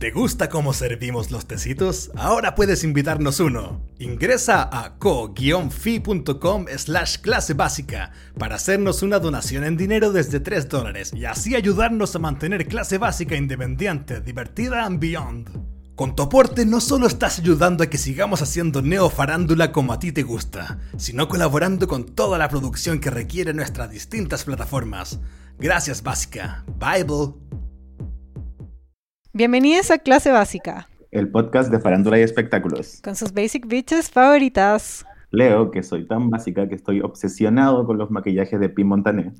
¿Te 0.00 0.12
gusta 0.12 0.48
cómo 0.48 0.72
servimos 0.72 1.30
los 1.30 1.46
tecitos? 1.46 2.10
Ahora 2.16 2.54
puedes 2.54 2.84
invitarnos 2.84 3.38
uno. 3.38 3.82
Ingresa 3.98 4.62
a 4.72 4.96
co-fi.com 4.96 6.64
slash 6.74 7.18
clase 7.18 7.52
básica 7.52 8.10
para 8.38 8.54
hacernos 8.54 9.02
una 9.02 9.18
donación 9.18 9.62
en 9.62 9.76
dinero 9.76 10.10
desde 10.10 10.40
3 10.40 10.70
dólares 10.70 11.12
y 11.14 11.26
así 11.26 11.54
ayudarnos 11.54 12.16
a 12.16 12.18
mantener 12.18 12.66
clase 12.66 12.96
básica 12.96 13.36
independiente, 13.36 14.22
divertida 14.22 14.86
and 14.86 15.00
beyond. 15.00 15.50
Con 15.96 16.16
tu 16.16 16.22
aporte 16.22 16.64
no 16.64 16.80
solo 16.80 17.06
estás 17.06 17.38
ayudando 17.38 17.84
a 17.84 17.88
que 17.88 17.98
sigamos 17.98 18.40
haciendo 18.40 18.80
neofarándula 18.80 19.70
como 19.70 19.92
a 19.92 19.98
ti 19.98 20.12
te 20.12 20.22
gusta, 20.22 20.78
sino 20.96 21.28
colaborando 21.28 21.86
con 21.86 22.06
toda 22.06 22.38
la 22.38 22.48
producción 22.48 23.00
que 23.00 23.10
requiere 23.10 23.52
nuestras 23.52 23.90
distintas 23.90 24.44
plataformas. 24.44 25.20
Gracias 25.58 26.02
Básica. 26.02 26.64
Bible. 26.78 27.34
Bienvenidos 29.32 29.92
a 29.92 29.98
Clase 29.98 30.32
Básica. 30.32 30.88
El 31.12 31.28
podcast 31.28 31.70
de 31.70 31.78
farándula 31.78 32.18
y 32.18 32.22
espectáculos. 32.22 33.00
Con 33.04 33.14
sus 33.14 33.32
basic 33.32 33.64
bitches 33.68 34.10
favoritas. 34.10 35.06
Leo, 35.30 35.70
que 35.70 35.84
soy 35.84 36.04
tan 36.04 36.30
básica 36.30 36.68
que 36.68 36.74
estoy 36.74 37.00
obsesionado 37.00 37.86
con 37.86 37.96
los 37.96 38.10
maquillajes 38.10 38.58
de 38.58 38.68
Pim 38.68 38.88
Montané. 38.88 39.30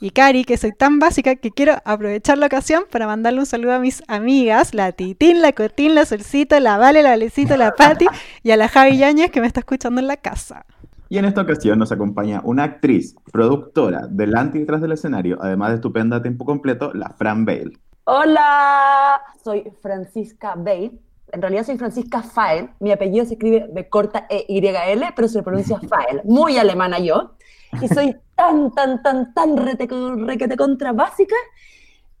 Y 0.00 0.10
Cari, 0.10 0.44
que 0.44 0.56
soy 0.56 0.72
tan 0.72 0.98
básica 0.98 1.36
que 1.36 1.52
quiero 1.52 1.74
aprovechar 1.84 2.38
la 2.38 2.46
ocasión 2.46 2.86
para 2.90 3.06
mandarle 3.06 3.38
un 3.38 3.46
saludo 3.46 3.74
a 3.74 3.78
mis 3.78 4.02
amigas, 4.08 4.74
la 4.74 4.90
Titín, 4.90 5.40
la 5.40 5.52
Cotín, 5.52 5.94
la 5.94 6.06
Solcita, 6.06 6.58
la 6.58 6.76
Vale, 6.76 7.04
la 7.04 7.16
Lecito, 7.16 7.56
la 7.56 7.76
Patti 7.76 8.06
y 8.42 8.50
a 8.50 8.56
la 8.56 8.66
Javi 8.66 8.98
Yáñez 8.98 9.30
que 9.30 9.40
me 9.40 9.46
está 9.46 9.60
escuchando 9.60 10.00
en 10.00 10.08
la 10.08 10.16
casa. 10.16 10.66
Y 11.08 11.18
en 11.18 11.24
esta 11.24 11.42
ocasión 11.42 11.78
nos 11.78 11.92
acompaña 11.92 12.40
una 12.42 12.64
actriz, 12.64 13.14
productora, 13.30 14.08
delante 14.10 14.58
y 14.58 14.62
detrás 14.62 14.80
del 14.80 14.90
escenario, 14.90 15.38
además 15.40 15.68
de 15.68 15.74
estupenda 15.76 16.16
a 16.16 16.22
tiempo 16.22 16.44
completo, 16.44 16.92
la 16.94 17.10
Fran 17.10 17.44
Bale. 17.44 17.78
Hola, 18.08 19.20
soy 19.42 19.64
Francisca 19.82 20.54
Bale. 20.56 20.92
En 21.32 21.42
realidad 21.42 21.66
soy 21.66 21.76
Francisca 21.76 22.22
Fael. 22.22 22.70
Mi 22.78 22.92
apellido 22.92 23.24
se 23.24 23.32
escribe 23.32 23.66
de 23.68 23.88
corta 23.88 24.28
E-Y-L, 24.30 25.06
pero 25.16 25.26
se 25.26 25.42
pronuncia 25.42 25.80
Fael. 25.88 26.20
Muy 26.22 26.56
alemana 26.56 27.00
yo. 27.00 27.32
Y 27.82 27.88
soy 27.88 28.16
tan, 28.36 28.70
tan, 28.70 29.02
tan, 29.02 29.34
tan 29.34 29.56
requete 29.56 30.56
contra 30.56 30.92
básica 30.92 31.34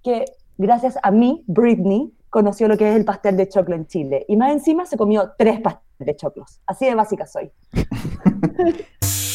que 0.02 0.24
gracias 0.58 0.98
a 1.04 1.12
mí, 1.12 1.44
Britney, 1.46 2.12
conoció 2.30 2.66
lo 2.66 2.76
que 2.76 2.90
es 2.90 2.96
el 2.96 3.04
pastel 3.04 3.36
de 3.36 3.48
choclo 3.48 3.76
en 3.76 3.86
Chile. 3.86 4.24
Y 4.26 4.36
más 4.36 4.50
encima 4.50 4.86
se 4.86 4.96
comió 4.96 5.34
tres 5.38 5.60
pasteles 5.60 5.84
de 5.98 6.16
choclos. 6.16 6.60
Así 6.66 6.84
de 6.86 6.96
básica 6.96 7.28
soy. 7.28 7.52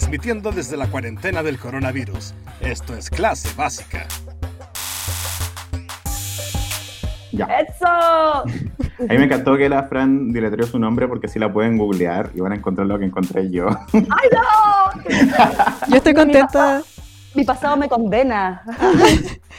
transmitiendo 0.00 0.52
desde 0.52 0.76
la 0.76 0.88
cuarentena 0.88 1.42
del 1.42 1.58
coronavirus. 1.58 2.34
Esto 2.60 2.94
es 2.94 3.08
clase 3.08 3.48
básica. 3.56 4.06
Ya. 7.32 7.46
¡Eso! 7.46 7.86
A 7.86 8.44
mí 9.08 9.16
me 9.18 9.24
encantó 9.24 9.56
que 9.56 9.70
la 9.70 9.84
Fran 9.84 10.32
diletreó 10.32 10.66
su 10.66 10.78
nombre 10.78 11.08
porque 11.08 11.28
así 11.28 11.38
la 11.38 11.50
pueden 11.50 11.78
googlear 11.78 12.30
y 12.34 12.40
van 12.40 12.52
a 12.52 12.56
encontrar 12.56 12.86
lo 12.86 12.98
que 12.98 13.06
encontré 13.06 13.50
yo. 13.50 13.68
¡Ay, 13.94 14.28
no! 14.32 15.02
Yo 15.88 15.96
estoy 15.96 16.12
contenta. 16.12 16.82
Mi 17.34 17.44
pasado 17.44 17.76
me 17.78 17.88
condena. 17.88 18.62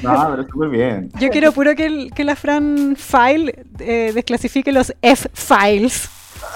No, 0.03 0.27
pero 0.31 0.47
súper 0.47 0.69
bien. 0.69 1.09
Yo 1.19 1.29
quiero 1.29 1.51
puro 1.51 1.73
que, 1.75 1.85
el- 1.87 2.11
que 2.13 2.23
la 2.23 2.35
Fran 2.35 2.95
File 2.95 3.65
eh, 3.79 4.11
desclasifique 4.13 4.71
los 4.71 4.93
F-Files. 5.01 6.09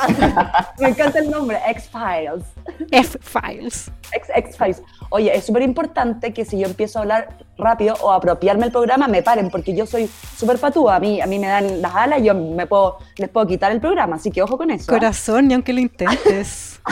Me 0.79 0.89
encanta 0.89 1.19
el 1.19 1.29
nombre, 1.29 1.59
X-Files. 1.67 2.43
F-Files. 2.91 3.91
X, 4.13 4.29
X-Files. 4.35 4.81
Oye, 5.09 5.35
es 5.35 5.45
súper 5.45 5.61
importante 5.61 6.33
que 6.33 6.43
si 6.45 6.59
yo 6.59 6.67
empiezo 6.67 6.99
a 6.99 7.01
hablar 7.03 7.37
rápido 7.57 7.95
o 8.01 8.11
apropiarme 8.11 8.65
el 8.65 8.71
programa, 8.71 9.07
me 9.07 9.21
paren, 9.21 9.49
porque 9.49 9.75
yo 9.75 9.85
soy 9.85 10.09
súper 10.37 10.57
patúa. 10.57 10.95
A 10.95 10.99
mí, 10.99 11.21
a 11.21 11.25
mí 11.27 11.37
me 11.39 11.47
dan 11.47 11.81
las 11.81 11.93
alas 11.95 12.19
y 12.19 12.23
yo 12.25 12.33
me 12.35 12.65
puedo, 12.67 12.97
les 13.17 13.29
puedo 13.29 13.45
quitar 13.47 13.71
el 13.71 13.79
programa, 13.79 14.15
así 14.15 14.31
que 14.31 14.41
ojo 14.41 14.57
con 14.57 14.71
eso. 14.71 14.91
¿eh? 14.91 14.95
Corazón, 14.97 15.47
ni 15.47 15.53
aunque 15.53 15.73
lo 15.73 15.79
intentes. 15.81 16.81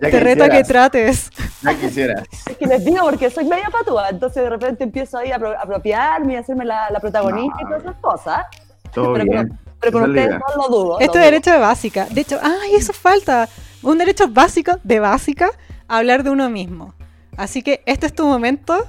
Te 0.00 0.20
reto 0.20 0.44
a 0.44 0.48
que 0.48 0.64
trates. 0.64 1.30
Ya 1.62 1.74
quisieras. 1.74 2.26
Es 2.48 2.56
que 2.56 2.66
les 2.66 2.84
digo 2.84 3.04
porque 3.04 3.30
soy 3.30 3.44
media 3.44 3.68
patúa, 3.70 4.08
entonces 4.08 4.42
de 4.42 4.50
repente 4.50 4.84
empiezo 4.84 5.18
ahí 5.18 5.30
a 5.32 5.38
apro- 5.38 5.56
apropiarme 5.60 6.34
y 6.34 6.36
a 6.36 6.40
hacerme 6.40 6.64
la, 6.64 6.90
la 6.90 7.00
protagonista 7.00 7.58
y 7.60 7.64
No. 7.64 7.68
todas 7.70 7.82
esas 7.82 7.96
cosas. 8.00 8.46
Todo 8.92 9.12
pero, 9.14 9.24
bien. 9.24 9.58
Pero 9.82 9.92
con 10.00 10.10
ustedes 10.10 10.30
no 10.30 10.62
lo 10.62 10.68
dudo. 10.68 11.00
Esto 11.00 11.00
lo 11.00 11.00
es 11.00 11.12
dudo. 11.12 11.22
derecho 11.24 11.50
de 11.50 11.58
básica. 11.58 12.06
De 12.10 12.20
hecho, 12.22 12.38
ay, 12.42 12.74
eso 12.76 12.92
falta. 12.92 13.48
Un 13.82 13.98
derecho 13.98 14.28
básico 14.28 14.78
de 14.84 15.00
básica, 15.00 15.50
hablar 15.88 16.22
de 16.22 16.30
uno 16.30 16.48
mismo. 16.48 16.94
Así 17.36 17.62
que 17.62 17.82
este 17.86 18.06
es 18.06 18.14
tu 18.14 18.24
momento 18.26 18.86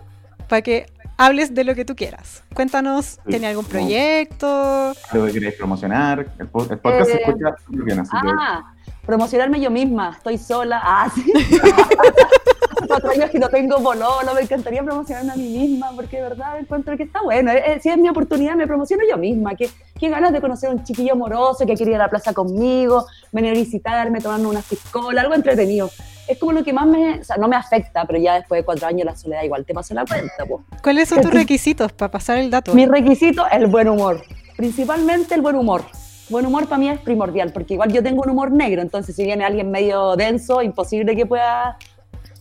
para 0.47 0.61
que 0.61 0.85
hables 1.17 1.53
de 1.53 1.63
lo 1.63 1.73
que 1.75 1.85
tú 1.85 1.95
quieras. 1.95 2.43
Cuéntanos, 2.53 3.05
Sí. 3.05 3.19
¿tiene 3.29 3.47
algún 3.47 3.65
proyecto? 3.65 4.93
Algo 5.11 5.25
que 5.27 5.33
queréis 5.33 5.55
promocionar. 5.55 6.27
El, 6.39 6.47
po- 6.47 6.67
el 6.69 6.77
podcast 6.79 7.09
se 7.11 7.17
Eh, 7.17 7.21
escucha 7.25 7.55
súper 7.65 7.83
bien, 7.83 7.99
así 7.99 8.11
que 8.11 8.29
Ah, 8.39 8.73
promocionarme 9.05 9.59
yo 9.61 9.71
misma, 9.71 10.11
estoy 10.17 10.37
sola. 10.37 10.79
Ah, 10.83 11.09
sí. 11.13 11.31
Hace 12.75 12.87
cuatro 12.87 13.11
años 13.11 13.29
que 13.29 13.37
no 13.37 13.49
tengo 13.49 13.77
bololo, 13.79 14.33
me 14.33 14.41
encantaría 14.41 14.81
promocionarme 14.83 15.33
a 15.33 15.35
mí 15.35 15.47
misma, 15.49 15.91
porque 15.95 16.17
de 16.17 16.23
verdad 16.23 16.59
encuentro 16.59 16.97
que 16.97 17.03
está 17.03 17.21
bueno. 17.21 17.51
Eh, 17.51 17.63
eh, 17.65 17.79
si 17.81 17.89
es 17.89 17.97
mi 17.97 18.09
oportunidad, 18.09 18.55
me 18.55 18.65
promociono 18.65 19.03
yo 19.07 19.17
misma. 19.17 19.55
Que, 19.55 19.69
qué 19.99 20.09
ganas 20.09 20.33
de 20.33 20.41
conocer 20.41 20.69
a 20.69 20.73
un 20.73 20.83
chiquillo 20.83 21.13
amoroso 21.13 21.65
que 21.65 21.75
quiere 21.75 21.91
ir 21.91 21.95
a 21.95 21.99
la 21.99 22.09
plaza 22.09 22.33
conmigo, 22.33 23.05
venir 23.31 23.51
a 23.51 23.53
visitarme, 23.53 24.21
tomarme 24.21 24.47
unas 24.47 24.65
piscolas, 24.65 25.23
algo 25.23 25.35
entretenido. 25.35 25.89
Es 26.27 26.39
como 26.39 26.53
lo 26.53 26.63
que 26.63 26.73
más 26.73 26.87
me, 26.87 27.19
o 27.19 27.23
sea, 27.23 27.37
no 27.37 27.47
me 27.47 27.55
afecta, 27.55 28.05
pero 28.05 28.17
ya 28.17 28.35
después 28.35 28.61
de 28.61 28.65
cuatro 28.65 28.87
años 28.87 29.05
la 29.05 29.15
soledad 29.15 29.43
igual 29.43 29.65
te 29.65 29.73
pasa 29.73 29.93
la 29.93 30.05
cuenta, 30.05 30.45
pues. 30.47 30.61
¿Cuáles 30.81 31.09
son 31.09 31.21
tus 31.21 31.33
requisitos 31.33 31.91
para 31.91 32.09
pasar 32.09 32.37
el 32.37 32.49
dato? 32.49 32.73
Mi 32.73 32.85
requisito, 32.85 33.45
el 33.51 33.67
buen 33.67 33.87
humor. 33.87 34.23
Principalmente 34.57 35.35
el 35.35 35.41
buen 35.41 35.55
humor. 35.55 35.83
Buen 36.29 36.45
humor 36.45 36.67
para 36.67 36.77
mí 36.77 36.89
es 36.89 36.99
primordial, 36.99 37.51
porque 37.51 37.73
igual 37.73 37.91
yo 37.91 38.01
tengo 38.01 38.23
un 38.23 38.29
humor 38.29 38.49
negro, 38.51 38.81
entonces 38.81 39.15
si 39.15 39.25
viene 39.25 39.43
alguien 39.43 39.69
medio 39.69 40.15
denso, 40.15 40.61
imposible 40.61 41.15
que 41.15 41.25
pueda 41.25 41.77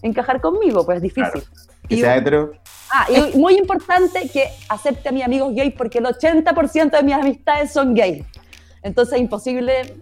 encajar 0.02 0.40
conmigo, 0.40 0.84
pues 0.84 0.96
es 0.96 1.02
difícil. 1.02 1.42
que 1.88 1.96
Y- 1.96 2.00
sea 2.00 2.16
hetero. 2.16 2.52
Ah, 2.92 3.06
y 3.10 3.12
muy 3.38 3.56
importante 3.56 4.28
que 4.28 4.48
acepte 4.68 5.08
a 5.08 5.12
mis 5.12 5.24
amigos 5.24 5.54
gays, 5.54 5.74
porque 5.76 5.98
el 5.98 6.04
80% 6.06 6.90
de 6.90 7.02
mis 7.02 7.14
amistades 7.14 7.72
son 7.72 7.94
gays. 7.94 8.24
Entonces 8.82 9.14
es 9.14 9.20
imposible 9.20 9.94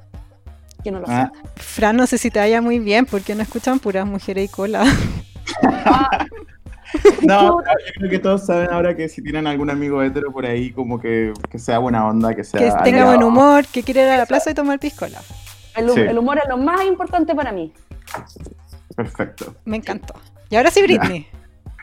que 0.83 0.91
no 0.91 1.00
lo 1.00 1.06
Ah, 1.09 1.22
acepten. 1.22 1.43
Fran, 1.56 1.97
no 1.97 2.06
sé 2.06 2.19
si 2.19 2.31
te 2.31 2.39
vaya 2.39 2.60
muy 2.60 2.78
bien 2.78 3.06
porque 3.06 3.34
no 3.34 3.43
escuchan 3.43 3.78
puras 3.78 4.06
mujeres 4.06 4.47
y 4.47 4.49
cola. 4.49 4.84
no, 7.22 7.59
pero 7.62 7.78
yo 7.87 7.93
creo 7.99 8.10
que 8.10 8.19
todos 8.19 8.47
saben 8.47 8.71
ahora 8.71 8.97
que 8.97 9.09
si 9.09 9.22
tienen 9.22 9.47
algún 9.47 9.71
amigo 9.71 10.03
hetero 10.03 10.33
por 10.33 10.47
ahí, 10.47 10.72
como 10.72 10.99
que, 11.00 11.33
que 11.50 11.59
sea 11.59 11.78
buena 11.78 12.06
onda, 12.06 12.34
que 12.34 12.44
sea. 12.44 12.60
Que 12.60 12.66
tenga 12.84 13.03
aliado. 13.03 13.09
buen 13.16 13.22
humor, 13.22 13.66
que 13.66 13.83
quiere 13.83 14.03
ir 14.03 14.09
a 14.09 14.16
la 14.19 14.27
plaza 14.27 14.50
y 14.50 14.55
tomar 14.55 14.78
piscola. 14.78 15.21
El, 15.77 15.91
Sí. 15.91 16.00
el 16.00 16.19
humor 16.19 16.39
es 16.43 16.49
lo 16.49 16.56
más 16.56 16.84
importante 16.84 17.34
para 17.34 17.53
mí. 17.53 17.72
Perfecto. 19.05 19.55
Me 19.65 19.77
encantó. 19.78 20.15
Y 20.50 20.56
ahora 20.56 20.71
sí, 20.71 20.83
Britney. 20.83 21.27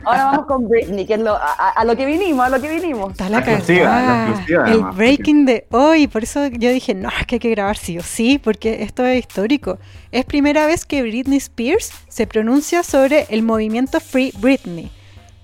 Ahora 0.04 0.24
vamos 0.26 0.46
con 0.46 0.68
Britney, 0.68 1.04
que 1.06 1.14
es 1.14 1.20
lo, 1.20 1.34
a, 1.34 1.70
a- 1.70 1.84
lo 1.84 1.96
que 1.96 2.06
vinimos, 2.06 2.46
a 2.46 2.48
lo 2.50 2.60
que 2.60 2.68
vinimos. 2.72 3.10
Está 3.10 3.28
la 3.28 3.40
La 3.40 3.46
exclusiva, 3.52 3.84
la 3.84 3.90
cagada. 3.90 4.28
exclusiva, 4.28 4.64
El 4.66 4.72
además, 4.74 4.96
breaking 4.96 5.44
de 5.46 5.66
hoy. 5.70 6.06
Por 6.06 6.22
eso 6.22 6.46
yo 6.46 6.70
dije, 6.70 6.94
no, 6.94 7.08
es 7.08 7.26
que 7.26 7.34
hay 7.36 7.38
que 7.40 7.50
grabar 7.50 7.76
sí 7.76 7.98
o 7.98 8.02
sí, 8.04 8.38
porque 8.38 8.82
esto 8.84 9.04
es 9.04 9.18
histórico. 9.18 9.78
Es 10.12 10.24
primera 10.24 10.66
vez 10.66 10.86
que 10.86 11.02
Britney 11.02 11.38
Spears 11.38 11.90
se 12.08 12.28
pronuncia 12.28 12.84
sobre 12.84 13.26
el 13.30 13.42
movimiento 13.42 13.98
Free 13.98 14.32
Britney. 14.38 14.92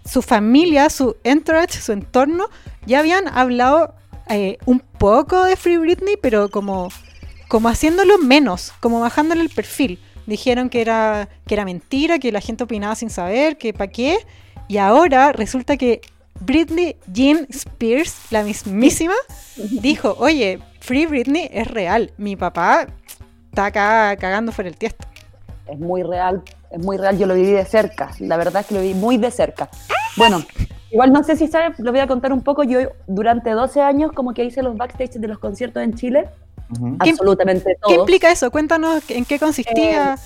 Su 0.05 0.23
familia, 0.23 0.89
su 0.89 1.17
entourage, 1.25 1.81
su 1.81 1.91
entorno, 1.91 2.49
ya 2.87 3.01
habían 3.01 3.27
hablado 3.27 3.95
eh, 4.29 4.59
un 4.67 4.79
poco 4.79 5.43
de 5.45 5.57
Free 5.57 5.79
Britney, 5.79 6.17
pero 6.23 6.49
como, 6.49 6.91
como 7.49 7.69
haciéndolo 7.69 8.19
menos, 8.19 8.73
como 8.79 9.01
bajándole 9.01 9.41
el 9.43 9.51
perfil. 9.51 9.99
Dijeron 10.27 10.71
que 10.71 10.81
era, 10.81 11.29
que 11.47 11.55
era 11.55 11.65
mentira, 11.65 12.19
que 12.19 12.33
la 12.33 12.41
gente 12.41 12.65
opinaba 12.65 12.95
sin 12.95 13.11
saber, 13.11 13.59
que 13.59 13.73
pa' 13.73 13.89
qué. 13.89 14.19
Y 14.69 14.79
ahora 14.79 15.33
resulta 15.33 15.77
que 15.77 16.01
Britney 16.41 16.97
Jean 17.13 17.47
Spears, 17.51 18.31
la 18.31 18.43
mismísima, 18.43 19.15
dijo, 19.57 20.17
oye, 20.19 20.61
Free 20.81 21.07
Britney 21.07 21.49
es 21.53 21.69
real. 21.69 22.13
Mi 22.17 22.37
papá 22.37 22.87
está 23.51 23.67
acá 23.67 24.17
cagando 24.17 24.53
fuera 24.53 24.69
el 24.69 24.77
tiesto. 24.77 25.07
es 25.67 25.79
muy 25.79 26.03
real, 26.03 26.43
es 26.71 26.85
muy 26.85 26.97
real, 26.97 27.19
yo 27.19 27.27
lo 27.27 27.35
viví 27.35 27.53
de 27.53 27.65
cerca, 27.65 28.11
la 28.19 28.37
verdad 28.37 28.63
es 28.63 28.67
que 28.67 28.75
lo 28.75 28.81
viví 28.81 28.95
muy 28.95 29.17
de 29.17 29.31
cerca. 29.31 29.69
Bueno, 30.17 30.43
igual 30.91 31.13
no 31.13 31.23
sé 31.23 31.37
si 31.37 31.49
sabes, 31.49 31.79
lo 31.79 31.91
voy 31.91 32.01
a 32.01 32.07
contar 32.07 32.33
un 32.33 32.43
poco, 32.43 32.65
yo 32.65 32.81
durante 33.07 33.51
12 33.51 33.81
años 33.81 34.13
como 34.13 34.35
que 34.35 34.45
hice 34.45 34.63
los 34.63 34.77
backstage 34.77 35.15
de 35.15 35.29
los 35.29 35.39
conciertos 35.39 35.83
en 35.83 35.95
Chile, 35.95 36.29
¿Qué- 37.03 37.11
absolutamente 37.11 37.77
todos. 37.81 37.95
¿Qué 37.95 38.01
implica 38.01 38.31
eso? 38.33 38.51
Cuéntanos 38.51 39.03
en 39.11 39.25
qué 39.25 39.39
consistía. 39.39 40.17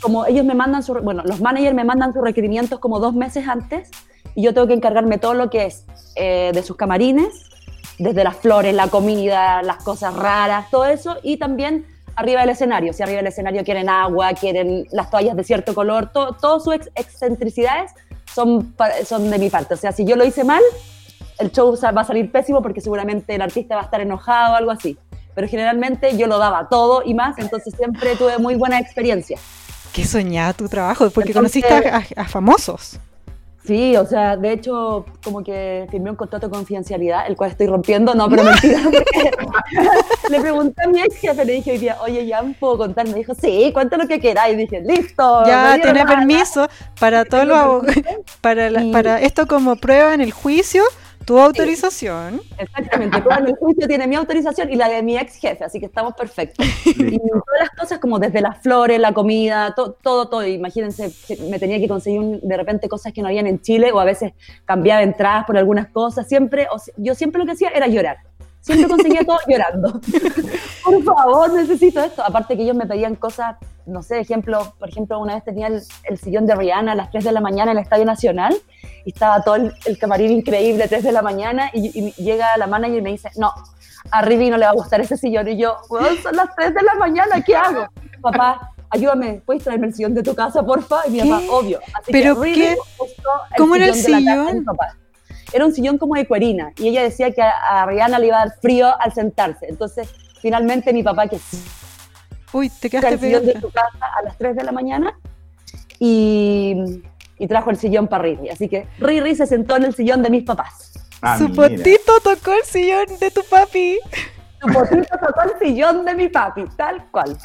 Como 0.00 0.26
ellos 0.26 0.44
me 0.44 0.54
mandan 0.54 0.82
su, 0.82 0.94
bueno, 0.94 1.22
los 1.24 1.40
managers 1.40 1.74
me 1.74 1.84
mandan 1.84 2.12
sus 2.12 2.22
requerimientos 2.22 2.78
como 2.78 3.00
dos 3.00 3.14
meses 3.14 3.48
antes 3.48 3.90
y 4.34 4.42
yo 4.42 4.52
tengo 4.52 4.66
que 4.66 4.74
encargarme 4.74 5.16
todo 5.18 5.34
lo 5.34 5.48
que 5.50 5.64
es 5.66 5.86
eh, 6.16 6.50
de 6.52 6.62
sus 6.62 6.76
camarines, 6.76 7.28
desde 7.98 8.22
las 8.24 8.36
flores, 8.36 8.74
la 8.74 8.88
comida, 8.88 9.62
las 9.62 9.82
cosas 9.82 10.14
raras, 10.14 10.68
todo 10.70 10.84
eso, 10.86 11.16
y 11.22 11.36
también 11.38 11.86
arriba 12.16 12.40
del 12.42 12.50
escenario. 12.50 12.92
Si 12.92 13.02
arriba 13.02 13.18
del 13.18 13.28
escenario 13.28 13.64
quieren 13.64 13.88
agua, 13.88 14.32
quieren 14.34 14.86
las 14.92 15.10
toallas 15.10 15.36
de 15.36 15.44
cierto 15.44 15.74
color, 15.74 16.10
todo, 16.12 16.32
todas 16.32 16.64
sus 16.64 16.74
ex- 16.74 16.90
excentricidades, 16.96 17.92
son, 18.34 18.74
son 19.06 19.30
de 19.30 19.38
mi 19.38 19.48
parte. 19.48 19.74
O 19.74 19.76
sea, 19.76 19.92
si 19.92 20.04
yo 20.04 20.16
lo 20.16 20.24
hice 20.24 20.44
mal, 20.44 20.62
el 21.38 21.50
show 21.52 21.76
va 21.96 22.00
a 22.00 22.04
salir 22.04 22.30
pésimo 22.30 22.60
porque 22.62 22.80
seguramente 22.80 23.34
el 23.34 23.42
artista 23.42 23.76
va 23.76 23.82
a 23.82 23.84
estar 23.84 24.00
enojado 24.00 24.52
o 24.54 24.56
algo 24.56 24.70
así. 24.70 24.98
Pero 25.34 25.48
generalmente 25.48 26.16
yo 26.16 26.26
lo 26.26 26.38
daba 26.38 26.68
todo 26.68 27.02
y 27.04 27.14
más, 27.14 27.38
entonces 27.38 27.74
siempre 27.76 28.16
tuve 28.16 28.38
muy 28.38 28.54
buena 28.54 28.78
experiencia. 28.78 29.38
Qué 29.92 30.04
soñada 30.04 30.52
tu 30.52 30.68
trabajo, 30.68 31.08
porque 31.10 31.30
Entonces- 31.32 31.62
conociste 31.64 31.88
a, 31.90 31.98
a- 31.98 32.22
a 32.22 32.28
famosos. 32.28 32.98
Sí, 33.66 33.96
o 33.96 34.04
sea, 34.04 34.36
de 34.36 34.52
hecho, 34.52 35.06
como 35.24 35.42
que 35.42 35.86
firmé 35.90 36.10
un 36.10 36.16
contrato 36.16 36.48
de 36.48 36.52
confidencialidad, 36.52 37.26
el 37.26 37.34
cual 37.34 37.50
estoy 37.50 37.66
rompiendo, 37.66 38.14
no, 38.14 38.28
pero 38.28 38.42
mentira. 38.44 38.78
le 40.30 40.40
pregunté 40.40 40.82
a 40.84 40.88
mi 40.88 41.00
ex 41.00 41.16
jefe, 41.16 41.44
le 41.46 41.52
dije 41.54 41.70
hoy 41.72 41.78
día, 41.78 41.96
oye, 42.02 42.26
ya 42.26 42.42
¿puedo 42.60 42.76
contar? 42.78 43.06
Me 43.08 43.14
dijo, 43.14 43.34
sí, 43.34 43.70
cuenta 43.72 43.96
lo 43.96 44.06
que 44.06 44.20
queráis. 44.20 44.54
Y 44.54 44.56
dije, 44.58 44.82
listo. 44.82 45.44
Ya 45.46 45.78
tiene 45.80 46.04
permiso 46.04 46.68
para 47.00 47.24
todos 47.24 47.46
los 47.46 47.58
tengo 47.58 47.80
abog- 47.82 48.24
para, 48.42 48.68
la- 48.70 48.92
para 48.92 49.20
esto 49.22 49.46
como 49.46 49.76
prueba 49.76 50.12
en 50.12 50.20
el 50.20 50.32
juicio, 50.32 50.82
tu 51.24 51.38
autorización. 51.38 52.40
Exactamente, 52.58 53.20
todo 53.20 53.38
en 53.38 53.46
el 53.46 53.54
juicio 53.56 53.86
tiene 53.88 54.06
mi 54.06 54.16
autorización 54.16 54.72
y 54.72 54.76
la 54.76 54.88
de 54.88 55.02
mi 55.02 55.16
ex 55.16 55.36
jefe, 55.36 55.64
así 55.64 55.80
que 55.80 55.86
estamos 55.86 56.14
perfectos. 56.14 56.66
Y 56.86 57.18
todas 57.18 57.60
las 57.60 57.70
cosas 57.70 57.98
como 57.98 58.18
desde 58.18 58.40
las 58.40 58.58
flores, 58.62 58.98
la 59.00 59.12
comida, 59.12 59.74
to- 59.74 59.92
todo, 60.02 60.28
todo. 60.28 60.46
Imagínense, 60.46 61.12
me 61.50 61.58
tenía 61.58 61.78
que 61.78 61.88
conseguir 61.88 62.20
un- 62.20 62.40
de 62.42 62.56
repente 62.56 62.88
cosas 62.88 63.12
que 63.12 63.22
no 63.22 63.28
habían 63.28 63.46
en 63.46 63.60
Chile 63.60 63.92
o 63.92 64.00
a 64.00 64.04
veces 64.04 64.32
cambiaba 64.64 65.02
entradas 65.02 65.44
por 65.46 65.56
algunas 65.56 65.88
cosas. 65.88 66.28
Siempre, 66.28 66.66
o 66.70 66.78
sea, 66.78 66.94
yo 66.96 67.14
siempre 67.14 67.38
lo 67.38 67.46
que 67.46 67.52
hacía 67.52 67.70
era 67.70 67.86
llorar. 67.86 68.18
Siempre 68.64 68.88
conseguía 68.88 69.24
todo 69.24 69.36
llorando. 69.46 70.00
Por 70.84 71.02
favor, 71.04 71.52
necesito 71.52 72.00
esto. 72.00 72.22
Aparte 72.24 72.56
que 72.56 72.62
ellos 72.62 72.74
me 72.76 72.86
pedían 72.86 73.14
cosas, 73.14 73.56
no 73.84 74.02
sé, 74.02 74.20
ejemplo, 74.20 74.72
por 74.78 74.88
ejemplo, 74.88 75.18
una 75.20 75.34
vez 75.34 75.44
tenía 75.44 75.66
el, 75.66 75.82
el 76.04 76.18
sillón 76.18 76.46
de 76.46 76.54
Rihanna 76.54 76.92
a 76.92 76.94
las 76.94 77.10
3 77.10 77.24
de 77.24 77.32
la 77.32 77.40
mañana 77.42 77.72
en 77.72 77.76
el 77.78 77.82
Estadio 77.82 78.06
Nacional 78.06 78.56
y 79.04 79.10
estaba 79.12 79.42
todo 79.42 79.56
el, 79.56 79.74
el 79.84 79.98
camarín 79.98 80.30
increíble, 80.30 80.88
3 80.88 81.02
de 81.04 81.12
la 81.12 81.20
mañana, 81.20 81.68
y, 81.74 81.90
y 81.98 82.12
llega 82.22 82.56
la 82.56 82.66
manager 82.66 82.98
y 82.98 83.02
me 83.02 83.10
dice, 83.10 83.28
no, 83.36 83.52
a 84.10 84.22
Rivi 84.22 84.48
no 84.48 84.56
le 84.56 84.64
va 84.64 84.70
a 84.70 84.74
gustar 84.74 85.00
ese 85.02 85.18
sillón. 85.18 85.46
Y 85.48 85.58
yo, 85.58 85.76
"Weón, 85.90 86.16
son 86.22 86.34
las 86.34 86.54
3 86.56 86.74
de 86.74 86.82
la 86.82 86.94
mañana, 86.94 87.42
¿qué 87.44 87.54
hago? 87.54 87.86
Papá, 88.22 88.70
ayúdame, 88.88 89.42
¿puedes 89.44 89.62
traerme 89.62 89.88
el 89.88 89.94
sillón 89.94 90.14
de 90.14 90.22
tu 90.22 90.34
casa, 90.34 90.62
porfa? 90.64 91.06
Y 91.06 91.10
mi 91.10 91.20
¿Qué? 91.22 91.28
papá, 91.28 91.42
obvio. 91.50 91.80
Así 92.00 92.12
¿Pero 92.12 92.40
que 92.40 92.52
qué? 92.54 92.76
¿Cómo 93.58 93.76
era 93.76 93.88
el 93.88 94.02
de 94.02 94.08
la 94.08 94.18
casa 94.18 94.30
de 94.30 94.46
sillón? 94.46 94.58
mi 94.60 94.64
papá. 94.64 94.96
Era 95.54 95.64
un 95.66 95.72
sillón 95.72 95.98
como 95.98 96.16
de 96.16 96.26
cuerina, 96.26 96.72
y 96.76 96.88
ella 96.88 97.02
decía 97.02 97.30
que 97.30 97.40
a, 97.40 97.50
a 97.50 97.86
Rihanna 97.86 98.18
le 98.18 98.26
iba 98.26 98.42
a 98.42 98.46
dar 98.46 98.56
frío 98.60 98.92
al 99.00 99.12
sentarse. 99.14 99.66
Entonces, 99.68 100.08
finalmente 100.42 100.92
mi 100.92 101.02
papá, 101.04 101.28
que 101.28 101.38
Uy, 102.52 102.68
te 102.70 102.90
quedaste 102.90 103.14
el 103.14 103.20
sillón 103.20 103.46
de 103.46 103.60
su 103.60 103.70
casa 103.70 104.06
a 104.18 104.22
las 104.22 104.36
3 104.36 104.56
de 104.56 104.64
la 104.64 104.72
mañana 104.72 105.16
y, 105.98 106.74
y 107.38 107.46
trajo 107.48 107.70
el 107.70 107.76
sillón 107.76 108.08
para 108.08 108.24
Riri. 108.24 108.48
Así 108.48 108.68
que 108.68 108.86
Riri 108.98 109.34
se 109.34 109.46
sentó 109.46 109.76
en 109.76 109.84
el 109.84 109.94
sillón 109.94 110.22
de 110.22 110.30
mis 110.30 110.44
papás. 110.44 110.92
Ah, 111.22 111.38
Su 111.38 111.48
mira. 111.48 111.68
potito 111.68 112.12
tocó 112.22 112.52
el 112.52 112.64
sillón 112.64 113.06
de 113.20 113.30
tu 113.30 113.42
papi. 113.48 113.98
Su 114.60 114.68
potito 114.72 115.16
tocó 115.24 115.40
el 115.42 115.58
sillón 115.58 116.04
de 116.04 116.14
mi 116.14 116.28
papi, 116.28 116.64
tal 116.76 117.06
cual. 117.10 117.36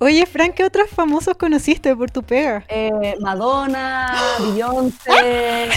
Oye, 0.00 0.26
Frank, 0.26 0.54
¿qué 0.54 0.64
otros 0.64 0.88
famosos 0.90 1.36
conociste 1.36 1.94
por 1.94 2.10
tu 2.10 2.22
pega? 2.22 2.64
Eh, 2.68 3.16
Madonna, 3.20 4.14
Beyoncé, 4.40 5.68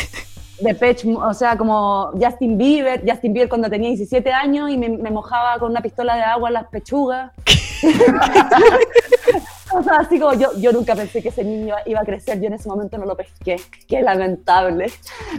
Depeche, 0.61 1.07
Mo- 1.07 1.19
o 1.27 1.33
sea, 1.33 1.57
como 1.57 2.11
Justin 2.19 2.57
Bieber. 2.57 3.01
Justin 3.07 3.33
Bieber 3.33 3.49
cuando 3.49 3.69
tenía 3.69 3.89
17 3.89 4.31
años 4.31 4.69
y 4.69 4.77
me, 4.77 4.89
me 4.89 5.11
mojaba 5.11 5.57
con 5.59 5.71
una 5.71 5.81
pistola 5.81 6.15
de 6.15 6.21
agua 6.23 6.49
en 6.49 6.53
las 6.53 6.67
pechugas. 6.67 7.31
o 9.73 9.81
sea, 9.83 9.93
así 9.99 10.19
como 10.19 10.33
yo, 10.33 10.49
yo 10.59 10.71
nunca 10.71 10.95
pensé 10.95 11.21
que 11.21 11.29
ese 11.29 11.43
niño 11.43 11.75
iba 11.85 12.01
a 12.01 12.05
crecer, 12.05 12.39
yo 12.39 12.47
en 12.47 12.53
ese 12.53 12.67
momento 12.69 12.97
no 12.97 13.05
lo 13.05 13.15
pesqué. 13.15 13.55
Qué 13.87 14.01
lamentable. 14.01 14.91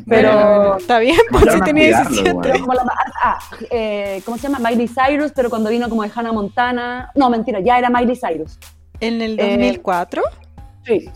Pero... 0.08 0.32
Bueno, 0.32 0.76
está 0.78 0.98
bien, 0.98 1.18
pues 1.30 1.52
si 1.52 1.60
tenía 1.60 2.04
cuidarlo, 2.04 2.10
17. 2.10 2.48
igual. 2.48 2.60
como 2.60 2.74
la- 2.74 2.94
ah, 3.22 3.38
eh, 3.70 4.22
¿Cómo 4.24 4.36
se 4.38 4.48
llama? 4.48 4.70
Miley 4.70 4.88
Cyrus, 4.88 5.32
pero 5.34 5.50
cuando 5.50 5.70
vino 5.70 5.88
como 5.88 6.02
de 6.02 6.10
Hannah 6.14 6.32
Montana. 6.32 7.10
No, 7.14 7.28
mentira, 7.30 7.60
ya 7.60 7.78
era 7.78 7.90
Miley 7.90 8.16
Cyrus. 8.16 8.58
En 9.00 9.20
el 9.20 9.38
Eh, 9.38 9.50
2004. 9.50 10.22
Sí. 10.86 11.10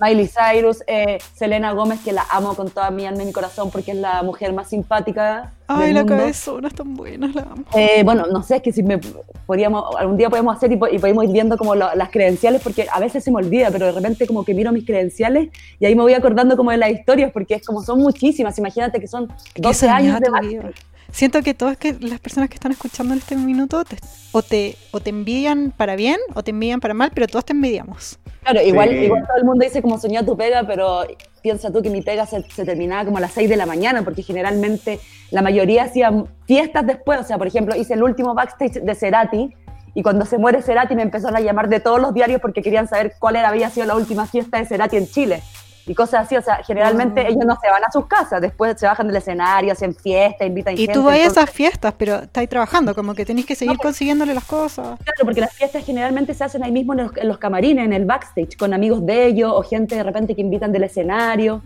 Miley 0.00 0.28
Cyrus, 0.28 0.82
eh, 0.86 1.18
Selena 1.34 1.72
Gómez, 1.72 2.00
que 2.04 2.12
la 2.12 2.24
amo 2.30 2.54
con 2.54 2.70
toda 2.70 2.90
mi 2.90 3.04
alma 3.06 3.22
y 3.22 3.26
mi 3.26 3.32
corazón 3.32 3.70
porque 3.70 3.90
es 3.92 3.96
la 3.96 4.22
mujer 4.22 4.52
más 4.52 4.68
simpática. 4.68 5.52
Ay, 5.66 5.86
del 5.86 5.94
la 5.96 6.00
mundo. 6.02 6.16
cabezona 6.18 6.68
es 6.68 6.74
tan 6.74 6.94
buena, 6.94 7.28
la 7.34 7.42
amo. 7.42 7.64
Eh, 7.74 8.02
bueno, 8.04 8.26
no 8.26 8.42
sé, 8.42 8.56
es 8.56 8.62
que 8.62 8.72
si 8.72 8.82
me 8.82 8.98
podríamos, 9.46 9.84
algún 9.96 10.16
día 10.16 10.30
podemos 10.30 10.56
hacer 10.56 10.70
y, 10.72 10.74
y 10.74 10.98
podemos 10.98 11.24
ir 11.24 11.30
viendo 11.32 11.56
como 11.58 11.74
lo- 11.74 11.94
las 11.94 12.10
credenciales, 12.10 12.62
porque 12.62 12.86
a 12.90 12.98
veces 13.00 13.24
se 13.24 13.30
me 13.30 13.38
olvida, 13.38 13.70
pero 13.70 13.86
de 13.86 13.92
repente 13.92 14.26
como 14.26 14.44
que 14.44 14.54
miro 14.54 14.72
mis 14.72 14.86
credenciales 14.86 15.48
y 15.78 15.86
ahí 15.86 15.94
me 15.94 16.02
voy 16.02 16.14
acordando 16.14 16.56
como 16.56 16.70
de 16.70 16.76
las 16.78 16.90
historias, 16.90 17.32
porque 17.32 17.54
es 17.56 17.66
como 17.66 17.82
son 17.82 18.00
muchísimas, 18.00 18.56
imagínate 18.58 19.00
que 19.00 19.08
son 19.08 19.28
Qué 19.54 19.60
12 19.62 19.88
años 19.88 20.20
de 20.20 20.30
vida. 20.48 20.70
Siento 21.10 21.42
que 21.42 21.54
todas 21.54 21.78
que 21.78 21.94
las 22.00 22.20
personas 22.20 22.50
que 22.50 22.54
están 22.56 22.70
escuchando 22.72 23.14
en 23.14 23.20
este 23.20 23.34
minuto 23.34 23.82
te- 23.84 23.96
o, 24.32 24.42
te, 24.42 24.76
o 24.90 25.00
te 25.00 25.08
envidian 25.10 25.72
para 25.74 25.96
bien 25.96 26.18
o 26.34 26.42
te 26.44 26.50
envidian 26.50 26.80
para 26.80 26.92
mal, 26.94 27.10
pero 27.14 27.26
todas 27.26 27.46
te 27.46 27.54
envidiamos. 27.54 28.18
Claro, 28.50 28.66
igual, 28.66 28.88
Sí. 28.88 28.94
igual 28.96 29.26
todo 29.26 29.36
el 29.36 29.44
mundo 29.44 29.64
dice 29.64 29.82
como 29.82 29.98
soñó 29.98 30.24
tu 30.24 30.36
pega, 30.36 30.64
pero 30.66 31.02
piensa 31.42 31.70
tú 31.70 31.82
que 31.82 31.90
mi 31.90 32.02
pega 32.02 32.24
se, 32.26 32.42
se 32.50 32.64
terminaba 32.64 33.04
como 33.04 33.18
a 33.18 33.20
las 33.20 33.32
6 33.32 33.48
de 33.48 33.56
la 33.56 33.66
mañana, 33.66 34.02
porque 34.02 34.22
generalmente 34.22 35.00
la 35.30 35.42
mayoría 35.42 35.84
hacían 35.84 36.26
fiestas 36.46 36.86
después. 36.86 37.20
O 37.20 37.24
sea, 37.24 37.38
por 37.38 37.46
ejemplo, 37.46 37.76
hice 37.76 37.94
el 37.94 38.02
último 38.02 38.34
backstage 38.34 38.80
de 38.82 38.94
Cerati, 38.94 39.54
y 39.94 40.02
cuando 40.02 40.24
se 40.24 40.38
muere 40.38 40.62
Cerati 40.62 40.94
me 40.94 41.02
empezaron 41.02 41.36
a 41.36 41.40
llamar 41.40 41.68
de 41.68 41.80
todos 41.80 42.00
los 42.00 42.14
diarios 42.14 42.40
porque 42.40 42.62
querían 42.62 42.86
saber 42.88 43.14
cuál 43.18 43.36
era, 43.36 43.48
había 43.48 43.68
sido 43.68 43.86
la 43.86 43.96
última 43.96 44.26
fiesta 44.26 44.58
de 44.58 44.64
Cerati 44.66 44.96
en 44.96 45.06
Chile. 45.06 45.42
Y 45.88 45.94
cosas 45.94 46.26
así, 46.26 46.36
o 46.36 46.42
sea, 46.42 46.56
generalmente 46.64 47.22
ellos 47.26 47.44
no 47.46 47.56
se 47.60 47.68
van 47.70 47.82
a 47.84 47.90
sus 47.90 48.06
casas, 48.06 48.40
después 48.40 48.78
se 48.78 48.86
bajan 48.86 49.06
del 49.06 49.16
escenario, 49.16 49.72
hacen 49.72 49.94
fiesta, 49.94 50.44
invitan 50.44 50.74
Y 50.74 50.78
gente. 50.78 50.92
tú 50.92 51.02
vas 51.04 51.14
a 51.14 51.24
esas 51.24 51.50
fiestas, 51.50 51.94
pero 51.96 52.16
estás 52.16 52.48
trabajando, 52.48 52.94
como 52.94 53.14
que 53.14 53.24
tenés 53.24 53.46
que 53.46 53.54
seguir 53.54 53.78
consiguiéndole 53.78 54.34
las 54.34 54.44
cosas. 54.44 54.98
Claro, 55.02 55.24
porque 55.24 55.40
las 55.40 55.52
fiestas 55.54 55.84
generalmente 55.84 56.34
se 56.34 56.44
hacen 56.44 56.62
ahí 56.62 56.72
mismo 56.72 56.92
en 56.92 57.04
los, 57.04 57.16
en 57.16 57.28
los 57.28 57.38
camarines, 57.38 57.84
en 57.84 57.92
el 57.92 58.04
backstage, 58.04 58.56
con 58.56 58.74
amigos 58.74 59.04
de 59.06 59.26
ellos 59.26 59.52
o 59.54 59.62
gente 59.62 59.94
de 59.96 60.02
repente 60.02 60.34
que 60.34 60.40
invitan 60.42 60.72
del 60.72 60.84
escenario, 60.84 61.62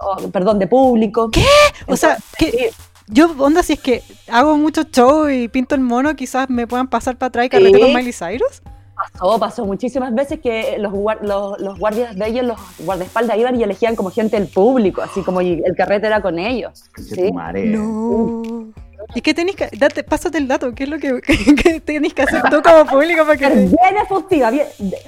o, 0.00 0.28
perdón, 0.30 0.58
de 0.58 0.66
público. 0.66 1.30
¿Qué? 1.30 1.44
O 1.86 1.96
sea, 1.96 2.18
que 2.38 2.70
yo, 3.08 3.32
onda, 3.38 3.62
si 3.62 3.74
es 3.74 3.80
que 3.80 4.02
hago 4.28 4.56
mucho 4.56 4.82
show 4.82 5.28
y 5.28 5.48
pinto 5.48 5.74
el 5.74 5.80
mono, 5.80 6.14
quizás 6.16 6.50
me 6.50 6.66
puedan 6.66 6.88
pasar 6.88 7.16
para 7.16 7.28
atrás 7.28 7.46
y 7.46 7.48
carrete 7.48 7.74
Sí. 7.78 7.80
con 7.80 7.94
Miley 7.94 8.12
Cyrus. 8.12 8.62
Pasó, 8.96 9.38
pasó 9.38 9.64
muchísimas 9.64 10.14
veces 10.14 10.40
que 10.40 10.76
los, 10.78 10.92
los, 11.22 11.60
los 11.60 11.78
guardias 11.78 12.16
de 12.16 12.26
ellos, 12.26 12.44
los 12.46 12.58
guardaespaldas 12.78 13.36
iban 13.38 13.60
y 13.60 13.62
elegían 13.62 13.94
como 13.94 14.10
gente 14.10 14.38
del 14.38 14.48
público, 14.48 15.02
así 15.02 15.22
como 15.22 15.40
y 15.42 15.62
el 15.64 15.76
carrete 15.76 16.06
era 16.06 16.20
con 16.22 16.38
ellos. 16.38 16.84
Sí. 16.96 17.30
No. 17.32 18.72
¿Y 19.14 19.20
qué 19.20 19.34
tenés 19.34 19.54
que 19.54 19.68
date, 19.78 20.02
pásate 20.02 20.38
el 20.38 20.48
dato? 20.48 20.74
¿Qué 20.74 20.84
es 20.84 20.88
lo 20.90 20.98
que, 20.98 21.20
que 21.62 21.80
tenés 21.80 22.12
que 22.12 22.22
hacer 22.22 22.42
tú 22.50 22.60
como 22.62 22.86
público 22.86 23.24
para 23.24 23.36
que 23.36 23.44
Ser 23.46 23.54
bien 23.56 23.96
efusiva, 24.02 24.50
bien- 24.50 24.66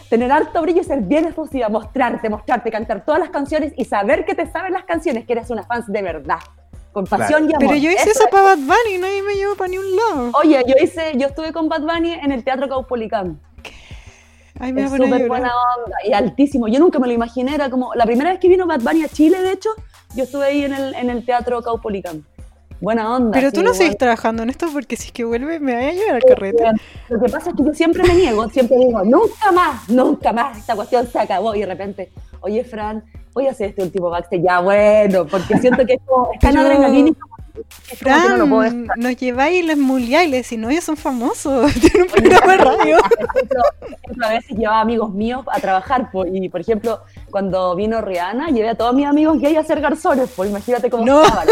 tener 0.08 0.30
alto 0.30 0.62
brillo 0.62 0.82
y 0.82 0.84
ser 0.84 1.00
bien 1.00 1.24
efusiva, 1.24 1.68
mostrarte, 1.68 2.28
mostrarte, 2.28 2.70
cantar 2.70 3.04
todas 3.04 3.20
las 3.20 3.30
canciones 3.30 3.72
y 3.76 3.84
saber 3.86 4.24
que 4.24 4.34
te 4.34 4.48
saben 4.50 4.72
las 4.72 4.84
canciones, 4.84 5.26
que 5.26 5.32
eres 5.32 5.50
una 5.50 5.64
fan 5.64 5.82
de 5.88 6.02
verdad, 6.02 6.38
con 6.92 7.06
pasión 7.06 7.44
y 7.50 7.54
amor. 7.54 7.58
Pero 7.68 7.74
yo 7.74 7.90
hice 7.90 8.10
eso 8.10 8.24
es- 8.24 8.30
para 8.30 8.44
Bad 8.44 8.58
Bunny 8.58 8.98
nadie 9.00 9.22
me 9.22 9.34
llevó 9.34 9.56
para 9.56 9.68
ni 9.68 9.78
un 9.78 9.96
lado. 9.96 10.30
Oye, 10.42 10.62
yo 10.66 10.74
hice, 10.82 11.12
yo 11.16 11.26
estuve 11.26 11.52
con 11.52 11.68
Bad 11.68 11.82
Bunny 11.82 12.12
en 12.12 12.30
el 12.30 12.44
Teatro 12.44 12.68
Caupolicán. 12.68 13.40
Ay, 14.60 14.72
me 14.72 14.84
Es 14.84 14.90
súper 14.90 15.28
buena 15.28 15.52
onda 15.76 15.96
y 16.06 16.12
altísimo. 16.12 16.68
Yo 16.68 16.80
nunca 16.80 16.98
me 16.98 17.06
lo 17.06 17.12
imaginé, 17.12 17.54
era 17.54 17.70
como 17.70 17.94
la 17.94 18.04
primera 18.06 18.30
vez 18.30 18.40
que 18.40 18.48
vino 18.48 18.66
Bad 18.66 18.80
Bunny 18.80 19.04
a 19.04 19.08
Chile, 19.08 19.40
de 19.40 19.52
hecho, 19.52 19.70
yo 20.14 20.24
estuve 20.24 20.46
ahí 20.46 20.64
en 20.64 20.72
el, 20.72 20.94
en 20.94 21.10
el 21.10 21.24
Teatro 21.24 21.62
Caupolicán. 21.62 22.24
Buena 22.80 23.16
onda. 23.16 23.32
Pero 23.32 23.50
tú 23.50 23.58
no 23.58 23.70
bueno. 23.70 23.74
seguís 23.74 23.98
trabajando 23.98 24.42
en 24.44 24.50
esto 24.50 24.68
porque 24.72 24.96
si 24.96 25.06
es 25.06 25.12
que 25.12 25.24
vuelve 25.24 25.58
me 25.58 25.74
vaya 25.74 25.88
a 25.88 25.92
llevar 25.92 26.14
al 26.16 26.22
carrete. 26.22 26.64
Lo 27.08 27.20
que 27.20 27.28
pasa 27.28 27.50
es 27.50 27.56
que 27.56 27.64
yo 27.64 27.74
siempre 27.74 28.04
me 28.04 28.14
niego, 28.14 28.48
siempre 28.50 28.76
digo, 28.78 29.02
nunca 29.04 29.50
más, 29.52 29.88
nunca 29.88 30.32
más, 30.32 30.58
esta 30.58 30.76
cuestión 30.76 31.06
se 31.06 31.18
acabó. 31.18 31.54
Y 31.54 31.60
de 31.60 31.66
repente, 31.66 32.12
oye, 32.40 32.62
Fran, 32.62 33.02
voy 33.34 33.48
a 33.48 33.50
hacer 33.50 33.70
este 33.70 33.82
último 33.82 34.10
backstage. 34.10 34.42
Ya, 34.42 34.60
bueno, 34.60 35.26
porque 35.26 35.58
siento 35.58 35.84
que 35.84 35.94
es, 35.94 36.00
como, 36.06 36.32
es 36.32 36.38
tan 36.38 36.54
Pero, 36.54 36.66
adrenalínico. 36.66 37.28
Es 37.90 37.98
que 37.98 38.10
no 38.28 38.36
lo 38.36 38.48
puedo 38.48 38.62
Fran, 38.70 38.86
nos 38.96 39.16
lleváis 39.16 39.62
y 39.62 39.66
les 39.66 39.78
muliáis, 39.78 40.30
les 40.30 40.42
decís, 40.44 40.58
no, 40.58 40.70
ellos 40.70 40.84
son 40.84 40.96
famosos, 40.96 41.72
tienen 41.80 42.02
un 42.02 42.08
programa 42.08 42.52
de 42.52 42.58
radio. 42.58 42.96
Por 42.98 43.36
ejemplo, 43.36 43.62
a 44.24 44.28
veces 44.30 44.56
llevaba 44.56 44.80
amigos 44.80 45.12
míos 45.14 45.44
a 45.50 45.60
trabajar, 45.60 46.10
po, 46.10 46.26
y 46.26 46.48
por 46.48 46.60
ejemplo, 46.60 47.00
cuando 47.30 47.74
vino 47.76 48.00
Rihanna, 48.00 48.48
llevé 48.48 48.70
a 48.70 48.74
todos 48.74 48.94
mis 48.94 49.06
amigos 49.06 49.38
gay 49.40 49.56
a 49.56 49.64
ser 49.64 49.80
garzones, 49.80 50.30
pues 50.36 50.50
imagínate 50.50 50.90
cómo 50.90 51.04
No. 51.04 51.22
estaban. 51.22 51.48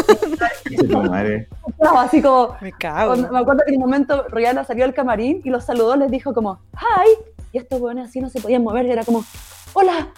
Estaba 1.66 2.02
así 2.02 2.22
como, 2.22 2.56
Me 2.60 2.72
cago. 2.72 3.08
Cuando- 3.12 3.32
me 3.32 3.38
acuerdo 3.38 3.62
que 3.66 3.74
en 3.74 3.76
un 3.82 3.88
momento 3.88 4.24
Rihanna 4.30 4.64
salió 4.64 4.84
al 4.84 4.94
camarín 4.94 5.40
y 5.44 5.50
los 5.50 5.64
saludó, 5.64 5.96
les 5.96 6.10
dijo 6.10 6.32
como, 6.34 6.60
hi, 6.74 7.10
y 7.52 7.58
estos 7.58 7.80
buenos 7.80 8.08
así 8.08 8.20
no 8.20 8.28
se 8.30 8.40
podían 8.40 8.62
mover, 8.62 8.86
y 8.86 8.90
era 8.90 9.04
como, 9.04 9.24
hola, 9.72 10.08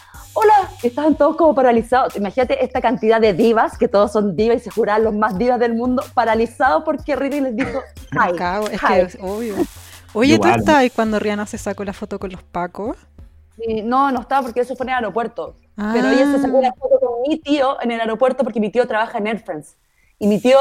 hola, 0.40 0.70
y 0.82 0.86
estaban 0.88 1.14
todos 1.16 1.36
como 1.36 1.54
paralizados. 1.54 2.16
Imagínate 2.16 2.62
esta 2.64 2.80
cantidad 2.80 3.20
de 3.20 3.32
divas, 3.34 3.76
que 3.78 3.88
todos 3.88 4.12
son 4.12 4.36
divas 4.36 4.58
y 4.58 4.60
se 4.64 4.70
juraban 4.70 5.04
los 5.04 5.14
más 5.14 5.36
divas 5.38 5.58
del 5.58 5.74
mundo, 5.74 6.02
paralizados 6.14 6.84
porque 6.84 7.16
Riri 7.16 7.40
les 7.40 7.56
dijo, 7.56 7.80
cago, 8.36 8.66
es 8.68 8.80
hi. 8.82 8.86
que 8.86 9.00
es 9.00 9.18
obvio. 9.20 9.54
Oye, 10.14 10.38
¿tú 10.38 10.46
Igual. 10.46 10.60
estabas 10.60 10.80
ahí 10.80 10.90
cuando 10.90 11.18
Rihanna 11.18 11.46
se 11.46 11.58
sacó 11.58 11.84
la 11.84 11.92
foto 11.92 12.18
con 12.18 12.30
los 12.32 12.42
pacos? 12.42 12.96
No, 13.84 14.10
no 14.12 14.20
estaba 14.20 14.42
porque 14.42 14.60
eso 14.60 14.76
fue 14.76 14.84
en 14.84 14.90
el 14.90 14.94
aeropuerto. 14.96 15.56
Pero 15.76 16.08
ella 16.08 16.30
se 16.32 16.40
sacó 16.40 16.56
Ah. 16.56 16.60
una 16.60 16.72
foto 16.72 16.98
con 17.00 17.22
mi 17.28 17.38
tío 17.38 17.76
en 17.82 17.90
el 17.90 18.00
aeropuerto 18.00 18.42
porque 18.44 18.60
mi 18.60 18.70
tío 18.70 18.86
trabaja 18.86 19.18
en 19.18 19.26
Air 19.26 19.40
France. 19.44 19.74
Y 20.18 20.26
mi 20.26 20.40
tío 20.40 20.58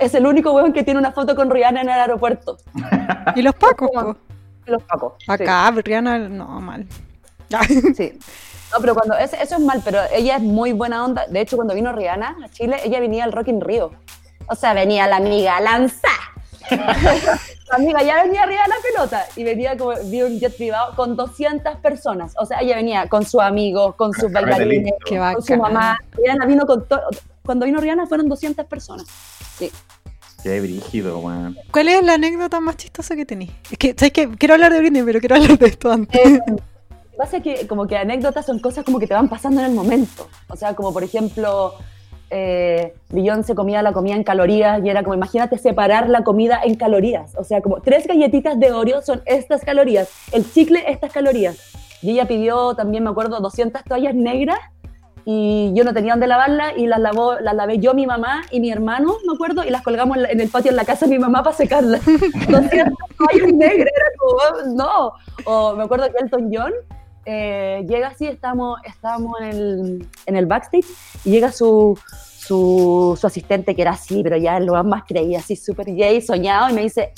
es 0.00 0.14
el 0.14 0.26
único 0.26 0.52
weón 0.52 0.72
que 0.72 0.82
tiene 0.82 0.98
una 1.00 1.12
foto 1.12 1.34
con 1.36 1.50
Rihanna 1.50 1.80
en 1.82 1.88
el 1.88 2.00
aeropuerto. 2.00 2.56
¿Y 3.34 3.42
los 3.42 3.54
pacos? 3.54 3.90
Los 4.66 4.82
pacos. 4.84 5.14
sí. 5.18 5.24
Acá, 5.30 5.70
Rihanna, 5.70 6.28
no, 6.28 6.60
mal. 6.60 6.86
Sí. 7.96 8.18
No, 8.74 8.80
pero 8.80 8.94
cuando, 8.94 9.16
eso, 9.16 9.36
eso 9.40 9.54
es 9.56 9.60
mal, 9.60 9.82
pero 9.84 10.00
ella 10.12 10.36
es 10.36 10.42
muy 10.42 10.72
buena 10.72 11.04
onda. 11.04 11.26
De 11.28 11.40
hecho, 11.40 11.56
cuando 11.56 11.74
vino 11.74 11.92
Rihanna 11.92 12.36
a 12.44 12.48
Chile, 12.48 12.76
ella 12.84 12.98
venía 12.98 13.24
al 13.24 13.32
Rock 13.32 13.48
in 13.48 13.60
Rio. 13.60 13.92
O 14.48 14.54
sea, 14.54 14.74
venía 14.74 15.06
la 15.06 15.16
amiga 15.16 15.60
Lanza. 15.60 16.08
la 16.70 17.76
amiga 17.76 18.02
ya 18.02 18.22
venía 18.22 18.42
arriba 18.42 18.62
de 18.62 18.68
la 18.68 18.76
pelota 18.82 19.26
y 19.36 19.44
venía 19.44 19.76
como, 19.76 19.92
vi 20.06 20.22
un 20.22 20.40
jet 20.40 20.56
privado 20.56 20.96
con 20.96 21.14
200 21.14 21.76
personas. 21.76 22.34
O 22.38 22.46
sea, 22.46 22.60
ella 22.60 22.76
venía 22.76 23.08
con 23.08 23.24
su 23.24 23.40
amigo, 23.40 23.94
con 23.96 24.12
sus 24.12 24.32
bailarines, 24.32 24.94
con 25.06 25.42
su 25.42 25.56
mamá. 25.56 25.98
Rihanna 26.12 26.46
vino 26.46 26.66
con 26.66 26.86
todo. 26.88 27.02
Cuando 27.44 27.66
vino 27.66 27.80
Rihanna 27.80 28.06
fueron 28.06 28.28
200 28.28 28.66
personas. 28.66 29.06
Sí. 29.56 29.70
Qué 30.42 30.60
brígido, 30.60 31.20
weón. 31.20 31.56
¿Cuál 31.70 31.88
es 31.88 32.02
la 32.02 32.14
anécdota 32.14 32.60
más 32.60 32.76
chistosa 32.76 33.14
que 33.14 33.24
tenés? 33.24 33.50
Es 33.70 33.78
que, 33.78 33.94
¿sabes 33.96 34.12
qué? 34.12 34.28
Quiero 34.30 34.54
hablar 34.54 34.72
de 34.72 34.80
Britney, 34.80 35.02
pero 35.02 35.20
quiero 35.20 35.36
hablar 35.36 35.58
de 35.58 35.66
esto 35.66 35.92
antes. 35.92 36.20
Eh, 36.20 36.40
que 37.14 37.18
pasa 37.18 37.36
es 37.36 37.42
que 37.44 37.66
como 37.68 37.86
que 37.86 37.96
anécdotas 37.96 38.44
son 38.44 38.58
cosas 38.58 38.84
como 38.84 38.98
que 38.98 39.06
te 39.06 39.14
van 39.14 39.28
pasando 39.28 39.60
en 39.60 39.66
el 39.66 39.72
momento. 39.72 40.26
O 40.48 40.56
sea, 40.56 40.74
como 40.74 40.92
por 40.92 41.04
ejemplo, 41.04 41.74
eh, 42.30 42.92
Beyoncé 43.10 43.54
comía 43.54 43.82
la 43.82 43.92
comida 43.92 44.16
en 44.16 44.24
calorías 44.24 44.84
y 44.84 44.88
era 44.90 45.04
como, 45.04 45.14
imagínate 45.14 45.56
separar 45.56 46.08
la 46.08 46.24
comida 46.24 46.60
en 46.64 46.74
calorías. 46.74 47.36
O 47.36 47.44
sea, 47.44 47.62
como 47.62 47.80
tres 47.80 48.08
galletitas 48.08 48.58
de 48.58 48.72
Oreo 48.72 49.00
son 49.00 49.22
estas 49.26 49.62
calorías, 49.62 50.08
el 50.32 50.50
chicle 50.50 50.82
estas 50.88 51.12
calorías. 51.12 51.56
Y 52.02 52.10
ella 52.10 52.26
pidió 52.26 52.74
también, 52.74 53.04
me 53.04 53.10
acuerdo, 53.10 53.38
200 53.38 53.84
toallas 53.84 54.16
negras 54.16 54.58
y 55.24 55.72
yo 55.74 55.84
no 55.84 55.94
tenía 55.94 56.14
dónde 56.14 56.26
lavarlas 56.26 56.74
y 56.76 56.86
las, 56.86 56.98
lavó, 56.98 57.36
las 57.36 57.54
lavé 57.54 57.78
yo, 57.78 57.94
mi 57.94 58.06
mamá 58.06 58.42
y 58.50 58.58
mi 58.58 58.72
hermano, 58.72 59.14
me 59.24 59.34
acuerdo, 59.34 59.64
y 59.64 59.70
las 59.70 59.82
colgamos 59.82 60.18
en, 60.18 60.40
el 60.40 60.48
patio 60.48 60.72
en 60.72 60.76
la 60.76 60.84
casa 60.84 61.06
de 61.06 61.12
mi 61.12 61.18
mamá 61.20 61.44
para 61.44 61.54
secarlas. 61.56 62.04
200 62.48 62.70
toallas 63.16 63.52
negras, 63.52 63.88
era 63.94 64.10
como, 64.18 64.32
"Oh, 64.32 64.74
no. 64.74 65.12
O 65.46 65.76
me 65.76 65.84
acuerdo 65.84 66.06
que 66.10 66.24
Elton 66.24 66.50
John 66.52 66.72
eh, 67.26 67.84
llega 67.88 68.08
así, 68.08 68.26
estamos, 68.26 68.78
estábamos 68.84 69.40
en 69.40 69.46
el, 69.48 70.08
en 70.26 70.36
el 70.36 70.46
backstage 70.46 70.86
y 71.24 71.30
llega 71.30 71.50
su, 71.52 71.98
su, 72.36 73.16
su 73.20 73.26
asistente 73.26 73.74
que 73.74 73.82
era 73.82 73.92
así, 73.92 74.22
pero 74.22 74.36
ya 74.36 74.58
lo 74.60 74.82
más 74.84 75.04
creía, 75.04 75.38
así 75.38 75.56
súper 75.56 75.86
gay, 75.94 76.20
soñado, 76.20 76.70
y 76.70 76.72
me 76.74 76.82
dice, 76.82 77.12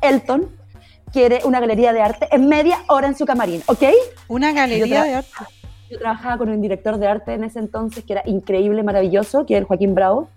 Elton 0.00 0.48
quiere 1.12 1.40
una 1.44 1.60
galería 1.60 1.92
de 1.92 2.02
arte 2.02 2.28
en 2.32 2.48
media 2.48 2.78
hora 2.88 3.06
en 3.06 3.16
su 3.16 3.24
camarín, 3.26 3.62
¿ok? 3.66 3.82
Una 4.28 4.52
galería 4.52 5.02
de 5.04 5.14
arte. 5.14 5.30
Yo 5.90 5.98
trabajaba 5.98 6.38
con 6.38 6.48
un 6.48 6.60
director 6.62 6.98
de 6.98 7.06
arte 7.06 7.34
en 7.34 7.44
ese 7.44 7.58
entonces 7.60 8.02
que 8.04 8.14
era 8.14 8.22
increíble, 8.26 8.82
maravilloso, 8.82 9.46
que 9.46 9.54
era 9.54 9.60
el 9.60 9.66
Joaquín 9.66 9.94
Bravo. 9.94 10.28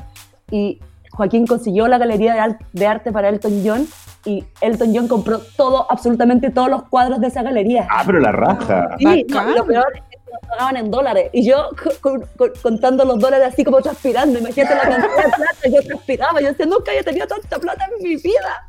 Y 0.51 0.79
Joaquín 1.11 1.47
consiguió 1.47 1.87
la 1.87 1.97
galería 1.97 2.33
de, 2.33 2.39
al- 2.41 2.57
de 2.73 2.85
arte 2.85 3.11
para 3.11 3.29
Elton 3.29 3.63
John 3.65 3.87
y 4.25 4.43
Elton 4.61 4.93
John 4.95 5.07
compró 5.07 5.39
todo, 5.55 5.85
absolutamente 5.89 6.49
todos 6.51 6.69
los 6.69 6.83
cuadros 6.83 7.19
de 7.21 7.27
esa 7.27 7.43
galería. 7.43 7.87
Ah, 7.89 8.03
pero 8.05 8.19
la 8.19 8.31
raja. 8.31 8.95
Sí, 8.99 9.25
no, 9.29 9.43
lo 9.55 9.65
peor 9.65 9.85
es 9.95 10.01
que 10.09 10.17
nos 10.31 10.41
pagaban 10.49 10.77
en 10.77 10.91
dólares. 10.91 11.29
Y 11.33 11.47
yo 11.47 11.69
con- 12.01 12.21
con- 12.37 12.51
contando 12.61 13.05
los 13.05 13.19
dólares 13.19 13.47
así 13.53 13.63
como 13.63 13.81
transpirando. 13.81 14.37
Imagínate 14.39 14.75
la 14.75 14.81
cantidad 14.81 15.15
de 15.15 15.23
plata. 15.29 15.69
Yo 15.71 15.81
transpiraba. 15.87 16.41
Yo 16.41 16.47
decía, 16.47 16.65
nunca 16.65 16.91
había 16.91 17.03
tenido 17.03 17.27
tanta 17.27 17.57
plata 17.59 17.85
en 17.97 18.03
mi 18.03 18.15
vida. 18.17 18.67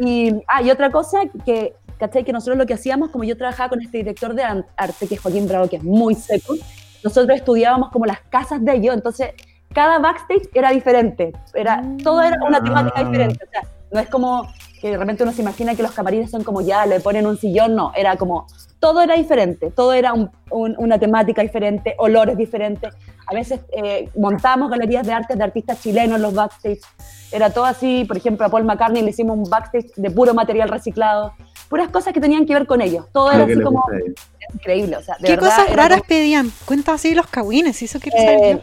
Y, 0.00 0.32
ah, 0.48 0.62
y 0.62 0.70
otra 0.70 0.90
cosa 0.90 1.20
que, 1.44 1.74
¿cachai? 1.98 2.24
Que 2.24 2.32
nosotros 2.32 2.56
lo 2.58 2.66
que 2.66 2.74
hacíamos, 2.74 3.10
como 3.10 3.24
yo 3.24 3.36
trabajaba 3.36 3.70
con 3.70 3.82
este 3.82 3.98
director 3.98 4.34
de 4.34 4.42
arte, 4.76 5.06
que 5.08 5.14
es 5.16 5.20
Joaquín 5.20 5.46
Bravo, 5.48 5.68
que 5.68 5.76
es 5.76 5.82
muy 5.84 6.14
seco, 6.14 6.54
nosotros 7.04 7.36
estudiábamos 7.36 7.90
como 7.90 8.06
las 8.06 8.20
casas 8.30 8.64
de 8.64 8.74
ellos. 8.76 8.94
Entonces, 8.94 9.30
cada 9.74 9.98
backstage 9.98 10.48
era 10.54 10.70
diferente. 10.70 11.32
Era, 11.54 11.82
todo 12.02 12.22
era 12.22 12.36
una 12.46 12.62
temática 12.62 13.00
Ah. 13.00 13.04
diferente. 13.04 13.44
O 13.44 13.50
sea, 13.50 13.62
no 13.90 14.00
es 14.00 14.08
como 14.08 14.48
que 14.80 14.90
de 14.92 14.96
repente 14.96 15.22
uno 15.24 15.32
se 15.32 15.42
imagina 15.42 15.74
que 15.74 15.82
los 15.82 15.92
camarines 15.92 16.30
son 16.30 16.42
como 16.42 16.62
ya, 16.62 16.86
le 16.86 17.00
ponen 17.00 17.26
un 17.26 17.36
sillón. 17.36 17.74
No, 17.76 17.92
era 17.94 18.16
como 18.16 18.46
todo 18.78 19.02
era 19.02 19.14
diferente, 19.14 19.70
todo 19.70 19.92
era 19.92 20.14
un- 20.14 20.30
un- 20.50 20.74
una 20.78 20.98
temática 20.98 21.42
diferente, 21.42 21.94
olores 21.98 22.36
diferentes. 22.36 22.94
A 23.26 23.34
veces 23.34 23.60
eh, 23.72 24.08
montábamos 24.16 24.70
galerías 24.70 25.06
de 25.06 25.12
arte 25.12 25.36
de 25.36 25.44
artistas 25.44 25.80
chilenos 25.82 26.16
en 26.16 26.22
los 26.22 26.32
backstage. 26.34 26.80
Era 27.30 27.50
todo 27.50 27.66
así, 27.66 28.04
por 28.06 28.16
ejemplo, 28.16 28.46
a 28.46 28.48
Paul 28.48 28.64
McCartney 28.64 29.02
le 29.02 29.10
hicimos 29.10 29.36
un 29.36 29.44
backstage 29.50 29.92
de 29.96 30.10
puro 30.10 30.32
material 30.32 30.68
reciclado. 30.70 31.34
Puras 31.68 31.90
cosas 31.90 32.12
que 32.14 32.20
tenían 32.20 32.46
que 32.46 32.54
ver 32.54 32.66
con 32.66 32.80
ellos. 32.80 33.04
Todo 33.12 33.30
era 33.30 33.40
Lo 33.40 33.46
que 33.46 33.52
así 33.52 33.62
como 33.62 33.84
increíble. 34.54 34.96
O 34.96 35.02
sea, 35.02 35.16
de 35.20 35.26
¿Qué 35.26 35.36
verdad, 35.36 35.56
cosas 35.56 35.76
raras 35.76 35.98
como- 35.98 36.08
pedían? 36.08 36.50
Cuenta 36.64 36.94
así 36.94 37.14
los 37.14 37.26
cagüines, 37.26 37.80
eso 37.82 38.00
quiero 38.00 38.16
eh. 38.18 38.62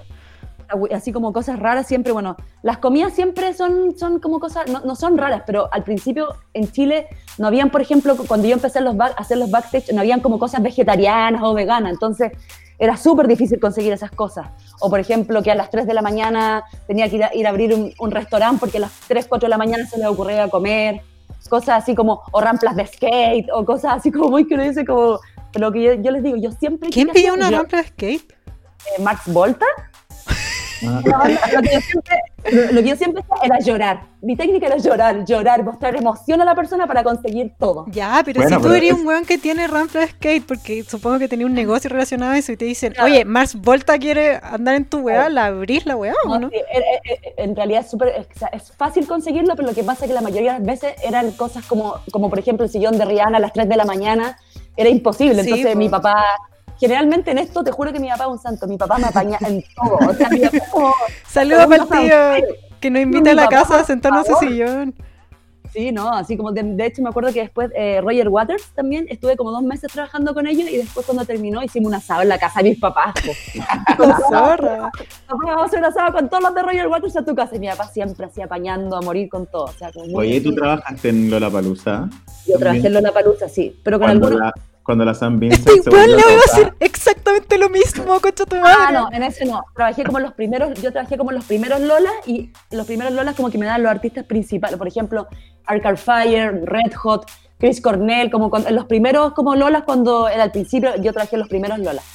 Así 0.93 1.11
como 1.11 1.33
cosas 1.33 1.59
raras 1.59 1.87
siempre, 1.87 2.11
bueno, 2.11 2.35
las 2.61 2.77
comidas 2.77 3.13
siempre 3.13 3.53
son, 3.53 3.97
son 3.97 4.19
como 4.19 4.39
cosas, 4.39 4.67
no, 4.69 4.81
no 4.81 4.95
son 4.95 5.17
raras, 5.17 5.43
pero 5.45 5.69
al 5.71 5.83
principio 5.83 6.27
en 6.53 6.71
Chile 6.71 7.07
no 7.37 7.47
habían, 7.47 7.69
por 7.69 7.81
ejemplo, 7.81 8.15
cuando 8.27 8.47
yo 8.47 8.53
empecé 8.53 8.79
a 8.79 8.81
los 8.81 8.95
back- 8.97 9.13
a 9.17 9.21
hacer 9.21 9.37
los 9.37 9.49
backstage, 9.51 9.91
no 9.93 10.01
habían 10.01 10.19
como 10.21 10.39
cosas 10.39 10.61
vegetarianas 10.61 11.41
o 11.43 11.53
veganas, 11.53 11.91
entonces 11.93 12.31
era 12.79 12.95
súper 12.95 13.27
difícil 13.27 13.59
conseguir 13.59 13.91
esas 13.93 14.11
cosas. 14.11 14.47
O 14.81 14.89
por 14.89 14.99
ejemplo, 14.99 15.41
que 15.41 15.49
a 15.51 15.55
las 15.55 15.69
3 15.71 15.87
de 15.87 15.93
la 15.95 16.01
mañana 16.03 16.63
tenía 16.85 17.09
que 17.09 17.15
ir 17.15 17.23
a, 17.23 17.33
ir 17.33 17.47
a 17.47 17.49
abrir 17.49 17.73
un, 17.73 17.91
un 17.99 18.11
restaurante 18.11 18.59
porque 18.59 18.77
a 18.77 18.81
las 18.81 18.91
3, 19.07 19.25
4 19.27 19.47
de 19.47 19.49
la 19.49 19.57
mañana 19.57 19.85
se 19.87 19.97
les 19.97 20.05
ocurría 20.07 20.47
comer, 20.49 21.01
cosas 21.49 21.81
así 21.81 21.95
como, 21.95 22.21
o 22.31 22.41
ramplas 22.41 22.75
de 22.75 22.85
skate, 22.85 23.47
o 23.53 23.65
cosas 23.65 23.93
así 23.97 24.11
como 24.11 24.29
muy 24.29 24.45
que 24.45 24.53
uno 24.55 24.63
dice 24.63 24.85
como, 24.85 25.19
lo 25.55 25.71
que 25.71 25.81
yo, 25.81 25.93
yo 25.95 26.11
les 26.11 26.21
digo, 26.21 26.37
yo 26.37 26.51
siempre... 26.51 26.89
¿Quién 26.89 27.07
pidió 27.09 27.33
una 27.33 27.49
yo- 27.49 27.57
rampa 27.59 27.77
de 27.77 27.83
skate? 27.87 28.31
eh, 28.31 29.01
Max 29.01 29.21
Volta. 29.25 29.65
Lo, 31.53 31.61
que 31.61 31.71
yo 31.73 31.81
siempre, 31.81 32.15
lo, 32.51 32.71
lo 32.71 32.81
que 32.83 32.89
yo 32.89 32.95
siempre 32.95 33.23
hacía 33.23 33.45
era 33.45 33.59
llorar. 33.59 34.01
Mi 34.21 34.35
técnica 34.35 34.67
era 34.67 34.77
llorar, 34.77 35.25
llorar, 35.25 35.63
mostrar 35.63 35.95
emoción 35.95 36.41
a 36.41 36.45
la 36.45 36.55
persona 36.55 36.87
para 36.87 37.03
conseguir 37.03 37.53
todo. 37.59 37.85
Ya, 37.89 38.21
pero 38.25 38.41
Bueno, 38.41 38.57
si 38.57 38.61
tú 38.61 38.67
pero 38.69 38.75
eres 38.75 38.89
es- 38.91 38.99
un 38.99 39.07
weón 39.07 39.25
que 39.25 39.37
tiene 39.37 39.67
rampa 39.67 39.99
de 39.99 40.07
skate, 40.07 40.45
porque 40.45 40.83
supongo 40.83 41.19
que 41.19 41.27
tenía 41.27 41.45
un 41.45 41.53
negocio 41.53 41.89
relacionado 41.89 42.33
a 42.33 42.37
eso 42.37 42.51
y 42.51 42.57
te 42.57 42.65
dicen, 42.65 42.93
Claro. 42.93 43.11
oye, 43.11 43.25
Mars 43.25 43.55
Volta 43.55 43.97
quiere 43.97 44.39
andar 44.41 44.75
en 44.75 44.85
tu 44.85 44.99
weá. 44.99 45.29
¿la 45.29 45.45
abrís 45.47 45.85
la 45.85 45.95
weá 45.95 46.13
o 46.25 46.29
No, 46.29 46.39
no? 46.39 46.49
sí, 46.49 46.55
eh, 46.55 46.63
eh, 46.79 47.19
eh, 47.23 47.33
en 47.37 47.55
realidad 47.55 47.81
es, 47.81 47.89
súper- 47.91 48.27
es, 48.51 48.71
fácil 48.77 49.07
conseguirlo, 49.07 49.55
pero 49.55 49.67
lo 49.67 49.73
que 49.75 49.83
pasa 49.83 50.05
es 50.05 50.09
que 50.09 50.13
la 50.15 50.21
mayoría 50.21 50.53
de 50.53 50.59
las 50.59 50.67
veces 50.67 50.95
eran 51.03 51.31
cosas 51.31 51.65
como, 51.65 51.95
como 52.11 52.29
por 52.29 52.39
ejemplo, 52.39 52.65
el 52.65 52.71
sillón 52.71 52.97
de 52.97 53.05
Rihanna 53.05 53.37
a 53.37 53.41
las 53.41 53.53
3 53.53 53.67
de 53.69 53.75
la 53.77 53.85
mañana. 53.85 54.37
Era 54.75 54.89
imposible. 54.89 55.43
Sí, 55.43 55.49
Entonces 55.49 55.75
mi 55.75 55.89
papá... 55.89 56.23
Generalmente 56.79 57.31
en 57.31 57.39
esto 57.39 57.63
te 57.63 57.71
juro 57.71 57.91
que 57.91 57.99
mi 57.99 58.09
papá 58.09 58.25
es 58.25 58.29
un 58.29 58.39
santo. 58.39 58.67
Mi 58.67 58.77
papá 58.77 58.97
me 58.97 59.05
apaña 59.05 59.37
en 59.47 59.63
todo. 59.75 60.09
O 60.09 60.13
sea, 60.13 60.29
mi 60.29 60.39
papá 60.41 60.59
como... 60.71 60.93
Saludos 61.27 61.65
para 61.67 61.83
el 61.83 61.89
tío 62.39 62.55
que 62.79 62.89
nos 62.91 63.01
invita 63.01 63.31
a 63.31 63.33
la 63.33 63.45
papá, 63.45 63.55
casa 63.57 63.79
a 63.79 63.83
sentarnos 63.83 64.29
a 64.29 64.33
favor. 64.33 64.47
sillón. 64.47 64.95
Sí, 65.73 65.91
no, 65.91 66.11
así 66.11 66.37
como 66.37 66.51
de, 66.51 66.63
de 66.63 66.85
hecho 66.85 67.01
me 67.01 67.09
acuerdo 67.09 67.31
que 67.33 67.41
después 67.41 67.69
eh, 67.75 68.01
Roger 68.01 68.29
Waters 68.29 68.63
también 68.73 69.05
estuve 69.09 69.35
como 69.35 69.51
dos 69.51 69.61
meses 69.61 69.91
trabajando 69.91 70.33
con 70.33 70.47
ellos 70.47 70.67
y 70.69 70.77
después 70.77 71.05
cuando 71.05 71.25
terminó 71.25 71.61
hicimos 71.61 71.89
un 71.89 71.95
asado 71.95 72.21
en 72.21 72.29
la 72.29 72.39
casa 72.39 72.61
de 72.61 72.69
mis 72.69 72.79
papás. 72.79 73.13
zorra. 74.29 74.89
Papá, 75.27 75.43
Vamos 75.45 75.61
a 75.61 75.65
hacer 75.65 75.79
un 75.79 75.85
asado 75.85 76.13
con 76.13 76.29
todos 76.29 76.43
los 76.43 76.55
de 76.55 76.61
Roger 76.63 76.87
Waters 76.87 77.17
a 77.17 77.25
tu 77.25 77.35
casa 77.35 77.55
y 77.55 77.59
mi 77.59 77.67
papá 77.67 77.87
siempre 77.89 78.25
así 78.25 78.41
apañando 78.41 78.95
a 78.95 79.01
morir 79.01 79.29
con 79.29 79.45
todo. 79.45 79.65
O 79.65 79.71
sea, 79.73 79.91
como 79.91 80.05
muy 80.07 80.27
Oye, 80.27 80.41
¿tú 80.41 80.49
así. 80.49 80.57
trabajaste 80.57 81.09
en 81.09 81.29
Lollapalooza? 81.29 82.09
Yo 82.47 82.57
trabajé 82.57 82.87
en 82.87 82.93
Lollapalooza, 82.93 83.49
sí, 83.49 83.77
pero 83.83 83.99
con 83.99 84.07
Cuando 84.07 84.27
algunos... 84.27 84.47
la, 84.47 84.61
cuando 84.87 85.03
la 85.03 85.13
San 85.13 85.37
Vincent 85.37 85.67
Este 85.67 85.83
se 85.83 85.89
weón 85.89 86.01
volvió 86.11 86.15
le 86.15 86.23
voy 86.23 86.33
a 86.33 86.37
decir 86.57 86.73
exactamente 86.79 87.57
lo 87.57 87.69
mismo, 87.69 88.05
concha 88.21 88.45
tu 88.45 88.55
madre. 88.55 88.73
Ah, 88.87 88.91
no, 88.93 89.09
en 89.11 89.21
ese 89.21 89.45
no. 89.45 89.61
Trabajé 89.75 90.05
como 90.05 90.19
los 90.19 90.31
primeros, 90.33 90.81
yo 90.81 90.93
trabajé 90.93 91.17
como 91.17 91.33
los 91.33 91.43
primeros 91.43 91.81
Lolas 91.81 92.13
y 92.25 92.51
los 92.71 92.87
primeros 92.87 93.11
Lolas 93.11 93.35
como 93.35 93.51
que 93.51 93.57
me 93.57 93.65
dan 93.65 93.83
los 93.83 93.91
artistas 93.91 94.23
principales. 94.23 94.77
Por 94.77 94.87
ejemplo, 94.87 95.27
Arcade 95.65 95.97
Fire, 95.97 96.61
Red 96.63 96.93
Hot, 96.95 97.29
Chris 97.59 97.81
Cornell, 97.81 98.31
como 98.31 98.49
en 98.65 98.73
los 98.75 98.85
primeros 98.85 99.33
como 99.33 99.55
Lolas 99.57 99.83
cuando 99.83 100.29
era 100.29 100.43
al 100.43 100.51
principio, 100.51 100.95
yo 101.01 101.11
trabajé 101.11 101.35
los 101.35 101.49
primeros 101.49 101.79
Lolas. 101.79 102.05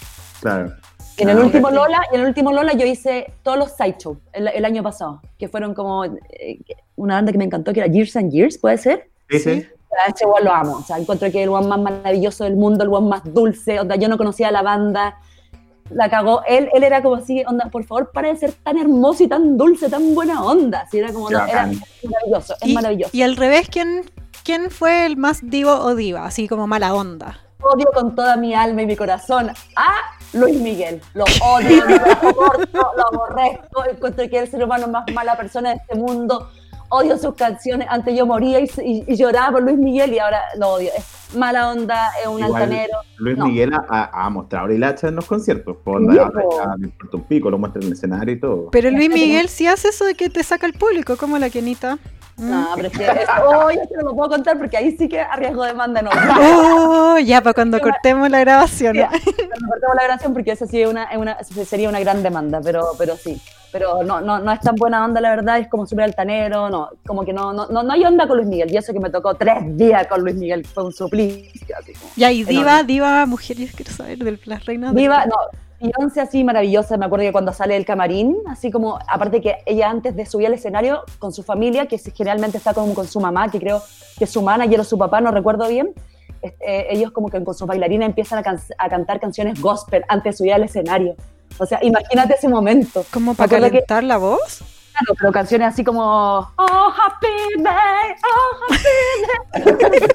Claro. 0.41 0.73
Y 1.19 1.25
en 1.25 1.29
el 1.29 1.37
Ah, 1.39 1.43
último 1.45 1.69
ok. 1.69 1.75
Lola, 1.75 2.01
y 2.11 2.15
en 2.15 2.23
el 2.23 2.27
último 2.29 2.53
Lola 2.53 2.73
yo 2.73 2.87
hice 2.87 3.35
todos 3.43 3.59
los 3.59 3.73
sideshows 3.73 4.17
el, 4.33 4.49
el 4.49 4.65
año 4.65 4.83
pasado, 4.83 5.21
que 5.39 5.47
fueron 5.47 5.75
como 5.75 6.07
eh, 6.07 6.59
una 6.97 7.17
banda 7.17 7.33
que 7.33 7.37
me 7.39 7.45
encantó, 7.45 7.75
que 7.75 7.81
era 7.81 7.93
Years 7.93 8.17
and 8.17 8.33
Years, 8.33 8.57
¿puede 8.57 8.79
ser? 8.79 9.11
Sí, 9.29 9.39
sí. 9.41 9.67
Sí. 9.93 9.97
A 10.07 10.11
ese 10.11 10.25
weón 10.27 10.45
lo 10.45 10.53
amo, 10.53 10.73
o 10.79 10.83
sea, 10.83 10.99
encuentro 10.99 11.31
que 11.31 11.39
es 11.39 11.45
el 11.45 11.51
one 11.51 11.67
más 11.67 11.81
maravilloso 11.81 12.45
del 12.45 12.57
mundo, 12.57 12.85
el 12.85 12.93
one 12.93 13.09
más 13.09 13.23
dulce, 13.25 13.79
onda, 13.81 13.97
yo 13.97 14.09
no 14.09 14.17
conocía 14.17 14.49
a 14.49 14.51
la 14.51 14.63
banda, 14.63 15.19
la 15.91 16.09
cagó, 16.09 16.43
él, 16.49 16.71
él 16.73 16.83
era 16.85 17.03
como 17.03 17.17
así, 17.17 17.45
onda, 17.47 17.67
por 17.71 17.85
favor, 17.85 18.11
para 18.13 18.29
de 18.29 18.37
ser 18.37 18.53
tan 18.53 18.79
hermoso 18.79 19.25
y 19.25 19.29
tan 19.29 19.59
dulce, 19.59 19.91
tan 19.91 20.15
buena 20.15 20.43
onda, 20.45 20.81
así 20.81 20.99
era 20.99 21.13
como, 21.13 21.31
no, 21.31 21.45
era 21.47 21.69
maravilloso, 22.03 22.55
es 22.61 22.69
Y, 22.69 22.75
maravilloso. 22.75 23.11
y 23.17 23.23
al 23.23 23.37
revés, 23.37 23.69
¿quién, 23.71 24.11
¿quién 24.45 24.71
fue 24.71 25.05
el 25.07 25.17
más 25.19 25.41
divo 25.43 25.73
o 25.75 25.95
diva? 25.95 26.25
Así 26.25 26.49
como 26.49 26.67
mala 26.67 26.95
onda. 26.95 27.39
Odio 27.61 27.87
con 27.95 28.15
toda 28.15 28.37
mi 28.37 28.55
alma 28.55 28.83
y 28.83 28.87
mi 28.87 28.97
corazón 28.97 29.51
a 29.77 29.95
Luis 30.33 30.59
Miguel, 30.61 31.01
lo 31.15 31.25
odio, 31.45 31.85
lo 31.85 31.97
soporto, 32.21 32.93
lo 32.97 33.07
aborrezco, 33.07 33.85
encuentro 33.89 34.29
que 34.29 34.37
es 34.39 34.43
el 34.45 34.51
ser 34.51 34.65
humano 34.65 34.89
más 34.89 35.05
mala 35.13 35.37
persona 35.37 35.71
de 35.71 35.77
este 35.77 35.95
mundo, 35.95 36.49
odio 36.93 37.19
sus 37.19 37.35
canciones. 37.35 37.87
Antes 37.91 38.17
yo 38.17 38.25
moría 38.27 38.61
y, 38.61 38.71
y- 38.85 39.05
y 39.07 39.17
lloraba 39.17 39.53
por 39.53 39.63
Luis 39.63 39.79
Miguel 39.79 40.13
y 40.13 40.19
ahora 40.19 40.41
lo 40.59 40.69
odio. 40.75 40.91
Es 40.97 41.05
mala 41.37 41.71
onda, 41.71 42.11
es 42.21 42.27
un 42.29 42.39
Igual, 42.41 42.63
altanero. 42.63 42.99
Luis 43.17 43.37
No. 43.39 43.47
Miguel 43.47 43.73
ha, 43.89 44.11
ha 44.27 44.31
mostrado 44.31 44.69
el 44.69 44.85
hacha 44.85 45.09
en 45.09 45.17
los 45.17 45.25
conciertos. 45.27 45.77
Por 45.83 46.01
Sí, 46.01 46.19
onda, 46.19 46.31
po. 46.31 46.57
ya 46.63 46.77
me 46.77 46.87
importa 46.87 47.17
un 47.17 47.23
pico, 47.25 47.51
lo 47.51 47.59
muestra 47.59 47.81
en 47.81 47.87
el 47.89 47.93
escenario 47.95 48.35
y 48.35 48.41
todo. 48.41 48.71
Pero 48.71 48.91
Luis 48.91 49.09
Miguel 49.09 49.49
sí 49.49 49.67
hace 49.67 49.89
eso 49.89 50.05
de 50.05 50.15
que 50.15 50.29
te 50.31 50.43
saca 50.45 50.67
el 50.67 50.75
público, 50.75 51.17
como 51.17 51.39
la 51.39 51.49
Kenita. 51.51 51.99
Mm. 52.37 52.51
No, 52.51 52.69
pero 52.77 52.89
es 52.89 52.99
que 52.99 53.07
oh, 53.47 53.69
no 53.97 54.03
lo 54.11 54.15
puedo 54.17 54.31
contar 54.31 54.57
porque 54.59 54.77
ahí 54.79 54.97
sí 54.97 55.07
que 55.07 55.21
arriesgo 55.21 55.65
demanda 55.65 56.01
no. 56.01 56.11
Oh, 57.15 57.19
ya, 57.19 57.41
para 57.43 57.53
cuando 57.55 57.79
cortemos 57.81 58.29
la 58.31 58.41
grabación. 58.41 58.95
Ya, 58.95 59.09
cuando 59.09 59.69
cortemos 59.69 59.97
la 59.97 60.03
grabación 60.05 60.33
porque 60.33 60.53
esa 60.53 60.67
sí 60.67 60.81
es 60.81 60.89
una, 60.89 61.05
es 61.05 61.19
una- 61.19 61.37
sería 61.45 61.89
una 61.91 62.01
gran 62.01 62.23
demanda, 62.23 62.61
pero, 62.63 62.87
pero 62.99 63.17
sí. 63.17 63.41
Pero 63.73 64.03
no, 64.05 64.21
no, 64.21 64.39
no 64.39 64.53
es 64.53 64.61
tan 64.61 64.75
buena 64.77 65.03
onda, 65.05 65.21
la 65.21 65.31
verdad, 65.31 65.59
es 65.59 65.67
como 65.69 65.87
súper 65.87 66.05
altanero, 66.05 66.69
no, 66.69 66.91
como 67.07 67.25
que 67.25 67.33
no, 67.33 67.53
no, 67.55 67.67
no, 67.69 67.83
no 67.83 67.93
hay 67.95 68.05
onda 68.05 68.27
con 68.29 68.37
Luis 68.37 68.49
Miguel. 68.49 68.71
Y 68.71 68.77
eso 68.77 68.93
que 68.93 69.01
me 69.01 69.09
tocó 69.09 69.35
tres 69.35 69.77
días 69.79 70.07
con 70.09 70.21
Luis 70.21 70.37
Miguel, 70.37 70.65
fue 70.67 70.85
un 70.85 70.93
suplicio. 70.93 71.75
Así 71.79 71.95
como. 71.95 72.11
Ya, 72.17 72.31
y 72.31 72.45
diva, 72.45 72.63
Enorme. 72.73 72.85
diva, 72.85 73.27
mujer, 73.27 73.57
yo 73.57 73.67
quiero 73.75 73.91
saber 73.91 74.19
de 74.19 74.39
las 74.45 74.67
reinas. 74.67 74.93
del 74.95 75.03
Viva, 75.03 75.25
pop. 75.25 75.33
no, 75.81 75.89
Beyoncé 75.89 76.21
así 76.21 76.45
maravillosa, 76.45 76.97
me 76.97 77.07
acuerdo 77.07 77.25
que 77.25 77.33
cuando 77.33 77.53
sale 77.53 77.75
del 77.75 77.85
camarín, 77.85 78.37
así 78.47 78.71
como, 78.71 78.99
aparte 79.09 79.41
que 79.41 79.57
ella 79.67 79.91
antes 79.91 80.15
de 80.15 80.27
subir 80.27 80.47
al 80.47 80.55
escenario 80.55 81.03
con 81.19 81.33
su 81.33 81.43
familia, 81.43 81.87
que 81.87 81.99
generalmente 81.99 82.59
está 82.59 82.73
como 82.73 82.95
con 82.95 83.09
su 83.09 83.19
mamá, 83.21 83.51
que 83.51 83.59
creo 83.59 83.83
que 84.17 84.25
es 84.25 84.31
su 84.31 84.43
manager 84.43 84.79
o 84.79 84.85
su 84.85 84.97
papá, 84.97 85.21
no 85.21 85.33
recuerdo 85.33 85.67
bien, 85.67 85.93
este, 86.41 86.95
ellos 86.95 87.11
como 87.11 87.31
que 87.31 87.43
con 87.43 87.55
sus 87.55 87.67
bailarines 87.67 88.07
empiezan 88.07 88.39
a, 88.39 88.43
can- 88.45 88.61
a 88.79 88.89
cantar 88.89 89.19
canciones 89.19 89.61
gospel 89.61 90.05
antes 90.09 90.35
de 90.35 90.37
subir 90.39 90.53
al 90.53 90.63
escenario. 90.63 91.17
O 91.59 91.67
sea, 91.67 91.79
imagínate 91.83 92.35
ese 92.35 92.49
momento. 92.49 93.05
Como 93.13 93.35
para 93.35 93.47
acuerdo 93.47 93.67
que- 93.67 93.71
calentar 93.73 94.05
la 94.05 94.17
voz. 94.17 94.63
Claro, 94.93 95.15
pero 95.19 95.33
canciones 95.33 95.69
así 95.69 95.83
como 95.83 96.03
Oh 96.05 96.93
Happy 96.95 97.63
Day, 97.63 98.15
Oh 98.25 98.65
Happy 98.65 99.81
Day. 99.81 100.09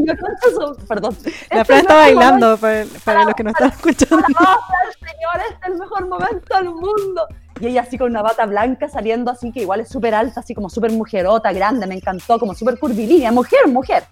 Yo 0.06 0.14
con 0.16 0.30
eso, 0.48 0.76
perdón. 0.86 1.16
La 1.24 1.30
Este 1.60 1.64
Fran 1.64 1.80
está 1.80 1.94
bailando 1.94 2.56
para, 2.56 2.84
para 3.04 3.24
los 3.24 3.34
que 3.34 3.44
no 3.44 3.50
están 3.50 3.68
escuchando. 3.70 4.16
Señor, 4.26 5.40
este 5.50 5.54
es 5.62 5.72
el 5.72 5.78
mejor 5.78 6.06
momento 6.08 6.56
del 6.56 6.70
mundo. 6.70 7.26
Y 7.60 7.66
ella 7.66 7.82
así 7.82 7.98
con 7.98 8.10
una 8.10 8.22
bata 8.22 8.46
blanca 8.46 8.88
saliendo 8.88 9.30
así, 9.30 9.52
que 9.52 9.60
igual 9.62 9.80
es 9.80 9.88
súper 9.88 10.14
alta, 10.14 10.40
así 10.40 10.54
como 10.54 10.70
súper 10.70 10.92
mujerota, 10.92 11.52
grande, 11.52 11.86
me 11.86 11.94
encantó, 11.96 12.38
como 12.38 12.54
súper 12.54 12.78
curvilínea, 12.78 13.30
mujer, 13.32 13.66
mujer. 13.68 14.04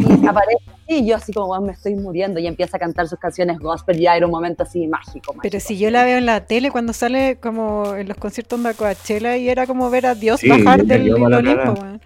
Y 0.00 0.26
aparece 0.26 0.62
así, 0.68 0.98
y 0.98 1.06
yo 1.06 1.16
así 1.16 1.32
como, 1.32 1.46
"Guau, 1.46 1.62
me 1.62 1.72
estoy 1.72 1.94
muriendo, 1.94 2.40
y 2.40 2.46
empieza 2.46 2.76
a 2.76 2.80
cantar 2.80 3.06
sus 3.08 3.18
canciones 3.18 3.58
gospel, 3.58 3.98
ya 3.98 4.16
era 4.16 4.26
un 4.26 4.32
momento 4.32 4.62
así 4.62 4.86
mágico. 4.86 5.34
Pero 5.42 5.60
si 5.60 5.78
yo 5.78 5.90
la 5.90 6.04
veo 6.04 6.18
en 6.18 6.26
la 6.26 6.44
tele 6.46 6.70
cuando 6.70 6.92
sale 6.92 7.36
como 7.36 7.94
en 7.94 8.08
los 8.08 8.16
conciertos 8.16 8.62
de 8.62 8.74
Coachella 8.74 9.36
y 9.36 9.48
era 9.48 9.66
como 9.66 9.88
ver 9.90 10.06
a 10.06 10.14
Dios 10.14 10.40
Sí, 10.40 10.48
bajar 10.48 10.84
del 10.84 11.12
Olimpo, 11.12 11.72
weón. 11.80 12.00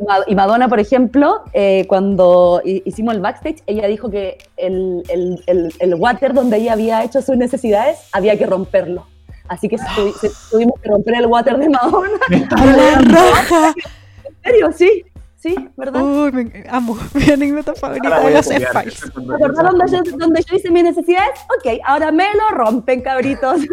Y 0.00 0.04
Ma- 0.06 0.18
Y 0.26 0.34
Madonna, 0.34 0.68
por 0.68 0.80
ejemplo, 0.80 1.42
eh, 1.52 1.84
cuando 1.88 2.60
hi- 2.64 2.82
hicimos 2.84 3.14
el 3.14 3.20
backstage, 3.20 3.62
ella 3.66 3.86
dijo 3.88 4.10
que 4.10 4.38
el, 4.56 5.02
el, 5.08 5.42
el, 5.46 5.72
el 5.78 5.94
water 5.96 6.32
donde 6.34 6.56
ella 6.58 6.72
había 6.72 7.04
hecho 7.04 7.20
sus 7.22 7.36
necesidades 7.36 7.98
había 8.12 8.36
que 8.38 8.46
romperlo. 8.46 9.06
Así 9.48 9.68
que 9.68 9.76
tuvimos 10.50 10.80
que 10.80 10.88
romper 10.88 11.14
el 11.16 11.26
water 11.26 11.58
de 11.58 11.68
Madonna. 11.68 12.18
¡La 12.30 12.98
raja! 13.00 13.74
¿En 14.24 14.34
serio? 14.52 14.70
Sí, 14.74 15.04
sí, 15.42 15.54
¿verdad? 15.76 16.02
Uy, 16.02 16.32
me 16.32 16.64
amo. 16.68 16.96
Mi 17.14 17.30
anécdota 17.30 17.74
favorita 17.74 18.20
voy 18.20 18.32
de 18.32 18.38
a 18.38 18.42
los 18.42 18.46
¿Se 18.46 18.56
acordaron 18.56 19.78
donde 19.78 19.92
yo, 19.92 20.02
donde 20.16 20.42
yo 20.42 20.56
hice 20.56 20.70
mis 20.70 20.84
necesidades? 20.84 21.40
Ok, 21.58 21.80
ahora 21.84 22.12
me 22.12 22.26
lo 22.34 22.50
rompen, 22.56 23.00
cabritos. 23.00 23.60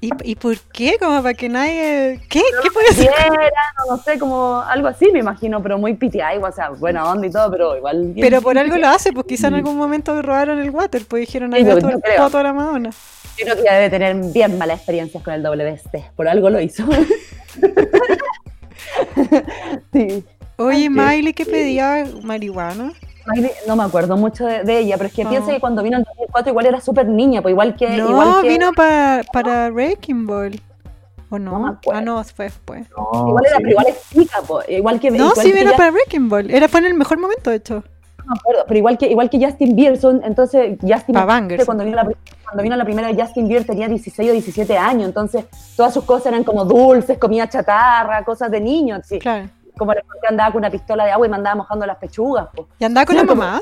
¿Y, 0.00 0.10
¿Y 0.22 0.36
por 0.36 0.56
qué? 0.72 0.96
Como 1.00 1.20
para 1.22 1.34
que 1.34 1.48
nadie... 1.48 2.20
¿Qué? 2.28 2.40
¿Qué 2.62 2.70
puede 2.72 2.92
ser? 2.92 3.10
No, 3.10 3.96
no 3.96 4.02
sé, 4.02 4.16
como 4.16 4.60
algo 4.60 4.86
así 4.86 5.10
me 5.10 5.18
imagino, 5.18 5.60
pero 5.60 5.76
muy 5.76 5.94
pitiay, 5.94 6.38
o 6.38 6.52
sea, 6.52 6.70
buena 6.70 7.10
onda 7.10 7.26
y 7.26 7.32
todo, 7.32 7.50
pero 7.50 7.76
igual... 7.76 8.12
Pero 8.14 8.40
por 8.40 8.56
algo 8.58 8.76
lo 8.76 8.86
hace, 8.86 9.12
pues 9.12 9.26
quizá 9.26 9.48
en 9.48 9.54
algún 9.54 9.76
momento 9.76 10.22
robaron 10.22 10.60
el 10.60 10.70
water, 10.70 11.02
pues 11.08 11.22
dijeron, 11.22 11.52
ahí 11.52 11.64
Sí, 11.64 11.70
todo 11.70 11.80
yo 11.80 11.88
el 11.88 12.00
creo. 12.00 12.22
poto 12.22 12.38
a 12.38 12.44
la 12.44 12.52
Madonna. 12.52 12.90
Yo 12.90 13.44
creo 13.44 13.56
que 13.56 13.62
ella 13.62 13.74
debe 13.74 13.90
tener 13.90 14.14
bien 14.32 14.56
malas 14.56 14.76
experiencias 14.78 15.20
con 15.24 15.34
el 15.34 15.42
WST, 15.42 16.12
por 16.14 16.28
algo 16.28 16.48
lo 16.48 16.60
hizo. 16.60 16.84
sí. 19.92 20.24
Oye. 20.58 20.90
Miley, 20.90 21.32
¿qué 21.34 21.44
pedía? 21.46 22.04
¿Marihuana? 22.22 22.92
Miley, 23.26 23.50
no 23.66 23.76
me 23.76 23.84
acuerdo 23.84 24.16
mucho 24.16 24.44
de, 24.46 24.64
de 24.64 24.78
ella, 24.80 24.96
pero 24.96 25.08
es 25.08 25.14
que 25.14 25.22
Ah. 25.22 25.28
piensa 25.28 25.52
que 25.52 25.60
cuando 25.60 25.82
vino 25.82 25.96
en 25.98 26.04
2004 26.04 26.50
igual 26.50 26.66
era 26.66 26.80
súper 26.80 27.06
niña, 27.06 27.42
pues 27.42 27.52
igual 27.52 27.76
que... 27.76 27.88
No, 27.96 28.10
igual 28.10 28.42
que, 28.42 28.48
vino 28.48 28.72
pa- 28.72 29.20
para 29.32 29.70
Wrecking 29.70 30.26
Ball. 30.26 30.60
¿O 31.30 31.38
no? 31.38 31.52
No 31.52 31.58
me 31.60 31.68
acuerdo. 31.70 31.98
ah, 32.00 32.02
no, 32.02 32.24
fue 32.24 32.46
después. 32.46 32.86
No, 32.96 33.28
Igual 33.28 33.44
era, 33.46 33.56
sí. 33.58 33.62
pero 33.62 33.70
igual 33.70 33.86
es 33.88 34.08
chica, 34.10 34.38
pues, 34.46 34.68
igual 34.70 34.98
que... 34.98 35.10
No, 35.10 35.16
igual 35.16 35.32
sí 35.36 35.52
que 35.52 35.58
vino 35.58 35.70
ya- 35.72 35.76
para 35.76 35.90
Wrecking 35.92 36.28
Ball. 36.28 36.50
Era, 36.50 36.68
fue 36.68 36.80
en 36.80 36.86
el 36.86 36.94
mejor 36.94 37.18
momento, 37.18 37.50
de 37.50 37.56
hecho. 37.56 37.74
No 38.18 38.24
me 38.34 38.40
acuerdo, 38.40 38.64
pero 38.66 38.78
igual 38.78 38.98
que, 38.98 39.06
igual 39.08 39.30
que 39.30 39.44
Justin 39.44 39.76
Bieber, 39.76 39.98
son, 39.98 40.22
entonces 40.24 40.76
Justin 40.80 41.14
bangers. 41.14 41.64
cuando 41.66 41.84
vino, 41.84 41.96
la, 41.96 42.04
cuando 42.44 42.62
vino 42.62 42.76
la 42.76 42.84
primera 42.84 43.12
de 43.12 43.22
Justin 43.22 43.46
Bieber 43.46 43.64
tenía 43.66 43.88
16 43.88 44.28
o 44.28 44.32
17 44.32 44.76
años, 44.76 45.06
entonces 45.08 45.44
todas 45.76 45.94
sus 45.94 46.04
cosas 46.04 46.26
eran 46.26 46.44
como 46.44 46.64
dulces, 46.64 47.16
comida 47.18 47.48
chatarra, 47.48 48.24
cosas 48.24 48.50
de 48.50 48.60
niños, 48.60 49.02
sí. 49.06 49.18
Claro. 49.18 49.48
Como 49.78 49.92
el 49.92 50.00
que 50.02 50.28
andaba 50.28 50.50
con 50.52 50.58
una 50.60 50.70
pistola 50.70 51.04
de 51.06 51.12
agua 51.12 51.26
y 51.26 51.30
me 51.30 51.36
andaba 51.36 51.56
mojando 51.56 51.86
las 51.86 51.96
pechugas, 51.96 52.48
pues, 52.54 52.68
¿Y 52.78 52.84
andaba 52.84 53.06
con 53.06 53.14
Sí, 53.16 53.22
la 53.22 53.26
como- 53.26 53.42
mamá? 53.42 53.60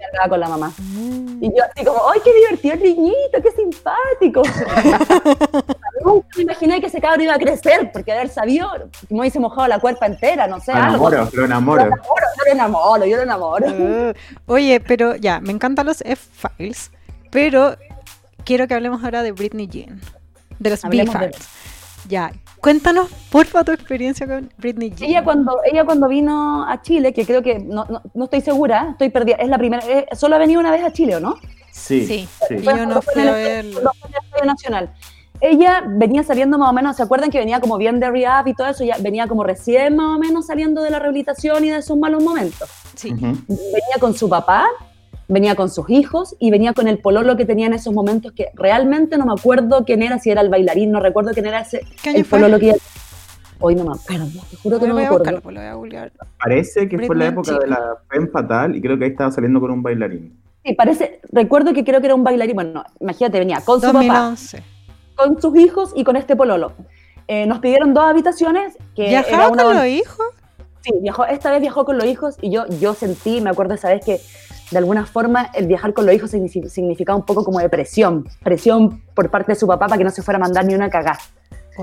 y 0.00 0.04
andaba 0.04 0.28
con 0.28 0.40
la 0.40 0.48
mamá. 0.48 0.72
Mm. 0.78 1.42
Y 1.44 1.48
yo 1.56 1.64
así 1.64 1.84
como, 1.84 1.98
¡ay, 2.12 2.20
qué 2.24 2.32
divertido 2.32 2.74
el 2.74 2.82
niñito, 2.82 3.42
qué 3.42 3.50
simpático! 3.50 4.42
Nunca 6.04 6.28
me 6.36 6.42
imaginé 6.42 6.80
que 6.80 6.86
ese 6.86 7.00
cabro 7.00 7.22
iba 7.22 7.34
a 7.34 7.38
crecer, 7.38 7.90
porque 7.92 8.12
haber 8.12 8.28
sabido, 8.28 8.70
me 9.10 9.20
hubiese 9.20 9.40
mojado 9.40 9.66
la 9.66 9.78
cuerpa 9.80 10.06
entera, 10.06 10.46
no 10.46 10.60
sé, 10.60 10.72
Lo 10.72 10.78
algo. 10.78 11.08
enamoro, 11.08 11.24
lo 11.24 11.30
Yo 11.32 11.44
enamoro. 11.44 11.80
lo 11.84 11.86
enamoro, 11.86 12.24
yo 12.36 12.44
lo 12.46 12.52
enamoro, 12.52 13.04
yo 13.06 13.16
lo 13.16 13.22
enamoro. 13.22 13.66
Uh, 13.68 14.12
Oye, 14.52 14.80
pero 14.80 15.16
ya, 15.16 15.40
me 15.40 15.50
encantan 15.52 15.86
los 15.86 16.00
F-Files, 16.02 16.90
pero 17.30 17.76
quiero 18.44 18.68
que 18.68 18.74
hablemos 18.74 19.02
ahora 19.02 19.22
de 19.22 19.32
Britney 19.32 19.66
Jean, 19.66 20.00
de 20.60 20.70
los 20.70 20.82
B-Files. 20.82 21.36
Ya, 22.08 22.30
cuéntanos, 22.60 23.08
porfa, 23.30 23.64
tu 23.64 23.72
experiencia 23.72 24.26
con 24.26 24.52
Britney 24.58 24.90
Jean. 24.90 25.10
Ella 25.10 25.24
cuando, 25.24 25.58
ella 25.70 25.84
cuando 25.84 26.08
vino 26.08 26.64
a 26.68 26.80
Chile, 26.82 27.12
que 27.12 27.24
creo 27.26 27.42
que, 27.42 27.58
no, 27.58 27.84
no, 27.88 28.02
no 28.14 28.24
estoy 28.24 28.40
segura, 28.40 28.88
estoy 28.92 29.10
perdida, 29.10 29.36
es 29.36 29.48
la 29.48 29.58
primera, 29.58 29.82
eh, 29.88 30.06
solo 30.16 30.36
ha 30.36 30.38
venido 30.38 30.60
una 30.60 30.70
vez 30.70 30.82
a 30.84 30.92
Chile, 30.92 31.16
¿o 31.16 31.20
no? 31.20 31.36
Sí, 31.70 32.04
Sí. 32.06 32.28
sí. 32.48 32.56
Yo 32.62 32.86
no 32.86 33.00
Fue 33.02 33.12
fui 33.14 33.22
en 33.22 33.28
a 33.28 33.38
el- 33.40 33.44
verlo. 33.74 33.90
Nacional. 34.44 34.92
Ella 35.40 35.84
venía 35.86 36.24
saliendo 36.24 36.58
más 36.58 36.70
o 36.70 36.72
menos, 36.72 36.96
¿se 36.96 37.02
acuerdan 37.02 37.30
que 37.30 37.38
venía 37.38 37.60
como 37.60 37.76
bien 37.78 38.00
de 38.00 38.10
rehab 38.10 38.48
y 38.48 38.54
todo 38.54 38.66
eso? 38.68 38.82
Ya 38.84 38.96
venía 38.98 39.28
como 39.28 39.44
recién 39.44 39.94
más 39.94 40.16
o 40.16 40.18
menos 40.18 40.46
saliendo 40.46 40.82
de 40.82 40.90
la 40.90 40.98
rehabilitación 40.98 41.64
y 41.64 41.70
de 41.70 41.80
sus 41.82 41.96
malos 41.96 42.22
momentos. 42.24 42.68
Sí. 42.96 43.12
Ujú. 43.12 43.26
Venía 43.46 43.96
con 44.00 44.14
su 44.14 44.28
papá, 44.28 44.66
venía 45.28 45.54
con 45.54 45.68
sus 45.68 45.88
hijos 45.90 46.34
y 46.38 46.50
venía 46.50 46.72
con 46.72 46.88
el 46.88 46.98
pololo 46.98 47.36
que 47.36 47.44
tenía 47.44 47.66
en 47.66 47.74
esos 47.74 47.92
momentos 47.92 48.32
que 48.32 48.48
realmente 48.54 49.18
no 49.18 49.26
me 49.26 49.32
acuerdo 49.32 49.84
quién 49.84 50.02
era, 50.02 50.18
si 50.18 50.30
era 50.30 50.40
el 50.40 50.48
bailarín, 50.48 50.90
no 50.90 51.00
recuerdo 51.00 51.32
quién 51.32 51.46
era 51.46 51.60
ese, 51.60 51.82
¿Qué 52.02 52.10
año 52.10 52.18
el 52.20 52.24
fue? 52.24 52.38
pololo 52.38 52.58
que. 52.58 52.74
Hoy 53.60 53.74
no 53.74 53.84
me 53.84 53.92
acuerdo, 53.92 54.26
te 54.48 54.56
juro 54.56 54.78
que 54.78 54.86
no 54.86 54.94
me 54.94 55.04
acuerdo. 55.06 55.40
buscarlo, 55.40 55.40
pues. 55.42 56.12
Parece 56.38 56.88
que 56.88 56.98
fue 57.00 57.16
la 57.16 57.26
época 57.26 57.58
de 57.58 57.66
la 57.66 57.96
Femme 58.08 58.28
Fatal 58.28 58.76
y 58.76 58.80
creo 58.80 58.96
que 58.96 59.04
ahí 59.04 59.10
estaba 59.10 59.32
saliendo 59.32 59.60
con 59.60 59.72
un 59.72 59.82
bailarín. 59.82 60.40
Sí, 60.64 60.74
parece, 60.74 61.20
recuerdo 61.32 61.72
que 61.74 61.84
creo 61.84 62.00
que 62.00 62.06
era 62.06 62.14
un 62.14 62.22
bailarín, 62.24 62.54
bueno, 62.54 62.72
no, 62.72 62.84
imagínate, 63.00 63.38
venía 63.38 63.60
con 63.62 63.80
su 63.80 63.86
papá, 63.88 63.98
2011. 64.30 64.62
con 65.16 65.40
sus 65.42 65.56
hijos 65.56 65.92
y 65.96 66.04
con 66.04 66.14
este 66.16 66.36
pololo. 66.36 66.72
Eh, 67.26 67.46
nos 67.46 67.58
pidieron 67.58 67.92
dos 67.94 68.04
habitaciones 68.04 68.78
que 68.94 69.10
era 69.10 69.22
¿Viajaba 69.22 69.48
una 69.50 69.64
con 69.64 69.74
los 69.76 69.86
hijos? 69.86 70.26
Sí, 70.82 70.92
viajó, 71.02 71.26
esta 71.26 71.50
vez 71.50 71.60
viajó 71.60 71.84
con 71.84 71.98
los 71.98 72.06
hijos 72.06 72.36
y 72.40 72.50
yo, 72.50 72.64
yo 72.80 72.94
sentí, 72.94 73.40
me 73.40 73.50
acuerdo 73.50 73.74
esa 73.74 73.88
vez 73.88 74.04
que 74.04 74.20
de 74.70 74.78
alguna 74.78 75.06
forma 75.06 75.50
el 75.54 75.66
viajar 75.66 75.94
con 75.94 76.04
los 76.06 76.14
hijos 76.14 76.32
signifi- 76.32 76.68
significaba 76.68 77.16
un 77.16 77.24
poco 77.24 77.44
como 77.44 77.58
de 77.58 77.68
presión, 77.68 78.28
presión 78.42 79.02
por 79.14 79.30
parte 79.30 79.52
de 79.52 79.56
su 79.58 79.66
papá 79.66 79.86
para 79.86 79.98
que 79.98 80.04
no 80.04 80.10
se 80.10 80.22
fuera 80.22 80.36
a 80.36 80.40
mandar 80.40 80.64
ni 80.64 80.74
una 80.74 80.90
cagada. 80.90 81.18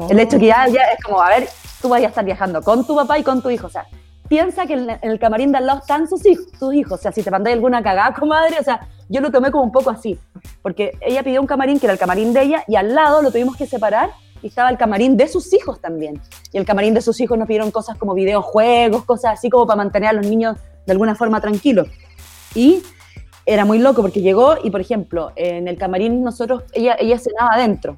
El 0.10 0.20
hecho 0.20 0.38
que 0.38 0.48
ya, 0.48 0.68
ya 0.68 0.82
es 0.92 1.04
como, 1.04 1.22
a 1.22 1.30
ver, 1.30 1.48
tú 1.82 1.90
vas 1.90 2.02
a 2.04 2.08
estar 2.08 2.26
viajando 2.26 2.62
con 2.62 2.86
tu 2.86 2.96
papá 2.96 3.18
y 3.18 3.24
con 3.24 3.42
tu 3.42 3.50
hijo, 3.50 3.68
o 3.68 3.70
sea, 3.70 3.86
piensa 4.28 4.66
que 4.66 4.74
en, 4.74 4.90
en 4.90 5.00
el 5.04 5.20
camarín 5.20 5.52
de 5.52 5.60
al 5.60 5.66
lado 5.68 5.80
están 5.80 6.08
sus 6.10 6.26
hijos, 6.26 6.48
tus 6.60 6.74
hijos, 6.74 7.00
o 7.00 7.02
sea, 7.02 7.12
si 7.12 7.24
te 7.24 7.32
mandáis 7.32 7.56
alguna 7.56 7.82
cagada, 7.82 8.14
comadre, 8.20 8.58
o 8.60 8.64
sea, 8.64 8.88
yo 9.08 9.22
lo 9.22 9.32
tomé 9.32 9.52
como 9.52 9.64
un 9.64 9.72
poco 9.72 9.90
así, 9.92 10.20
porque 10.62 10.98
ella 11.02 11.24
pidió 11.24 11.40
un 11.40 11.48
camarín 11.48 11.80
que 11.80 11.86
era 11.86 11.94
el 11.94 12.00
camarín 12.00 12.34
de 12.34 12.42
ella 12.42 12.64
y 12.68 12.76
al 12.76 12.94
lado 12.94 13.22
lo 13.22 13.32
tuvimos 13.32 13.56
que 13.56 13.66
separar 13.68 14.10
y 14.42 14.48
estaba 14.48 14.70
el 14.70 14.78
camarín 14.78 15.16
de 15.16 15.28
sus 15.28 15.54
hijos 15.54 15.80
también. 15.80 16.22
Y 16.52 16.58
el 16.58 16.66
camarín 16.66 16.94
de 16.94 17.02
sus 17.02 17.20
hijos 17.22 17.38
nos 17.38 17.48
pidieron 17.48 17.72
cosas 17.72 17.98
como 17.98 18.14
videojuegos, 18.14 19.06
cosas 19.06 19.34
así 19.34 19.50
como 19.50 19.66
para 19.66 19.78
mantener 19.78 20.10
a 20.10 20.14
los 20.14 20.28
niños 20.28 20.58
de 20.86 20.92
alguna 20.92 21.16
forma 21.16 21.40
tranquilos. 21.40 21.88
Y 22.56 22.82
era 23.46 23.66
muy 23.66 23.78
loco 23.80 24.02
porque 24.02 24.22
llegó 24.22 24.56
y, 24.64 24.72
por 24.72 24.82
ejemplo, 24.82 25.32
en 25.36 25.68
el 25.68 25.78
camarín 25.78 26.24
nosotros, 26.24 26.64
ella, 26.74 26.96
ella 27.00 27.20
cenaba 27.20 27.52
adentro. 27.54 27.98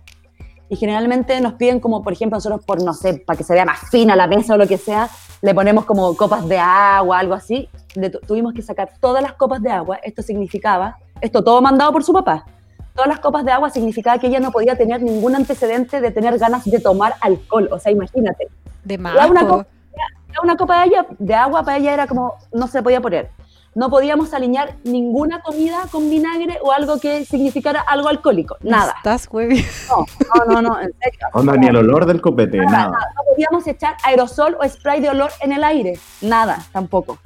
Y 0.70 0.76
generalmente 0.76 1.40
nos 1.40 1.54
piden 1.54 1.80
como, 1.80 2.04
por 2.04 2.12
ejemplo, 2.12 2.36
nosotros 2.36 2.62
por, 2.66 2.84
no 2.84 2.94
sé, 2.94 3.14
para 3.26 3.38
que 3.38 3.44
se 3.46 3.54
vea 3.54 3.64
más 3.64 3.80
fina 3.90 4.16
la 4.18 4.28
mesa 4.28 4.56
o 4.56 4.58
lo 4.58 4.68
que 4.68 4.78
sea, 4.78 5.10
le 5.42 5.54
ponemos 5.56 5.86
como 5.86 6.14
copas 6.18 6.46
de 6.50 6.58
agua, 6.60 7.20
algo 7.20 7.34
así. 7.36 7.70
Le 7.96 8.10
tu- 8.10 8.20
tuvimos 8.20 8.54
que 8.54 8.62
sacar 8.62 8.90
todas 9.00 9.24
las 9.24 9.34
copas 9.34 9.62
de 9.62 9.72
agua. 9.72 9.98
Esto 10.04 10.22
significaba, 10.22 10.98
esto 11.22 11.42
todo 11.44 11.62
mandado 11.62 11.94
por 11.94 12.04
su 12.04 12.12
papá. 12.12 12.46
Todas 12.94 13.08
las 13.08 13.20
copas 13.20 13.46
de 13.46 13.52
agua 13.52 13.70
significaba 13.70 14.18
que 14.18 14.28
ella 14.28 14.40
no 14.42 14.52
podía 14.52 14.76
tener 14.76 15.02
ningún 15.02 15.36
antecedente 15.36 16.02
de 16.02 16.12
tener 16.12 16.38
ganas 16.38 16.66
de 16.66 16.80
tomar 16.82 17.14
alcohol. 17.22 17.70
O 17.72 17.80
sea, 17.80 17.92
imagínate. 17.94 18.48
De 18.84 18.96
Era 18.96 19.28
una, 19.28 19.44
Marco. 19.44 19.64
co- 19.64 19.66
una 20.44 20.58
copa 20.58 20.84
de 21.20 21.34
agua 21.36 21.64
para 21.64 21.78
ella 21.78 21.94
era 21.94 22.08
como, 22.08 22.34
no 22.52 22.68
se 22.68 22.84
podía 22.84 23.00
poner. 23.00 23.30
No 23.78 23.92
podíamos 23.92 24.34
alinear 24.34 24.76
ninguna 24.86 25.40
comida 25.44 25.84
con 25.92 26.10
vinagre 26.10 26.58
o 26.64 26.72
algo 26.72 27.00
que 27.00 27.26
significara 27.26 27.80
algo 27.82 28.08
alcohólico. 28.10 28.58
Nada. 28.62 28.96
Estás, 28.98 29.30
güey. 29.30 29.64
No, 29.88 30.46
no, 30.46 30.46
no, 30.54 30.62
no, 30.70 30.82
en 30.82 30.92
serio. 31.00 31.20
Onda, 31.32 31.56
ni 31.56 31.68
el 31.68 31.76
olor 31.76 32.08
del 32.08 32.20
copete, 32.20 32.58
Nada, 32.58 32.72
nada. 32.72 32.90
nada. 32.90 33.14
No 33.16 33.22
podíamos 33.30 33.68
echar 33.68 33.96
aerosol 34.04 34.58
o 34.60 34.68
spray 34.68 35.00
de 35.00 35.10
olor 35.10 35.30
en 35.42 35.52
el 35.52 35.64
aire. 35.64 36.00
Nada, 36.22 36.66
tampoco. 36.72 37.20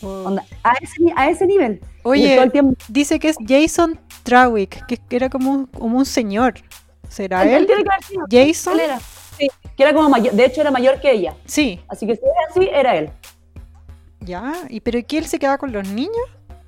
Onda, 0.00 0.44
a, 0.62 0.74
ese, 0.80 1.12
a 1.16 1.28
ese 1.28 1.44
nivel. 1.44 1.80
Oye, 2.04 2.40
el 2.40 2.52
tiempo- 2.52 2.76
dice 2.86 3.18
que 3.18 3.30
es 3.30 3.36
Jason 3.44 3.98
Trawick, 4.22 4.86
que 4.86 5.00
era 5.10 5.28
como 5.28 5.50
un, 5.50 5.66
como 5.66 5.98
un 5.98 6.06
señor. 6.06 6.54
¿Será 7.08 7.42
él, 7.42 7.48
él 7.48 7.54
él? 7.62 7.66
tiene 7.66 7.82
que 7.82 7.90
haber 7.90 8.04
sido. 8.04 8.26
¿Jason? 8.30 8.74
Él 8.74 8.80
era. 8.80 9.00
Sí, 9.36 9.48
que 9.76 9.82
era 9.82 9.92
como 9.92 10.08
mayor. 10.08 10.32
De 10.34 10.44
hecho, 10.44 10.60
era 10.60 10.70
mayor 10.70 11.00
que 11.00 11.10
ella. 11.10 11.34
Sí, 11.46 11.80
Así 11.88 12.06
que 12.06 12.14
si 12.14 12.22
era 12.22 12.32
así, 12.48 12.68
era 12.72 12.96
él. 12.96 13.10
Ya. 14.20 14.52
¿Y 14.68 14.80
pero 14.80 14.98
qué 15.06 15.18
él 15.18 15.26
se 15.26 15.38
queda 15.38 15.58
con 15.58 15.72
los 15.72 15.88
niños? 15.88 16.12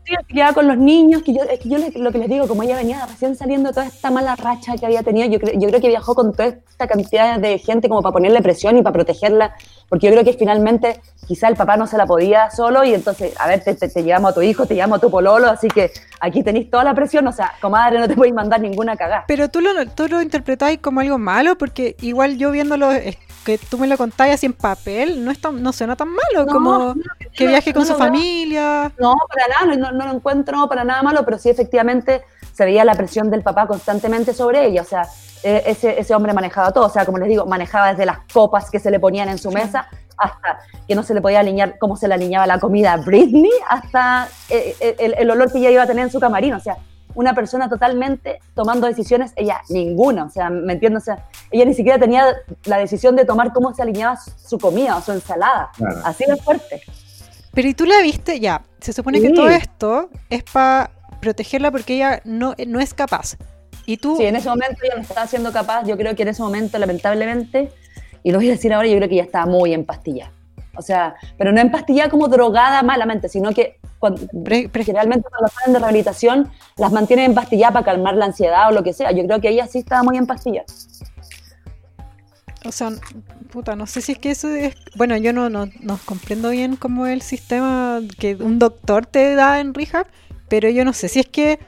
Sí, 0.05 0.15
se 0.27 0.35
quedaba 0.35 0.55
con 0.55 0.67
los 0.67 0.79
niños, 0.79 1.23
que 1.23 1.35
yo, 1.35 1.43
es 1.43 1.59
que 1.61 1.69
yo 1.69 1.77
le- 1.77 1.91
lo 1.91 2.11
que 2.11 2.17
les 2.17 2.31
digo, 2.31 2.49
como 2.49 2.63
ella 2.63 2.77
venía 2.77 3.05
recién 3.05 3.37
saliendo 3.37 3.69
de 3.69 3.75
toda 3.75 3.87
esta 3.89 4.11
mala 4.11 4.37
racha 4.37 4.75
que 4.79 4.87
había 4.87 5.03
tenido, 5.03 5.29
yo, 5.29 5.39
yo 5.39 5.69
creo 5.69 5.81
que 5.83 5.89
viajó 5.89 6.15
con 6.15 6.33
toda 6.33 6.49
esta 6.49 6.87
cantidad 6.87 7.39
de 7.39 7.59
gente 7.59 7.91
como 7.91 8.01
para 8.01 8.15
ponerle 8.15 8.41
presión 8.41 8.79
y 8.79 8.83
para 8.83 8.95
protegerla, 8.95 9.55
porque 9.87 10.07
yo 10.07 10.13
creo 10.13 10.25
que 10.25 10.33
finalmente 10.33 10.99
quizá 11.27 11.49
el 11.49 11.57
papá 11.57 11.77
no 11.77 11.87
se 11.87 11.99
la 11.99 12.07
podía 12.07 12.51
solo 12.51 12.85
y 12.85 12.95
entonces, 12.95 13.35
a 13.39 13.49
ver, 13.49 13.63
te, 13.63 13.75
te, 13.75 13.87
te 13.87 14.03
llevamos 14.03 14.31
a 14.31 14.35
tu 14.35 14.41
hijo, 14.41 14.65
te 14.65 14.75
llevamos 14.75 14.97
a 14.97 15.01
tu 15.03 15.11
pololo, 15.11 15.47
así 15.47 15.69
que 15.69 15.91
aquí 16.21 16.43
tenéis 16.43 16.71
toda 16.71 16.85
la 16.85 16.95
presión, 16.95 17.27
o 17.27 17.33
sea, 17.33 17.53
comadre, 17.61 17.99
no 17.99 18.09
te 18.09 18.15
podéis 18.15 18.35
mandar 18.35 18.63
ninguna 18.63 18.97
cagada. 18.97 19.25
Pero 19.29 19.51
tú 19.51 19.61
lo, 19.61 19.71
tú 19.91 20.09
lo 20.09 20.23
interpretáis 20.23 20.79
como 20.79 21.01
algo 21.01 21.19
malo, 21.19 21.59
porque 21.59 21.97
igual 22.01 22.39
yo 22.39 22.51
viéndolo, 22.51 22.91
que 23.57 23.67
tú 23.67 23.79
me 23.79 23.87
lo 23.87 23.97
contáis 23.97 24.35
así 24.35 24.45
en 24.47 24.53
papel, 24.53 25.25
no, 25.25 25.31
es 25.31 25.41
tan- 25.41 25.63
no 25.63 25.73
suena 25.73 25.97
tan 25.97 26.09
malo, 26.09 26.45
No, 26.47 26.53
como 26.53 26.79
no, 26.79 26.95
que 27.33 27.47
viaje 27.47 27.73
con 27.73 27.87
su 27.87 27.95
familia. 27.95 28.93
No, 28.99 29.15
para 29.29 29.49
nada, 29.49 29.77
no, 29.77 29.93
no 29.93 30.07
lo 30.07 30.13
encuentro 30.17 30.69
para 30.69 30.85
nada 30.85 31.03
malo, 31.03 31.25
pero 31.25 31.39
sí 31.39 31.49
efectivamente 31.49 32.23
se 32.53 32.65
veía 32.67 32.85
la 32.85 32.95
presión 32.95 33.31
del 33.31 33.43
papá 33.43 33.67
constantemente 33.67 34.35
sobre 34.35 34.67
ella, 34.67 34.83
o 34.83 34.85
sea, 34.85 35.03
eh, 35.45 35.63
ese, 35.67 35.99
ese 35.99 36.15
hombre 36.15 36.33
manejaba 36.35 36.73
todo, 36.73 36.87
o 36.87 36.91
sea, 36.91 37.07
como 37.07 37.17
les 37.19 37.29
digo, 37.29 37.47
manejaba 37.47 37.91
desde 37.91 38.05
las 38.05 38.19
copas 38.33 38.71
que 38.71 38.81
se 38.81 38.91
le 38.91 38.99
ponían 39.01 39.29
en 39.29 39.39
su 39.39 39.51
mesa 39.51 39.89
hasta 40.19 40.59
que 40.87 40.95
no 40.97 41.03
se 41.05 41.15
le 41.15 41.21
podía 41.23 41.41
alinear 41.41 41.79
cómo 41.79 41.97
se 41.97 42.09
le 42.09 42.15
alineaba 42.15 42.47
la 42.47 42.59
comida 42.59 42.93
a 42.93 42.97
Britney, 42.97 43.51
hasta 43.69 44.29
eh, 44.51 44.75
eh, 44.81 44.97
el, 44.99 45.15
el 45.17 45.31
olor 45.31 45.51
que 45.53 45.59
ella 45.59 45.71
iba 45.71 45.83
a 45.85 45.87
tener 45.87 46.05
en 46.05 46.11
su 46.11 46.19
camarín, 46.21 46.53
o 46.55 46.61
sea, 46.61 46.77
una 47.19 47.35
persona 47.35 47.69
totalmente 47.69 48.39
tomando 48.55 48.87
decisiones, 48.87 49.33
ella 49.35 49.61
ninguna, 49.71 50.27
o 50.27 50.31
sea, 50.31 50.51
¿me 50.51 50.75
entiendes? 50.75 51.03
O 51.03 51.05
sea, 51.07 51.25
ella 51.51 51.65
ni 51.65 51.75
siquiera 51.75 51.99
tenía 51.99 52.25
la 52.65 52.79
decisión 52.79 53.17
de 53.17 53.25
tomar 53.25 53.53
cómo 53.53 53.75
se 53.75 53.83
alineaba 53.83 54.17
su, 54.17 54.57
comida 54.57 54.97
o 54.97 55.03
su 55.03 55.11
ensalada, 55.11 55.69
Claro. 55.77 55.99
así 56.05 56.25
de 56.27 56.37
fuerte. 56.37 56.81
Pero 57.53 57.69
¿y 57.69 57.75
tú 57.75 57.87
la 57.87 58.01
viste? 58.03 58.39
Ya, 58.39 58.63
se 58.81 58.93
supone 58.93 59.21
que 59.21 59.29
Sí. 59.31 59.35
todo 59.35 59.49
esto 59.49 60.11
es 60.31 60.45
para 60.45 60.93
protegerla 61.21 61.73
porque 61.73 61.97
ella 61.97 62.21
no, 62.25 62.55
no 62.69 62.79
es 62.79 62.95
capaz. 62.95 63.37
Y 63.85 63.97
tú, 63.97 64.17
Sí, 64.17 64.25
en 64.25 64.37
ese 64.37 64.49
momento 64.49 64.77
ella 64.85 64.95
no 64.95 65.03
estaba 65.03 65.27
siendo 65.27 65.53
capaz, 65.53 65.87
yo 65.87 65.97
creo 65.97 66.15
que 66.15 66.23
en 66.23 66.29
ese 66.29 66.43
momento, 66.43 66.79
lamentablemente, 66.79 67.73
y 68.23 68.31
lo 68.31 68.39
voy 68.39 68.47
a 68.49 68.53
decir 68.53 68.73
ahora, 68.73 68.87
yo 68.87 68.97
creo 68.97 69.09
que 69.09 69.15
ella 69.17 69.25
estaba 69.25 69.47
muy 69.47 69.75
empastillada. 69.75 70.31
O 70.79 70.83
sea, 70.83 71.17
pero 71.37 71.51
no 71.51 71.61
empastillada 71.61 72.09
como 72.09 72.29
drogada 72.29 72.83
malamente, 72.85 73.29
sino 73.29 73.51
que 73.51 73.81
cuando, 73.99 74.23
generalmente 74.73 75.29
cuando 75.29 75.49
salen 75.49 75.73
de 75.73 75.79
rehabilitación 75.81 76.51
las 76.77 76.93
mantienen 76.93 77.27
empastilladas 77.27 77.73
para 77.73 77.85
calmar 77.85 78.15
la 78.15 78.27
ansiedad 78.27 78.69
o 78.69 78.71
lo 78.71 78.85
que 78.85 78.93
sea. 78.93 79.11
Yo 79.11 79.25
creo 79.25 79.41
que 79.41 79.49
ella 79.49 79.67
sí 79.67 79.79
estaba 79.79 80.05
muy 80.05 80.17
empastillada. 80.17 80.67
o 82.65 82.71
sea, 82.71 82.91
puta, 83.51 83.75
no 83.75 83.87
sé 83.89 84.01
si 84.01 84.13
es 84.13 84.19
que 84.19 84.31
eso 84.31 84.49
es... 84.51 84.77
Bueno, 84.95 85.17
yo 85.17 85.33
no, 85.33 85.51
no, 85.51 85.67
no 85.81 85.99
comprendo 86.05 86.51
bien 86.51 86.77
cómo 86.77 87.07
es 87.07 87.15
el 87.15 87.23
sistema 87.23 88.01
que 88.21 88.37
un 88.37 88.61
doctor 88.61 89.05
te 89.05 89.35
da 89.35 89.59
en 89.59 89.75
rehab, 89.75 90.07
pero 90.49 90.71
yo 90.71 90.85
no 90.85 90.93
sé 90.93 91.09
si 91.09 91.19
es 91.19 91.27
que 91.27 91.59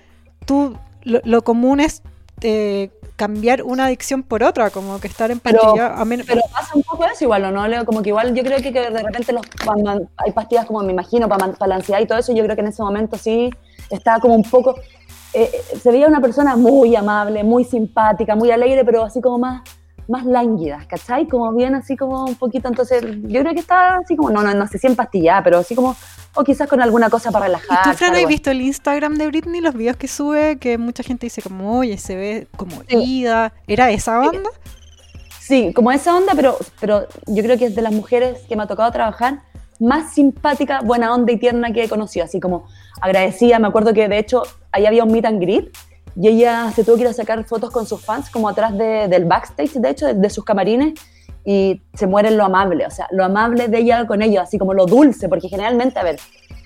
tú, 0.47 0.79
lo, 1.03 1.21
lo 1.25 1.43
común 1.43 1.81
es 1.81 2.03
eh, 2.43 2.91
cambiar 3.25 3.63
una 3.65 3.85
adicción 3.85 4.23
por 4.23 4.43
otra, 4.43 4.71
como 4.71 4.99
que 4.99 5.07
estar 5.07 5.31
en 5.31 5.41
Pero- 5.41 5.61
pastilla, 5.61 5.93
a 6.01 6.05
men- 6.07 6.25
Pero 6.27 6.41
pasa 6.51 6.73
un 6.75 6.83
poco 6.83 7.05
eso 7.05 7.25
igual, 7.25 7.45
¿o 7.45 7.51
¿no? 7.51 7.69
Leo? 7.69 7.85
Como 7.85 8.01
que 8.01 8.09
igual 8.09 8.35
yo 8.35 8.43
creo 8.43 8.63
que, 8.63 8.73
que 8.73 8.81
de 8.91 9.03
repente 9.03 9.31
los, 9.35 9.43
cuando 9.63 9.91
hay 10.17 10.33
pastillas 10.33 10.65
como 10.65 10.81
me 10.81 10.93
imagino 10.93 11.29
para, 11.29 11.53
para 11.53 11.69
la 11.69 11.75
ansiedad 11.77 12.01
y 12.01 12.07
todo 12.07 12.17
eso, 12.17 12.33
yo 12.33 12.43
creo 12.45 12.57
que 12.57 12.63
en 12.63 12.69
ese 12.69 12.83
momento 12.83 13.19
sí 13.19 13.51
estaba 13.91 14.21
como 14.21 14.35
un 14.35 14.43
poco... 14.45 14.75
eh, 15.35 15.51
eh, 15.53 15.79
se 15.83 15.91
veía 15.93 16.07
una 16.09 16.23
persona 16.23 16.57
muy 16.57 16.97
amable, 16.97 17.45
muy 17.45 17.65
simpática, 17.65 18.35
muy 18.35 18.51
alegre, 18.51 18.87
pero 18.87 19.05
así 19.05 19.21
como 19.21 19.39
más, 19.39 19.61
más 20.11 20.27
lánguida, 20.27 20.85
¿cachai? 20.89 21.29
Como 21.29 21.53
bien 21.53 21.75
así 21.75 21.97
como 21.97 22.25
un 22.25 22.35
poquito, 22.35 22.69
entonces 22.69 23.03
yo 23.03 23.41
creo 23.41 23.55
que 23.55 23.61
estaba 23.61 23.99
así 23.99 24.17
como, 24.17 24.31
no, 24.31 24.43
no, 24.43 24.53
no 24.53 24.67
sé 24.67 24.79
si 24.79 24.89
empastillada, 24.89 25.43
pero 25.43 25.59
así 25.59 25.75
como, 25.75 25.97
o 26.35 26.43
quizás 26.45 26.69
con 26.69 26.83
alguna 26.83 27.09
cosa 27.09 27.31
para 27.31 27.47
relajar. 27.47 27.79
¿Y 27.87 27.91
tú, 27.91 27.97
Fran, 27.97 28.17
has 28.17 28.27
visto 28.27 28.51
el 28.51 28.61
Instagram 28.61 29.15
de 29.15 29.29
Britney, 29.29 29.61
los 29.61 29.75
videos 29.75 29.97
que 29.97 30.09
sube? 30.09 30.59
Que 30.59 30.79
mucha 30.79 31.05
gente 31.05 31.27
dice 31.27 31.43
como, 31.43 31.79
oye, 31.79 31.97
se 31.97 32.17
ve 32.17 32.49
como 32.57 32.83
ida. 32.89 33.53
¿Era 33.69 33.91
esa 33.91 34.19
banda? 34.19 34.51
Sí, 35.39 35.73
como 35.75 35.93
esa 35.93 36.17
onda, 36.17 36.33
pero, 36.35 36.57
pero 36.81 37.07
yo 37.27 37.43
creo 37.43 37.57
que 37.57 37.67
es 37.67 37.75
de 37.75 37.83
las 37.83 37.93
mujeres 37.93 38.41
que 38.49 38.57
me 38.57 38.65
ha 38.65 38.67
tocado 38.67 38.91
trabajar 38.91 39.43
más 39.79 40.13
simpática, 40.13 40.81
buena 40.83 41.15
onda 41.15 41.33
y 41.33 41.39
tierna 41.39 41.73
que 41.73 41.85
he 41.85 41.89
conocido, 41.89 42.25
así 42.25 42.41
como 42.41 42.67
agradecida. 43.01 43.59
Me 43.59 43.69
acuerdo 43.69 43.95
que 43.95 44.09
de 44.09 44.19
hecho 44.19 44.43
ahí 44.73 44.87
había 44.87 45.05
un 45.05 45.13
meet 45.13 45.25
and 45.25 45.41
greet 45.41 45.71
y 46.17 46.29
ella 46.29 46.71
se 46.75 46.85
tuvo 46.85 46.97
que 46.97 47.03
ir 47.03 47.09
a 47.09 47.13
sacar 47.13 47.45
fotos 47.45 47.71
con 47.71 47.87
sus 47.87 48.01
fans 48.05 48.31
como 48.31 48.49
atrás 48.49 48.77
de- 48.77 49.09
del 49.09 49.25
backstage, 49.25 49.73
de 49.75 49.91
hecho, 49.91 50.07
de, 50.07 50.15
de 50.15 50.31
sus 50.31 50.45
camarines 50.45 50.95
y 51.45 51.81
se 51.95 52.07
muere 52.07 52.31
lo 52.31 52.45
amable, 52.45 52.87
o 52.87 52.91
sea, 52.91 53.07
lo 53.11 53.25
amable 53.25 53.69
de 53.69 53.79
ella 53.79 54.07
con 54.07 54.21
ellos, 54.23 54.43
así 54.43 54.59
como 54.59 54.75
lo 54.75 54.87
dulce, 54.87 55.29
porque 55.29 55.49
generalmente, 55.49 55.99
a 55.99 56.03
ver, 56.03 56.19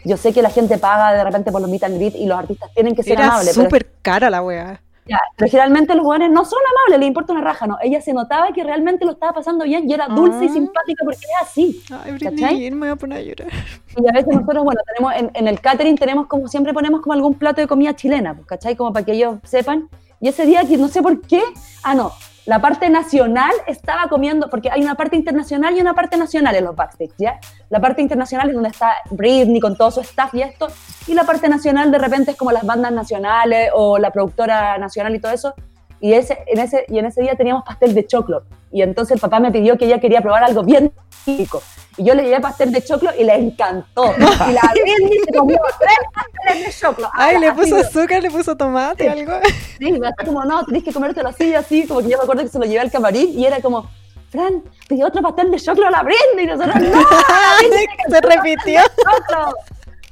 yo 0.05 0.17
sé 0.17 0.33
que 0.33 0.43
la 0.43 0.51
gente 0.51 0.77
paga 0.79 1.13
de 1.17 1.23
repente 1.25 1.51
por 1.53 1.61
los 1.61 1.71
meet 1.71 1.85
and 1.85 1.97
greet 1.97 2.15
y 2.17 2.27
los 2.27 2.39
artistas 2.39 2.71
tienen 2.75 2.95
que 2.95 3.03
ser 3.03 3.13
Era 3.15 3.27
amables, 3.27 3.53
pero 3.55 3.65
súper 3.67 3.91
cara 4.03 4.29
la 4.31 4.43
wea. 4.43 4.81
Ya, 5.07 5.21
pero 5.37 5.51
generalmente 5.51 5.95
los 5.95 6.05
jóvenes 6.05 6.31
no 6.31 6.45
son 6.45 6.59
amables, 6.73 7.01
les 7.01 7.09
importa 7.09 7.33
una 7.33 7.43
raja, 7.43 7.67
¿no? 7.67 7.77
Ella 7.83 8.01
se 8.01 8.13
notaba 8.13 8.53
que 8.53 8.65
realmente 8.65 9.05
lo 9.05 9.13
estaba 9.13 9.33
pasando 9.33 9.65
bien 9.65 9.89
y 9.89 9.93
era 9.93 10.07
dulce 10.09 10.45
y 10.47 10.49
Ah. 10.49 10.53
simpática 10.53 11.05
porque 11.05 11.21
era 11.29 11.41
así. 11.49 11.83
Ay, 12.05 12.13
Britney, 12.13 12.71
me 12.71 12.79
voy 12.81 12.89
a 12.89 12.97
poner 12.97 13.19
a 13.19 13.23
llorar. 13.23 13.49
Y 13.97 14.09
a 14.09 14.13
veces 14.13 14.35
nosotros, 14.35 14.65
bueno, 14.65 14.81
tenemos 14.87 15.15
en, 15.15 15.31
en 15.35 15.49
el 15.49 15.61
catering 15.61 15.97
tenemos 15.97 16.27
como 16.27 16.49
siempre 16.49 16.73
ponemos 16.73 17.01
como 17.03 17.13
algún 17.13 17.35
plato 17.35 17.61
de 17.61 17.67
comida 17.67 17.95
chilena, 17.95 18.37
¿cachai? 18.47 18.77
Como 18.77 18.93
para 18.93 19.05
que 19.05 19.13
ellos 19.13 19.37
sepan. 19.45 19.89
Y 20.21 20.29
ese 20.29 20.47
día, 20.47 20.65
que 20.65 20.77
no 20.79 20.89
sé 20.89 21.03
por 21.03 21.21
qué, 21.21 21.43
ah, 21.83 21.95
no, 21.95 22.13
la 22.47 22.61
parte 22.61 22.91
nacional 22.91 23.53
estaba 23.67 24.09
comiendo, 24.09 24.51
porque 24.51 24.71
hay 24.71 24.83
una 24.83 24.95
parte 24.95 25.17
internacional 25.17 25.77
y 25.77 25.81
una 25.81 25.95
parte 25.95 26.17
nacional 26.17 26.55
en 26.55 26.65
los 26.65 26.77
backstage, 26.77 27.15
¿ya? 27.19 27.39
La 27.71 27.81
parte 27.81 28.03
internacional 28.03 28.49
es 28.49 28.55
donde 28.55 28.69
está 28.69 28.93
Britney 29.11 29.61
con 29.61 29.77
todo 29.77 29.91
su 29.91 30.01
staff 30.01 30.35
y 30.35 30.43
esto, 30.43 30.69
y 31.07 31.15
la 31.15 31.25
parte 31.25 31.49
nacional 31.49 31.91
de 31.91 31.99
repente 31.99 32.33
es 32.33 32.37
como 32.37 32.53
las 32.53 32.65
bandas 32.65 32.93
nacionales 32.93 33.71
o 33.75 33.99
la 33.99 34.11
productora 34.11 34.77
nacional 34.79 35.15
y 35.15 35.21
todo 35.21 35.33
eso. 35.33 35.55
Y, 36.01 36.13
ese, 36.13 36.39
en 36.47 36.59
ese, 36.59 36.85
y 36.89 36.99
en 36.99 37.07
ese 37.07 37.23
día 37.23 37.35
teníamos 37.35 37.65
pastel 37.65 37.95
de 37.95 38.07
choclo. 38.07 38.43
Y 38.71 38.83
entonces 38.83 39.15
el 39.15 39.21
papá 39.21 39.41
me 39.41 39.51
pidió 39.51 39.79
que 39.79 39.87
ella 39.87 40.01
quería 40.01 40.21
probar 40.21 40.45
algo 40.45 40.63
bien 40.63 40.93
típico. 41.25 41.63
Y 41.97 42.05
yo 42.05 42.15
le 42.15 42.25
llevé 42.25 42.41
pastel 42.41 42.73
de 42.73 42.83
choclo 42.83 43.11
y 43.19 43.25
le 43.25 43.35
encantó. 43.35 44.13
Y 44.17 44.53
la 44.53 44.73
Britney 44.73 45.19
se 45.25 45.33
comió 45.33 45.59
tres 45.79 45.97
pasteles 46.13 46.67
de 46.67 46.81
choclo. 46.81 47.11
Ay, 47.13 47.39
le 47.39 47.49
Así, 47.49 47.61
puso 47.61 47.77
azúcar, 47.77 48.23
le 48.23 48.31
puso 48.31 48.57
tomate, 48.57 49.09
algo. 49.09 49.33
Sí, 49.79 49.93
me 49.93 50.09
hacía 50.09 50.27
como, 50.27 50.45
no, 50.45 50.65
tenés 50.65 50.85
que 50.85 50.93
comértelo 50.93 51.29
así, 51.29 51.55
así, 51.55 51.87
como 51.87 52.01
que 52.01 52.09
yo 52.09 52.19
me 52.19 52.25
acuerdo 52.25 52.43
que 52.43 52.49
se 52.49 52.59
lo 52.59 52.65
llevé 52.65 52.81
al 52.81 52.91
camarín 52.91 53.39
y 53.39 53.47
era 53.47 53.61
como, 53.61 53.89
Fran, 54.31 54.63
pidió 54.89 55.07
otro 55.07 55.23
pastel 55.23 55.51
de 55.51 55.61
choclo 55.61 55.87
a 55.87 55.91
la 55.91 56.03
Britney 56.03 56.45
y 56.45 56.47
nosotros, 56.47 56.75
no, 56.77 57.01
la 57.01 58.11
Se 58.11 58.21
repitió. 58.21 58.81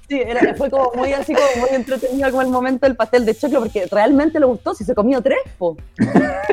Choclo. 0.03 0.17
Sí, 0.17 0.21
era, 0.21 0.55
fue 0.55 0.71
como 0.71 0.93
muy 0.95 1.13
así, 1.13 1.35
como 1.35 1.67
muy 1.67 1.75
entretenido 1.75 2.31
como 2.31 2.43
el 2.43 2.49
momento 2.49 2.87
del 2.87 2.97
pastel 2.97 3.25
de 3.25 3.35
choclo, 3.35 3.61
porque 3.61 3.87
realmente 3.91 4.39
le 4.39 4.47
gustó, 4.47 4.75
si 4.75 4.85
se 4.85 4.95
comió 4.95 5.23
tres, 5.23 5.39
po. 5.59 5.77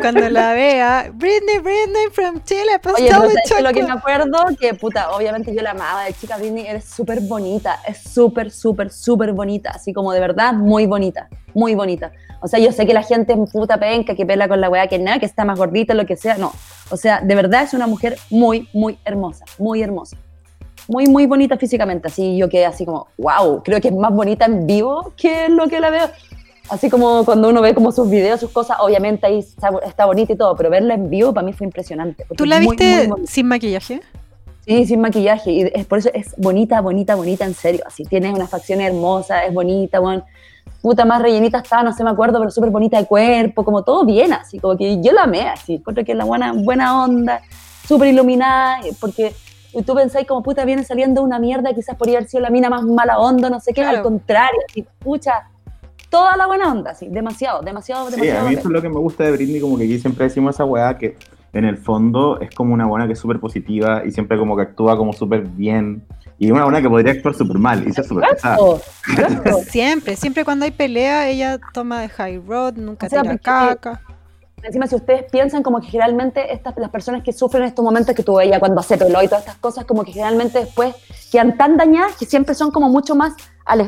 Cuando 0.01 0.29
la 0.29 0.53
vea, 0.53 1.11
Britney, 1.13 1.59
Britney 1.59 2.07
from 2.11 2.41
Chile, 2.43 2.79
pastel 2.81 3.05
Oye, 3.05 3.09
pero 3.09 3.21
de 3.21 3.29
¿sabes 3.29 3.51
qué? 3.55 3.61
lo 3.61 3.73
que 3.73 3.83
me 3.83 3.91
acuerdo, 3.91 4.37
que 4.59 4.73
puta, 4.73 5.11
obviamente 5.11 5.53
yo 5.53 5.61
la 5.61 5.71
amaba 5.71 6.05
de 6.05 6.13
chica 6.13 6.37
Britney, 6.37 6.67
eres 6.67 6.85
súper 6.85 7.21
bonita, 7.21 7.79
es 7.87 7.97
súper, 7.97 8.51
súper, 8.51 8.91
súper 8.91 9.33
bonita, 9.33 9.71
así 9.71 9.93
como 9.93 10.13
de 10.13 10.19
verdad 10.19 10.53
muy 10.53 10.85
bonita, 10.85 11.27
muy 11.53 11.75
bonita. 11.75 12.11
O 12.41 12.47
sea, 12.47 12.59
yo 12.59 12.71
sé 12.71 12.85
que 12.85 12.93
la 12.93 13.03
gente 13.03 13.33
es 13.33 13.51
puta 13.51 13.77
penca, 13.77 14.15
que 14.15 14.25
pela 14.25 14.47
con 14.47 14.61
la 14.61 14.69
weá, 14.69 14.87
que 14.87 14.97
nada, 14.97 15.19
que 15.19 15.25
está 15.25 15.43
más 15.43 15.57
gordita, 15.57 15.93
lo 15.93 16.05
que 16.05 16.15
sea, 16.15 16.37
no. 16.37 16.53
O 16.89 16.97
sea, 16.97 17.21
de 17.21 17.35
verdad 17.35 17.63
es 17.63 17.73
una 17.73 17.87
mujer 17.87 18.17
muy, 18.29 18.69
muy 18.73 18.97
hermosa, 19.03 19.45
muy 19.57 19.81
hermosa. 19.81 20.17
Muy, 20.89 21.05
muy 21.05 21.27
bonita 21.27 21.55
físicamente, 21.55 22.07
así 22.07 22.35
yo 22.35 22.49
quedé 22.49 22.65
así 22.65 22.83
como, 22.83 23.07
wow, 23.19 23.61
creo 23.63 23.79
que 23.79 23.89
es 23.89 23.93
más 23.93 24.11
bonita 24.11 24.45
en 24.45 24.65
vivo 24.65 25.13
que 25.15 25.47
lo 25.47 25.67
que 25.67 25.79
la 25.79 25.91
veo. 25.91 26.09
Así 26.67 26.89
como 26.89 27.23
cuando 27.25 27.49
uno 27.49 27.61
ve 27.61 27.75
como 27.75 27.91
sus 27.91 28.09
videos, 28.09 28.39
sus 28.39 28.49
cosas, 28.49 28.77
obviamente 28.79 29.27
ahí 29.27 29.37
está, 29.37 29.69
está 29.85 30.05
bonita 30.05 30.33
y 30.33 30.35
todo, 30.35 30.55
pero 30.55 30.71
verla 30.71 30.95
en 30.95 31.07
vivo 31.07 31.31
para 31.31 31.45
mí 31.45 31.53
fue 31.53 31.65
impresionante. 31.65 32.25
¿Tú 32.35 32.43
la 32.43 32.59
muy, 32.59 32.75
viste 32.75 33.07
muy 33.07 33.27
sin 33.27 33.45
maquillaje? 33.45 34.01
Sí, 34.65 34.87
sin 34.87 34.99
maquillaje. 34.99 35.51
Y 35.51 35.61
es, 35.61 35.85
por 35.85 35.99
eso 35.99 36.09
es 36.11 36.33
bonita, 36.37 36.81
bonita, 36.81 37.13
bonita, 37.15 37.45
en 37.45 37.53
serio. 37.53 37.83
Así 37.85 38.03
tiene 38.03 38.33
unas 38.33 38.49
facciones 38.49 38.87
hermosas, 38.87 39.43
es 39.47 39.53
bonita, 39.53 39.99
bueno. 39.99 40.25
Puta 40.81 41.05
más 41.05 41.21
rellenita 41.21 41.59
estaba, 41.59 41.83
no 41.83 41.93
sé, 41.93 42.03
me 42.03 42.09
acuerdo, 42.09 42.39
pero 42.39 42.49
súper 42.49 42.71
bonita 42.71 42.97
de 42.97 43.05
cuerpo, 43.05 43.63
como 43.63 43.83
todo 43.83 44.05
bien, 44.05 44.33
así, 44.33 44.59
como 44.59 44.75
que 44.75 44.99
yo 45.01 45.11
la 45.11 45.23
amé, 45.23 45.49
así. 45.49 45.75
Encuentro 45.75 46.03
que 46.03 46.13
es 46.13 46.17
la 46.17 46.23
buena, 46.23 46.53
buena 46.53 47.03
onda, 47.03 47.41
súper 47.87 48.07
iluminada, 48.07 48.79
porque 48.99 49.33
y 49.73 49.83
tú 49.83 49.93
pensáis 49.95 50.27
como 50.27 50.41
puta 50.43 50.65
viene 50.65 50.83
saliendo 50.83 51.21
una 51.21 51.39
mierda, 51.39 51.73
quizás 51.73 51.95
podría 51.95 52.17
haber 52.19 52.29
sido 52.29 52.41
la 52.41 52.49
mina 52.49 52.69
más 52.69 52.83
mala 52.83 53.19
onda, 53.19 53.49
no 53.49 53.59
sé 53.59 53.73
qué, 53.73 53.81
Claro. 53.81 53.97
al 53.97 54.03
contrario, 54.03 54.59
así, 54.69 54.85
pucha, 54.99 55.47
toda 56.09 56.35
la 56.37 56.47
buena 56.47 56.71
onda, 56.71 56.91
así, 56.91 57.07
demasiado, 57.07 57.61
demasiado, 57.61 58.05
Sí, 58.09 58.13
demasiado. 58.15 58.45
a 58.45 58.49
mí 58.49 58.55
eso 58.55 58.67
es 58.67 58.73
lo 58.73 58.81
que 58.81 58.89
me 58.89 58.97
gusta 58.99 59.23
de 59.25 59.31
Britney, 59.31 59.61
como 59.61 59.77
que 59.77 59.83
aquí 59.83 59.99
siempre 59.99 60.25
decimos 60.25 60.55
esa 60.55 60.65
weá 60.65 60.97
que 60.97 61.15
en 61.53 61.65
el 61.65 61.77
fondo 61.77 62.39
es 62.39 62.49
como 62.53 62.73
una 62.73 62.85
buena 62.85 63.07
que 63.07 63.13
es 63.13 63.19
súper 63.19 63.39
positiva 63.39 64.03
y 64.05 64.11
siempre 64.11 64.37
como 64.37 64.55
que 64.55 64.61
actúa 64.63 64.95
como 64.97 65.13
súper 65.13 65.41
bien. 65.41 66.03
Y 66.37 66.51
una 66.51 66.63
buena 66.63 66.81
que 66.81 66.87
podría 66.89 67.11
actuar 67.13 67.33
súper 67.33 67.57
mal 67.57 67.85
y 67.87 67.91
ser 67.91 68.05
súper. 68.05 68.25
Siempre, 69.67 70.15
siempre 70.15 70.45
cuando 70.45 70.65
hay 70.65 70.71
pelea, 70.71 71.27
ella 71.27 71.59
toma 71.73 72.01
de 72.01 72.09
high 72.09 72.41
road, 72.47 72.73
nunca 72.75 73.07
O 73.07 73.09
sea, 73.09 73.21
tira 73.21 73.33
porque- 73.33 73.43
caca. 73.43 74.01
Encima, 74.63 74.87
si 74.87 74.95
ustedes 74.95 75.23
piensan 75.31 75.63
como 75.63 75.79
que 75.79 75.87
generalmente 75.87 76.53
estas, 76.53 76.77
las 76.77 76.89
personas 76.89 77.23
que 77.23 77.33
sufren 77.33 77.63
estos 77.63 77.83
momentos 77.83 78.15
que 78.15 78.23
tuvo 78.23 78.41
ella 78.41 78.59
cuando 78.59 78.81
se 78.83 78.97
peló 78.97 79.21
y 79.23 79.27
todas 79.27 79.41
estas 79.41 79.57
cosas, 79.57 79.85
como 79.85 80.03
que 80.03 80.11
generalmente 80.11 80.59
después 80.59 80.95
quedan 81.31 81.57
tan 81.57 81.77
dañadas 81.77 82.15
que 82.15 82.25
siempre 82.25 82.55
son 82.55 82.71
como 82.71 82.89
mucho 82.89 83.15
más 83.15 83.33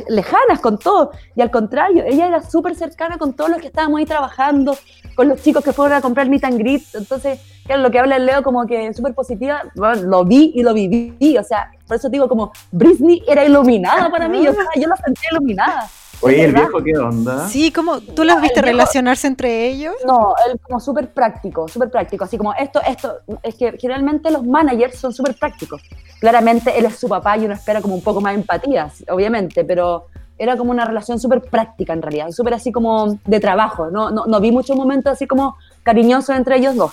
lejanas 0.08 0.60
con 0.62 0.78
todo. 0.78 1.12
Y 1.36 1.42
al 1.42 1.52
contrario, 1.52 2.04
ella 2.06 2.28
era 2.28 2.42
súper 2.42 2.76
cercana 2.76 3.18
con 3.18 3.34
todos 3.34 3.50
los 3.50 3.60
que 3.60 3.68
estábamos 3.68 4.00
ahí 4.00 4.06
trabajando, 4.06 4.78
con 5.16 5.28
los 5.28 5.42
chicos 5.42 5.64
que 5.64 5.74
fueron 5.74 5.98
a 5.98 6.02
comprar 6.02 6.30
meet 6.30 6.44
and 6.44 6.58
greet. 6.58 6.84
Entonces, 6.94 7.40
claro, 7.66 7.82
lo 7.82 7.92
que 7.92 8.00
habla 8.00 8.18
el 8.18 8.26
Leo 8.26 8.44
como 8.44 8.66
que 8.66 8.94
súper 8.94 9.14
positiva, 9.14 9.64
bueno, 9.76 10.04
lo 10.04 10.24
vi 10.24 10.52
y 10.56 10.64
lo 10.64 10.74
viví. 10.74 11.38
O 11.38 11.44
sea, 11.44 11.72
por 11.88 11.98
eso 11.98 12.10
digo 12.10 12.28
como, 12.28 12.52
Britney 12.72 13.24
era 13.28 13.44
iluminada 13.44 14.10
para 14.10 14.28
mí, 14.28 14.48
o 14.48 14.54
sea, 14.54 14.64
yo 14.76 14.88
la 14.88 14.96
sentí 14.98 15.22
iluminada. 15.32 15.90
Oye, 16.22 16.44
¿el 16.46 16.54
viejo 16.54 16.84
qué 16.84 16.98
onda? 16.98 17.48
Sí, 17.48 17.72
como 17.72 18.00
tú 18.00 18.24
los 18.24 18.40
viste 18.42 18.60
el 18.60 18.66
viejo- 18.66 18.78
relacionarse 18.78 19.28
entre 19.28 19.68
ellos. 19.68 19.96
No, 20.06 20.34
él 20.48 20.60
como 20.62 20.80
súper 20.80 21.12
práctico, 21.12 21.68
súper 21.68 21.90
práctico, 21.90 22.24
así 22.26 22.38
como 22.38 22.54
esto, 22.54 22.80
esto, 22.88 23.16
es 23.44 23.56
que 23.56 23.72
generalmente 23.80 24.30
los 24.32 24.46
managers 24.46 24.98
son 25.00 25.14
súper 25.14 25.36
prácticos. 25.36 25.82
Claramente 26.20 26.78
él 26.78 26.86
es 26.86 26.98
su 27.00 27.08
papá 27.08 27.38
y 27.38 27.46
uno 27.46 27.54
espera 27.56 27.82
como 27.82 27.96
un 27.96 28.02
poco 28.04 28.22
más 28.22 28.36
empatía, 28.36 28.92
obviamente, 29.10 29.64
pero 29.66 30.08
era 30.38 30.58
como 30.58 30.72
una 30.72 30.86
relación 30.86 31.20
súper 31.20 31.42
práctica 31.42 31.94
en 31.94 32.02
realidad, 32.02 32.32
súper 32.32 32.54
así 32.56 32.72
como 32.72 33.18
de 33.26 33.40
trabajo, 33.40 33.90
no, 33.92 34.10
no, 34.12 34.26
no 34.26 34.40
vi 34.40 34.52
muchos 34.52 34.76
momentos 34.76 35.14
así 35.14 35.28
como 35.28 35.56
cariñosos 35.84 36.36
entre 36.36 36.58
ellos 36.58 36.76
dos. 36.76 36.92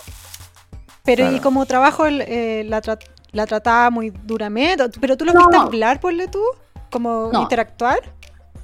Pero 1.04 1.30
y 1.32 1.40
como 1.40 1.64
trabajo 1.64 2.04
el, 2.06 2.20
eh, 2.22 2.64
la, 2.68 2.82
tra- 2.82 2.98
la 3.32 3.46
trataba 3.46 3.88
muy 3.90 4.10
duramente. 4.10 4.84
Pero 5.00 5.16
tú 5.16 5.24
los 5.24 5.34
No. 5.34 5.40
viste 5.40 5.56
hablar, 5.56 6.00
ponle 6.00 6.28
tú, 6.28 6.42
como 6.90 7.30
No. 7.32 7.40
interactuar. 7.42 8.00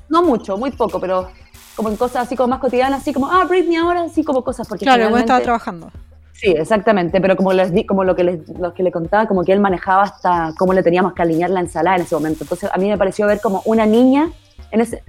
No 0.08 0.22
mucho, 0.22 0.56
muy 0.56 0.70
poco, 0.70 1.00
pero 1.00 1.28
como 1.76 1.88
en 1.88 1.96
cosas 1.96 2.26
así 2.26 2.36
como 2.36 2.48
más 2.48 2.60
cotidianas, 2.60 3.02
así 3.02 3.12
como, 3.12 3.30
ah, 3.30 3.44
Britney 3.44 3.76
ahora, 3.76 4.02
así 4.02 4.22
como 4.22 4.44
cosas, 4.44 4.68
porque 4.68 4.84
Claro, 4.84 5.06
igual 5.06 5.22
estaba 5.22 5.40
trabajando. 5.40 5.90
Sí, 6.32 6.50
exactamente, 6.50 7.20
pero 7.20 7.36
como 7.36 7.52
les 7.52 7.72
di, 7.72 7.86
como 7.86 8.04
lo 8.04 8.16
que 8.16 8.24
les, 8.24 8.48
lo 8.58 8.74
que 8.74 8.82
le 8.82 8.90
contaba, 8.90 9.26
como 9.26 9.44
que 9.44 9.52
él 9.52 9.60
manejaba 9.60 10.02
hasta 10.02 10.52
cómo 10.58 10.72
le 10.72 10.82
teníamos 10.82 11.14
que 11.14 11.22
alinear 11.22 11.50
la 11.50 11.60
ensalada 11.60 11.96
en 11.96 12.02
ese 12.02 12.14
momento. 12.14 12.44
Entonces 12.44 12.70
a 12.72 12.76
mí 12.76 12.88
me 12.88 12.98
pareció 12.98 13.26
ver 13.26 13.40
como 13.40 13.62
una 13.64 13.86
niña, 13.86 14.30
en 14.72 14.80
ese, 14.80 15.04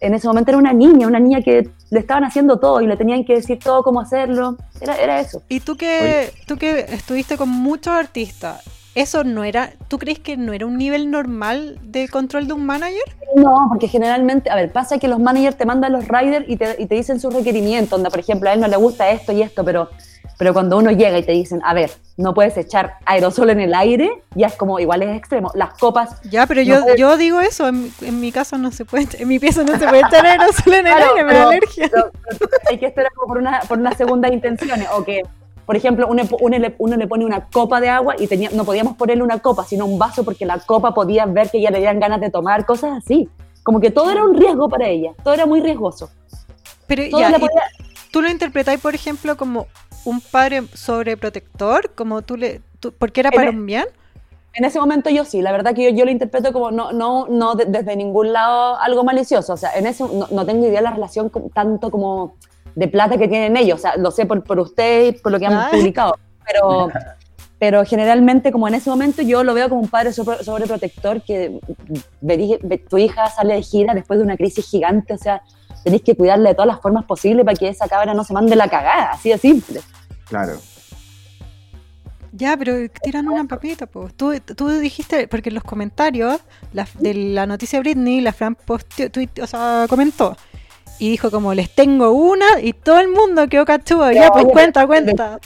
en 0.00 0.14
ese 0.14 0.26
momento 0.26 0.50
era 0.50 0.58
una 0.58 0.72
niña, 0.72 1.06
una 1.06 1.20
niña 1.20 1.42
que 1.42 1.70
le 1.90 2.00
estaban 2.00 2.24
haciendo 2.24 2.58
todo 2.58 2.80
y 2.80 2.86
le 2.86 2.96
tenían 2.96 3.24
que 3.24 3.34
decir 3.34 3.58
todo 3.58 3.82
cómo 3.82 4.00
hacerlo. 4.00 4.56
Era, 4.80 4.96
era 4.96 5.20
eso. 5.20 5.42
Y 5.48 5.60
tú 5.60 5.76
que, 5.76 6.32
tú 6.46 6.56
que 6.56 6.80
estuviste 6.88 7.36
con 7.36 7.50
muchos 7.50 7.92
artistas, 7.92 8.62
¿eso 8.94 9.24
no 9.24 9.44
era, 9.44 9.72
tú 9.88 9.98
crees 9.98 10.18
que 10.18 10.36
no 10.36 10.52
era 10.52 10.66
un 10.66 10.76
nivel 10.76 11.10
normal 11.10 11.78
de 11.82 12.08
control 12.08 12.46
de 12.46 12.52
un 12.54 12.66
manager? 12.66 13.02
No, 13.36 13.66
porque 13.68 13.86
generalmente, 13.88 14.50
a 14.50 14.56
ver, 14.56 14.72
pasa 14.72 14.98
que 14.98 15.06
los 15.08 15.18
managers 15.20 15.56
te 15.56 15.64
mandan 15.64 15.92
los 15.92 16.08
riders 16.08 16.44
y 16.48 16.56
te, 16.56 16.74
y 16.78 16.86
te 16.86 16.94
dicen 16.96 17.20
sus 17.20 17.32
requerimientos, 17.32 17.90
donde 17.90 18.10
por 18.10 18.18
ejemplo 18.20 18.50
a 18.50 18.52
él 18.54 18.60
no 18.60 18.66
le 18.68 18.76
gusta 18.76 19.08
esto 19.10 19.30
y 19.32 19.42
esto, 19.42 19.64
pero, 19.64 19.88
pero 20.36 20.52
cuando 20.52 20.76
uno 20.78 20.90
llega 20.90 21.16
y 21.18 21.22
te 21.22 21.30
dicen, 21.32 21.60
a 21.64 21.72
ver, 21.72 21.90
no 22.16 22.34
puedes 22.34 22.56
echar 22.56 22.94
aerosol 23.06 23.50
en 23.50 23.60
el 23.60 23.72
aire, 23.74 24.10
ya 24.34 24.48
es 24.48 24.54
como 24.56 24.80
igual 24.80 25.02
es 25.02 25.16
extremo. 25.16 25.52
Las 25.54 25.74
copas 25.78 26.20
Ya, 26.28 26.46
pero 26.48 26.60
No 26.62 26.66
yo, 26.88 26.96
yo 26.96 27.16
digo 27.16 27.40
eso, 27.40 27.68
en, 27.68 27.84
mi- 27.84 27.92
en 28.02 28.20
mi 28.20 28.32
casa 28.32 28.58
no 28.58 28.72
se 28.72 28.84
puede, 28.84 29.06
en 29.18 29.28
mi 29.28 29.38
pieza 29.38 29.62
no 29.62 29.78
se 29.78 29.86
puede 29.86 30.00
echar 30.00 30.26
aerosol 30.26 30.74
en 30.74 30.86
el 30.88 30.94
Claro, 30.96 31.10
aire, 31.12 31.24
me 31.24 31.32
da 31.34 31.42
alergia. 31.44 31.88
pero- 31.92 32.10
pero 32.28 32.50
hay 32.68 32.78
que 32.78 32.86
esperar 32.86 33.12
como 33.14 33.28
por 33.28 33.38
una, 33.38 33.60
por 33.68 33.78
una 33.78 33.92
segunda 33.94 34.28
intención. 34.32 34.80
O 34.96 35.04
que, 35.04 35.22
por 35.66 35.76
ejemplo, 35.76 36.06
uno, 36.08 36.22
uno 36.40 36.58
le, 36.58 36.74
uno 36.78 36.96
le 36.96 37.06
pone 37.06 37.24
una 37.24 37.46
copa 37.46 37.80
de 37.80 37.88
agua 37.88 38.14
y 38.18 38.26
tenía, 38.26 38.50
no 38.52 38.64
podíamos 38.64 38.96
ponerle 38.96 39.22
una 39.22 39.38
copa, 39.38 39.64
sino 39.64 39.86
un 39.86 39.98
vaso 39.98 40.24
porque 40.24 40.44
la 40.46 40.58
copa 40.58 40.92
podía 40.94 41.26
ver 41.26 41.50
que 41.50 41.60
ya 41.60 41.70
le 41.70 41.78
dieran 41.78 42.00
ganas 42.00 42.20
de 42.20 42.30
tomar, 42.30 42.66
cosas 42.66 42.98
así. 42.98 43.28
Como 43.62 43.80
que 43.80 43.90
todo 43.90 44.10
era 44.10 44.24
un 44.24 44.34
riesgo 44.34 44.68
para 44.68 44.88
ella, 44.88 45.12
todo 45.22 45.34
era 45.34 45.46
muy 45.46 45.60
riesgoso. 45.60 46.10
Pero 46.86 47.02
ya, 47.18 47.30
podía- 47.38 47.48
tú 48.10 48.20
lo 48.22 48.28
interpretáis, 48.30 48.80
por 48.80 48.94
ejemplo, 48.94 49.36
como 49.36 49.66
un 50.04 50.20
padre 50.20 50.62
sobreprotector, 50.74 51.90
como 51.94 52.22
tú 52.22 52.36
le, 52.36 52.62
tú- 52.80 52.92
porque 52.98 53.20
era 53.20 53.30
para 53.30 53.48
e- 53.48 53.50
un 53.50 53.66
bien. 53.66 53.84
En 54.54 54.64
ese 54.64 54.80
momento 54.80 55.10
yo 55.10 55.24
sí, 55.24 55.42
la 55.42 55.52
verdad 55.52 55.74
que 55.74 55.84
yo, 55.84 55.96
yo 55.96 56.04
lo 56.04 56.10
interpreto 56.10 56.52
como 56.52 56.70
no, 56.72 56.90
no, 56.92 57.26
no 57.28 57.54
de- 57.54 57.66
desde 57.66 57.94
ningún 57.94 58.32
lado 58.32 58.76
algo 58.80 59.04
malicioso. 59.04 59.52
O 59.52 59.56
sea, 59.56 59.70
en 59.76 59.86
eso 59.86 60.10
no, 60.12 60.26
no 60.30 60.44
tengo 60.44 60.66
idea 60.66 60.80
de 60.80 60.84
la 60.84 60.90
relación 60.90 61.28
con- 61.28 61.50
tanto 61.50 61.90
como 61.90 62.34
de 62.80 62.88
plata 62.88 63.18
que 63.18 63.28
tienen 63.28 63.56
ellos. 63.58 63.78
O 63.78 63.82
sea, 63.82 63.96
lo 63.96 64.10
sé 64.10 64.24
por, 64.24 64.42
por 64.42 64.58
ustedes, 64.58 65.20
por 65.20 65.30
lo 65.32 65.38
que 65.38 65.46
han 65.46 65.52
Ah. 65.52 65.68
publicado. 65.70 66.16
Pero, 66.46 66.88
pero 67.58 67.84
generalmente, 67.84 68.50
como 68.50 68.66
en 68.68 68.74
ese 68.74 68.88
momento, 68.88 69.20
yo 69.20 69.44
lo 69.44 69.52
veo 69.52 69.68
como 69.68 69.82
un 69.82 69.88
padre 69.88 70.12
sobre- 70.14 70.42
sobreprotector 70.42 71.22
que 71.22 71.60
tu 72.88 72.96
hija 72.98 73.28
sale 73.30 73.54
de 73.54 73.62
gira 73.62 73.92
después 73.94 74.18
de 74.18 74.24
una 74.24 74.36
crisis 74.36 74.66
gigante. 74.68 75.12
O 75.12 75.18
sea, 75.18 75.42
tenéis 75.84 76.02
que 76.02 76.16
cuidarle 76.16 76.48
de 76.48 76.54
todas 76.54 76.68
las 76.68 76.80
formas 76.80 77.04
posibles 77.04 77.44
para 77.44 77.54
que 77.56 77.68
esa 77.68 77.86
cabra 77.86 78.14
no 78.14 78.24
se 78.24 78.32
mande 78.32 78.56
la 78.56 78.68
cagada. 78.68 79.10
Así 79.12 79.28
de 79.28 79.36
simple. 79.38 79.80
Claro. 80.26 80.54
Ya, 82.32 82.56
pero 82.56 82.74
tiran 83.02 83.28
una 83.28 83.44
papita, 83.44 83.86
pues. 83.86 84.14
Tú, 84.14 84.32
tú 84.56 84.68
dijiste, 84.68 85.26
porque 85.28 85.48
en 85.50 85.56
los 85.56 85.64
comentarios 85.64 86.40
la- 86.72 86.86
de 86.98 87.12
la 87.12 87.44
noticia 87.46 87.78
de 87.78 87.82
Britney, 87.82 88.20
la 88.20 88.32
Fran 88.32 88.54
posteó, 88.54 89.08
tuit- 89.10 89.42
o 89.42 89.46
sea, 89.46 89.86
comentó. 89.88 90.36
Y 91.00 91.08
dijo 91.08 91.30
como, 91.30 91.54
les 91.54 91.70
tengo 91.70 92.12
una 92.12 92.60
y 92.62 92.74
todo 92.74 93.00
el 93.00 93.08
mundo 93.08 93.48
quedó 93.48 93.64
cachudo. 93.64 94.12
Ya, 94.12 94.28
pues 94.30 94.44
oye, 94.44 94.52
cuenta, 94.52 94.86
cuenta. 94.86 95.38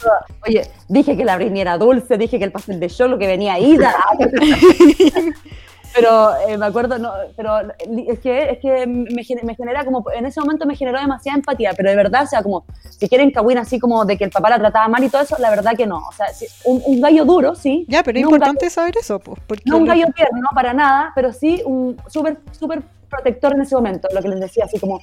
Oye, 0.47 0.69
dije 0.89 1.17
que 1.17 1.25
la 1.25 1.37
Britney 1.37 1.61
era 1.63 1.79
dulce, 1.79 2.19
dije 2.19 2.39
que 2.39 2.45
el 2.45 2.53
pastel 2.53 2.81
de 2.81 2.93
lo 3.09 3.17
que 3.19 3.27
venía 3.29 3.59
ida. 3.59 3.95
pero 5.95 6.37
eh, 6.49 6.59
me 6.59 6.67
acuerdo, 6.67 6.99
no, 6.99 7.13
pero 7.37 7.61
es 8.09 8.19
que, 8.19 8.51
es 8.51 8.59
que 8.59 8.85
me, 8.87 9.23
me 9.45 9.55
genera 9.55 9.85
como, 9.85 10.05
en 10.13 10.27
ese 10.27 10.41
momento 10.41 10.67
me 10.67 10.75
generó 10.75 10.99
demasiada 10.99 11.39
empatía, 11.39 11.73
pero 11.77 11.89
de 11.89 11.97
verdad, 11.97 12.25
o 12.25 12.27
sea, 12.27 12.43
como, 12.43 12.65
si 12.91 13.09
quieren 13.09 13.31
Kawin 13.31 13.59
así 13.59 13.79
como 13.79 14.05
de 14.05 14.19
que 14.19 14.25
el 14.25 14.31
papá 14.31 14.51
la 14.51 14.59
trataba 14.59 14.89
mal 14.89 15.05
y 15.05 15.09
todo 15.09 15.23
eso, 15.23 15.37
la 15.39 15.51
verdad 15.51 15.77
que 15.77 15.87
no. 15.87 15.99
O 15.99 16.13
sea, 16.13 16.27
si- 16.35 16.47
un, 16.65 16.83
un 16.85 17.01
gallo 17.01 17.25
duro, 17.25 17.55
sí. 17.55 17.87
Ya, 17.89 18.03
pero 18.03 18.19
es 18.19 18.23
no 18.25 18.29
un 18.31 18.35
importante 18.35 18.69
saber 18.71 18.95
eso, 18.99 19.21
pues. 19.21 19.39
Porque 19.47 19.63
no 19.67 19.77
un 19.77 19.83
lo- 19.85 19.89
gallo 19.89 20.07
tierno, 20.17 20.41
no 20.41 20.49
para 20.53 20.75
nada, 20.75 21.13
pero 21.15 21.33
sí 21.33 21.63
un 21.65 21.97
súper, 22.09 22.39
súper 22.51 22.83
protector 23.09 23.53
en 23.55 23.61
ese 23.61 23.77
momento, 23.77 24.09
lo 24.13 24.21
que 24.21 24.29
les 24.29 24.41
decía, 24.41 24.65
así 24.65 24.81
como, 24.81 24.99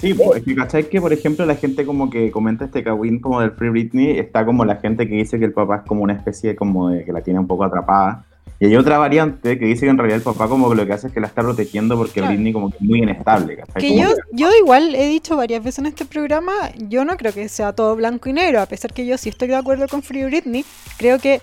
Sí, 0.00 0.14
pues, 0.14 0.38
es 0.38 0.44
que 0.44 0.54
cachai 0.54 0.88
que, 0.88 1.00
por 1.00 1.12
ejemplo, 1.12 1.44
la 1.44 1.56
gente 1.56 1.84
como 1.84 2.08
que 2.08 2.30
comenta 2.30 2.64
este 2.64 2.82
Kawin 2.82 3.20
como 3.20 3.40
del 3.40 3.50
Free 3.50 3.68
Britney, 3.68 4.18
está 4.18 4.46
como 4.46 4.64
la 4.64 4.76
gente 4.76 5.06
que 5.06 5.14
dice 5.14 5.38
que 5.38 5.44
el 5.44 5.52
papá 5.52 5.76
es 5.76 5.82
como 5.82 6.02
una 6.02 6.14
especie 6.14 6.56
como 6.56 6.88
de 6.88 7.04
que 7.04 7.12
la 7.12 7.20
tiene 7.20 7.38
un 7.38 7.46
poco 7.46 7.64
atrapada. 7.64 8.24
Y 8.58 8.66
hay 8.66 8.76
otra 8.76 8.98
variante 8.98 9.58
que 9.58 9.64
dice 9.64 9.86
que 9.86 9.90
en 9.90 9.96
realidad 9.96 10.18
el 10.18 10.22
papá 10.22 10.46
como 10.46 10.68
que 10.68 10.76
lo 10.76 10.86
que 10.86 10.92
hace 10.92 11.06
es 11.06 11.12
que 11.14 11.20
la 11.20 11.26
está 11.26 11.40
protegiendo 11.42 11.96
porque 11.96 12.20
Claro. 12.20 12.28
Britney 12.28 12.52
como 12.52 12.70
que 12.70 12.76
es 12.76 12.82
muy 12.82 13.02
inestable, 13.02 13.56
¿cachai? 13.56 13.80
Que 13.80 13.96
yo, 13.96 14.08
yo 14.32 14.48
igual 14.58 14.94
he 14.94 15.06
dicho 15.06 15.36
varias 15.36 15.64
veces 15.64 15.78
en 15.78 15.86
este 15.86 16.04
programa, 16.04 16.52
yo 16.76 17.06
no 17.06 17.16
creo 17.16 17.32
que 17.32 17.48
sea 17.48 17.72
todo 17.74 17.96
blanco 17.96 18.28
y 18.28 18.34
negro, 18.34 18.60
a 18.60 18.66
pesar 18.66 18.92
que 18.92 19.06
yo 19.06 19.16
sí 19.16 19.30
estoy 19.30 19.48
de 19.48 19.56
acuerdo 19.56 19.88
con 19.88 20.02
Free 20.02 20.24
Britney, 20.24 20.64
creo 20.98 21.18
que 21.18 21.40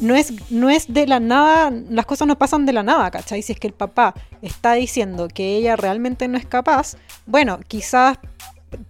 no 0.00 0.14
es, 0.14 0.32
no 0.50 0.70
es 0.70 0.92
de 0.92 1.06
la 1.06 1.20
nada, 1.20 1.70
las 1.90 2.06
cosas 2.06 2.28
no 2.28 2.36
pasan 2.36 2.66
de 2.66 2.72
la 2.72 2.82
nada, 2.82 3.10
¿cachai? 3.10 3.42
Si 3.42 3.52
es 3.52 3.60
que 3.60 3.66
el 3.66 3.72
papá 3.74 4.14
está 4.42 4.72
diciendo 4.74 5.28
que 5.28 5.56
ella 5.56 5.76
realmente 5.76 6.28
no 6.28 6.38
es 6.38 6.46
capaz, 6.46 6.96
bueno, 7.26 7.58
quizás 7.66 8.18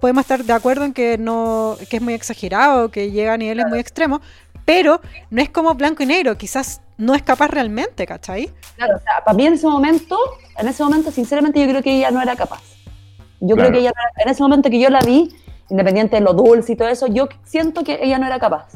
podemos 0.00 0.22
estar 0.22 0.44
de 0.44 0.52
acuerdo 0.52 0.84
en 0.84 0.92
que 0.92 1.18
no, 1.18 1.76
que 1.88 1.96
es 1.96 2.02
muy 2.02 2.14
exagerado, 2.14 2.90
que 2.90 3.10
llega 3.10 3.34
a 3.34 3.36
niveles 3.36 3.66
muy 3.68 3.78
extremos, 3.78 4.20
pero 4.64 5.00
no 5.30 5.40
es 5.40 5.48
como 5.48 5.74
blanco 5.74 6.02
y 6.02 6.06
negro, 6.06 6.36
quizás 6.36 6.82
no 6.98 7.14
es 7.14 7.22
capaz 7.22 7.48
realmente, 7.48 8.06
¿cachai? 8.06 8.52
Claro, 8.76 8.96
o 8.96 9.00
sea, 9.00 9.24
para 9.24 9.36
mí 9.36 9.46
en 9.46 9.54
ese 9.54 9.66
momento, 9.66 10.18
en 10.58 10.68
ese 10.68 10.82
momento, 10.82 11.10
sinceramente, 11.10 11.60
yo 11.60 11.68
creo 11.68 11.82
que 11.82 11.96
ella 11.96 12.10
no 12.10 12.20
era 12.20 12.36
capaz. 12.36 12.60
Yo 13.40 13.54
Claro. 13.54 13.70
creo 13.70 13.72
que 13.72 13.78
ella, 13.78 13.92
en 14.16 14.28
ese 14.28 14.42
momento 14.42 14.68
que 14.68 14.80
yo 14.80 14.90
la 14.90 15.00
vi, 15.00 15.30
independiente 15.70 16.16
de 16.16 16.22
lo 16.22 16.32
dulce 16.34 16.72
y 16.72 16.76
todo 16.76 16.88
eso, 16.88 17.06
yo 17.06 17.28
siento 17.44 17.84
que 17.84 18.00
ella 18.02 18.18
no 18.18 18.26
era 18.26 18.38
capaz. 18.38 18.66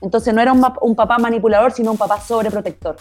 Entonces 0.00 0.32
no 0.32 0.40
era 0.40 0.52
un, 0.52 0.96
papá 0.96 1.18
manipulador, 1.18 1.72
sino 1.72 1.92
un 1.92 1.98
papá 1.98 2.20
sobreprotector. 2.20 2.96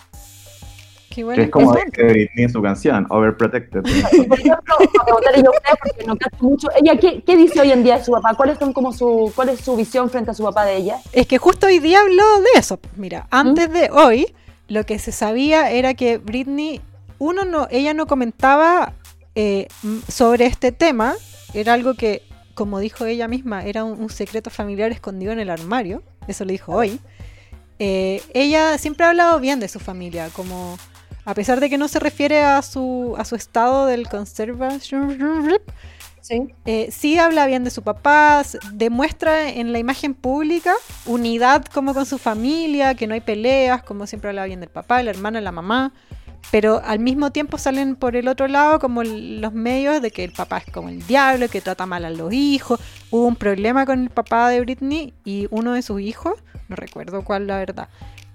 Que 1.10 1.22
igual 1.22 1.40
es 1.40 1.50
como 1.50 1.74
dice 1.74 2.04
Britney 2.04 2.46
en 2.46 2.52
su 2.52 2.62
canción, 2.62 3.08
Overprotected. 3.10 3.82
Y, 3.86 4.24
por 4.28 4.40
ejemplo, 4.40 4.76
para 5.24 5.38
yo 5.38 5.52
porque 5.82 6.06
no 6.06 6.16
cacho 6.18 6.44
mucho, 6.44 6.68
ella, 6.80 6.98
¿qué, 7.00 7.24
¿qué 7.24 7.36
dice 7.36 7.62
hoy 7.62 7.72
en 7.72 7.84
día 7.84 7.98
de 7.98 8.04
su 8.04 8.12
papá? 8.12 8.36
¿Cuáles 8.36 8.60
son 8.60 8.74
como 8.74 8.94
su, 8.94 9.32
¿Cuál 9.36 9.50
es 9.50 9.62
su 9.62 9.76
visión 9.76 10.10
frente 10.10 10.32
a 10.32 10.34
su 10.34 10.44
papá 10.44 10.66
de 10.66 10.78
ella? 10.78 10.98
Es 11.12 11.26
que 11.26 11.40
justo 11.40 11.68
hoy 11.68 11.80
día 11.80 12.02
habló 12.02 12.42
de 12.42 12.60
eso. 12.60 12.80
Mira, 12.96 13.28
antes 13.32 13.72
de 13.72 13.90
hoy, 13.92 14.36
lo 14.68 14.86
que 14.86 15.00
se 15.00 15.12
sabía 15.12 15.72
era 15.72 15.96
que 15.96 16.20
Britney, 16.20 16.82
uno 17.18 17.44
no, 17.44 17.68
ella 17.72 17.96
no 17.96 18.06
comentaba 18.06 18.94
eh, 19.34 19.68
sobre 20.08 20.46
este 20.46 20.72
tema. 20.72 21.16
Era 21.56 21.74
algo 21.74 21.96
que, 21.96 22.22
como 22.54 22.78
dijo 22.78 23.06
ella 23.06 23.28
misma, 23.28 23.66
era 23.66 23.84
un, 23.84 24.00
un 24.00 24.10
secreto 24.10 24.52
familiar 24.52 24.92
escondido 24.92 25.32
en 25.32 25.40
el 25.40 25.50
armario. 25.50 26.04
Eso 26.30 26.46
lo 26.46 26.52
dijo 26.52 26.74
hoy. 26.74 27.00
eh, 27.80 28.22
ella 28.34 28.78
siempre 28.78 29.06
ha 29.06 29.10
hablado 29.10 29.40
bien 29.40 29.60
de 29.60 29.68
su 29.68 29.80
familia, 29.80 30.30
como 30.34 30.78
a 31.26 31.34
pesar 31.34 31.60
de 31.60 31.70
que 31.70 31.78
no 31.78 31.88
se 31.88 32.00
refiere 32.00 32.42
a 32.44 32.62
su, 32.62 33.16
a 33.18 33.24
su 33.26 33.36
estado 33.36 33.86
del 33.86 34.08
conservación, 34.10 35.60
Sí. 36.22 36.54
eh, 36.66 36.90
sí 36.92 37.18
habla 37.18 37.48
bien 37.48 37.64
de 37.64 37.72
su 37.72 37.82
papá, 37.82 38.44
demuestra 38.74 39.50
en 39.50 39.72
la 39.72 39.80
imagen 39.80 40.14
pública 40.14 40.74
unidad 41.06 41.66
como 41.66 41.94
con 41.94 42.06
su 42.06 42.18
familia, 42.18 42.94
que 42.94 43.08
no 43.08 43.14
hay 43.16 43.22
peleas, 43.22 43.82
como 43.84 44.06
siempre 44.06 44.30
habla 44.30 44.46
bien 44.46 44.60
del 44.60 44.70
papá, 44.70 45.02
la 45.02 45.10
hermana, 45.12 45.40
la 45.42 45.52
mamá, 45.52 45.94
pero 46.52 46.82
al 46.84 47.00
mismo 47.00 47.32
tiempo 47.32 47.58
salen 47.58 47.96
por 47.96 48.16
el 48.16 48.28
otro 48.28 48.48
lado 48.48 48.80
como 48.80 49.04
los 49.04 49.54
medios 49.54 50.02
de 50.02 50.12
que 50.12 50.24
el 50.24 50.32
papá 50.32 50.58
es 50.60 50.72
como 50.72 50.90
el 50.90 51.06
diablo, 51.06 51.48
que 51.48 51.62
trata 51.62 51.86
mal 51.86 52.06
a 52.06 52.10
los 52.10 52.34
hijos, 52.34 52.80
hubo 53.12 53.26
un 53.28 53.36
problema 53.36 53.86
con 53.86 54.04
el 54.04 54.10
papá 54.10 54.50
de 54.50 54.62
Britney 54.62 55.14
y 55.26 55.48
uno 55.52 55.74
de 55.74 55.82
sus 55.82 56.02
hijos, 56.02 56.34
no 56.68 56.76
recuerdo 56.76 57.24
cuál 57.24 57.48
la 57.48 57.58
verdad, 57.58 57.90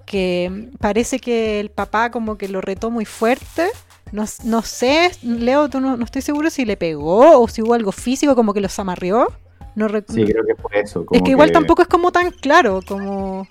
que 0.06 0.70
parece 0.78 1.18
que 1.18 1.60
el 1.60 1.70
papá 1.70 2.10
como 2.10 2.36
que 2.36 2.48
lo 2.48 2.60
retó 2.60 2.90
muy 2.90 3.04
fuerte. 3.04 3.68
No, 4.12 4.26
no 4.44 4.62
sé, 4.62 5.10
Leo, 5.22 5.68
tú 5.68 5.80
no, 5.80 5.96
no 5.96 6.04
estoy 6.04 6.22
seguro 6.22 6.50
si 6.50 6.64
le 6.64 6.76
pegó 6.76 7.40
o 7.40 7.48
si 7.48 7.62
hubo 7.62 7.74
algo 7.74 7.90
físico 7.90 8.36
como 8.36 8.54
que 8.54 8.60
los 8.60 8.78
amarrió. 8.78 9.28
No 9.74 9.88
Sí, 9.88 10.24
creo 10.24 10.44
que 10.46 10.54
fue 10.54 10.80
eso. 10.80 11.04
es 11.10 11.22
que 11.22 11.32
igual 11.32 11.50
tampoco 11.50 11.82
es 11.82 11.88
como 11.88 12.12
tan 12.12 12.30
claro, 12.30 12.80
como 12.86 13.48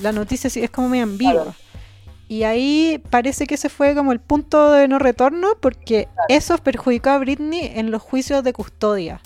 la 0.00 0.12
noticia 0.12 0.48
es 0.48 0.70
como 0.70 0.88
muy 0.88 1.00
ambigua. 1.00 1.42
Claro. 1.42 1.54
Y 2.28 2.42
ahí 2.42 3.02
parece 3.10 3.46
que 3.46 3.54
ese 3.54 3.70
fue 3.70 3.94
como 3.94 4.12
el 4.12 4.20
punto 4.20 4.72
de 4.72 4.86
no 4.86 4.98
retorno 4.98 5.48
porque 5.60 6.08
eso 6.28 6.58
perjudicó 6.58 7.10
a 7.10 7.18
Britney 7.18 7.72
en 7.74 7.90
los 7.90 8.02
juicios 8.02 8.44
de 8.44 8.52
custodia. 8.52 9.20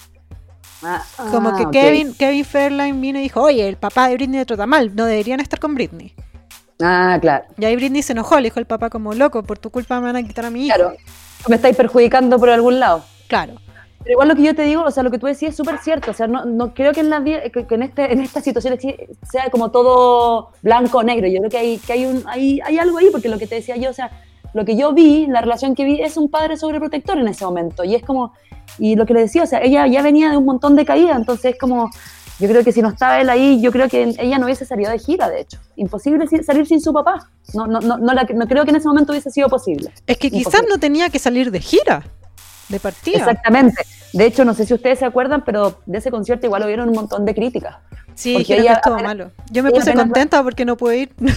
Ah, 0.84 1.02
Como 1.30 1.50
ah, 1.50 1.56
que 1.56 1.64
ok. 1.64 1.72
Kevin, 1.72 2.14
Kevin 2.14 2.44
Fairline 2.44 3.00
vino 3.00 3.18
y 3.18 3.22
dijo, 3.22 3.42
oye, 3.42 3.68
el 3.68 3.76
papá 3.76 4.08
de 4.08 4.14
Britney 4.14 4.38
le 4.38 4.46
trata 4.46 4.66
mal, 4.66 4.94
no 4.94 5.04
deberían 5.04 5.40
estar 5.40 5.58
con 5.58 5.74
Britney. 5.74 6.14
Ah, 6.80 7.18
claro. 7.20 7.44
Y 7.58 7.64
ahí 7.64 7.76
Britney 7.76 8.02
se 8.02 8.12
enojó, 8.12 8.36
le 8.36 8.44
dijo 8.44 8.58
el 8.58 8.66
papá 8.66 8.90
como 8.90 9.14
loco, 9.14 9.42
por 9.42 9.58
tu 9.58 9.70
culpa 9.70 10.00
me 10.00 10.06
van 10.06 10.16
a 10.16 10.22
quitar 10.22 10.46
a 10.46 10.50
mi 10.50 10.66
hijo. 10.66 10.74
Claro. 10.74 10.94
Me 11.48 11.56
estáis 11.56 11.76
perjudicando 11.76 12.38
por 12.38 12.50
algún 12.50 12.80
lado. 12.80 13.04
Claro. 13.28 13.54
Pero 14.04 14.12
igual 14.14 14.28
lo 14.28 14.34
que 14.36 14.42
yo 14.42 14.54
te 14.54 14.62
digo, 14.62 14.82
o 14.82 14.90
sea, 14.90 15.02
lo 15.02 15.10
que 15.10 15.18
tú 15.18 15.26
decías 15.26 15.50
es 15.50 15.56
súper 15.56 15.78
cierto. 15.78 16.10
O 16.10 16.14
sea, 16.14 16.26
no, 16.26 16.44
no 16.44 16.74
creo 16.74 16.92
que 16.92 17.00
en, 17.00 17.10
la, 17.10 17.22
que, 17.22 17.50
en, 17.70 17.82
este, 17.82 18.12
en 18.12 18.20
esta 18.20 18.40
situación 18.40 18.76
sea 19.30 19.50
como 19.50 19.70
todo 19.70 20.50
blanco 20.62 20.98
o 20.98 21.02
negro. 21.02 21.28
Yo 21.28 21.38
creo 21.38 21.50
que, 21.50 21.58
hay, 21.58 21.78
que 21.78 21.92
hay, 21.92 22.06
un, 22.06 22.22
hay, 22.26 22.60
hay 22.64 22.78
algo 22.78 22.98
ahí, 22.98 23.08
porque 23.12 23.28
lo 23.28 23.38
que 23.38 23.46
te 23.46 23.56
decía 23.56 23.76
yo, 23.76 23.90
o 23.90 23.92
sea, 23.92 24.10
lo 24.54 24.64
que 24.64 24.76
yo 24.76 24.92
vi, 24.92 25.26
la 25.28 25.40
relación 25.40 25.74
que 25.74 25.84
vi, 25.84 26.00
es 26.00 26.16
un 26.16 26.28
padre 26.30 26.56
sobreprotector 26.56 27.16
en 27.18 27.28
ese 27.28 27.44
momento. 27.44 27.84
Y 27.84 27.94
es 27.94 28.02
como, 28.02 28.32
y 28.78 28.96
lo 28.96 29.06
que 29.06 29.14
le 29.14 29.20
decía, 29.20 29.44
o 29.44 29.46
sea, 29.46 29.60
ella 29.62 29.86
ya 29.86 30.02
venía 30.02 30.30
de 30.30 30.36
un 30.36 30.44
montón 30.44 30.74
de 30.76 30.84
caídas, 30.84 31.16
entonces 31.16 31.52
es 31.54 31.58
como, 31.58 31.88
yo 32.40 32.48
creo 32.48 32.64
que 32.64 32.72
si 32.72 32.82
no 32.82 32.88
estaba 32.88 33.20
él 33.20 33.30
ahí, 33.30 33.60
yo 33.62 33.70
creo 33.70 33.88
que 33.88 34.14
ella 34.18 34.38
no 34.38 34.46
hubiese 34.46 34.64
salido 34.64 34.90
de 34.90 34.98
gira, 34.98 35.28
de 35.30 35.40
hecho. 35.42 35.58
Imposible 35.76 36.26
si- 36.26 36.42
salir 36.42 36.66
sin 36.66 36.80
su 36.80 36.92
papá. 36.92 37.30
No, 37.54 37.66
no, 37.66 37.78
no, 37.80 37.98
no, 37.98 38.12
la- 38.12 38.26
no 38.34 38.46
creo 38.48 38.64
que 38.64 38.70
en 38.70 38.76
ese 38.76 38.88
momento 38.88 39.12
hubiese 39.12 39.30
sido 39.30 39.48
posible. 39.48 39.90
Es 40.06 40.18
que 40.18 40.28
quizás 40.30 40.46
Imposible. 40.54 40.68
no 40.70 40.78
tenía 40.80 41.08
que 41.08 41.18
salir 41.18 41.50
de 41.50 41.60
gira, 41.60 42.02
de 42.72 42.80
partida. 42.80 43.18
Exactamente. 43.18 43.82
De 44.12 44.26
hecho, 44.26 44.44
no 44.44 44.52
sé 44.54 44.66
si 44.66 44.74
ustedes 44.74 44.98
se 44.98 45.04
acuerdan, 45.06 45.42
pero 45.44 45.80
de 45.87 45.98
ese 45.98 46.11
concierto 46.11 46.44
igual 46.46 46.64
hubieron 46.64 46.88
un 46.88 46.94
montón 46.94 47.24
de 47.24 47.35
críticas. 47.35 47.76
Sí, 48.14 48.35
Porque 48.35 48.40
dijeron 48.56 48.62
ella 48.64 48.72
que 48.72 48.76
estuvo 48.80 48.94
apenas- 48.94 49.16
malo. 49.16 49.30
Yo 49.50 49.62
me 49.62 49.70
puse 49.70 49.94
contenta 49.94 50.42
porque 50.42 50.64
no 50.66 50.76
pude 50.76 50.98
ir. 50.98 51.12
me 51.18 51.32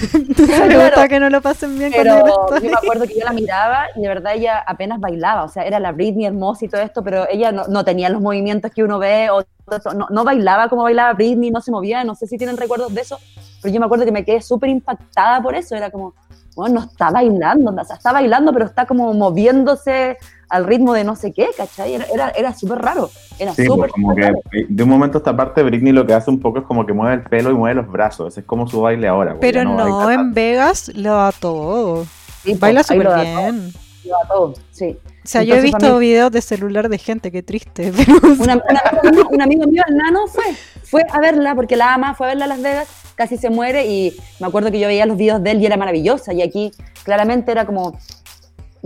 Claro. 0.46 0.82
gusta 0.82 1.08
que 1.08 1.20
no 1.22 1.30
lo 1.30 1.42
pasen 1.42 1.78
bien 1.78 1.94
Pero 1.96 2.20
cuando 2.20 2.58
yo 2.58 2.64
yo 2.66 2.70
me 2.72 2.78
acuerdo 2.78 3.08
que 3.08 3.18
yo 3.18 3.24
la 3.24 3.32
miraba 3.32 3.86
y 3.96 4.02
de 4.02 4.08
verdad 4.10 4.34
ella 4.36 4.60
apenas 4.68 5.00
bailaba. 5.00 5.44
O 5.46 5.48
sea, 5.48 5.64
era 5.64 5.80
la 5.80 5.94
Britney 5.94 6.26
hermosa 6.26 6.66
y 6.66 6.68
todo 6.68 6.82
esto, 6.82 7.02
pero 7.02 7.28
ella 7.30 7.54
no, 7.54 7.66
no 7.68 7.86
tenía 7.86 8.10
los 8.10 8.22
movimientos 8.22 8.72
que 8.72 8.84
uno 8.84 9.00
ve 9.00 9.30
o 9.30 9.44
todo 9.66 9.78
eso. 9.78 9.94
no, 9.94 10.08
no 10.10 10.24
bailaba 10.26 10.68
como 10.68 10.84
bailaba 10.84 11.14
Britney, 11.14 11.50
no 11.50 11.62
se 11.62 11.72
movía. 11.72 12.04
No 12.04 12.14
sé 12.14 12.28
si 12.28 12.38
tienen 12.38 12.58
recuerdos 12.58 12.94
de 12.94 13.00
eso, 13.02 13.20
pero 13.62 13.74
yo 13.74 13.80
me 13.80 13.86
acuerdo 13.86 14.04
que 14.04 14.12
me 14.12 14.26
quedé 14.26 14.42
súper 14.42 14.70
impactada 14.70 15.42
por 15.42 15.56
eso. 15.56 15.76
Era 15.76 15.90
como, 15.92 16.14
bueno, 16.56 16.76
no 16.82 16.86
está 16.88 17.12
bailando, 17.12 17.72
o 17.72 17.84
sea, 17.86 17.96
está 17.98 18.12
bailando, 18.14 18.54
pero 18.54 18.66
está 18.66 18.86
como 18.86 19.14
moviéndose 19.14 20.18
al 20.50 20.66
ritmo 20.66 20.94
de 20.94 21.04
no 21.04 21.16
sé 21.16 21.34
qué, 21.34 21.50
¿cachai? 21.58 21.96
Era, 21.96 22.06
era, 22.14 22.30
era 22.30 22.54
súper 22.54 22.78
raro. 22.80 23.10
Era 23.40 23.54
Sí, 23.54 23.66
súper, 23.66 23.90
pues, 23.90 23.92
como 23.92 24.16
que 24.16 24.22
raro. 24.22 24.40
de 24.70 24.84
un 24.84 24.90
momento 24.90 25.18
a 25.18 25.20
esta 25.20 25.36
parte 25.36 25.64
Britney 25.64 25.92
lo 25.92 26.06
que 26.06 26.14
hace 26.14 26.30
un 26.30 26.40
poco 26.40 26.60
es 26.60 26.66
como 26.66 26.86
que 26.86 26.94
mueve 26.94 27.16
el 27.16 27.24
pelo 27.24 27.52
y 27.52 27.54
mueve 27.56 27.76
los 27.82 27.92
brazos. 27.92 28.30
Ese 28.30 28.42
es 28.42 28.46
como 28.46 28.68
su 28.68 28.82
baile 28.82 29.08
ahora. 29.08 29.32
pues, 29.32 29.42
Pero 29.42 29.64
no, 29.64 30.10
en. 30.12 30.34
Vegas 30.34 30.90
lo 30.96 31.14
da 31.14 31.32
todo. 31.32 32.06
Sí, 32.44 32.52
pues, 32.52 32.60
Baila 32.60 32.80
ahí 32.82 32.84
súper 32.86 33.04
lo 33.06 33.12
da 33.12 33.22
bien. 33.24 33.72
todo, 33.72 33.82
lo 34.06 34.12
da 34.20 34.28
todo, 34.28 34.54
sí. 34.72 34.98
O 35.26 35.28
sea, 35.28 35.44
yo 35.44 35.56
he 35.56 35.62
visto 35.62 35.98
videos 35.98 36.32
de 36.32 36.42
celular 36.42 36.88
de 36.88 36.98
gente, 36.98 37.32
qué 37.32 37.42
triste. 37.44 37.92
Pero 37.98 38.14
Una, 38.40 38.56
una- 38.56 39.28
un 39.30 39.42
amigo 39.42 39.66
mío, 39.68 39.82
el 39.88 39.98
nano, 39.98 40.28
fue, 40.28 40.44
fue 40.84 41.04
a 41.12 41.20
verla 41.20 41.56
porque 41.56 41.76
la 41.76 41.94
ama, 41.94 42.14
fue 42.14 42.28
a 42.28 42.30
verla 42.30 42.46
a 42.46 42.48
Las 42.50 42.62
Vegas, 42.62 42.88
casi 43.16 43.38
se 43.38 43.50
muere 43.50 43.88
y 43.88 44.16
me 44.40 44.48
acuerdo 44.48 44.72
que 44.72 44.80
yo 44.80 44.88
veía 44.88 45.06
los 45.06 45.18
videos 45.18 45.42
de 45.44 45.52
él 45.52 45.62
y 45.62 45.66
era 45.66 45.78
maravillosa 45.78 46.34
y 46.34 46.42
aquí 46.42 46.72
claramente 47.04 47.52
era 47.52 47.66
como, 47.66 47.98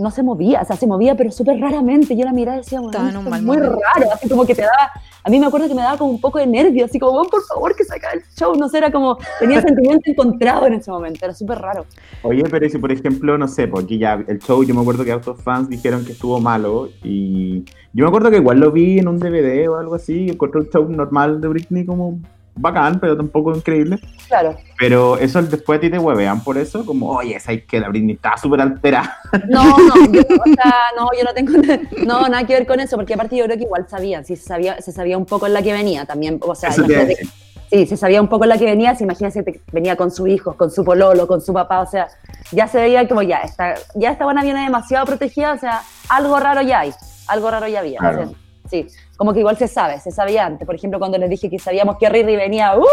no 0.00 0.10
se 0.10 0.22
movía, 0.22 0.60
o 0.62 0.64
sea, 0.64 0.76
se 0.76 0.86
movía 0.86 1.14
pero 1.14 1.30
súper 1.30 1.60
raramente, 1.60 2.16
yo 2.16 2.24
la 2.24 2.32
miraba 2.32 2.56
y 2.56 2.60
decía, 2.60 2.80
"Bueno, 2.80 2.90
Estaba 2.90 3.10
en 3.10 3.16
esto 3.16 3.20
un 3.20 3.26
es 3.26 3.30
mal 3.30 3.42
muy 3.42 3.56
momento". 3.58 3.80
raro, 3.94 4.06
así 4.14 4.28
como 4.28 4.46
que 4.46 4.54
te 4.54 4.62
daba, 4.62 4.90
a 5.22 5.30
mí 5.30 5.38
me 5.38 5.46
acuerdo 5.46 5.68
que 5.68 5.74
me 5.74 5.82
daba 5.82 5.98
como 5.98 6.10
un 6.10 6.20
poco 6.20 6.38
de 6.38 6.46
nervio, 6.46 6.86
así 6.86 6.98
como, 6.98 7.20
"Oh, 7.20 7.24
por 7.24 7.42
favor, 7.44 7.76
que 7.76 7.84
se 7.84 7.94
acabe 7.94 8.16
el 8.16 8.22
show, 8.36 8.54
no 8.56 8.68
sé, 8.68 8.78
era 8.78 8.90
como, 8.90 9.18
tenía 9.38 9.60
sentimiento 10.00 10.10
encontrado 10.10 10.66
en 10.66 10.74
ese 10.74 10.90
momento, 10.90 11.24
era 11.24 11.34
súper 11.34 11.58
raro. 11.58 11.84
Oye, 12.22 12.42
pero 12.50 12.68
si 12.68 12.78
por 12.78 12.90
ejemplo, 12.90 13.36
no 13.38 13.46
sé, 13.46 13.68
porque 13.68 13.98
ya 13.98 14.24
el 14.26 14.38
show, 14.40 14.64
yo 14.64 14.74
me 14.74 14.80
acuerdo 14.80 15.04
que 15.04 15.12
otros 15.14 15.40
fans 15.42 15.68
dijeron 15.68 16.04
que 16.04 16.12
estuvo 16.12 16.40
malo 16.40 16.88
y 17.04 17.60
yo 17.92 18.04
me 18.04 18.08
acuerdo 18.08 18.30
que 18.30 18.36
igual 18.38 18.58
lo 18.58 18.72
vi 18.72 18.98
en 18.98 19.08
un 19.08 19.18
DVD 19.18 19.68
o 19.68 19.76
algo 19.76 19.94
así, 19.94 20.28
encontré 20.30 20.60
un 20.62 20.68
show 20.70 20.88
normal 20.88 21.40
de 21.40 21.48
Britney 21.48 21.84
como 21.84 22.18
bacán, 22.60 23.00
pero 23.00 23.16
tampoco 23.16 23.54
increíble. 23.54 23.98
Claro. 24.28 24.56
Pero 24.78 25.18
eso 25.18 25.42
después 25.42 25.78
a 25.78 25.80
ti 25.80 25.90
te 25.90 25.98
huevean 25.98 26.42
por 26.42 26.56
eso, 26.58 26.84
como, 26.84 27.10
oye, 27.10 27.36
esa 27.36 27.52
es 27.52 27.64
que 27.64 27.80
la 27.80 27.88
Britney 27.88 28.14
está 28.14 28.36
súper 28.36 28.60
alterada. 28.60 29.18
No, 29.48 29.64
no, 29.78 29.94
yo, 30.12 30.20
o 30.20 30.54
sea, 30.54 30.74
no, 30.96 31.08
yo 31.16 31.24
no 31.24 31.34
tengo 31.34 31.52
no, 32.06 32.28
nada 32.28 32.46
que 32.46 32.54
ver 32.54 32.66
con 32.66 32.80
eso, 32.80 32.96
porque 32.96 33.14
aparte 33.14 33.36
yo 33.36 33.44
creo 33.44 33.56
que 33.56 33.64
igual 33.64 33.86
sabían, 33.88 34.24
sí, 34.24 34.36
se 34.36 34.44
sabía, 34.44 34.80
se 34.80 34.92
sabía 34.92 35.18
un 35.18 35.26
poco 35.26 35.46
en 35.46 35.54
la 35.54 35.62
que 35.62 35.72
venía 35.72 36.04
también, 36.04 36.38
o 36.40 36.54
sea, 36.54 36.72
sí, 36.72 37.86
se 37.86 37.96
sabía 37.96 38.20
un 38.20 38.28
poco 38.28 38.44
en 38.44 38.50
la 38.50 38.58
que 38.58 38.64
venía, 38.64 38.94
si 38.94 39.04
imagínate 39.04 39.44
que 39.44 39.60
venía 39.72 39.96
con 39.96 40.10
su 40.10 40.26
hijo, 40.26 40.56
con 40.56 40.70
su 40.70 40.84
pololo, 40.84 41.26
con 41.26 41.40
su 41.40 41.52
papá, 41.52 41.80
o 41.80 41.86
sea, 41.86 42.08
ya 42.52 42.66
se 42.66 42.78
veía 42.78 43.06
como 43.08 43.22
ya, 43.22 43.38
esta, 43.38 43.74
ya 43.94 44.10
esta 44.10 44.24
buena 44.24 44.42
viene 44.42 44.62
demasiado 44.62 45.06
protegida, 45.06 45.52
o 45.52 45.58
sea, 45.58 45.82
algo 46.08 46.38
raro 46.38 46.62
ya 46.62 46.80
hay, 46.80 46.92
algo 47.28 47.50
raro 47.50 47.66
ya 47.68 47.80
había, 47.80 47.98
o 47.98 48.02
sea, 48.02 48.12
Claro. 48.12 48.49
Sí, 48.70 48.86
como 49.16 49.32
que 49.32 49.40
igual 49.40 49.56
se 49.56 49.68
sabe, 49.68 50.00
se 50.00 50.10
sabía 50.10 50.46
antes, 50.46 50.64
por 50.64 50.74
ejemplo, 50.74 50.98
cuando 50.98 51.18
les 51.18 51.28
dije 51.28 51.50
que 51.50 51.58
sabíamos 51.58 51.98
que 51.98 52.08
Riri 52.08 52.36
venía, 52.36 52.78
¡uh! 52.78 52.84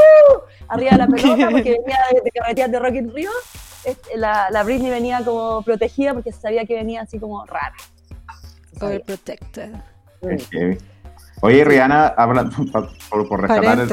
arriba 0.67 0.91
de 0.91 0.97
la 0.97 1.07
pelota, 1.07 1.49
porque 1.51 1.77
venía 1.79 1.97
de, 2.11 2.21
de 2.21 2.31
carreteras 2.31 2.71
de 2.71 2.79
Rock 2.79 2.95
in 2.95 3.13
Rio, 3.13 3.31
este, 3.87 4.17
la, 4.17 4.49
la 4.51 4.63
Britney 4.63 4.89
venía 4.89 5.23
como 5.23 5.61
protegida 5.61 6.13
porque 6.13 6.33
se 6.33 6.41
sabía 6.41 6.65
que 6.65 6.75
venía 6.75 7.03
así 7.03 7.19
como 7.19 7.45
rara. 7.45 7.73
Overprotected. 8.81 9.71
Mm. 10.21 10.77
Oye, 11.41 11.63
Rihanna, 11.63 12.07
hablando, 12.07 12.55
por, 13.09 13.27
por, 13.29 13.41
rescatar 13.41 13.79
el 13.79 13.87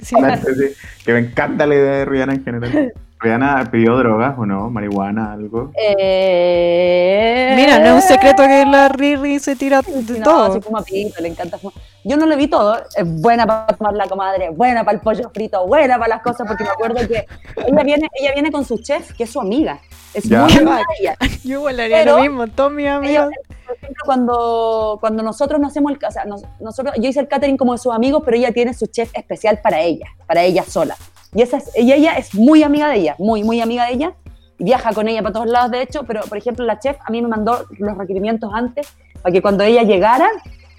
sí. 0.00 0.14
paréntesis, 0.14 0.78
que 1.04 1.12
me 1.12 1.18
encanta 1.20 1.66
la 1.66 1.74
idea 1.74 1.92
de 1.92 2.04
Rihanna 2.04 2.34
en 2.34 2.44
general. 2.44 2.92
Rihanna 3.18 3.68
pidió 3.70 3.96
drogas 3.96 4.34
o 4.38 4.44
no, 4.44 4.68
marihuana, 4.70 5.32
algo. 5.32 5.70
Eh... 5.76 7.52
Mira, 7.56 7.78
no 7.78 7.86
es 7.86 7.92
un 7.94 8.02
secreto 8.02 8.42
que 8.42 8.64
la 8.66 8.88
Riri 8.88 9.38
se 9.38 9.56
tira 9.56 9.80
de 9.82 10.18
No, 10.18 10.24
todo. 10.24 10.52
se 10.52 10.60
fuma 10.60 10.82
pito, 10.82 11.20
le 11.22 11.28
encanta 11.28 11.56
fumar. 11.58 11.74
Yo 12.04 12.16
no 12.16 12.26
le 12.26 12.36
vi 12.36 12.46
todo, 12.46 12.76
es 12.94 13.20
buena 13.20 13.46
para 13.46 13.66
tomar 13.76 13.94
la 13.94 14.06
comadre, 14.06 14.50
buena 14.50 14.84
para 14.84 14.96
el 14.96 15.02
pollo 15.02 15.30
frito, 15.30 15.66
buena 15.66 15.96
para 15.98 16.08
las 16.08 16.22
cosas, 16.22 16.46
porque 16.46 16.62
me 16.64 16.70
acuerdo 16.70 17.06
que 17.08 17.26
ella 17.66 17.82
viene, 17.82 18.08
ella 18.20 18.32
viene 18.34 18.52
con 18.52 18.64
su 18.64 18.78
chef, 18.78 19.12
que 19.14 19.24
es 19.24 19.30
su 19.30 19.40
amiga. 19.40 19.80
Es 20.14 20.24
Ya. 20.24 20.42
muy 20.44 20.52
amiga 20.52 20.82
ella. 21.00 21.16
Yo 21.42 21.58
igual 21.58 21.80
haría 21.80 21.96
Pero- 21.98 22.16
lo 22.16 22.22
mismo, 22.22 22.46
todos 22.48 22.70
mis 22.72 22.86
amigos. 22.88 23.30
por 23.66 23.74
ejemplo, 23.76 24.02
cuando, 24.04 24.98
cuando 25.00 25.22
nosotros 25.22 25.58
no 25.60 25.66
hacemos 25.66 25.90
el, 25.92 25.98
o 26.06 26.10
sea, 26.10 26.24
nos- 26.26 26.44
nosotros, 26.60 26.94
yo 26.98 27.08
hice 27.08 27.20
el 27.20 27.28
catering 27.28 27.56
como 27.56 27.72
de 27.72 27.78
sus 27.78 27.92
amigos, 27.92 28.22
pero 28.24 28.36
ella 28.36 28.52
tiene 28.52 28.72
su 28.74 28.86
chef 28.86 29.10
especial 29.14 29.58
para 29.62 29.80
ella, 29.80 30.06
para 30.26 30.42
ella 30.42 30.62
sola. 30.64 30.96
Y 31.34 31.42
esa 31.42 31.58
es, 31.58 31.70
y 31.76 31.92
ella 31.92 32.16
es 32.16 32.34
muy 32.34 32.62
amiga 32.62 32.88
de 32.88 32.96
ella, 32.96 33.16
muy, 33.18 33.44
muy 33.44 33.60
amiga 33.60 33.86
de 33.86 33.92
ella. 33.92 34.14
Y 34.58 34.64
viaja 34.64 34.92
con 34.92 35.06
ella 35.08 35.22
para 35.22 35.34
todos 35.34 35.48
lados, 35.48 35.70
de 35.70 35.82
hecho, 35.82 36.04
pero 36.04 36.22
por 36.22 36.38
ejemplo, 36.38 36.64
la 36.64 36.78
chef 36.78 36.96
a 37.04 37.10
mí 37.10 37.20
me 37.20 37.28
mandó 37.28 37.66
los 37.78 37.98
requerimientos 37.98 38.50
antes 38.54 38.88
para 39.20 39.32
que 39.32 39.42
cuando 39.42 39.64
ella 39.64 39.82
llegara, 39.82 40.28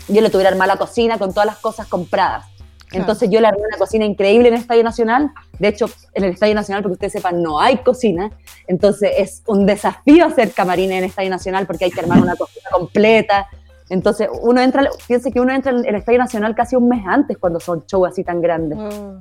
yo 0.07 0.21
le 0.21 0.29
tuviera 0.29 0.49
armar 0.49 0.67
la 0.67 0.77
cocina 0.77 1.17
con 1.17 1.31
todas 1.31 1.45
las 1.45 1.57
cosas 1.57 1.87
compradas. 1.87 2.45
Claro. 2.87 3.03
Entonces 3.03 3.29
yo 3.29 3.41
le 3.41 3.47
armé 3.47 3.61
una 3.67 3.77
cocina 3.77 4.05
increíble 4.05 4.47
en 4.47 4.53
el 4.53 4.61
Estadio 4.61 4.83
Nacional. 4.83 5.31
De 5.59 5.67
hecho, 5.67 5.89
en 6.13 6.23
el 6.23 6.31
Estadio 6.31 6.55
Nacional, 6.55 6.83
porque 6.83 6.93
ustedes 6.93 7.13
sepan, 7.13 7.43
no 7.43 7.59
hay 7.59 7.77
cocina. 7.77 8.31
Entonces 8.65 9.11
es 9.17 9.43
un 9.45 9.65
desafío 9.65 10.25
hacer 10.25 10.53
camarines 10.53 10.91
en 10.91 11.03
el 11.03 11.09
Estadio 11.09 11.29
Nacional 11.29 11.67
porque 11.67 11.85
hay 11.85 11.91
que 11.91 11.99
armar 11.99 12.21
una 12.21 12.35
cocina 12.35 12.69
completa. 12.71 13.47
Entonces 13.89 14.29
uno 14.41 14.61
entra, 14.61 14.89
piense 15.05 15.31
que 15.31 15.41
uno 15.41 15.53
entra 15.53 15.71
en 15.71 15.85
el 15.85 15.95
Estadio 15.95 16.19
Nacional 16.19 16.55
casi 16.55 16.77
un 16.77 16.87
mes 16.87 17.03
antes 17.05 17.37
cuando 17.37 17.59
son 17.59 17.83
shows 17.85 18.09
así 18.09 18.23
tan 18.23 18.41
grandes. 18.41 18.79
Oh. 18.79 19.19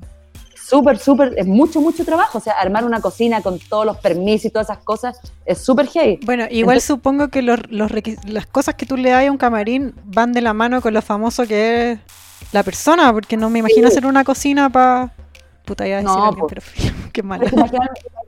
Súper, 0.69 0.99
súper, 0.99 1.35
es 1.37 1.47
mucho, 1.47 1.81
mucho 1.81 2.05
trabajo. 2.05 2.39
O 2.39 2.41
sea, 2.41 2.55
armar 2.55 2.85
una 2.85 3.01
cocina 3.01 3.41
con 3.41 3.59
todos 3.59 3.87
los 3.87 3.99
permisos 3.99 4.47
y 4.47 4.51
todas 4.51 4.69
esas 4.71 4.83
cosas 4.83 5.21
es 5.45 5.59
súper 5.59 5.87
heavy. 5.89 6.19
Bueno, 6.25 6.45
igual 6.51 6.77
Entonces- 6.79 6.85
supongo 6.85 7.29
que 7.29 7.43
los, 7.43 7.61
los 7.71 7.91
las 8.25 8.47
cosas 8.47 8.75
que 8.75 8.85
tú 8.87 8.97
le 8.97 9.11
das 9.11 9.27
a 9.27 9.31
un 9.31 9.39
camarín 9.39 9.95
van 10.05 10.33
de 10.33 10.41
la 10.41 10.53
mano 10.55 10.81
con 10.83 10.93
lo 10.95 11.03
famoso 11.03 11.47
que 11.47 11.93
es 11.93 11.99
la 12.53 12.63
persona, 12.65 13.13
porque 13.13 13.37
no 13.37 13.49
me 13.51 13.61
imagino 13.61 13.89
Sí. 13.89 13.93
hacer 13.93 14.07
una 14.07 14.25
cocina 14.25 14.69
para... 14.71 15.13
Puta, 15.65 15.87
iba 15.87 15.99
a 15.99 16.01
decir 16.03 16.17
No, 16.17 16.27
alguien, 16.27 16.47
pero 16.49 16.63
qué 17.13 17.21
imagínate, 17.21 17.79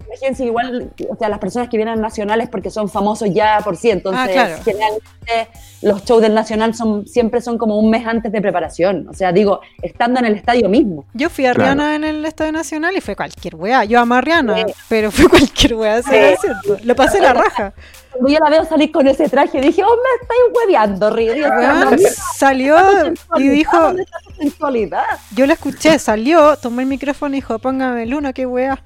imagínense 0.09 0.45
igual, 0.45 0.91
o 1.09 1.17
sea, 1.17 1.29
las 1.29 1.39
personas 1.39 1.69
que 1.69 1.77
vienen 1.77 1.95
al 1.95 2.01
Nacional 2.01 2.41
es 2.41 2.49
porque 2.49 2.71
son 2.71 2.89
famosos 2.89 3.29
ya 3.33 3.61
por 3.63 3.77
sí, 3.77 3.91
entonces 3.91 4.23
Ah, 4.23 4.33
claro. 4.33 4.57
generalmente 4.65 5.49
los 5.83 6.03
shows 6.05 6.23
del 6.23 6.35
Nacional 6.35 6.75
son 6.75 7.07
siempre 7.07 7.41
son 7.41 7.59
como 7.59 7.79
un 7.79 7.91
mes 7.91 8.07
antes 8.07 8.33
de 8.33 8.41
preparación, 8.41 9.07
o 9.09 9.13
sea, 9.15 9.31
digo, 9.33 9.61
estando 9.83 10.19
en 10.21 10.27
el 10.27 10.35
estadio 10.35 10.69
mismo. 10.69 11.05
Yo 11.15 11.29
fui 11.31 11.47
a 11.47 11.53
Claro. 11.55 11.75
Rihanna 11.75 11.95
en 11.97 12.05
el 12.05 12.25
Estadio 12.25 12.53
Nacional 12.53 12.97
y 12.97 13.01
fue 13.01 13.15
cualquier 13.15 13.55
weá. 13.57 13.85
Yo 13.85 14.01
amo 14.01 14.15
a 14.15 14.21
Rihanna, 14.21 14.57
Sí. 14.57 14.65
pero 14.89 15.11
fue 15.11 15.29
cualquier 15.29 15.75
weá, 15.75 16.03
¿sí? 16.03 16.11
Lo 16.83 16.95
pasé 16.97 17.21
la 17.21 17.33
raja. 17.35 17.73
Cuando 18.11 18.31
yo 18.33 18.39
la 18.43 18.51
veo 18.51 18.65
salir 18.65 18.91
con 18.91 19.07
ese 19.07 19.29
traje, 19.29 19.61
dije, 19.61 19.83
oh, 19.85 19.95
me 19.97 20.23
estáis 20.23 20.41
hueveando, 20.57 21.11
Río. 21.11 21.33
Weón, 21.35 21.99
salió 22.35 22.77
y 23.37 23.49
dijo, 23.49 23.79
¿Dónde 23.79 24.03
está 24.03 24.19
tu 24.25 24.33
sensualidad? 24.33 25.05
yo 25.37 25.47
la 25.47 25.53
escuché, 25.53 25.99
salió, 25.99 26.57
tomó 26.57 26.81
el 26.81 26.87
micrófono 26.87 27.35
y 27.35 27.39
dijo, 27.39 27.59
póngame 27.59 28.05
el 28.05 28.15
uno, 28.15 28.33
qué 28.33 28.47
weá. 28.47 28.83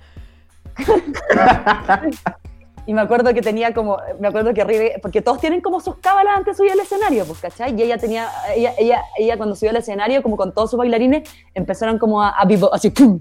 Y 2.85 2.95
me 2.95 3.01
acuerdo 3.01 3.33
que 3.33 3.43
tenía 3.43 3.73
como, 3.73 3.99
me 4.19 4.27
acuerdo 4.27 4.53
que 4.53 4.65
Ribe, 4.65 4.99
porque 5.01 5.23
todos 5.23 5.39
tienen 5.39 5.61
como 5.61 5.81
sus 5.81 5.99
cábalas 5.99 6.39
antes 6.39 6.55
de 6.55 6.59
subir 6.59 6.73
al 6.73 6.81
escenario, 6.81 7.25
pues, 7.25 7.39
¿cachai? 7.39 7.79
Y 7.79 7.83
ella 7.83 7.97
tenía, 7.97 8.29
ella, 8.57 8.73
ella, 8.77 9.03
ella 9.17 9.37
cuando 9.37 9.55
subió 9.55 9.71
al 9.71 9.77
escenario, 9.77 10.21
como 10.21 10.37
con 10.37 10.53
todos 10.53 10.71
sus 10.71 10.79
bailarines, 10.79 11.29
empezaron 11.55 11.99
como 11.99 12.21
a, 12.21 12.31
a 12.31 12.45
beatbox, 12.45 12.75
así, 12.75 12.91
tum, 12.91 13.21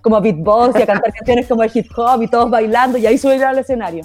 como 0.00 0.16
a 0.16 0.20
beatbox 0.20 0.76
y 0.78 0.82
a 0.82 0.86
cantar 0.86 1.12
canciones 1.12 1.46
como 1.46 1.62
el 1.62 1.70
hip 1.72 1.86
hop 1.96 2.20
y 2.22 2.26
todos 2.26 2.50
bailando, 2.50 2.98
y 2.98 3.06
ahí 3.06 3.16
subieron 3.16 3.46
al 3.48 3.58
escenario. 3.58 4.04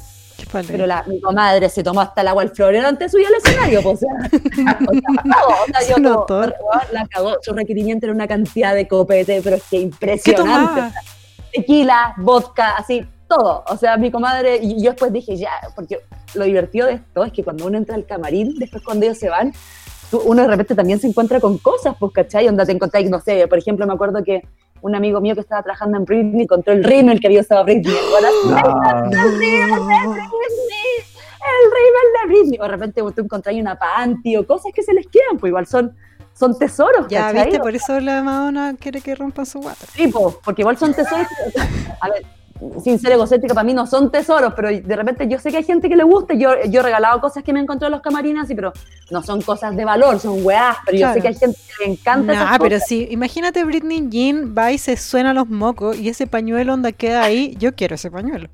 Pero 0.67 0.85
la, 0.85 1.03
mi 1.07 1.19
comadre 1.19 1.67
se 1.67 1.83
tomó 1.83 2.01
hasta 2.01 2.21
el 2.21 2.27
agua 2.27 2.43
al 2.43 2.51
florero 2.51 2.87
antes 2.87 3.11
de 3.11 3.17
subir 3.17 3.25
al 3.25 3.33
escenario, 3.33 3.81
pues, 3.81 3.95
o 3.95 3.97
sea, 3.97 4.29
o 4.87 4.93
sea, 4.93 5.33
cagó, 5.33 5.49
o 5.49 5.65
sea, 5.65 5.81
Se 5.81 5.89
yo 5.89 5.95
como, 5.95 6.09
notó. 6.09 6.39
weón, 6.41 6.53
la 6.91 7.07
cagó, 7.07 7.37
su 7.41 7.53
requerimiento 7.53 8.05
era 8.05 8.13
una 8.13 8.27
cantidad 8.27 8.75
de 8.75 8.87
copete, 8.87 9.41
pero 9.43 9.55
es 9.55 9.63
que 9.63 9.77
¿Qué 9.77 9.81
impresionante? 9.81 10.95
Tequila, 11.53 12.13
vodka, 12.17 12.75
así, 12.75 13.05
todo. 13.27 13.63
O 13.67 13.77
sea, 13.77 13.97
mi 13.97 14.11
comadre, 14.11 14.59
y 14.61 14.81
yo 14.81 14.91
después 14.91 15.11
dije, 15.11 15.35
ya, 15.37 15.51
porque 15.75 15.99
lo 16.33 16.45
divertido 16.45 16.87
de 16.87 16.93
esto 16.93 17.23
es 17.23 17.31
que 17.31 17.43
cuando 17.43 17.65
uno 17.65 17.77
entra 17.77 17.95
al 17.95 18.05
camarín, 18.05 18.55
después 18.57 18.83
cuando 18.83 19.05
ellos 19.05 19.17
se 19.17 19.29
van, 19.29 19.53
uno 20.11 20.41
de 20.41 20.47
repente 20.47 20.75
también 20.75 20.99
se 20.99 21.07
encuentra 21.07 21.39
con 21.39 21.57
cosas, 21.57 21.95
pues, 21.99 22.13
¿cachai? 22.13 22.47
Onda 22.47 22.65
te 22.65 22.71
encontráis, 22.71 23.09
no 23.09 23.19
sé, 23.19 23.47
por 23.47 23.57
ejemplo, 23.57 23.85
me 23.85 23.93
acuerdo 23.93 24.23
que 24.23 24.47
un 24.81 24.95
amigo 24.95 25.19
mío 25.21 25.33
que 25.35 25.41
estaba 25.41 25.63
trabajando 25.63 25.97
en 25.97 26.05
Britney 26.05 26.43
encontró 26.43 26.73
el 26.73 26.83
rímel 26.83 27.19
que 27.19 27.27
había 27.27 27.41
usado 27.41 27.63
Britney. 27.63 27.93
No. 27.93 28.57
¡El 31.47 31.71
rímel 31.71 32.07
de 32.13 32.27
Britney! 32.27 32.59
O 32.59 32.63
de 32.63 32.69
repente 32.69 33.01
tú 33.15 33.21
encontrás 33.21 33.55
una 33.55 33.75
panty 33.77 34.37
o 34.37 34.45
cosas 34.45 34.71
que 34.73 34.83
se 34.83 34.93
les 34.93 35.07
quedan, 35.07 35.37
pues 35.39 35.49
igual 35.49 35.65
son, 35.65 35.95
son 36.37 36.57
tesoros, 36.57 37.07
Ya, 37.09 37.27
¿cachai? 37.31 37.45
viste, 37.45 37.59
por 37.59 37.75
eso 37.75 37.99
la 37.99 38.21
Madonna 38.21 38.75
quiere 38.79 39.01
que 39.01 39.15
rompan 39.15 39.45
su 39.45 39.59
guata. 39.59 39.85
Sí, 39.93 40.07
po, 40.07 40.39
porque 40.43 40.61
igual 40.61 40.77
son 40.77 40.93
tesoros. 40.93 41.25
A 42.01 42.09
ver, 42.09 42.25
sin 42.83 42.97
ser 42.99 43.11
egocéntrica, 43.11 43.53
para 43.53 43.63
mí 43.63 43.73
no 43.73 43.85
son 43.85 44.11
tesoros, 44.11 44.53
pero 44.55 44.69
de 44.69 44.95
repente 44.95 45.27
yo 45.27 45.37
sé 45.39 45.51
que 45.51 45.57
hay 45.57 45.63
gente 45.63 45.89
que 45.89 45.95
le 45.95 46.03
gusta. 46.03 46.33
Yo, 46.33 46.49
yo 46.69 46.79
he 46.79 46.83
regalado 46.83 47.19
cosas 47.21 47.43
que 47.43 47.53
me 47.53 47.59
encontré 47.59 47.85
en 47.87 47.91
los 47.91 48.01
camarines, 48.01 48.47
pero 48.55 48.73
no 49.11 49.21
son 49.23 49.41
cosas 49.41 49.75
de 49.75 49.85
valor, 49.85 50.19
son 50.19 50.43
weás. 50.45 50.77
Pero 50.85 50.97
yo 50.97 51.13
sé 51.13 51.21
que 51.21 51.27
hay 51.29 51.35
gente 51.35 51.57
que 51.77 51.85
le 51.85 51.91
encanta 51.93 52.33
Nah, 52.33 52.57
pero 52.59 52.75
cosas. 52.75 52.87
sí, 52.87 53.07
imagínate 53.11 53.63
Britney 53.63 54.07
Jean 54.09 54.55
va 54.57 54.71
y 54.71 54.77
se 54.79 54.97
suena 54.97 55.33
los 55.33 55.47
mocos 55.49 55.97
y 55.99 56.09
ese 56.09 56.25
pañuelo 56.27 56.73
onda 56.73 56.91
queda 56.91 57.23
ahí. 57.23 57.55
Yo 57.59 57.75
quiero 57.75 57.95
ese 57.95 58.09
pañuelo. 58.09 58.49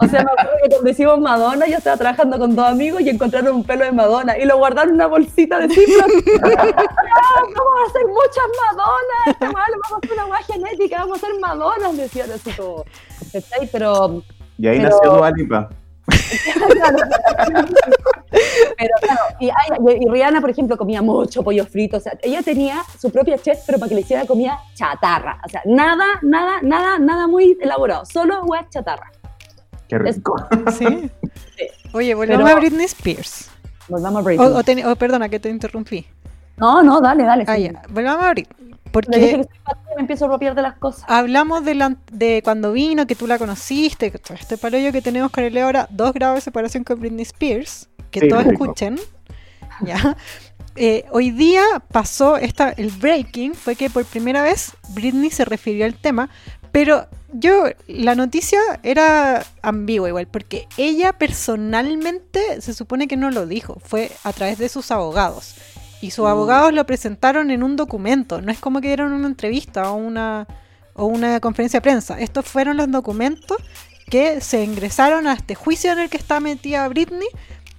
O 0.00 0.08
sea, 0.08 0.22
me 0.24 0.32
acuerdo 0.32 0.52
que 0.62 0.68
cuando 0.70 0.90
hicimos 0.90 1.18
Madonna, 1.20 1.66
yo 1.66 1.76
estaba 1.78 1.96
trabajando 1.96 2.38
con 2.38 2.54
dos 2.56 2.66
amigos 2.66 3.00
y 3.02 3.10
encontraron 3.10 3.54
un 3.56 3.64
pelo 3.64 3.84
de 3.84 3.92
Madonna 3.92 4.36
y 4.38 4.44
lo 4.44 4.56
guardaron 4.58 4.90
en 4.90 4.94
una 4.96 5.06
bolsita 5.06 5.58
de. 5.58 5.64
¡Ah, 5.64 5.68
vamos 6.44 7.74
a 7.80 7.84
hacer 7.88 8.06
muchas 8.06 8.44
Madonas, 8.60 9.54
weá, 9.54 9.66
le 9.68 9.76
vamos 9.82 9.92
a 9.92 9.96
hacer 9.96 10.12
una 10.12 10.26
weá 10.26 10.42
genética, 10.42 10.98
vamos 10.98 11.22
a 11.22 11.26
hacer 11.26 11.40
Madonas, 11.40 11.96
decían 11.96 12.30
así 12.32 12.50
como. 12.52 12.84
¿cachai? 13.32 13.68
Pero 13.70 14.22
Y 14.58 14.66
ahí 14.68 14.78
Pero- 14.78 14.90
nació 14.90 15.12
Dua 15.12 15.30
Lipa. 15.30 15.68
Pero 18.76 18.94
claro, 19.00 19.20
y, 19.40 19.48
y 20.04 20.08
Rihanna, 20.10 20.40
por 20.40 20.50
ejemplo, 20.50 20.76
comía 20.76 21.00
mucho 21.02 21.42
pollo 21.42 21.64
frito. 21.66 21.96
O 21.96 22.00
sea, 22.00 22.12
ella 22.22 22.42
tenía 22.42 22.82
su 22.98 23.10
propia 23.10 23.38
chef, 23.38 23.60
pero 23.66 23.78
para 23.78 23.88
que 23.88 23.94
le 23.94 24.00
hiciera 24.02 24.26
comida 24.26 24.58
chatarra. 24.74 25.40
O 25.44 25.48
sea, 25.48 25.62
nada, 25.64 26.04
nada, 26.22 26.58
nada, 26.62 26.98
nada 26.98 27.26
muy 27.26 27.56
elaborado. 27.60 28.04
Solo 28.04 28.42
hueá 28.44 28.66
chatarra. 28.68 29.10
Qué 29.88 29.98
rico. 29.98 30.36
Sí. 30.78 31.10
Oye, 31.92 32.14
volvamos 32.14 32.44
Pero- 32.44 32.56
a 32.56 32.60
Britney 32.60 32.86
Spears. 32.86 33.50
Volvamos 33.88 34.18
a 34.18 34.20
O, 34.20 34.24
Britney. 34.24 34.46
o 34.48 34.62
ten- 34.64 34.86
o 34.86 34.96
perdona 34.96 35.28
que 35.28 35.38
te 35.40 35.48
interrumpí. 35.50 36.06
No, 36.56 36.82
no, 36.82 37.00
dale, 37.00 37.24
dale. 37.24 37.44
Ah, 37.46 37.56
sí. 37.56 37.64
ya. 37.64 37.82
Volvamos 37.90 38.24
a 38.24 38.30
Britney. 38.30 38.56
Le 38.60 38.66
dije 38.68 38.80
Porque 38.92 39.20
que 39.20 39.36
me 39.96 40.00
empiezo 40.02 40.24
a 40.24 40.28
apropiar 40.28 40.54
de 40.54 40.62
las 40.62 40.76
cosas. 40.78 41.04
hablamos 41.08 41.64
de, 41.64 41.74
la- 41.74 41.96
de 42.12 42.40
cuando 42.44 42.72
vino, 42.72 43.06
que 43.08 43.14
tú 43.16 43.26
la 43.26 43.38
conociste, 43.38 44.10
que 44.12 44.18
todo 44.18 44.34
este 44.34 44.56
palollo 44.56 44.92
que 44.92 45.02
tenemos 45.02 45.30
con 45.32 45.42
el 45.44 45.56
ahora, 45.58 45.88
dos 45.90 46.12
grados 46.12 46.36
de 46.36 46.40
separación 46.42 46.84
con 46.84 47.00
Britney 47.00 47.22
Spears, 47.22 47.88
que 48.12 48.20
Sí, 48.20 48.28
todos 48.28 48.44
rico. 48.44 48.64
escuchen. 48.64 48.98
¿ya? 49.82 50.16
Eh, 50.76 51.04
hoy 51.10 51.30
día 51.32 51.62
pasó 51.90 52.36
esta, 52.36 52.70
el 52.70 52.90
breaking, 52.90 53.54
fue 53.54 53.74
que 53.76 53.90
por 53.90 54.04
primera 54.04 54.42
vez 54.42 54.72
Britney 54.90 55.30
se 55.30 55.44
refirió 55.44 55.84
al 55.86 55.94
tema, 55.94 56.28
pero 56.72 57.06
yo, 57.36 57.64
la 57.88 58.14
noticia 58.14 58.60
era 58.82 59.44
ambigua 59.62 60.08
igual, 60.08 60.26
porque 60.26 60.66
ella 60.76 61.12
personalmente 61.12 62.60
se 62.60 62.74
supone 62.74 63.08
que 63.08 63.16
no 63.16 63.30
lo 63.30 63.46
dijo, 63.46 63.80
fue 63.84 64.10
a 64.22 64.32
través 64.32 64.58
de 64.58 64.68
sus 64.68 64.90
abogados. 64.90 65.54
Y 66.00 66.10
sus 66.10 66.24
Mm. 66.24 66.28
abogados 66.28 66.72
lo 66.72 66.86
presentaron 66.86 67.50
en 67.50 67.62
un 67.62 67.76
documento, 67.76 68.40
no 68.40 68.52
es 68.52 68.58
como 68.58 68.80
que 68.80 68.88
dieron 68.88 69.12
una 69.12 69.26
entrevista 69.26 69.90
o 69.90 69.94
una, 69.96 70.46
o 70.94 71.06
una 71.06 71.40
conferencia 71.40 71.78
de 71.78 71.82
prensa. 71.82 72.20
Estos 72.20 72.44
fueron 72.46 72.76
los 72.76 72.90
documentos 72.90 73.56
que 74.10 74.40
se 74.40 74.62
ingresaron 74.62 75.26
a 75.26 75.32
este 75.32 75.54
juicio 75.54 75.92
en 75.92 75.98
el 75.98 76.10
que 76.10 76.18
está 76.18 76.38
metida 76.40 76.86
Britney 76.88 77.28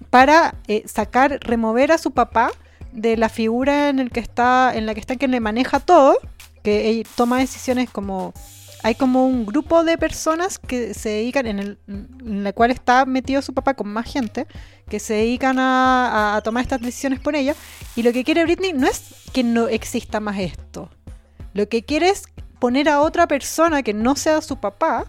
para 0.10 0.56
eh, 0.68 0.84
sacar, 0.88 1.40
remover 1.42 1.92
a 1.92 1.98
su 1.98 2.12
papá 2.12 2.52
de 2.92 3.16
la 3.16 3.30
figura 3.30 3.90
en 3.90 4.00
el 4.00 4.10
que 4.10 4.22
está, 4.22 4.72
en 4.74 4.86
la 4.86 4.94
que 4.94 5.00
está 5.02 5.18
que 5.18 5.28
le 5.28 5.40
maneja 5.40 5.80
todo, 5.80 6.18
que 6.64 6.88
ella 6.88 7.08
toma 7.16 7.40
decisiones 7.40 7.90
como 7.90 8.34
hay 8.86 8.94
como 8.94 9.26
un 9.26 9.48
grupo 9.48 9.84
de 9.84 9.98
personas 9.98 10.60
que 10.60 10.94
se 10.94 11.10
dedican 11.10 11.48
en 11.48 11.58
el 11.58 11.80
en 11.88 12.44
la 12.44 12.54
cual 12.54 12.70
está 12.70 13.04
metido 13.08 13.42
su 13.42 13.52
papá 13.52 13.74
con 13.74 13.88
más 13.88 14.06
gente 14.06 14.46
que 14.88 15.00
se 15.00 15.16
dedican 15.16 15.58
a, 15.58 16.40
tomar 16.44 16.62
estas 16.62 16.82
decisiones 16.82 17.20
por 17.20 17.36
ella 17.36 17.56
y 17.96 18.04
lo 18.04 18.14
que 18.14 18.24
quiere 18.24 18.44
Britney 18.44 18.74
no 18.74 18.86
es 18.86 19.02
que 19.34 19.44
no 19.44 19.70
exista 19.70 20.20
más 20.20 20.38
esto 20.38 20.92
lo 21.56 21.68
que 21.68 21.82
quiere 21.82 22.10
es 22.10 22.26
poner 22.60 22.88
a 22.88 23.02
otra 23.02 23.28
persona 23.28 23.82
que 23.82 23.96
no 23.96 24.16
sea 24.16 24.40
su 24.42 24.58
papá 24.58 25.06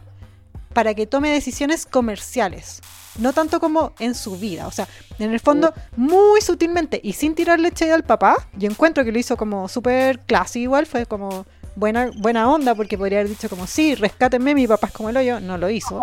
para 0.72 0.94
que 0.94 1.06
tome 1.06 1.28
decisiones 1.28 1.84
comerciales 1.84 2.80
no 3.18 3.32
tanto 3.32 3.60
como 3.60 3.94
en 3.98 4.14
su 4.14 4.36
vida. 4.36 4.66
O 4.66 4.70
sea, 4.70 4.86
en 5.18 5.32
el 5.32 5.40
fondo, 5.40 5.72
muy 5.96 6.40
sutilmente 6.42 7.00
y 7.02 7.14
sin 7.14 7.34
tirarle 7.34 7.72
shade 7.74 7.92
al 7.92 8.04
papá, 8.04 8.36
yo 8.54 8.68
encuentro 8.70 9.04
que 9.04 9.12
lo 9.12 9.18
hizo 9.18 9.38
como 9.38 9.68
súper 9.68 10.20
classy 10.20 10.62
igual, 10.62 10.84
fue 10.84 11.06
como 11.06 11.46
buena, 11.76 12.10
buena 12.16 12.50
onda, 12.50 12.74
porque 12.74 12.98
podría 12.98 13.20
haber 13.20 13.28
dicho 13.30 13.48
como, 13.48 13.66
sí, 13.66 13.94
rescátenme, 13.94 14.54
mi 14.54 14.66
papá 14.66 14.88
es 14.88 14.92
como 14.92 15.10
el 15.10 15.16
hoyo, 15.16 15.38
no 15.40 15.56
lo 15.58 15.70
hizo. 15.70 16.02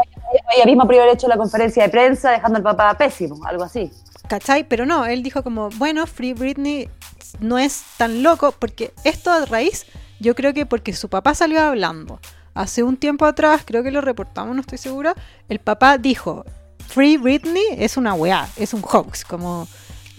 Ella 0.56 0.66
misma 0.66 0.84
podría 0.86 1.02
haber 1.04 1.16
hecho 1.16 1.28
la 1.28 1.36
conferencia 1.38 1.84
de 1.84 1.90
prensa 1.90 2.32
dejando 2.32 2.58
al 2.58 2.64
papá 2.64 2.98
pésimo, 2.98 3.46
algo 3.46 3.64
así. 3.64 3.92
¿Cachai? 4.30 4.64
Pero 4.68 4.86
no, 4.86 5.06
él 5.06 5.22
dijo 5.22 5.44
como, 5.44 5.70
bueno, 5.72 6.08
Free 6.08 6.34
Britney 6.34 6.88
no 7.40 7.58
es 7.58 7.84
tan 7.98 8.24
loco, 8.24 8.54
porque 8.58 8.94
esto 9.04 9.32
a 9.32 9.46
raíz, 9.46 9.86
yo 10.20 10.34
creo 10.36 10.54
que 10.54 10.66
porque 10.66 10.94
su 10.94 11.10
papá 11.10 11.36
salió 11.36 11.60
hablando. 11.62 12.20
Hace 12.54 12.84
un 12.84 12.96
tiempo 12.98 13.26
atrás, 13.26 13.64
creo 13.66 13.84
que 13.84 13.92
lo 13.92 14.00
reportamos, 14.00 14.56
no 14.56 14.62
estoy 14.62 14.78
segura, 14.78 15.16
el 15.50 15.60
papá 15.60 15.98
dijo, 15.98 16.46
Free 16.88 17.18
Britney 17.18 17.64
es 17.78 17.98
una 17.98 18.14
weá, 18.14 18.48
es 18.56 18.74
un 18.74 18.82
hoax, 18.84 19.26
como 19.26 19.68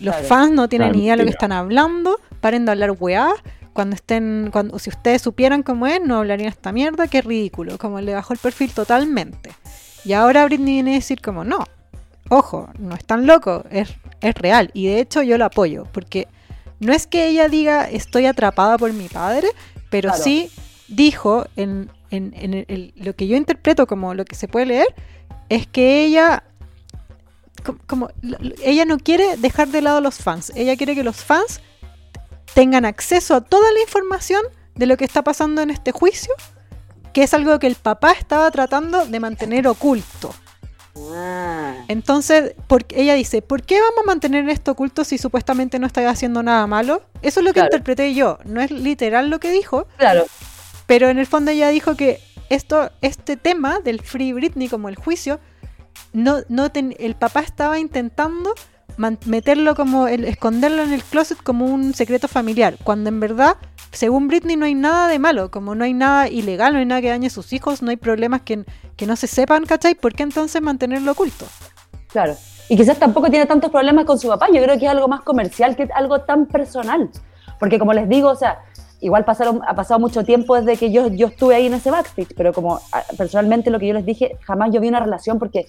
los 0.00 0.12
Claro. 0.16 0.28
fans 0.28 0.52
no 0.52 0.68
tienen 0.68 0.88
Claro, 0.88 0.98
ni 0.98 1.04
idea 1.04 1.12
de 1.12 1.18
lo 1.18 1.24
que 1.24 1.30
están 1.30 1.52
hablando, 1.52 2.18
paren 2.40 2.64
de 2.64 2.72
hablar 2.72 2.90
weá, 2.98 3.28
cuando 3.74 3.94
estén, 3.96 4.48
cuando, 4.50 4.78
si 4.78 4.88
ustedes 4.88 5.20
supieran 5.20 5.62
cómo 5.62 5.86
es, 5.86 6.00
no 6.00 6.16
hablarían 6.16 6.48
esta 6.48 6.72
mierda, 6.72 7.06
qué 7.08 7.20
ridículo, 7.20 7.76
como 7.76 8.00
le 8.00 8.14
bajó 8.14 8.32
el 8.32 8.38
perfil 8.38 8.72
totalmente. 8.72 9.50
Y 10.06 10.14
ahora 10.14 10.44
Britney 10.46 10.74
viene 10.74 10.92
a 10.92 10.94
decir 10.94 11.20
como, 11.20 11.44
no, 11.44 11.64
ojo, 12.30 12.70
no 12.78 12.94
es 12.94 13.04
tan 13.04 13.26
loco, 13.26 13.64
es, 13.70 13.90
es 14.22 14.34
real. 14.36 14.70
Y 14.72 14.86
de 14.86 15.00
hecho 15.00 15.22
yo 15.22 15.36
lo 15.36 15.44
apoyo, 15.44 15.84
porque 15.92 16.26
no 16.80 16.92
es 16.94 17.06
que 17.06 17.26
ella 17.28 17.48
diga 17.48 17.90
estoy 17.90 18.24
atrapada 18.26 18.78
por 18.78 18.92
mi 18.94 19.08
padre, 19.08 19.48
pero 19.90 20.08
Claro. 20.08 20.24
sí 20.24 20.50
dijo 20.88 21.46
en, 21.56 21.90
en- 22.10 22.32
en 22.36 22.54
el- 22.54 22.64
el- 22.68 22.92
lo 22.96 23.14
que 23.14 23.26
yo 23.26 23.36
interpreto 23.36 23.86
como 23.86 24.14
lo 24.14 24.24
que 24.24 24.34
se 24.36 24.48
puede 24.48 24.66
leer, 24.66 24.86
es 25.48 25.66
que 25.66 26.04
ella 26.04 26.44
co- 27.64 27.78
como 27.86 28.08
ella 28.62 28.84
no 28.84 28.98
quiere 28.98 29.36
dejar 29.38 29.68
de 29.68 29.80
lado 29.82 29.98
a 29.98 30.00
los 30.00 30.16
fans, 30.18 30.52
ella 30.54 30.76
quiere 30.76 30.94
que 30.94 31.04
los 31.04 31.16
fans 31.16 31.60
tengan 32.52 32.84
acceso 32.84 33.34
a 33.34 33.40
toda 33.40 33.70
la 33.72 33.80
información 33.80 34.42
de 34.74 34.86
lo 34.86 34.96
que 34.96 35.04
está 35.04 35.22
pasando 35.22 35.62
en 35.62 35.70
este 35.70 35.92
juicio, 35.92 36.32
que 37.12 37.22
es 37.22 37.32
algo 37.34 37.58
que 37.58 37.66
el 37.66 37.76
papá 37.76 38.12
estaba 38.12 38.50
tratando 38.50 39.06
de 39.06 39.20
mantener 39.20 39.66
oculto. 39.68 40.34
Ah, 41.12 41.74
Entonces, 41.88 42.54
porque 42.68 43.00
ella 43.00 43.14
dice, 43.14 43.42
¿por 43.42 43.62
qué 43.62 43.80
vamos 43.80 44.00
a 44.04 44.06
mantener 44.06 44.48
esto 44.48 44.72
oculto 44.72 45.04
si 45.04 45.18
supuestamente 45.18 45.78
no 45.78 45.86
está 45.86 46.08
haciendo 46.08 46.42
nada 46.42 46.66
malo? 46.66 47.02
Eso 47.22 47.40
es 47.40 47.44
lo 47.44 47.50
que 47.52 47.60
Claro. 47.60 47.68
interpreté 47.68 48.14
yo, 48.14 48.38
no 48.44 48.60
es 48.60 48.70
literal 48.70 49.28
lo 49.30 49.40
que 49.40 49.50
dijo, 49.50 49.86
claro. 49.96 50.24
pero 50.86 51.08
en 51.08 51.18
el 51.18 51.26
fondo 51.26 51.50
ella 51.50 51.68
dijo 51.68 51.96
que 51.96 52.20
esto, 52.48 52.90
este 53.00 53.36
tema 53.36 53.80
del 53.80 54.00
Free 54.02 54.32
Britney 54.32 54.68
como 54.68 54.88
el 54.88 54.94
juicio, 54.96 55.40
no, 56.12 56.42
no 56.48 56.70
ten- 56.70 56.94
el 57.00 57.16
papá 57.16 57.40
estaba 57.40 57.78
intentando 57.80 58.54
meterlo 59.26 59.74
como, 59.74 60.06
el, 60.06 60.24
esconderlo 60.24 60.82
en 60.82 60.92
el 60.92 61.02
closet 61.02 61.38
como 61.42 61.66
un 61.66 61.94
secreto 61.94 62.28
familiar, 62.28 62.76
cuando 62.84 63.08
en 63.08 63.20
verdad, 63.20 63.56
según 63.92 64.28
Britney, 64.28 64.56
no 64.56 64.66
hay 64.66 64.74
nada 64.74 65.08
de 65.08 65.18
malo, 65.18 65.50
como 65.50 65.74
no 65.74 65.84
hay 65.84 65.94
nada 65.94 66.28
ilegal, 66.28 66.72
no 66.72 66.78
hay 66.78 66.86
nada 66.86 67.00
que 67.00 67.10
dañe 67.10 67.26
a 67.26 67.30
sus 67.30 67.52
hijos, 67.52 67.82
no 67.82 67.90
hay 67.90 67.96
problemas 67.96 68.42
que, 68.42 68.64
que 68.96 69.06
no 69.06 69.16
se 69.16 69.26
sepan, 69.26 69.64
¿cachai? 69.66 69.94
¿Por 69.94 70.14
qué 70.14 70.22
entonces 70.22 70.62
mantenerlo 70.62 71.12
oculto? 71.12 71.46
Claro. 72.08 72.36
Y 72.68 72.76
quizás 72.76 72.98
tampoco 72.98 73.28
tiene 73.28 73.46
tantos 73.46 73.70
problemas 73.70 74.04
con 74.04 74.18
su 74.18 74.28
papá. 74.28 74.46
Yo 74.52 74.62
creo 74.62 74.78
que 74.78 74.86
es 74.86 74.90
algo 74.90 75.08
más 75.08 75.20
comercial 75.20 75.76
que 75.76 75.88
algo 75.94 76.20
tan 76.22 76.46
personal. 76.46 77.10
Porque 77.58 77.78
como 77.78 77.92
les 77.92 78.08
digo, 78.08 78.30
o 78.30 78.36
sea, 78.36 78.60
igual 79.00 79.24
pasaron, 79.24 79.60
ha 79.66 79.74
pasado 79.74 80.00
mucho 80.00 80.24
tiempo 80.24 80.56
desde 80.58 80.78
que 80.78 80.90
yo, 80.90 81.08
yo 81.08 81.26
estuve 81.26 81.54
ahí 81.54 81.66
en 81.66 81.74
ese 81.74 81.90
backstage, 81.90 82.34
pero 82.36 82.52
como 82.52 82.80
ah, 82.92 83.02
personalmente 83.18 83.70
lo 83.70 83.78
que 83.78 83.88
yo 83.88 83.94
les 83.94 84.06
dije, 84.06 84.38
jamás 84.46 84.70
yo 84.72 84.80
vi 84.80 84.88
una 84.88 85.00
relación 85.00 85.38
porque, 85.38 85.66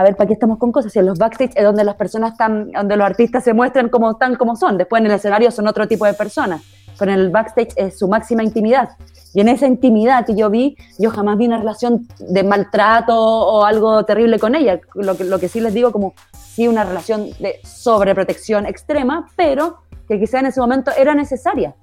a 0.00 0.02
ver, 0.02 0.16
¿para 0.16 0.26
qué 0.28 0.32
estamos 0.32 0.58
con 0.58 0.72
cosas? 0.72 0.92
Si 0.92 0.98
en 0.98 1.06
los 1.06 1.18
backstage 1.18 1.52
es 1.54 1.62
donde 1.62 1.84
las 1.84 1.94
personas 1.96 2.32
están, 2.32 2.70
donde 2.72 2.96
los 2.96 3.06
artistas 3.06 3.44
se 3.44 3.52
muestran 3.52 3.90
como 3.90 4.12
están, 4.12 4.34
como 4.36 4.56
son. 4.56 4.78
Después 4.78 5.00
en 5.00 5.06
el 5.06 5.12
escenario 5.12 5.50
son 5.50 5.68
otro 5.68 5.86
tipo 5.86 6.06
de 6.06 6.14
personas. 6.14 6.62
Pero 6.98 7.12
en 7.12 7.18
el 7.18 7.30
backstage 7.30 7.72
es 7.76 7.98
su 7.98 8.08
máxima 8.08 8.42
intimidad. 8.42 8.90
Y 9.34 9.42
en 9.42 9.48
esa 9.48 9.66
intimidad 9.66 10.24
que 10.24 10.34
yo 10.34 10.48
vi, 10.48 10.76
yo 10.98 11.10
jamás 11.10 11.36
vi 11.36 11.46
una 11.46 11.58
relación 11.58 12.08
de 12.18 12.42
maltrato 12.42 13.14
o 13.14 13.64
algo 13.64 14.04
terrible 14.06 14.38
con 14.38 14.54
ella. 14.54 14.80
Lo 14.94 15.16
que, 15.16 15.24
lo 15.24 15.38
que 15.38 15.48
sí 15.48 15.60
les 15.60 15.74
digo, 15.74 15.92
como 15.92 16.14
sí, 16.32 16.66
una 16.66 16.84
relación 16.84 17.28
de 17.38 17.60
sobreprotección 17.62 18.64
extrema, 18.64 19.28
pero 19.36 19.82
que 20.08 20.18
quizá 20.18 20.40
en 20.40 20.46
ese 20.46 20.60
momento 20.60 20.90
era 20.96 21.14
necesaria. 21.14 21.74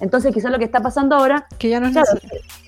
Entonces, 0.00 0.32
quizá 0.32 0.48
lo 0.48 0.58
que 0.58 0.64
está 0.64 0.80
pasando 0.80 1.16
ahora 1.16 1.46
Que 1.58 1.68
ya 1.68 1.80
no 1.80 1.86
es 1.86 1.92
Claro, 1.92 2.14
necesario. 2.14 2.67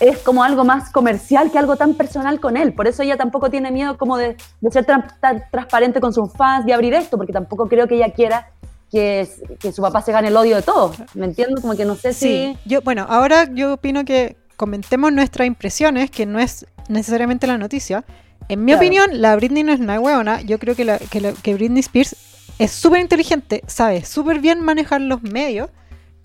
Es 0.00 0.18
como 0.18 0.42
algo 0.44 0.64
más 0.64 0.90
comercial 0.90 1.50
que 1.50 1.58
algo 1.58 1.76
tan 1.76 1.94
personal 1.94 2.38
con 2.40 2.56
él. 2.56 2.72
Por 2.74 2.86
eso 2.86 3.02
ella 3.02 3.16
tampoco 3.16 3.50
tiene 3.50 3.70
miedo 3.70 3.96
como 3.96 4.16
de, 4.18 4.36
de 4.60 4.70
ser 4.70 4.84
tran- 4.86 5.06
tan 5.20 5.44
transparente 5.50 6.00
con 6.00 6.12
sus 6.12 6.32
fans 6.32 6.66
y 6.68 6.72
abrir 6.72 6.92
esto, 6.94 7.16
porque 7.16 7.32
tampoco 7.32 7.68
creo 7.68 7.86
que 7.88 7.96
ella 7.96 8.10
quiera 8.12 8.50
que, 8.90 9.28
que 9.58 9.72
su 9.72 9.80
papá 9.82 10.02
se 10.02 10.12
gane 10.12 10.28
el 10.28 10.36
odio 10.36 10.56
de 10.56 10.62
todos. 10.62 10.96
¿Me 11.14 11.24
entiendo? 11.26 11.60
Como 11.60 11.74
que 11.76 11.84
no 11.84 11.94
sé 11.96 12.12
Sí, 12.12 12.56
si... 12.64 12.68
yo, 12.68 12.82
bueno, 12.82 13.06
ahora 13.08 13.48
yo 13.52 13.74
opino 13.74 14.04
que 14.04 14.36
comentemos 14.56 15.12
nuestras 15.12 15.46
impresiones, 15.46 16.10
que 16.10 16.26
no 16.26 16.38
es 16.38 16.66
necesariamente 16.88 17.46
la 17.46 17.58
noticia. 17.58 18.04
En 18.48 18.64
mi 18.64 18.72
Claro. 18.72 18.78
opinión, 18.86 19.20
la 19.20 19.34
Britney 19.36 19.62
no 19.64 19.72
es 19.72 19.80
una 19.80 19.98
huevona. 19.98 20.40
Yo 20.42 20.58
creo 20.58 20.74
que, 20.76 20.84
la, 20.84 20.98
que, 20.98 21.20
la- 21.20 21.32
que 21.32 21.54
Britney 21.54 21.80
Spears 21.80 22.14
es 22.58 22.70
súper 22.70 23.00
inteligente, 23.00 23.62
sabe 23.66 24.04
súper 24.04 24.40
bien 24.40 24.60
manejar 24.62 25.00
los 25.00 25.22
medios, 25.22 25.68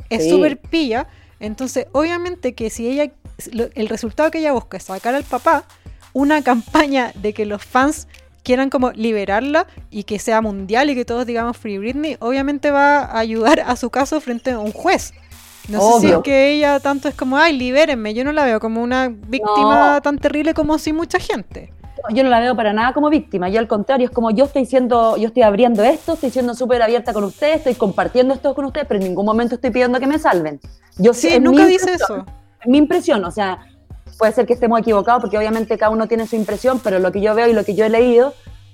es 0.09 0.24
Sí. 0.26 0.30
súper 0.30 0.57
pilla. 0.59 1.07
Entonces, 1.42 1.88
obviamente 1.92 2.54
que 2.54 2.70
si 2.70 2.88
ella, 2.88 3.12
lo- 3.52 3.68
el 3.76 3.89
resultado 3.89 4.32
que 4.32 4.39
ella 4.39 4.54
busca 4.54 4.78
es 4.78 4.84
sacar 4.84 5.14
al 5.16 5.24
papá, 5.26 5.66
una 6.14 6.42
campaña 6.44 7.12
de 7.16 7.34
que 7.34 7.46
los 7.46 7.64
fans 7.66 8.08
quieran 8.44 8.70
como 8.70 8.92
liberarla 8.92 9.68
y 9.89 10.04
que 10.04 10.18
sea 10.18 10.42
mundial 10.42 10.89
y 10.89 10.96
que 10.96 11.06
todos 11.06 11.26
digamos 11.26 11.58
Free 11.58 11.78
Britney, 11.78 12.16
obviamente 12.20 12.72
va 12.72 13.00
a 13.00 13.20
ayudar 13.20 13.60
a 13.60 13.76
su 13.76 13.89
caso 13.89 14.20
frente 14.22 14.52
a 14.52 14.60
un 14.60 14.72
juez. 14.72 15.14
No 15.70 15.80
sé 16.00 16.08
si 16.08 16.12
es 16.14 16.18
que 16.24 16.52
ella 16.54 16.80
tanto 16.80 17.08
es 17.08 17.14
como, 17.14 17.38
ay, 17.38 17.56
libérenme. 17.56 18.16
Yo 18.16 18.24
no 18.24 18.32
la 18.32 18.46
veo 18.46 18.60
como 18.60 18.82
una 18.82 19.10
víctima 19.10 19.94
No. 19.94 20.02
tan 20.02 20.18
terrible 20.18 20.56
como 20.56 20.80
si 20.80 20.92
mucha 20.92 21.20
gente. 21.20 21.72
Yo 22.10 22.24
no 22.24 22.30
la 22.30 22.39
veo 22.39 22.56
para 22.56 22.74
nada 22.74 22.93
como 22.93 23.10
víctima, 23.10 23.49
yo 23.49 23.60
al 23.60 23.68
contrario, 23.68 24.06
es 24.06 24.12
como 24.12 24.32
yo 24.32 24.45
estoy 24.45 24.66
siendo, 24.66 25.18
yo 25.18 25.28
estoy 25.28 25.43
abriendo 25.43 25.84
esto, 25.84 26.14
estoy 26.14 26.32
siendo 26.32 26.54
súper 26.56 26.82
abierta 26.82 27.14
con 27.14 27.24
ustedes, 27.24 27.58
estoy 27.58 27.76
compartiendo 27.76 28.34
esto 28.34 28.54
con 28.56 28.66
ustedes, 28.66 28.88
pero 28.88 28.99
en 28.99 29.08
ningún 29.08 29.26
momento 29.26 29.56
estoy 29.56 29.70
pidiendo 29.72 29.99
que 29.99 30.08
me 30.08 30.18
salven. 30.20 30.60
Yo 30.97 31.14
Sí, 31.14 31.39
nunca 31.39 31.66
dice 31.66 31.93
eso. 31.93 32.26
mi 32.66 32.78
impresión, 32.80 33.24
o 33.24 33.32
sea, 33.32 33.60
puede 34.18 34.32
ser 34.34 34.45
que 34.45 34.54
estemos 34.54 34.80
equivocados 34.80 35.22
porque 35.22 35.38
obviamente 35.38 35.78
cada 35.78 35.91
uno 35.91 36.08
tiene 36.08 36.28
su 36.28 36.36
impresión, 36.36 36.80
pero 36.84 36.99
lo 36.99 37.12
que 37.12 37.22
yo 37.22 37.34
veo 37.36 37.47
y 37.47 37.54
lo 37.54 37.64
que 37.64 37.76
yo 37.76 37.86
he 37.86 37.89
leído 37.89 38.34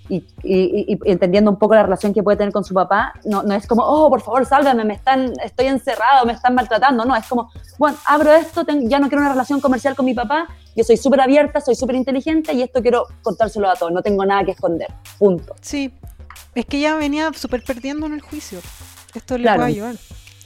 y, 0.09 0.17
y- 0.43 0.93
y- 0.93 0.99
entendiendo 1.11 1.51
un 1.51 1.57
poco 1.57 1.75
la 1.75 1.83
relación 1.83 2.13
que 2.13 2.23
puede 2.23 2.37
tener 2.37 2.53
con 2.53 2.63
su 2.63 2.73
papá, 2.73 3.13
no, 3.25 3.43
no 3.43 3.53
es 3.53 3.67
como, 3.67 3.83
oh, 3.83 4.09
por 4.09 4.21
favor, 4.21 4.45
sálvame, 4.45 4.83
me 4.85 4.93
están, 4.93 5.33
estoy 5.43 5.67
encerrado, 5.67 6.25
me 6.25 6.33
están 6.33 6.55
maltratando, 6.55 7.05
no, 7.05 7.15
es 7.15 7.25
como, 7.27 7.51
bueno, 7.77 7.97
abro 8.05 8.31
esto, 8.33 8.63
ten- 8.65 8.89
ya 8.89 8.99
no 8.99 9.07
quiero 9.09 9.21
una 9.21 9.31
relación 9.31 9.59
comercial 9.61 9.95
con 9.95 10.05
mi 10.05 10.13
papá, 10.13 10.47
yo 10.75 10.83
soy 10.83 10.97
súper 10.97 11.21
abierta, 11.21 11.59
soy 11.61 11.75
súper 11.75 11.95
inteligente 11.95 12.53
y 12.53 12.61
esto 12.61 12.81
quiero 12.81 13.05
contárselo 13.21 13.69
a 13.69 13.75
todos, 13.75 13.91
no 13.91 14.01
tengo 14.01 14.25
nada 14.25 14.43
que 14.43 14.51
esconder, 14.51 14.87
punto. 15.17 15.55
Sí, 15.61 15.91
es 16.55 16.65
que 16.65 16.77
ella 16.77 16.95
venía 16.95 17.31
súper 17.33 17.63
perdiendo 17.63 18.05
en 18.05 18.13
el 18.13 18.21
juicio. 18.21 18.59
Esto 19.13 19.37
le 19.37 19.43
Claro. 19.43 19.59
puede 19.61 19.71
ayudar. 19.71 19.95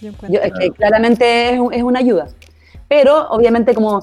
Yo. 0.02 0.12
Yo- 0.30 0.40
es 0.42 0.52
que 0.60 0.72
claramente 0.72 1.54
es, 1.54 1.60
es 1.74 1.84
una 1.84 2.00
ayuda. 2.00 2.28
Pero 2.88 3.30
obviamente 3.30 3.74
como, 3.74 4.02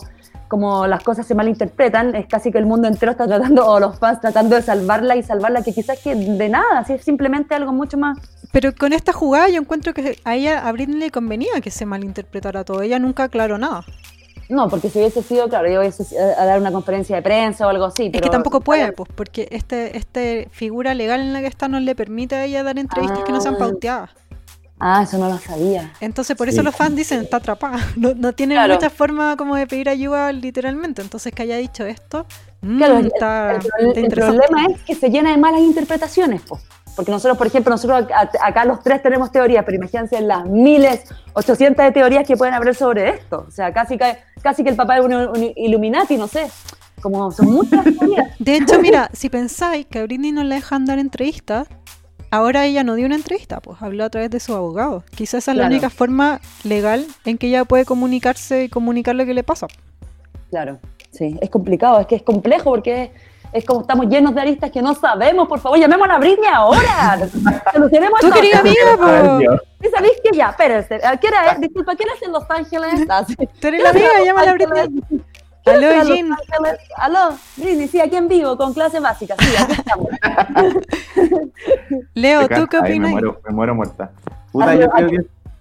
como 0.49 0.87
las 0.87 1.03
cosas 1.03 1.27
se 1.27 1.35
malinterpretan, 1.35 2.15
es 2.17 2.27
casi 2.27 2.51
que 2.51 2.59
el 2.59 2.67
mundo 2.67 2.89
entero 2.89 3.13
está 3.13 3.27
tratando, 3.27 3.67
o 3.67 3.79
los 3.79 3.99
fans 3.99 4.21
tratando 4.21 4.57
de 4.57 4.63
salvarla 4.63 5.15
y 5.17 5.23
salvarla, 5.23 5.63
que 5.63 5.73
quizás 5.73 5.99
que 6.01 6.15
de 6.15 6.49
nada, 6.49 6.85
si 6.85 6.95
es 6.95 7.05
simplemente 7.05 7.55
algo 7.55 7.73
mucho 7.73 7.97
más... 7.99 8.19
Pero 8.53 8.75
con 8.75 8.93
esta 8.93 9.13
jugada 9.13 9.49
yo 9.49 9.61
encuentro 9.61 9.93
que 9.95 10.17
a 10.25 10.35
ella, 10.35 10.67
a 10.67 10.73
Britney 10.73 10.99
le 10.99 11.11
convenía 11.11 11.61
que 11.63 11.71
se 11.71 11.85
malinterpretara 11.85 12.65
todo. 12.65 12.81
Ella 12.83 12.99
nunca 12.99 13.25
aclaró 13.25 13.59
nada. 13.59 13.85
No, 14.49 14.71
porque 14.71 14.89
si 14.89 14.99
hubiese 14.99 15.23
sido, 15.23 15.47
claro, 15.51 15.69
yo 15.71 15.81
hubiese 15.81 16.19
a 16.19 16.45
dar 16.47 16.59
una 16.59 16.73
conferencia 16.73 17.15
de 17.17 17.21
prensa 17.23 17.67
o 17.67 17.69
algo 17.69 17.85
así. 17.85 18.07
es 18.07 18.13
pero- 18.13 18.25
que 18.25 18.31
tampoco 18.31 18.63
puede, 18.63 18.93
pues, 18.93 19.11
porque 19.15 19.47
este, 19.51 19.99
este 19.99 20.49
figura 20.51 20.95
legal 20.95 21.21
en 21.21 21.35
la 21.35 21.41
que 21.41 21.47
está 21.49 21.69
no 21.69 21.79
le 21.81 21.95
permite 21.95 22.35
a 22.37 22.45
ella 22.47 22.63
dar 22.63 22.79
entrevistas 22.79 23.21
que 23.25 23.33
no 23.33 23.43
sean 23.43 23.57
Ah. 23.57 23.59
pauteadas. 23.59 24.11
Ah, 24.81 25.03
eso 25.03 25.19
no 25.19 25.29
lo 25.29 25.39
sabía. 25.39 25.93
Entonces 26.01 26.37
por 26.37 26.47
Sí. 26.49 26.55
eso 26.55 26.63
los 26.63 26.75
fans 26.77 26.95
dicen 26.97 27.21
está 27.23 27.39
atrapada. 27.39 27.79
No, 27.97 28.15
no 28.15 28.33
tiene 28.33 28.55
Claro. 28.55 28.75
mucha 28.75 28.91
forma 28.91 29.37
como 29.37 29.57
de 29.57 29.67
pedir 29.67 29.89
ayuda 29.89 30.31
literalmente. 30.33 31.03
Entonces 31.03 31.33
que 31.33 31.43
haya 31.43 31.57
dicho 31.57 31.85
esto, 31.85 32.27
mm, 32.63 32.77
Claro, 32.79 32.99
el- 32.99 33.07
está, 33.07 33.53
el, 33.53 33.57
está 33.89 34.01
el 34.01 34.09
problema 34.09 34.67
es 34.73 34.81
que 34.83 34.95
se 34.95 35.11
llena 35.11 35.31
de 35.33 35.37
malas 35.39 35.61
interpretaciones, 35.63 36.43
po. 36.43 36.61
porque 36.97 37.13
nosotros, 37.13 37.39
por 37.39 37.47
ejemplo, 37.47 37.71
nosotros 37.71 38.03
acá, 38.11 38.29
acá 38.43 38.65
los 38.65 38.83
tres 38.83 39.01
tenemos 39.03 39.31
teorías, 39.31 39.65
pero 39.65 39.77
imagínense 39.77 40.21
las 40.21 40.45
miles, 40.47 41.05
800 41.33 41.85
de 41.85 41.93
teorías 41.93 42.27
que 42.27 42.37
pueden 42.37 42.55
haber 42.55 42.75
sobre 42.75 43.11
esto. 43.11 43.45
O 43.47 43.51
sea, 43.53 43.73
casi 43.73 43.97
que, 43.97 44.19
casi 44.43 44.65
que 44.65 44.71
el 44.71 44.77
papá 44.77 44.99
es 44.99 45.05
un, 45.05 45.13
un 45.15 45.53
Illuminati, 45.55 46.17
no 46.17 46.27
sé. 46.27 46.49
Como 47.01 47.31
son 47.31 47.53
muchas 47.53 47.85
teorías. 47.85 48.31
De 48.41 48.57
hecho, 48.57 48.81
mira, 48.81 49.09
si 49.13 49.29
pensáis 49.31 49.87
que 49.87 50.01
a 50.01 50.03
Britney 50.03 50.33
no 50.33 50.43
le 50.43 50.57
dejan 50.57 50.85
dar 50.87 50.99
entrevistas, 50.99 51.69
ahora 52.31 52.67
ella 52.67 52.85
no 52.85 52.95
dio 52.95 53.07
una 53.07 53.17
entrevista, 53.17 53.61
pues 53.61 53.81
habló 53.81 54.05
a 54.05 54.11
través 54.11 54.31
de 54.31 54.41
su 54.41 54.55
abogado. 54.55 55.05
Quizás 55.15 55.45
esa 55.45 55.53
es 55.53 55.59
la 55.59 55.67
única 55.67 55.91
forma 55.91 56.41
legal 56.65 57.07
en 57.25 57.39
que 57.39 57.49
ella 57.49 57.65
puede 57.65 57.85
comunicarse 57.85 58.65
y 58.65 58.69
comunicar 58.69 59.15
lo 59.15 59.25
que 59.27 59.35
le 59.35 59.43
pasa. 59.43 59.67
Claro, 60.51 60.79
sí, 61.11 61.39
es 61.41 61.51
complicado, 61.51 62.01
es 62.01 62.07
que 62.07 62.17
es 62.17 62.23
complejo 62.23 62.65
porque 62.65 63.03
es, 63.03 63.11
es 63.53 63.65
como 63.65 63.83
estamos 63.83 64.07
llenos 64.07 64.35
de 64.35 64.41
aristas 64.41 64.71
que 64.71 64.83
no 64.83 64.95
sabemos. 64.95 65.49
Por 65.49 65.61
favor, 65.61 65.79
llamemos 65.79 66.09
a 66.09 66.13
la 66.13 66.19
Britney 66.19 66.51
ahora. 66.53 67.29
Solucionemos 67.73 68.21
Tú 68.21 68.31
querías 68.31 68.61
amiga. 68.61 69.61
¿Y 69.83 69.89
¿Sabéis 69.89 70.15
que 70.23 70.37
ya? 70.37 70.51
Espérense. 70.51 71.01
¿A 71.05 71.17
qué 71.17 71.29
hora 71.29 71.53
es? 71.53 71.61
Disculpa, 71.61 71.95
¿qué 71.97 72.05
hora 72.05 72.15
es 72.17 72.23
en 72.23 72.33
Los 72.33 72.51
Ángeles? 72.51 73.07
Tú 73.61 73.69
eres 73.69 73.83
la 73.83 73.91
amiga, 73.91 74.09
llama 74.25 74.41
a 74.43 74.45
la 74.47 74.53
Britney. 74.55 75.23
¿Qué 75.71 75.87
hora 75.87 76.01
Aló. 76.01 76.13
Ángeles? 76.13 76.39
Aló, 76.97 77.37
Britney, 77.57 77.89
sí, 77.89 78.01
aquí 78.01 78.17
en 78.17 78.29
vivo, 78.29 78.57
con 78.57 78.73
clase 78.75 79.01
básica. 79.01 79.35
Sí, 79.39 79.47
aquí 79.63 79.73
estamos. 79.73 80.09
Leo, 82.15 82.43
¿tú 82.49 82.67
qué 82.67 82.79
cagas. 82.79 82.91
Ay, 82.91 82.99
me 83.01 83.07
opinas? 83.07 83.11
muero, 83.11 83.41
me 83.47 83.55
muero 83.55 83.75
muerta. 83.75 84.11
Puta, 84.53 84.75
yo 84.75 84.89
creo 84.91 85.09
que, 85.11 85.17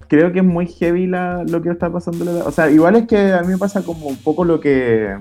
creo 0.07 0.31
que 0.33 0.39
es 0.39 0.45
muy 0.45 0.67
heavy 0.67 1.07
la, 1.07 1.43
lo 1.47 1.61
que 1.61 1.69
está 1.69 1.89
pasando. 1.91 2.45
O 2.45 2.51
sea, 2.51 2.69
igual 2.69 2.95
es 2.95 3.07
que 3.07 3.33
a 3.33 3.41
mí 3.41 3.47
me 3.47 3.57
pasa 3.57 3.81
como 3.83 4.07
un 4.07 4.17
poco 4.17 4.43
lo 4.43 4.59
que 4.59 5.15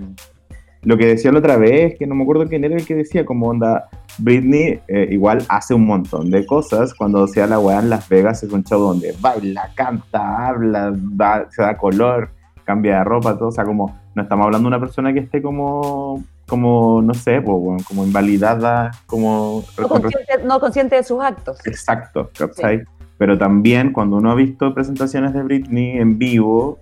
lo 0.83 0.97
que 0.97 1.07
decía 1.07 1.33
la 1.33 1.41
otra 1.41 1.57
vez, 1.57 1.97
que 1.99 2.07
no 2.07 2.15
me 2.15 2.23
acuerdo 2.23 2.47
quién 2.47 2.63
era 2.63 2.77
el 2.77 2.87
que 2.87 2.95
decía, 2.95 3.27
como 3.27 3.49
onda, 3.49 3.89
Britney 4.19 4.81
eh, 4.87 5.09
igual 5.11 5.45
hace 5.49 5.75
un 5.75 5.85
montón 5.85 6.31
de 6.31 6.47
cosas. 6.47 6.95
Cuando 6.95 7.27
sea 7.27 7.49
la 7.49 7.59
weá 7.59 7.81
en 7.81 7.91
Las 7.91 8.09
Vegas 8.09 8.45
es 8.45 8.53
un 8.53 8.63
show 8.63 8.81
donde 8.81 9.13
baila, 9.21 9.71
canta, 9.75 10.47
habla, 10.47 10.93
da- 10.95 11.49
se 11.51 11.63
da 11.63 11.77
color, 11.77 12.31
cambia 12.65 12.99
de 12.99 13.05
ropa, 13.05 13.37
todo. 13.37 13.49
O 13.49 13.53
sea, 13.53 13.65
como 13.65 13.99
no 14.17 14.23
estamos 14.23 14.47
hablando 14.47 14.71
de 14.71 14.75
una 14.75 14.81
persona 14.81 15.13
que 15.13 15.21
esté 15.21 15.43
como, 15.43 16.25
como 16.47 17.03
no 17.03 17.13
sé, 17.13 17.45
como 17.45 18.05
invalidada, 18.05 18.91
como... 19.05 19.63
No 19.79 19.89
con 19.89 20.01
consciente, 20.01 20.33
no 20.43 20.59
consciente 20.59 20.97
de 20.97 21.03
sus 21.05 21.23
actos. 21.23 21.59
Exacto, 21.67 22.31
¿cachai? 22.37 22.83
Pero 23.19 23.37
también 23.37 23.93
cuando 23.93 24.17
uno 24.17 24.31
ha 24.31 24.35
visto 24.35 24.73
presentaciones 24.73 25.35
de 25.35 25.43
Britney 25.43 25.99
en 25.99 26.19
vivo, 26.19 26.79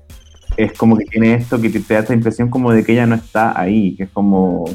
es 0.56 0.72
como 0.74 0.96
que 0.96 1.06
tiene 1.06 1.34
esto 1.34 1.60
que 1.60 1.70
te, 1.70 1.80
te 1.80 1.94
da 1.94 2.00
esta 2.00 2.14
impresión 2.14 2.48
como 2.48 2.70
de 2.70 2.84
que 2.84 2.92
ella 2.92 3.06
no 3.06 3.16
está 3.16 3.58
ahí, 3.58 3.96
que 3.96 4.04
es 4.04 4.10
como, 4.10 4.66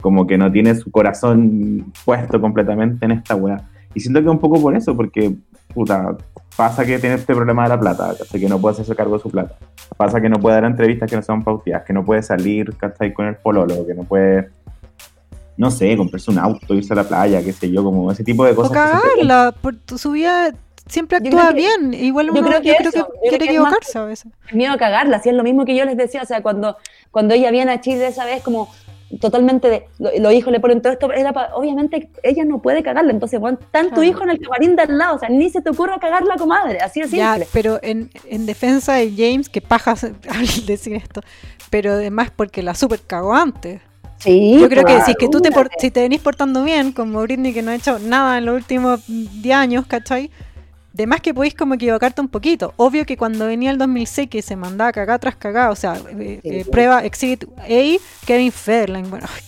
como 0.00 0.26
que 0.26 0.36
no 0.36 0.50
tiene 0.50 0.74
su 0.74 0.90
corazón 0.90 1.92
puesto 2.04 2.40
completamente 2.40 3.04
en 3.04 3.12
esta 3.12 3.36
weá. 3.36 3.68
Y 3.94 4.00
siento 4.00 4.22
que 4.22 4.28
un 4.28 4.38
poco 4.38 4.60
por 4.60 4.74
eso, 4.76 4.96
porque, 4.96 5.34
puta, 5.74 6.16
pasa 6.56 6.84
que 6.84 6.98
tiene 6.98 7.16
este 7.16 7.34
problema 7.34 7.64
de 7.64 7.68
la 7.70 7.80
plata, 7.80 8.14
¿cachai? 8.18 8.40
Que 8.40 8.48
no 8.48 8.58
puede 8.60 8.74
hacerse 8.74 8.94
cargo 8.94 9.16
de 9.16 9.22
su 9.22 9.30
plata. 9.30 9.56
Pasa 9.96 10.20
que 10.20 10.28
no 10.28 10.38
puede 10.38 10.54
dar 10.56 10.64
entrevistas 10.64 11.08
que 11.10 11.16
no 11.16 11.22
sean 11.22 11.42
pauteadas, 11.44 11.84
que 11.84 11.92
no 11.92 12.04
puede 12.04 12.22
salir, 12.22 12.74
¿cachai? 12.76 13.12
Con 13.12 13.26
el 13.26 13.36
pololo, 13.36 13.86
que 13.86 13.94
no 13.94 14.04
puede, 14.04 14.48
no 15.56 15.70
sé, 15.70 15.96
comprarse 15.96 16.30
un 16.30 16.38
auto, 16.38 16.74
irse 16.74 16.92
a 16.92 16.96
la 16.96 17.04
playa, 17.04 17.42
qué 17.42 17.52
sé 17.52 17.70
yo, 17.70 17.84
como 17.84 18.10
ese 18.10 18.24
tipo 18.24 18.44
de 18.44 18.52
O 18.52 18.56
cosas. 18.56 18.70
que- 18.72 18.76
cagarla. 19.00 19.54
Por 19.60 19.76
tu, 19.76 19.98
su 19.98 20.12
vida 20.12 20.52
siempre 20.86 21.18
actúa 21.18 21.48
que- 21.48 21.54
bien. 21.54 21.94
Igual 21.94 22.26
yo 22.26 22.32
uno, 22.32 22.42
creo 22.48 22.60
que 22.62 22.68
yo 22.68 22.74
creo 22.78 22.92
que 22.92 22.98
yo 22.98 23.06
creo 23.06 23.20
quiere 23.30 23.38
que 23.38 23.58
más- 23.60 23.72
equivocarse 23.72 23.98
a 23.98 24.04
veces. 24.04 24.32
el 24.50 24.56
miedo 24.56 24.72
a 24.72 24.78
cagarla, 24.78 25.18
así 25.18 25.28
es 25.28 25.34
lo 25.34 25.42
mismo 25.42 25.64
que 25.64 25.76
yo 25.76 25.84
les 25.84 25.96
decía, 25.96 26.22
o 26.22 26.26
sea, 26.26 26.42
cuando, 26.42 26.76
cuando 27.10 27.34
ella 27.34 27.50
viene 27.50 27.72
a 27.72 27.80
Chile 27.80 28.06
esa 28.06 28.24
vez 28.24 28.42
como 28.42 28.68
totalmente 29.20 29.68
de, 29.68 29.86
lo- 29.98 30.10
los 30.18 30.32
hijos 30.32 30.52
le 30.52 30.60
ponen 30.60 30.80
todo 30.82 30.92
esto, 30.92 31.12
era 31.12 31.32
pa- 31.32 31.50
obviamente 31.54 32.10
ella 32.22 32.44
no 32.44 32.60
puede 32.62 32.82
cagarla, 32.82 33.12
entonces 33.12 33.38
bueno, 33.40 33.58
tan 33.70 33.86
tu 33.88 33.96
Claro. 33.96 34.04
hijo 34.04 34.22
en 34.24 34.30
el 34.30 34.38
camarín 34.40 34.76
de 34.76 34.82
al 34.82 34.98
lado, 34.98 35.16
o 35.16 35.18
sea, 35.18 35.28
ni 35.28 35.50
se 35.50 35.60
te 35.62 35.70
ocurra 35.70 35.98
cagarla, 35.98 36.36
comadre, 36.36 36.78
así 36.80 37.00
de 37.00 37.08
Ya, 37.08 37.32
simple. 37.34 37.48
pero 37.52 37.78
en, 37.82 38.10
en 38.26 38.46
defensa 38.46 38.94
de 38.94 39.12
James, 39.16 39.48
que 39.48 39.60
paja 39.60 39.92
al 40.30 40.66
decir 40.66 40.94
esto, 40.94 41.20
pero 41.70 41.92
además 41.92 42.30
porque 42.34 42.62
la 42.62 42.74
super 42.74 43.00
cagó 43.00 43.34
antes. 43.34 43.80
Sí, 44.18 44.56
Yo 44.60 44.68
creo 44.68 44.84
que 44.84 45.00
si 45.02 45.10
es 45.10 45.16
que 45.16 45.28
tú 45.28 45.40
te 45.40 45.50
por- 45.50 45.68
si 45.78 45.90
te 45.90 46.00
venís 46.00 46.20
portando 46.20 46.62
bien, 46.62 46.92
como 46.92 47.20
Britney 47.22 47.52
que 47.52 47.60
no 47.62 47.72
ha 47.72 47.74
hecho 47.74 47.98
nada 47.98 48.38
en 48.38 48.44
los 48.46 48.54
últimos 48.54 49.00
10 49.08 49.56
años, 49.56 49.84
¿cachai? 49.86 50.30
De 50.92 51.06
más 51.06 51.20
que 51.20 51.32
podéis 51.32 51.54
como 51.54 51.74
equivocarte 51.74 52.20
un 52.20 52.28
poquito. 52.28 52.74
Obvio 52.76 53.06
que 53.06 53.16
cuando 53.16 53.46
venía 53.46 53.70
el 53.70 53.78
2006 53.78 54.28
que 54.28 54.42
se 54.42 54.56
mandaba 54.56 54.92
cagada 54.92 55.18
tras 55.18 55.36
cagada, 55.36 55.70
o 55.70 55.76
sea, 55.76 55.94
eh, 56.18 56.40
eh, 56.44 56.64
prueba 56.70 57.02
Exhibit 57.04 57.44
A, 57.58 58.26
Kevin 58.26 58.52
Federline, 58.52 59.08
bueno, 59.08 59.26
ay, 59.34 59.42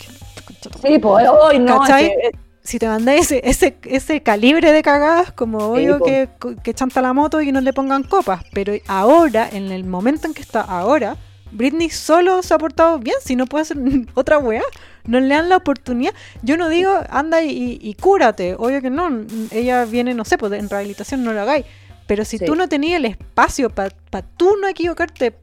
tu 0.63 0.71
Sí, 0.87 0.99
pues 0.99 1.29
hoy 1.29 1.59
no, 1.59 1.81
¿Cachai? 1.81 2.07
es 2.07 2.11
que- 2.33 2.39
si 2.63 2.79
te 2.79 2.89
mandáis 2.89 3.31
ese, 3.31 3.43
ese, 3.45 3.77
ese 3.85 4.23
calibre 4.23 4.73
de 4.73 4.83
cagadas, 4.83 5.33
como 5.33 5.59
obvio 5.59 5.99
po. 5.99 6.07
que, 6.07 6.31
que 6.63 6.73
chanta 6.73 7.03
la 7.03 7.13
moto 7.13 7.43
y 7.43 7.45
que 7.47 7.53
no 7.53 7.61
le 7.61 7.75
pongan 7.75 8.05
copas. 8.05 8.43
Pero 8.55 8.73
ahora, 8.87 9.47
en 9.53 9.71
el 9.71 9.85
momento 9.85 10.27
en 10.27 10.33
que 10.33 10.41
está 10.41 10.63
ahora, 10.63 11.19
Britney 11.55 11.89
solo 11.89 12.43
se 12.43 12.53
ha 12.53 12.59
portado 12.59 12.99
bien, 12.99 13.17
si 13.25 13.37
no 13.37 13.47
puede 13.47 13.63
hacer 13.63 13.79
otra 14.15 14.39
weá. 14.39 14.63
No 15.07 15.21
le 15.21 15.29
dan 15.35 15.49
la 15.49 15.57
oportunidad. 15.59 16.13
Yo 16.43 16.57
no 16.57 16.69
digo, 16.69 16.91
anda 17.11 17.43
y, 17.43 17.79
y- 17.81 17.95
cúrate. 17.95 18.55
Obvio 18.59 18.81
que 18.83 18.91
no. 18.91 19.09
Ella 19.51 19.85
viene, 19.85 20.15
no 20.15 20.25
sé, 20.25 20.37
pues 20.39 20.53
en 20.53 20.69
rehabilitación 20.69 21.23
no 21.25 21.33
lo 21.33 21.41
hagáis. 21.43 21.65
Pero 22.07 22.25
si 22.25 22.39
Sí. 22.39 22.45
tú 22.45 22.55
no 22.55 22.69
tenías 22.69 22.99
el 22.99 23.07
espacio 23.07 23.71
para 23.71 23.91
tú 24.37 24.57
no 24.61 24.69
equivocarte, 24.69 25.35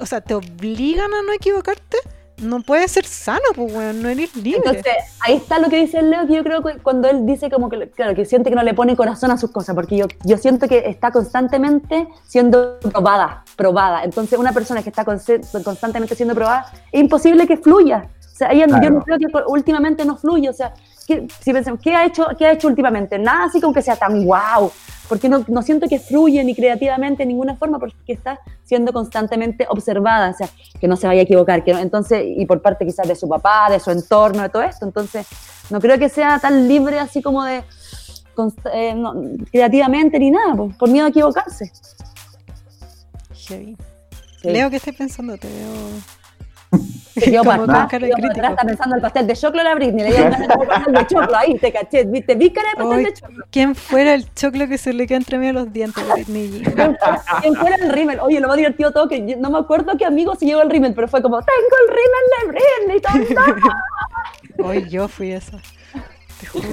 o 0.00 0.06
sea, 0.06 0.20
te 0.20 0.34
obligan 0.34 1.12
a 1.12 1.22
no 1.22 1.32
equivocarte, 1.32 1.96
no 2.40 2.60
puede 2.60 2.88
ser 2.88 3.04
sano, 3.04 3.40
pues, 3.54 3.72
weón, 3.72 4.02
no 4.02 4.08
eres 4.08 4.34
libre. 4.36 4.62
Entonces, 4.64 4.92
ahí 5.20 5.36
está 5.36 5.58
lo 5.58 5.68
que 5.68 5.76
dice 5.76 5.98
el 5.98 6.10
Leo, 6.10 6.26
que 6.26 6.34
yo 6.34 6.42
creo 6.42 6.62
que 6.62 6.78
cuando 6.78 7.08
él 7.08 7.26
dice 7.26 7.50
como 7.50 7.68
que, 7.68 7.90
claro, 7.90 8.14
que 8.14 8.24
siente 8.24 8.50
que 8.50 8.56
no 8.56 8.62
le 8.62 8.74
pone 8.74 8.96
corazón 8.96 9.30
a 9.30 9.36
sus 9.36 9.50
cosas, 9.50 9.74
porque 9.74 9.96
yo, 9.96 10.06
yo 10.24 10.36
siento 10.38 10.68
que 10.68 10.84
está 10.86 11.10
constantemente 11.10 12.08
siendo 12.26 12.78
probada, 12.80 13.44
probada. 13.56 14.04
Entonces, 14.04 14.38
una 14.38 14.52
persona 14.52 14.82
que 14.82 14.88
está 14.90 15.04
constantemente 15.04 16.14
siendo 16.14 16.34
probada, 16.34 16.66
es 16.90 17.00
imposible 17.00 17.46
que 17.46 17.56
fluya. 17.56 18.08
O 18.20 18.36
sea, 18.40 18.52
ella, 18.52 18.66
yo 18.82 18.90
no 18.90 19.02
creo 19.02 19.18
que 19.18 19.26
últimamente 19.48 20.04
no 20.06 20.16
fluye. 20.16 20.48
O 20.48 20.54
sea, 20.54 20.72
¿qué, 21.10 21.26
si 21.42 21.52
pensamos, 21.52 21.80
¿qué 21.82 21.94
ha, 21.94 22.04
hecho, 22.06 22.26
¿qué 22.38 22.46
ha 22.46 22.52
hecho 22.52 22.68
últimamente? 22.68 23.18
Nada 23.18 23.44
así 23.46 23.60
como 23.60 23.74
que 23.74 23.82
sea 23.82 23.96
tan 23.96 24.24
guau. 24.24 24.70
Porque 25.08 25.28
no, 25.28 25.44
no 25.48 25.60
siento 25.62 25.88
que 25.88 25.98
fluye 25.98 26.44
ni 26.44 26.54
creativamente 26.54 27.24
de 27.24 27.26
ninguna 27.26 27.56
forma, 27.56 27.80
porque 27.80 27.96
está 28.12 28.38
siendo 28.64 28.92
constantemente 28.92 29.66
observada. 29.68 30.30
O 30.30 30.34
sea, 30.34 30.48
que 30.80 30.86
no 30.86 30.94
se 30.94 31.08
vaya 31.08 31.20
a 31.20 31.24
equivocar. 31.24 31.64
Que 31.64 31.72
no- 31.72 31.80
entonces, 31.80 32.22
y 32.24 32.46
por 32.46 32.62
parte 32.62 32.86
quizás 32.86 33.08
de 33.08 33.16
su 33.16 33.28
papá, 33.28 33.68
de 33.70 33.80
su 33.80 33.90
entorno, 33.90 34.42
de 34.42 34.48
todo 34.50 34.62
esto. 34.62 34.86
Entonces, 34.86 35.26
no 35.68 35.80
creo 35.80 35.98
que 35.98 36.08
sea 36.08 36.38
tan 36.38 36.68
libre 36.68 37.00
así 37.00 37.22
como 37.22 37.42
de 37.44 37.64
const- 38.36 38.70
eh, 38.72 38.94
no, 38.94 39.14
creativamente 39.50 40.16
ni 40.20 40.30
nada, 40.30 40.54
por, 40.54 40.76
por 40.78 40.88
miedo 40.88 41.06
a 41.06 41.08
equivocarse. 41.08 41.72
Heavy. 43.48 43.76
Sí. 44.42 44.48
Leo, 44.48 44.70
¿qué 44.70 44.76
estás 44.76 44.94
pensando? 44.94 45.36
Te 45.36 45.48
veo. 45.48 46.19
Como 47.20 47.44
para 47.44 47.58
con 47.58 47.70
atrás, 47.70 47.88
cara 47.90 48.06
de 48.06 48.12
quedó 48.12 48.16
para 48.16 48.28
crítico. 48.28 48.46
atrás, 48.46 48.50
está 48.50 48.66
pensando 48.66 48.96
el 48.96 49.02
pastel 49.02 49.26
de 49.26 49.36
choclo 49.36 49.60
a 49.60 49.64
la 49.64 49.74
Britney, 49.74 50.04
le 50.04 50.10
dieron 50.10 50.30
ganas 50.30 50.48
de 50.48 50.54
comer 50.54 50.68
pastel 50.68 50.94
de 50.94 51.06
choclo 51.08 51.36
ahí, 51.36 51.58
te 51.58 51.72
caché, 51.72 52.04
viste, 52.04 52.34
vi 52.34 52.50
cara 52.50 52.68
de 52.70 52.76
pastel 52.76 52.98
Ay, 52.98 53.04
de 53.04 53.12
choclo. 53.12 53.44
¿Quién 53.50 53.74
fuera 53.74 54.14
el 54.14 54.34
choclo 54.34 54.68
que 54.68 54.78
se 54.78 54.92
le 54.92 55.06
queda 55.06 55.18
entre 55.18 55.38
medio 55.38 55.52
los 55.52 55.72
dientes 55.72 56.02
a 56.08 56.14
Britney? 56.14 56.62
¿Quién 57.40 57.54
fuera, 57.54 57.76
el 57.76 57.92
rímel? 57.92 58.20
Oye, 58.20 58.40
lo 58.40 58.48
más 58.48 58.56
divertido 58.56 58.92
todo, 58.92 59.08
que 59.08 59.26
yo 59.26 59.36
no 59.36 59.50
me 59.50 59.58
acuerdo 59.58 59.96
qué 59.96 60.04
amigo 60.04 60.34
se 60.34 60.46
llevó 60.46 60.62
el 60.62 60.70
rímel, 60.70 60.94
pero 60.94 61.08
fue 61.08 61.22
como, 61.22 61.38
tengo 61.38 61.76
el 61.86 61.96
rímel 61.96 62.24
de 62.36 62.96
Britney, 62.98 63.34
tonta. 63.34 63.76
Hoy 64.62 64.88
yo 64.88 65.08
fui 65.08 65.32
esa. 65.32 65.58
Te 66.40 66.46
juro. 66.46 66.68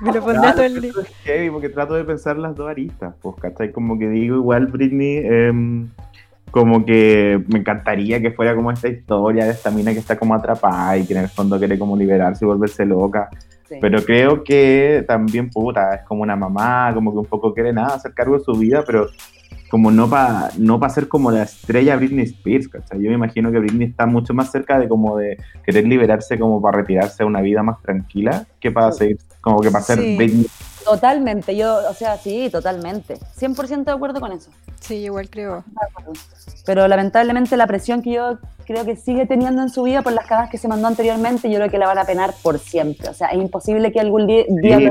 Me 0.00 0.12
lo 0.12 0.22
pondría 0.22 0.52
todo 0.52 0.62
el 0.62 0.80
día. 0.80 0.90
Eso 0.90 1.00
es 1.00 1.08
heavy 1.24 1.50
porque 1.50 1.68
trato 1.68 1.94
de 1.94 2.04
pensar 2.04 2.36
las 2.36 2.54
dos 2.54 2.68
aristas, 2.68 3.14
pues, 3.22 3.36
¿cachai? 3.40 3.72
Como 3.72 3.98
que 3.98 4.08
digo, 4.08 4.36
igual 4.36 4.66
Britney, 4.66 5.18
em, 5.18 5.88
como 6.50 6.84
que 6.84 7.42
me 7.48 7.58
encantaría 7.60 8.20
que 8.20 8.30
fuera 8.30 8.54
como 8.54 8.70
esta 8.70 8.88
historia 8.88 9.44
de 9.44 9.52
esta 9.52 9.70
mina 9.70 9.92
que 9.92 9.98
está 9.98 10.16
como 10.18 10.34
atrapada 10.34 10.96
y 10.96 11.06
que 11.06 11.14
en 11.14 11.20
el 11.20 11.28
fondo 11.28 11.58
quiere 11.58 11.78
como 11.78 11.96
liberarse 11.96 12.44
y 12.44 12.48
volverse 12.48 12.84
loca. 12.86 13.28
Sí. 13.68 13.76
Pero 13.80 14.02
creo 14.02 14.42
que 14.44 15.04
también, 15.06 15.50
puta, 15.50 15.94
es 15.96 16.02
como 16.02 16.22
una 16.22 16.36
mamá, 16.36 16.90
como 16.94 17.12
que 17.12 17.18
un 17.18 17.26
poco 17.26 17.52
quiere 17.52 17.72
nada, 17.72 17.96
hacer 17.96 18.14
cargo 18.14 18.38
de 18.38 18.44
su 18.44 18.52
vida, 18.52 18.82
pero 18.86 19.08
como 19.70 19.90
no 19.90 20.08
para 20.08 20.48
no 20.56 20.80
pa 20.80 20.88
ser 20.88 21.08
como 21.08 21.30
la 21.30 21.42
estrella 21.42 21.96
Britney 21.96 22.24
Spears, 22.24 22.68
¿cachai? 22.68 23.02
Yo 23.02 23.10
me 23.10 23.16
imagino 23.16 23.52
que 23.52 23.58
Britney 23.58 23.88
está 23.88 24.06
mucho 24.06 24.32
más 24.32 24.50
cerca 24.50 24.78
de 24.78 24.88
como 24.88 25.18
de 25.18 25.36
querer 25.64 25.86
liberarse 25.86 26.38
como 26.38 26.62
para 26.62 26.78
retirarse 26.78 27.22
a 27.22 27.26
una 27.26 27.42
vida 27.42 27.62
más 27.62 27.80
tranquila 27.82 28.46
que 28.60 28.70
para 28.70 28.92
Sí. 28.92 28.98
seguir, 28.98 29.18
como 29.42 29.60
que 29.60 29.70
para 29.70 29.84
ser 29.84 29.98
Sí. 29.98 30.16
Britney. 30.16 30.46
Totalmente, 30.84 31.56
yo, 31.56 31.76
o 31.88 31.94
sea, 31.94 32.16
sí, 32.16 32.48
totalmente. 32.50 33.16
100% 33.38 33.84
de 33.84 33.92
acuerdo 33.92 34.20
con 34.20 34.32
eso. 34.32 34.50
Sí, 34.80 34.96
igual 34.96 35.28
creo. 35.28 35.64
Pero 36.64 36.86
lamentablemente 36.88 37.56
la 37.56 37.66
presión 37.66 38.02
que 38.02 38.12
yo 38.12 38.38
creo 38.66 38.84
que 38.84 38.96
sigue 38.96 39.26
teniendo 39.26 39.62
en 39.62 39.70
su 39.70 39.82
vida 39.82 40.02
por 40.02 40.12
las 40.12 40.26
cagadas 40.26 40.50
que 40.50 40.58
se 40.58 40.68
mandó 40.68 40.86
anteriormente, 40.88 41.50
yo 41.50 41.56
creo 41.58 41.70
que 41.70 41.78
la 41.78 41.86
van 41.86 41.98
a 41.98 42.04
penar 42.04 42.34
por 42.42 42.58
siempre. 42.58 43.08
O 43.08 43.14
sea, 43.14 43.28
es 43.28 43.38
imposible 43.38 43.92
que 43.92 44.00
algún 44.00 44.26
día 44.26 44.44
Sí. 44.78 44.88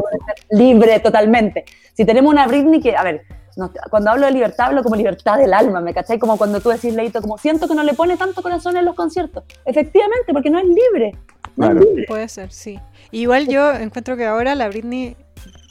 libre 0.49 0.99
totalmente. 0.99 1.65
Si 1.93 2.05
tenemos 2.05 2.31
una 2.31 2.47
Britney 2.47 2.79
que, 2.81 2.95
a 2.95 3.03
ver, 3.03 3.21
no- 3.55 3.71
cuando 3.89 4.11
hablo 4.11 4.25
de 4.25 4.31
libertad, 4.33 4.67
hablo 4.67 4.83
como 4.83 4.95
libertad 4.95 5.37
del 5.37 5.53
alma, 5.53 5.79
¿me 5.81 5.93
cachai? 5.93 6.19
Como 6.19 6.37
cuando 6.37 6.59
tú 6.61 6.69
decís, 6.69 6.93
Leito, 6.93 7.21
como 7.21 7.37
siento 7.37 7.67
que 7.67 7.75
no 7.75 7.83
le 7.83 7.93
pone 7.93 8.17
tanto 8.17 8.41
corazón 8.41 8.77
en 8.77 8.85
los 8.85 8.95
conciertos. 8.95 9.43
Efectivamente, 9.65 10.33
porque 10.33 10.49
no 10.49 10.59
es 10.59 10.65
libre. 10.65 11.15
No 11.55 11.65
Claro. 11.67 11.79
es 11.79 11.85
libre. 11.87 12.05
Puede 12.07 12.27
ser, 12.29 12.51
sí. 12.51 12.79
Igual 13.11 13.47
yo 13.47 13.71
encuentro 13.73 14.15
que 14.17 14.25
ahora 14.25 14.53
la 14.53 14.67
Britney 14.67 15.15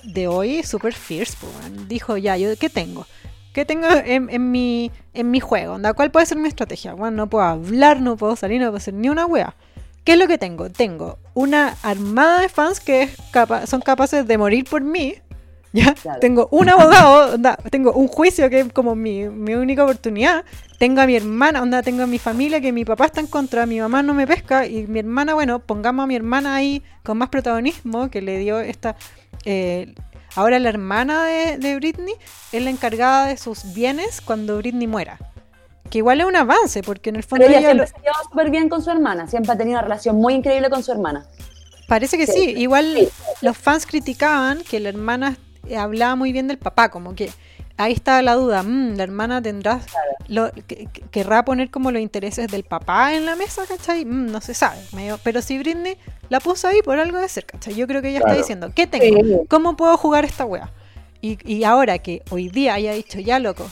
de 0.07 0.29
hoy 0.29 0.57
es 0.57 0.69
súper 0.69 0.95
fierce. 0.95 1.37
weón. 1.45 1.89
Dijo, 1.89 2.17
ya, 2.17 2.37
¿yo 2.37 2.49
qué 2.59 2.69
tengo? 2.71 3.07
¿Qué 3.53 3.65
tengo 3.65 3.89
en, 3.89 4.29
en 4.31 4.51
mi, 4.51 4.91
en 5.15 5.31
mi 5.31 5.41
juego? 5.41 5.75
Onda, 5.75 5.95
¿Cuál 5.95 6.11
puede 6.11 6.27
ser 6.27 6.37
mi 6.39 6.49
estrategia? 6.49 6.93
Bueno, 6.95 7.17
no 7.17 7.27
puedo 7.29 7.45
hablar, 7.45 8.01
no 8.01 8.17
puedo 8.17 8.37
salir, 8.37 8.61
no 8.61 8.67
puedo 8.67 8.77
hacer 8.77 8.95
ni 8.95 9.09
una 9.09 9.25
wea. 9.27 9.55
¿Qué 10.05 10.13
es 10.13 10.19
lo 10.19 10.29
que 10.29 10.39
tengo? 10.39 10.71
Tengo 10.71 11.19
una 11.35 11.75
armada 11.83 12.43
de 12.43 12.49
fans 12.49 12.81
que 12.81 13.09
capa- 13.33 13.67
son 13.67 13.81
capaces 13.81 14.27
de 14.27 14.39
morir 14.39 14.65
por 14.69 14.83
mí. 14.83 15.15
¿ya? 15.73 15.95
Claro. 15.95 16.21
Tengo 16.21 16.49
un 16.53 16.69
abogado, 16.69 17.35
onda, 17.35 17.57
tengo 17.71 17.93
un 17.93 18.07
juicio 18.09 18.49
que 18.49 18.61
es 18.61 18.73
como 18.73 18.95
mi, 18.95 19.29
mi 19.29 19.55
única 19.55 19.85
oportunidad. 19.85 20.45
Tengo 20.79 21.01
a 21.01 21.07
mi 21.07 21.17
hermana, 21.17 21.61
onda, 21.63 21.83
tengo 21.83 22.03
a 22.03 22.07
mi 22.07 22.19
familia 22.19 22.61
que 22.61 22.71
mi 22.73 22.85
papá 22.85 23.07
está 23.07 23.21
en 23.21 23.27
contra, 23.27 23.65
mi 23.67 23.81
mamá 23.81 24.03
no 24.03 24.13
me 24.15 24.27
pesca 24.27 24.67
y 24.67 24.87
mi 24.87 24.99
hermana, 25.01 25.33
bueno, 25.35 25.59
pongamos 25.59 26.05
a 26.05 26.07
mi 26.07 26.15
hermana 26.15 26.55
ahí 26.55 26.83
con 27.03 27.17
más 27.19 27.31
protagonismo 27.31 28.11
que 28.11 28.21
le 28.23 28.39
dio 28.39 28.61
esta... 28.61 28.97
eh, 29.45 29.95
ahora 30.35 30.59
la 30.59 30.69
hermana 30.69 31.25
de, 31.25 31.59
de 31.59 31.77
Britney 31.77 32.15
es 32.53 32.63
la 32.63 32.71
encargada 32.71 33.27
de 33.27 33.37
sus 33.37 33.73
bienes 33.75 34.21
cuando 34.21 34.59
Britney 34.59 34.87
muera. 34.87 35.19
Que 35.91 35.99
igual 35.99 36.21
es 36.21 36.27
un 36.27 36.35
avance, 36.35 36.83
porque 36.83 37.11
en 37.11 37.17
el 37.17 37.23
fondo 37.23 37.45
Pero 37.47 37.59
ella 37.59 37.71
ella 37.73 37.85
siempre 37.85 38.11
lo- 38.13 38.19
se 38.19 38.25
súper 38.29 38.51
bien 38.51 38.69
con 38.69 38.83
su 38.83 38.91
hermana, 38.91 39.29
siempre 39.29 39.53
ha 39.53 39.57
tenido 39.57 39.79
una 39.79 39.83
relación 39.83 40.17
muy 40.17 40.35
increíble 40.35 40.69
con 40.69 40.83
su 40.83 40.91
hermana. 40.91 41.27
Parece 41.87 42.19
que 42.19 42.27
Sí. 42.27 42.33
sí. 42.33 42.55
Igual 42.57 42.95
Sí. 42.97 43.09
los 43.43 43.57
fans 43.57 43.87
criticaban 43.87 44.63
que 44.69 44.81
la 44.81 44.89
hermana 44.89 45.37
hablaba 45.79 46.17
muy 46.17 46.33
bien 46.33 46.49
del 46.49 46.59
papá, 46.59 46.91
como 46.91 47.15
que 47.15 47.31
ahí 47.77 47.93
estaba 47.93 48.23
la 48.23 48.35
duda. 48.35 48.63
mm, 48.63 48.97
la 48.97 49.03
hermana 49.03 49.43
tendrá, 49.43 49.81
lo, 50.29 50.51
que- 50.53 50.87
que- 50.87 51.03
querrá 51.11 51.45
poner 51.45 51.71
como 51.71 51.91
los 51.91 52.01
intereses 52.03 52.49
del 52.51 52.65
papá 52.65 53.15
en 53.15 53.27
la 53.27 53.37
mesa, 53.37 53.63
¿cachai? 53.69 54.05
Mm, 54.05 54.31
no 54.33 54.41
se 54.41 54.55
sabe. 54.55 54.79
medio- 54.93 55.19
pero 55.23 55.43
si 55.43 55.59
Britney 55.59 55.97
la 56.29 56.41
puso 56.41 56.69
ahí 56.69 56.81
por 56.83 56.99
algo 56.99 57.19
de 57.19 57.29
ser, 57.29 57.47
¿cachai? 57.47 57.75
Yo 57.75 57.87
creo 57.87 58.03
que 58.03 58.09
ella 58.11 58.19
está 58.19 58.33
diciendo, 58.39 58.71
¿qué 58.75 58.87
tengo? 58.87 59.05
¿Cómo 59.49 59.77
puedo 59.77 59.97
jugar 59.97 60.25
esta 60.25 60.45
wea? 60.45 60.73
Y, 61.21 61.39
y 61.51 61.65
ahora 61.65 61.99
que 61.99 62.23
hoy 62.31 62.49
día 62.49 62.75
haya 62.75 62.93
dicho, 62.93 63.19
ya 63.21 63.39
loco, 63.39 63.67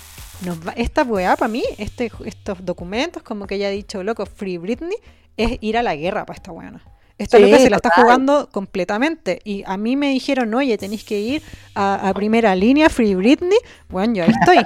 nos 0.45 0.67
va- 0.67 0.73
esta 0.77 1.03
wea 1.03 1.37
para 1.37 1.49
mí, 1.49 1.63
este, 1.79 2.11
estos 2.25 2.65
documentos, 2.65 3.23
como 3.23 3.47
que 3.47 3.55
ella 3.57 3.69
ha 3.69 3.71
dicho, 3.71 4.03
loco, 4.03 4.27
Free 4.27 4.59
Britney, 4.59 4.97
es 5.37 5.59
ir 5.61 5.77
a 5.79 5.83
la 5.83 5.95
guerra 5.97 6.25
para 6.27 6.37
esta 6.37 6.53
weona. 6.53 6.83
Esta 7.17 7.37
Sí, 7.37 7.45
loca 7.45 7.59
se 7.59 7.71
la 7.71 7.77
está 7.77 7.91
total. 7.91 8.05
jugando 8.05 8.49
completamente. 8.51 9.41
Y 9.45 9.63
a 9.67 9.77
mí 9.77 9.97
me 9.97 10.09
dijeron, 10.11 10.53
oye, 10.55 10.77
tenéis 10.79 11.05
que 11.05 11.19
ir 11.21 11.43
a, 11.75 12.09
a 12.09 12.15
primera 12.15 12.55
línea, 12.57 12.89
Free 12.91 13.15
Britney. 13.15 13.59
Bueno, 13.89 14.15
yo 14.15 14.25
ahí 14.25 14.31
estoy. 14.41 14.59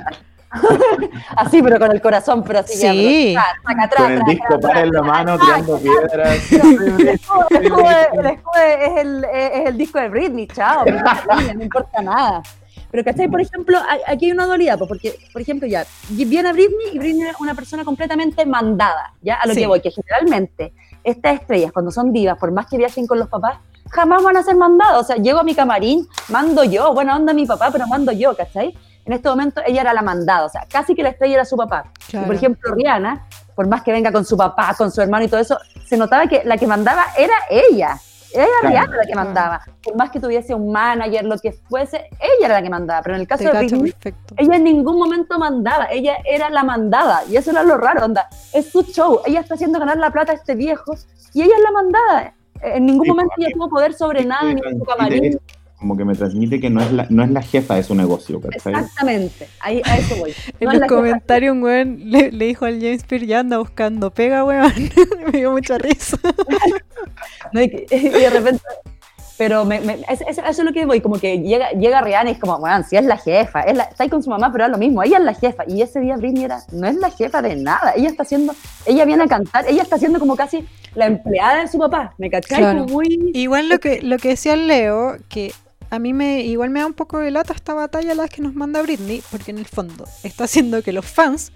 Así, 1.37 1.63
pero 1.63 1.79
con 1.79 1.91
el 1.93 2.01
corazón, 2.01 2.43
pero 2.43 2.61
así 2.61 2.79
ya, 2.81 2.93
Sí. 2.93 3.35
pero, 3.37 3.43
tra, 3.43 3.89
traca, 3.89 3.89
tra, 3.89 4.05
Con 4.05 4.13
el 4.13 4.23
disco 4.25 4.47
tra, 4.49 4.59
para 4.61 4.75
tra, 4.75 4.83
en 4.83 4.91
la 4.93 5.03
mano, 5.03 5.37
tra, 5.37 5.45
tirando 5.47 5.79
piedras. 5.79 6.53
El 6.53 7.09
escudo, 7.09 7.47
el 7.51 7.59
escudo 7.67 7.89
de- 7.89 8.19
el 8.21 8.27
escudo 8.27 8.53
de- 8.57 8.85
es, 8.87 8.97
el, 8.97 9.25
es 9.25 9.67
el 9.69 9.79
disco 9.79 9.99
de 10.01 10.09
Britney, 10.09 10.47
chao, 10.49 10.85
no 10.87 10.91
importa 10.97 11.27
nada, 11.37 11.53
no 11.55 11.63
importa 11.63 12.03
nada. 12.03 12.43
Pero 12.91 13.05
¿cachai? 13.05 13.29
Por 13.29 13.41
ejemplo, 13.43 13.79
aquí 14.07 14.25
hay 14.27 14.33
una 14.33 14.47
dualidad, 14.47 14.79
pues, 14.79 14.89
porque, 14.89 15.15
por 15.35 15.43
ejemplo, 15.43 15.69
ya, 15.69 15.85
viene 16.09 16.51
Britney 16.55 16.95
y 16.95 16.99
Britney 16.99 17.29
es 17.29 17.37
una 17.41 17.55
persona 17.55 17.85
completamente 17.85 18.47
mandada, 18.47 19.13
¿ya? 19.21 19.35
A 19.35 19.47
lo 19.47 19.53
Sí. 19.53 19.61
que 19.61 19.67
voy, 19.67 19.81
que 19.83 19.91
generalmente 19.91 20.73
estas 21.09 21.35
estrellas, 21.41 21.73
cuando 21.73 21.91
son 21.91 22.13
divas, 22.13 22.39
por 22.39 22.53
más 22.53 22.67
que 22.67 22.77
viajen 22.77 23.07
con 23.07 23.19
los 23.19 23.29
papás, 23.29 23.59
jamás 23.91 24.23
van 24.23 24.37
a 24.37 24.43
ser 24.43 24.57
mandadas. 24.57 25.01
O 25.01 25.05
sea, 25.05 25.17
llego 25.17 25.39
a 25.41 25.43
mi 25.45 25.55
camarín, 25.55 26.07
mando 26.29 26.65
yo, 26.65 26.93
buena 26.95 27.17
onda 27.17 27.33
mi 27.33 27.47
papá, 27.47 27.71
pero 27.73 27.87
mando 27.87 28.13
yo, 28.13 28.37
¿cachai? 28.37 28.75
en 29.09 29.15
este 29.15 29.27
momento 29.31 29.63
ella 29.67 29.81
era 29.81 29.95
la 29.95 30.03
mandada, 30.03 30.45
o 30.45 30.49
sea, 30.51 30.67
casi 30.71 30.95
que 30.95 31.03
la 31.03 31.09
estrella 31.09 31.37
era 31.37 31.45
su 31.47 31.57
papá. 31.57 31.91
Y, 32.09 32.11
Claro. 32.11 32.27
por 32.27 32.37
ejemplo, 32.37 32.75
Rihanna, 32.75 33.27
por 33.55 33.67
más 33.67 33.83
que 33.83 33.91
venga 33.91 34.13
con 34.13 34.23
su 34.27 34.37
papá, 34.37 34.75
con 34.77 34.91
su 34.91 35.01
hermano 35.01 35.25
y 35.25 35.29
todo 35.29 35.41
eso, 35.41 35.59
se 35.87 35.97
notaba 35.97 36.27
que 36.27 36.43
la 36.45 36.59
que 36.59 36.67
mandaba 36.67 37.07
era 37.17 37.33
ella. 37.49 37.99
Era 38.35 38.47
Claro. 38.61 38.69
Rihanna 38.69 38.97
la 38.97 39.05
que 39.07 39.15
mandaba. 39.15 39.61
Por 39.83 39.97
más 39.97 40.11
que 40.11 40.21
tuviese 40.21 40.55
un 40.55 40.71
manager, 40.71 41.25
lo 41.25 41.39
que 41.39 41.53
fuese, 41.53 42.09
ella 42.21 42.47
era 42.47 42.55
la 42.55 42.63
que 42.63 42.71
mandaba. 42.71 43.03
Pero 43.03 43.15
en 43.15 43.21
el 43.23 43.27
caso 43.27 43.45
Te 43.45 43.51
de 43.53 43.59
Britney, 43.59 43.93
perfecto. 43.93 44.35
ella 44.37 44.57
en 44.57 44.65
ningún 44.65 44.99
momento 44.99 45.39
mandaba, 45.39 45.87
ella 45.91 46.17
era 46.25 46.51
la 46.51 46.63
mandada. 46.63 47.23
Y 47.29 47.37
eso 47.37 47.51
era 47.51 47.63
lo 47.63 47.77
raro, 47.79 48.05
onda. 48.05 48.29
Es 48.53 48.71
su 48.71 48.83
show, 48.83 49.21
ella 49.27 49.41
está 49.41 49.55
haciendo 49.55 49.79
ganar 49.79 49.97
la 49.97 50.11
plata 50.11 50.33
a 50.33 50.35
este 50.35 50.55
viejo 50.55 50.95
y 51.33 51.43
ella 51.43 51.55
es 51.57 51.63
la 51.63 51.71
mandada. 51.71 52.35
En 52.61 52.87
ningún 52.87 53.05
Sí, 53.05 53.11
momento 53.11 53.33
pues, 53.37 53.47
ella 53.47 53.55
tuvo 53.55 53.69
poder 53.71 53.95
sobre 53.95 54.25
nada, 54.25 54.53
ni 54.53 54.61
en 54.61 54.79
su 54.79 54.85
camarín. 54.85 55.41
Como 55.79 55.97
que 55.97 56.05
me 56.05 56.15
transmite 56.15 56.59
que 56.61 56.71
no 56.71 56.81
es 56.81 56.91
la, 56.93 57.07
no 57.09 57.23
es 57.23 57.31
la 57.31 57.41
jefa 57.41 57.77
de 57.77 57.85
su 57.85 57.95
negocio, 57.95 58.41
¿cachai? 58.41 58.73
Exactamente, 58.75 59.47
ahí, 59.61 59.81
a 59.85 59.97
eso 59.97 60.17
voy. 60.17 60.35
En 60.59 60.81
los 60.81 60.89
comentarios 60.89 61.53
un 61.53 61.63
weón 61.63 61.99
le, 62.11 62.33
le 62.33 62.47
dijo 62.47 62.65
al 62.65 62.81
James 62.81 63.03
Spear 63.03 63.23
ya 63.23 63.39
anda 63.41 63.59
buscando 63.59 64.11
pega, 64.11 64.45
weón. 64.45 64.73
me 65.33 65.39
dio 65.39 65.53
mucha 65.53 65.79
risa. 65.79 66.19
¿no? 67.53 67.63
Y, 67.63 67.69
de 67.69 68.31
repente, 68.31 68.61
pero 69.37 69.65
me, 69.65 69.81
me- 69.81 70.01
es- 70.09 70.21
es- 70.23 70.39
eso 70.39 70.43
es 70.51 70.59
lo 70.65 70.73
que 70.73 70.85
voy, 70.85 71.01
como 71.01 71.19
que 71.21 71.39
llega, 71.39 71.71
llega 71.71 72.01
Rihanna 72.01 72.31
y 72.31 72.33
es 72.33 72.39
como, 72.41 72.59
bueno, 72.59 72.85
si 72.89 72.97
es 72.97 73.05
la 73.05 73.17
jefa, 73.17 73.61
es 73.61 73.77
la- 73.77 73.85
está 73.85 74.03
ahí 74.03 74.11
con 74.11 74.23
su 74.23 74.31
mamá, 74.31 74.51
pero 74.51 74.65
es 74.65 74.71
lo 74.71 74.79
mismo, 74.79 75.03
ella 75.05 75.19
es 75.19 75.25
la 75.25 75.35
jefa. 75.35 75.63
Y 75.69 75.81
ese 75.83 76.01
día 76.01 76.17
Britney 76.17 76.45
era, 76.45 76.59
no 76.73 76.89
es 76.89 76.97
la 76.97 77.11
jefa 77.11 77.41
de 77.41 77.55
nada, 77.55 77.93
ella 77.97 78.09
está 78.09 78.25
haciendo, 78.25 78.53
ella 78.85 79.05
viene 79.05 79.23
a 79.25 79.29
cantar, 79.29 79.65
ella 79.69 79.83
está 79.83 79.95
haciendo 79.95 80.19
como 80.19 80.35
casi 80.35 80.67
la 80.97 81.07
empleada 81.07 81.61
de 81.63 81.69
su 81.69 81.79
papá, 81.79 82.15
¿me 82.19 82.29
cachai? 82.31 82.59
Claro. 82.59 82.81
Como 82.81 82.95
muy... 82.95 83.31
Igual 83.33 83.69
lo 83.69 83.79
que, 83.79 84.03
lo 84.03 84.17
que 84.19 84.31
decía 84.31 84.57
Leo, 84.57 85.17
que 85.29 85.53
a 85.91 85.99
mí 85.99 86.13
me 86.13 86.41
igual 86.43 86.71
me 86.71 86.81
da 86.81 86.87
un 86.87 86.95
poco 86.95 87.19
de 87.19 87.31
lata 87.31 87.53
esta 87.53 87.75
batalla 87.75 88.15
la 88.15 88.29
que 88.29 88.43
nos 88.43 88.55
manda 88.55 88.83
Britney, 88.83 89.23
porque 89.31 89.51
en 89.51 89.59
el 89.59 89.67
fondo 89.67 90.05
está 90.23 90.45
haciendo 90.45 90.83
que 90.83 90.93
los 90.93 91.07
fans 91.07 91.53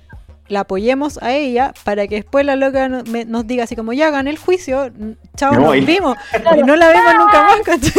la 0.48 0.60
apoyemos 0.60 1.22
a 1.22 1.32
ella 1.32 1.72
para 1.84 2.06
que 2.08 2.16
después 2.16 2.44
la 2.44 2.56
loca 2.56 2.88
no- 2.88 3.04
me- 3.04 3.24
nos 3.24 3.46
diga 3.46 3.64
así 3.64 3.74
como 3.76 3.92
ya 3.92 4.10
gané 4.10 4.30
el 4.30 4.38
juicio, 4.38 4.84
n- 4.86 5.16
chao, 5.36 5.52
nos 5.54 5.86
vimos, 5.86 6.16
y 6.58 6.62
no 6.62 6.76
la 6.76 6.88
vemos 6.88 7.14
nunca 7.16 7.42
más, 7.44 7.60
¿cachai? 7.60 7.92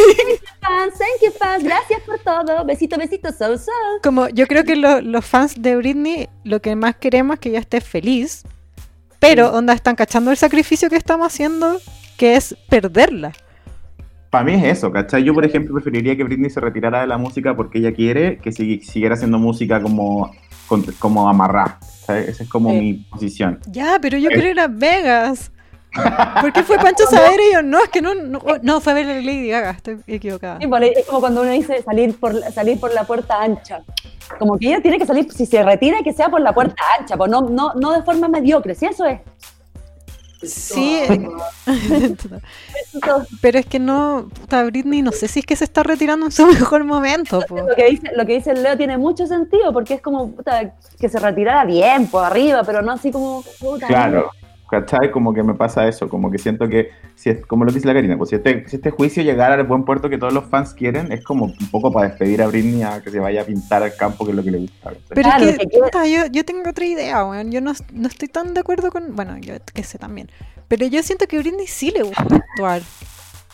Fans, 0.60 0.94
thank 0.98 1.22
you 1.22 1.32
fans, 1.38 1.64
gracias 1.64 2.00
por 2.02 2.18
todo, 2.20 2.64
besito, 2.64 2.96
besito, 2.96 3.30
so, 3.32 3.56
so. 3.58 3.72
Como 4.02 4.28
yo 4.28 4.46
creo 4.46 4.62
que 4.64 4.76
lo- 4.76 5.00
los 5.00 5.24
fans 5.24 5.54
de 5.60 5.74
Britney 5.76 6.28
lo 6.44 6.60
que 6.60 6.76
más 6.76 6.94
queremos 6.96 7.34
es 7.34 7.40
que 7.40 7.48
ella 7.48 7.60
esté 7.60 7.80
feliz, 7.80 8.42
pero 9.18 9.52
onda 9.52 9.72
están 9.72 9.96
cachando 9.96 10.30
el 10.30 10.36
sacrificio 10.36 10.90
que 10.90 10.96
estamos 10.96 11.26
haciendo, 11.26 11.80
que 12.18 12.36
es 12.36 12.54
perderla. 12.68 13.32
Para 14.34 14.44
mí 14.46 14.54
es 14.54 14.64
eso, 14.78 14.90
¿cachai? 14.90 15.22
Yo, 15.22 15.32
por 15.32 15.44
ejemplo, 15.44 15.72
preferiría 15.74 16.16
que 16.16 16.24
Britney 16.24 16.50
se 16.50 16.58
retirara 16.58 17.02
de 17.02 17.06
la 17.06 17.16
música 17.18 17.54
porque 17.54 17.78
ella 17.78 17.92
quiere 17.94 18.38
que 18.38 18.50
sigui- 18.50 18.82
siguiera 18.82 19.14
haciendo 19.14 19.38
música 19.38 19.80
como, 19.80 20.32
como 20.98 21.28
amarrada. 21.28 21.78
¿cachai? 22.00 22.24
Esa 22.30 22.42
es 22.42 22.48
como 22.48 22.70
mi 22.70 22.94
posición. 22.94 23.60
Ya, 23.68 23.96
pero 24.02 24.18
yo 24.18 24.30
Eh. 24.30 24.32
quiero 24.32 24.48
ir 24.48 24.58
a 24.58 24.66
Vegas. 24.66 25.52
¿Por 26.40 26.52
qué 26.52 26.64
fue 26.64 26.78
Pancho 26.78 27.04
Saavedra 27.08 27.42
y 27.48 27.52
yo? 27.54 27.62
No, 27.62 27.78
es 27.80 27.88
que 27.90 28.02
no, 28.02 28.12
no, 28.16 28.40
no, 28.60 28.80
fue 28.80 28.90
a 28.92 28.94
ver 28.96 29.06
a 29.06 29.14
Lady 29.20 29.50
Gaga, 29.50 29.70
estoy 29.70 29.98
equivocada. 30.08 30.58
Sí, 30.58 30.66
es 30.96 31.06
como 31.06 31.20
cuando 31.20 31.42
uno 31.42 31.52
dice 31.52 31.80
salir 31.84 32.18
por, 32.18 32.34
la- 32.34 32.50
salir 32.50 32.80
por 32.80 32.92
la 32.92 33.04
puerta 33.04 33.40
ancha. 33.40 33.82
Como 34.40 34.58
que 34.58 34.66
ella 34.66 34.82
tiene 34.82 34.98
que 34.98 35.06
salir, 35.06 35.30
si 35.32 35.46
se 35.46 35.62
retira, 35.62 35.98
que 36.02 36.12
sea 36.12 36.28
por 36.28 36.40
la 36.40 36.52
puerta 36.52 36.82
ancha, 36.98 37.16
pues 37.16 37.30
no, 37.30 37.42
no, 37.42 37.72
no 37.74 37.92
de 37.92 38.02
forma 38.02 38.26
mediocre, 38.26 38.74
si 38.74 38.86
eso 38.86 39.04
es. 39.06 39.20
Sí, 40.46 41.00
pero 43.40 43.58
es 43.58 43.66
que 43.66 43.78
no, 43.78 44.28
puta, 44.32 44.64
Britney 44.64 45.02
no 45.02 45.12
sé 45.12 45.28
si 45.28 45.40
es 45.40 45.46
que 45.46 45.56
se 45.56 45.64
está 45.64 45.82
retirando 45.82 46.26
en 46.26 46.32
su 46.32 46.46
mejor 46.52 46.84
momento. 46.84 47.40
po. 47.48 47.56
Lo 47.56 47.74
que, 47.74 47.90
dice, 47.90 48.10
lo 48.14 48.26
que 48.26 48.34
dice 48.34 48.50
el 48.52 48.62
Leo 48.62 48.76
tiene 48.76 48.98
mucho 48.98 49.26
sentido, 49.26 49.72
porque 49.72 49.94
es 49.94 50.00
como 50.00 50.30
puta, 50.32 50.74
que 50.98 51.08
se 51.08 51.18
retirara 51.18 51.64
bien, 51.64 52.06
por 52.06 52.24
arriba, 52.24 52.62
pero 52.64 52.82
no 52.82 52.92
así 52.92 53.10
como. 53.10 53.42
puta, 53.60 53.86
Claro, 53.86 54.30
¿cachai? 54.70 55.10
Como 55.10 55.32
que 55.34 55.42
me 55.42 55.54
pasa 55.54 55.86
eso, 55.88 56.08
como 56.08 56.30
que 56.30 56.38
siento 56.38 56.68
que, 56.68 56.90
si 57.14 57.30
es, 57.30 57.46
como 57.46 57.64
lo 57.64 57.72
dice 57.72 57.86
la 57.86 57.94
Karina, 57.94 58.16
pues 58.18 58.30
si 58.30 58.36
este, 58.36 58.68
si 58.68 58.76
este 58.76 58.90
juicio 58.90 59.22
llegara 59.22 59.54
al 59.54 59.64
buen 59.64 59.84
puerto 59.84 60.08
que 60.08 60.18
todos 60.18 60.32
los 60.32 60.44
fans 60.46 60.74
quieren, 60.74 61.12
es 61.12 61.22
como 61.24 61.44
un 61.46 61.70
poco 61.70 61.92
para 61.92 62.08
despedir 62.08 62.42
a 62.42 62.46
Britney 62.46 62.82
a 62.82 63.02
que 63.02 63.10
se 63.10 63.20
vaya 63.20 63.42
a 63.42 63.44
pintar 63.44 63.82
al 63.82 63.94
campo, 63.96 64.24
que 64.24 64.30
es 64.32 64.36
lo 64.36 64.42
que 64.42 64.50
le 64.50 64.58
gusta. 64.58 64.90
¿cachai? 64.90 65.02
Pero 65.08 65.22
Claro, 65.22 65.44
es 65.44 65.58
que, 65.58 66.12
yo, 66.12 66.26
yo 66.30 66.44
tengo 66.44 66.68
otra 66.70 66.84
idea, 66.86 67.24
weón. 67.24 67.50
Yo 67.52 67.60
no, 67.60 67.72
no 67.92 68.08
estoy 68.08 68.28
tan 68.28 68.54
de 68.54 68.60
acuerdo 68.60 68.90
con. 68.90 69.14
Bueno, 69.14 69.36
yo 69.38 69.54
que 69.72 69.84
sé 69.84 69.98
también. 69.98 70.30
Pero 70.68 70.86
yo 70.86 71.02
siento 71.02 71.26
que 71.26 71.36
a 71.36 71.40
Britney 71.40 71.66
sí 71.66 71.90
le 71.90 72.02
gusta 72.02 72.36
actuar. 72.36 72.82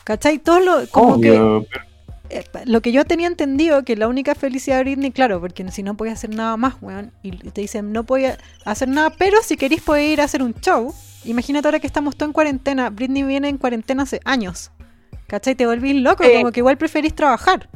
¿Cachai? 0.05 0.39
Todo 0.39 0.61
lo. 0.61 0.87
Como 0.91 1.21
que. 1.21 1.31
Pero- 1.31 1.65
lo 2.65 2.81
que 2.81 2.93
yo 2.93 3.05
tenía 3.05 3.27
entendido, 3.27 3.85
que 3.85 3.97
la 3.97 4.09
única 4.09 4.35
felicidad 4.35 4.77
de 4.79 4.85
Britney, 4.85 5.11
claro, 5.11 5.41
porque 5.41 5.69
si 5.71 5.83
no 5.83 5.97
podía 5.97 6.13
hacer 6.13 6.31
nada 6.31 6.57
más, 6.57 6.75
weón, 6.81 7.13
y 7.23 7.33
te 7.33 7.61
dicen 7.61 7.93
no 7.93 8.05
podía 8.05 8.39
hacer 8.65 8.89
nada, 8.89 9.11
pero 9.11 9.39
si 9.43 9.57
queréis 9.57 9.83
poder 9.83 10.11
ir 10.11 10.21
a 10.21 10.25
hacer 10.25 10.43
un 10.43 10.55
show, 10.55 10.95
imagínate 11.25 11.67
ahora 11.69 11.81
que 11.81 11.87
estamos 11.87 12.17
todos 12.17 12.29
en 12.31 12.33
cuarentena, 12.33 12.91
Britney 12.91 13.23
viene 13.23 13.49
en 13.49 13.59
cuarentena 13.59 14.05
hace 14.05 14.21
años, 14.25 14.71
¿cachai? 15.27 15.55
Te 15.55 15.67
volvís 15.67 15.95
loco, 15.97 16.25
Sí. 16.25 16.31
como 16.37 16.53
que 16.53 16.61
igual 16.61 16.79
preferís 16.79 17.15
trabajar. 17.15 17.69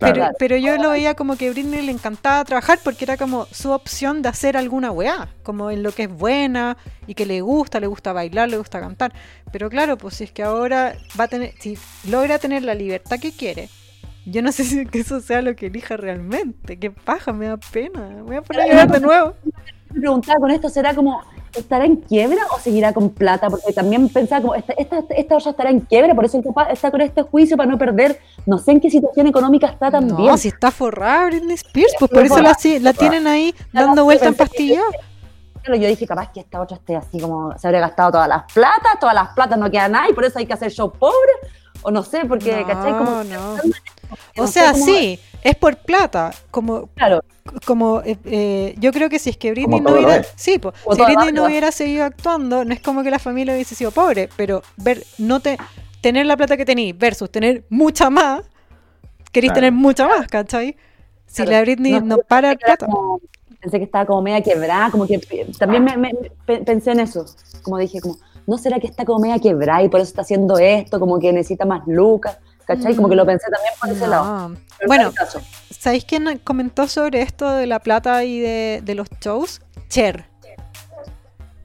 Claro. 0.00 0.14
Pero, 0.14 0.30
pero 0.38 0.56
yo 0.56 0.78
lo 0.78 0.90
veía 0.90 1.14
como 1.14 1.36
que 1.36 1.48
a 1.48 1.50
Britney 1.50 1.82
le 1.82 1.92
encantaba 1.92 2.42
trabajar 2.46 2.78
porque 2.82 3.04
era 3.04 3.18
como 3.18 3.46
su 3.52 3.70
opción 3.70 4.22
de 4.22 4.30
hacer 4.30 4.56
alguna 4.56 4.90
weá, 4.90 5.28
como 5.42 5.70
en 5.70 5.82
lo 5.82 5.92
que 5.92 6.04
es 6.04 6.10
buena 6.10 6.78
y 7.06 7.14
que 7.14 7.26
le 7.26 7.42
gusta, 7.42 7.80
le 7.80 7.86
gusta 7.86 8.14
bailar, 8.14 8.48
le 8.48 8.56
gusta 8.56 8.80
cantar. 8.80 9.12
Pero 9.52 9.68
claro, 9.68 9.98
pues 9.98 10.14
si 10.14 10.24
es 10.24 10.32
que 10.32 10.42
ahora 10.42 10.96
va 11.18 11.24
a 11.24 11.28
tener, 11.28 11.52
si 11.60 11.76
logra 12.08 12.38
tener 12.38 12.62
la 12.62 12.74
libertad 12.74 13.18
que 13.20 13.30
quiere, 13.30 13.68
yo 14.24 14.40
no 14.40 14.52
sé 14.52 14.64
si 14.64 14.86
que 14.86 15.00
eso 15.00 15.20
sea 15.20 15.42
lo 15.42 15.54
que 15.54 15.66
elija 15.66 15.98
realmente. 15.98 16.78
Qué 16.78 16.90
paja, 16.90 17.34
me 17.34 17.48
da 17.48 17.58
pena. 17.58 18.08
Me 18.08 18.22
voy 18.22 18.36
a 18.36 18.42
poner 18.42 18.62
a 18.62 18.66
llorar 18.68 18.90
de 18.90 19.00
nuevo. 19.00 19.34
Preguntaba 19.98 20.38
con 20.40 20.50
esto, 20.50 20.68
¿será 20.68 20.94
como, 20.94 21.22
estará 21.54 21.84
en 21.84 21.96
quiebra 21.96 22.42
o 22.54 22.58
seguirá 22.58 22.92
con 22.92 23.10
plata? 23.10 23.50
Porque 23.50 23.72
también 23.72 24.08
pensaba 24.08 24.40
como, 24.40 24.54
esta, 24.54 24.72
esta, 24.74 25.02
esta 25.10 25.34
olla 25.36 25.50
estará 25.50 25.70
en 25.70 25.80
quiebra, 25.80 26.14
por 26.14 26.24
eso 26.24 26.38
el 26.38 26.44
papá 26.44 26.64
está 26.64 26.90
con 26.90 27.00
este 27.00 27.22
juicio 27.22 27.56
para 27.56 27.70
no 27.70 27.78
perder, 27.78 28.20
no 28.46 28.58
sé 28.58 28.72
en 28.72 28.80
qué 28.80 28.90
situación 28.90 29.26
económica 29.26 29.66
está 29.66 29.90
también. 29.90 30.28
No, 30.30 30.36
si 30.36 30.48
está 30.48 30.70
forrada 30.70 31.26
Britney 31.26 31.54
Spears, 31.54 31.94
pues 31.98 32.10
por 32.10 32.24
eso 32.24 32.40
la, 32.40 32.56
la 32.80 32.92
tienen 32.92 33.26
ahí 33.26 33.54
dando 33.72 34.04
vuelta 34.04 34.26
en 34.26 34.34
que- 34.34 34.38
pastilla. 34.38 34.82
Yo 35.66 35.74
dije, 35.74 36.06
capaz 36.06 36.32
que 36.32 36.40
esta 36.40 36.58
otra 36.60 36.78
esté 36.78 36.96
así 36.96 37.20
como, 37.20 37.56
se 37.58 37.66
habría 37.66 37.82
gastado 37.82 38.12
todas 38.12 38.28
las 38.28 38.50
platas, 38.52 38.98
todas 38.98 39.14
las 39.14 39.28
platas 39.34 39.58
no 39.58 39.70
queda 39.70 39.88
nada 39.88 40.08
y 40.08 40.14
por 40.14 40.24
eso 40.24 40.38
hay 40.38 40.46
que 40.46 40.54
hacer 40.54 40.72
show 40.72 40.90
pobre, 40.90 41.32
o 41.82 41.90
no 41.90 42.02
sé, 42.02 42.24
porque, 42.24 42.64
¿cachai? 42.66 42.92
Como, 42.96 43.22
no. 43.24 43.56
O 44.36 44.46
sea, 44.46 44.72
cómo- 44.72 44.84
sí, 44.84 45.18
es 45.42 45.54
por 45.56 45.76
plata. 45.76 46.32
Como, 46.50 46.88
Claro, 46.94 47.22
como 47.66 48.00
eh, 48.02 48.16
eh, 48.24 48.74
yo 48.78 48.92
creo 48.92 49.08
que 49.08 49.18
si 49.18 49.30
es 49.30 49.36
que 49.36 49.50
Britney 49.50 49.78
Como 49.80 49.90
no 49.90 49.96
hubiera, 50.06 50.24
sí, 50.36 50.58
po, 50.58 50.72
si 50.94 51.02
Britney 51.02 51.32
no 51.32 51.44
hubiera 51.46 51.72
seguido 51.72 52.04
actuando, 52.04 52.64
no 52.64 52.72
es 52.74 52.80
como 52.80 53.02
que 53.02 53.10
la 53.10 53.18
familia 53.18 53.54
hubiese 53.54 53.74
sido 53.74 53.90
pobre, 53.90 54.28
pero 54.36 54.62
ver, 54.76 55.04
no 55.18 55.40
te, 55.40 55.58
tener 56.00 56.26
la 56.26 56.36
plata 56.36 56.56
que 56.56 56.64
tenéis 56.64 56.96
versus 56.96 57.30
tener 57.30 57.64
mucha 57.70 58.10
más, 58.10 58.42
queréis 59.32 59.50
Claro. 59.52 59.60
tener 59.66 59.72
mucha 59.72 60.08
más, 60.08 60.26
¿cachai? 60.28 60.76
Si 61.26 61.42
Claro. 61.42 61.50
la 61.52 61.60
Britney 61.62 61.92
no, 61.92 62.00
No, 62.00 62.18
para 62.18 62.52
el 62.52 62.58
plata. 62.58 62.86
como- 62.86 63.20
pensé 63.60 63.76
que 63.78 63.84
estaba 63.84 64.06
como 64.06 64.22
media 64.22 64.40
quebrada, 64.42 64.90
como 64.90 65.06
que 65.06 65.18
también 65.58 65.84
me, 65.84 65.94
me- 65.96 66.12
me- 66.48 66.58
pensé 66.60 66.92
en 66.92 67.00
eso, 67.00 67.26
como 67.62 67.76
dije, 67.76 68.00
como, 68.00 68.16
¿no 68.46 68.56
será 68.56 68.80
que 68.80 68.86
está 68.86 69.04
como 69.04 69.18
media 69.18 69.38
quebrada 69.38 69.82
y 69.82 69.88
por 69.90 70.00
eso 70.00 70.08
está 70.08 70.22
haciendo 70.22 70.58
esto, 70.58 70.98
como 70.98 71.18
que 71.18 71.30
necesita 71.32 71.66
más 71.66 71.82
lucas? 71.86 72.38
¿Cachai? 72.76 72.94
Como 72.94 73.08
que 73.08 73.16
lo 73.16 73.26
pensé 73.26 73.46
también 73.50 73.74
por 73.80 73.90
ese 73.90 74.06
lado. 74.06 74.48
No. 74.48 74.56
Pero 74.78 74.86
Bueno, 74.86 75.04
no. 75.12 75.40
¿sabéis 75.76 76.04
quién 76.04 76.38
comentó 76.44 76.86
sobre 76.86 77.20
esto 77.22 77.50
de 77.50 77.66
la 77.66 77.80
plata 77.80 78.22
y 78.24 78.38
de, 78.38 78.80
de 78.84 78.94
los 78.94 79.08
shows? 79.20 79.60
Cher. 79.88 80.24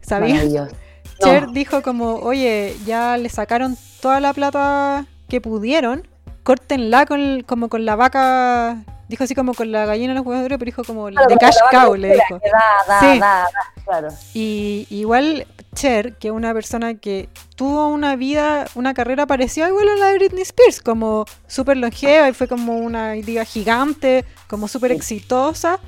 ¿Sabías? 0.01 0.37
Maravilloso. 0.37 0.75
Cher 1.19 1.43
No. 1.47 1.53
dijo 1.53 1.81
como, 1.81 2.15
oye, 2.15 2.75
ya 2.85 3.17
le 3.17 3.29
sacaron 3.29 3.77
toda 4.01 4.19
la 4.19 4.33
plata 4.33 5.05
que 5.29 5.41
pudieron, 5.41 6.07
córtenla 6.43 7.05
con, 7.05 7.41
como 7.43 7.69
con 7.69 7.85
la 7.85 7.95
vaca, 7.95 8.77
dijo 9.07 9.23
así 9.23 9.33
como 9.35 9.53
con 9.53 9.71
la 9.71 9.85
gallina 9.85 10.13
de 10.13 10.19
los 10.19 10.25
huevos 10.25 10.41
de 10.41 10.45
oro, 10.47 10.57
pero 10.59 10.65
dijo 10.69 10.83
como 10.83 11.07
Claro, 11.07 11.27
de 11.27 11.37
cash 11.37 11.55
cow, 11.71 11.95
le 11.95 12.13
dijo. 12.13 12.39
Da, 12.51 12.59
da, 12.87 12.99
Sí. 12.99 13.19
da, 13.19 13.27
da, 13.43 13.83
claro. 13.85 14.07
Y 14.33 14.87
igual 14.89 15.45
Cher, 15.75 16.13
que 16.15 16.29
es 16.29 16.33
una 16.33 16.53
persona 16.53 16.95
que 16.95 17.29
tuvo 17.55 17.87
una 17.89 18.15
vida, 18.15 18.65
una 18.75 18.93
carrera 18.95 19.27
parecida 19.27 19.67
igual 19.67 19.87
a 19.89 19.95
la 19.97 20.07
de 20.07 20.15
Britney 20.17 20.41
Spears, 20.41 20.81
como 20.81 21.25
súper 21.47 21.77
longeva 21.77 22.27
y 22.29 22.33
fue 22.33 22.47
como 22.47 22.77
una 22.77 23.11
diga 23.11 23.45
gigante, 23.45 24.25
como 24.47 24.67
súper 24.67 24.91
exitosa. 24.91 25.79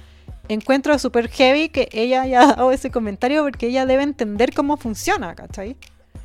Encuentro 0.50 0.98
súper 1.00 1.30
heavy 1.30 1.70
que 1.70 1.90
ella 1.92 2.22
haya 2.22 2.46
dado 2.48 2.72
ese 2.72 2.92
comentario 2.92 3.44
porque 3.44 3.68
ella 3.68 3.86
debe 3.86 4.04
entender 4.04 4.54
cómo 4.54 4.78
funciona, 4.78 5.34
¿cachai? 5.36 5.76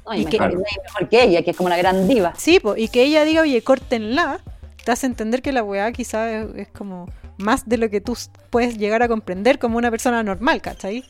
No, 0.07 0.15
y 0.15 0.23
Y 0.23 0.25
que- 0.27 0.39
mejor, 0.39 1.09
que 1.09 1.23
ella, 1.23 1.43
que 1.43 1.53
es 1.53 1.57
como 1.57 1.69
la 1.69 1.77
gran 1.77 2.07
diva. 2.09 2.35
Sí, 2.37 2.61
po, 2.61 2.77
y 2.77 2.89
que 2.89 3.03
ella 3.05 3.25
diga, 3.25 3.43
oye, 3.43 3.63
córtenla, 3.63 4.41
te 4.85 4.93
hace 4.93 5.07
entender 5.07 5.43
que 5.43 5.53
la 5.53 5.63
weá 5.63 5.91
quizás 5.93 6.29
es, 6.29 6.47
es 6.57 6.69
como 6.69 7.09
más 7.39 7.69
de 7.69 7.77
lo 7.79 7.89
que 7.91 8.01
tú 8.01 8.17
puedes 8.51 8.77
llegar 8.79 9.03
a 9.03 9.09
comprender 9.09 9.59
como 9.59 9.79
una 9.79 9.91
persona 9.91 10.23
normal, 10.23 10.61
¿cachai? 10.63 11.05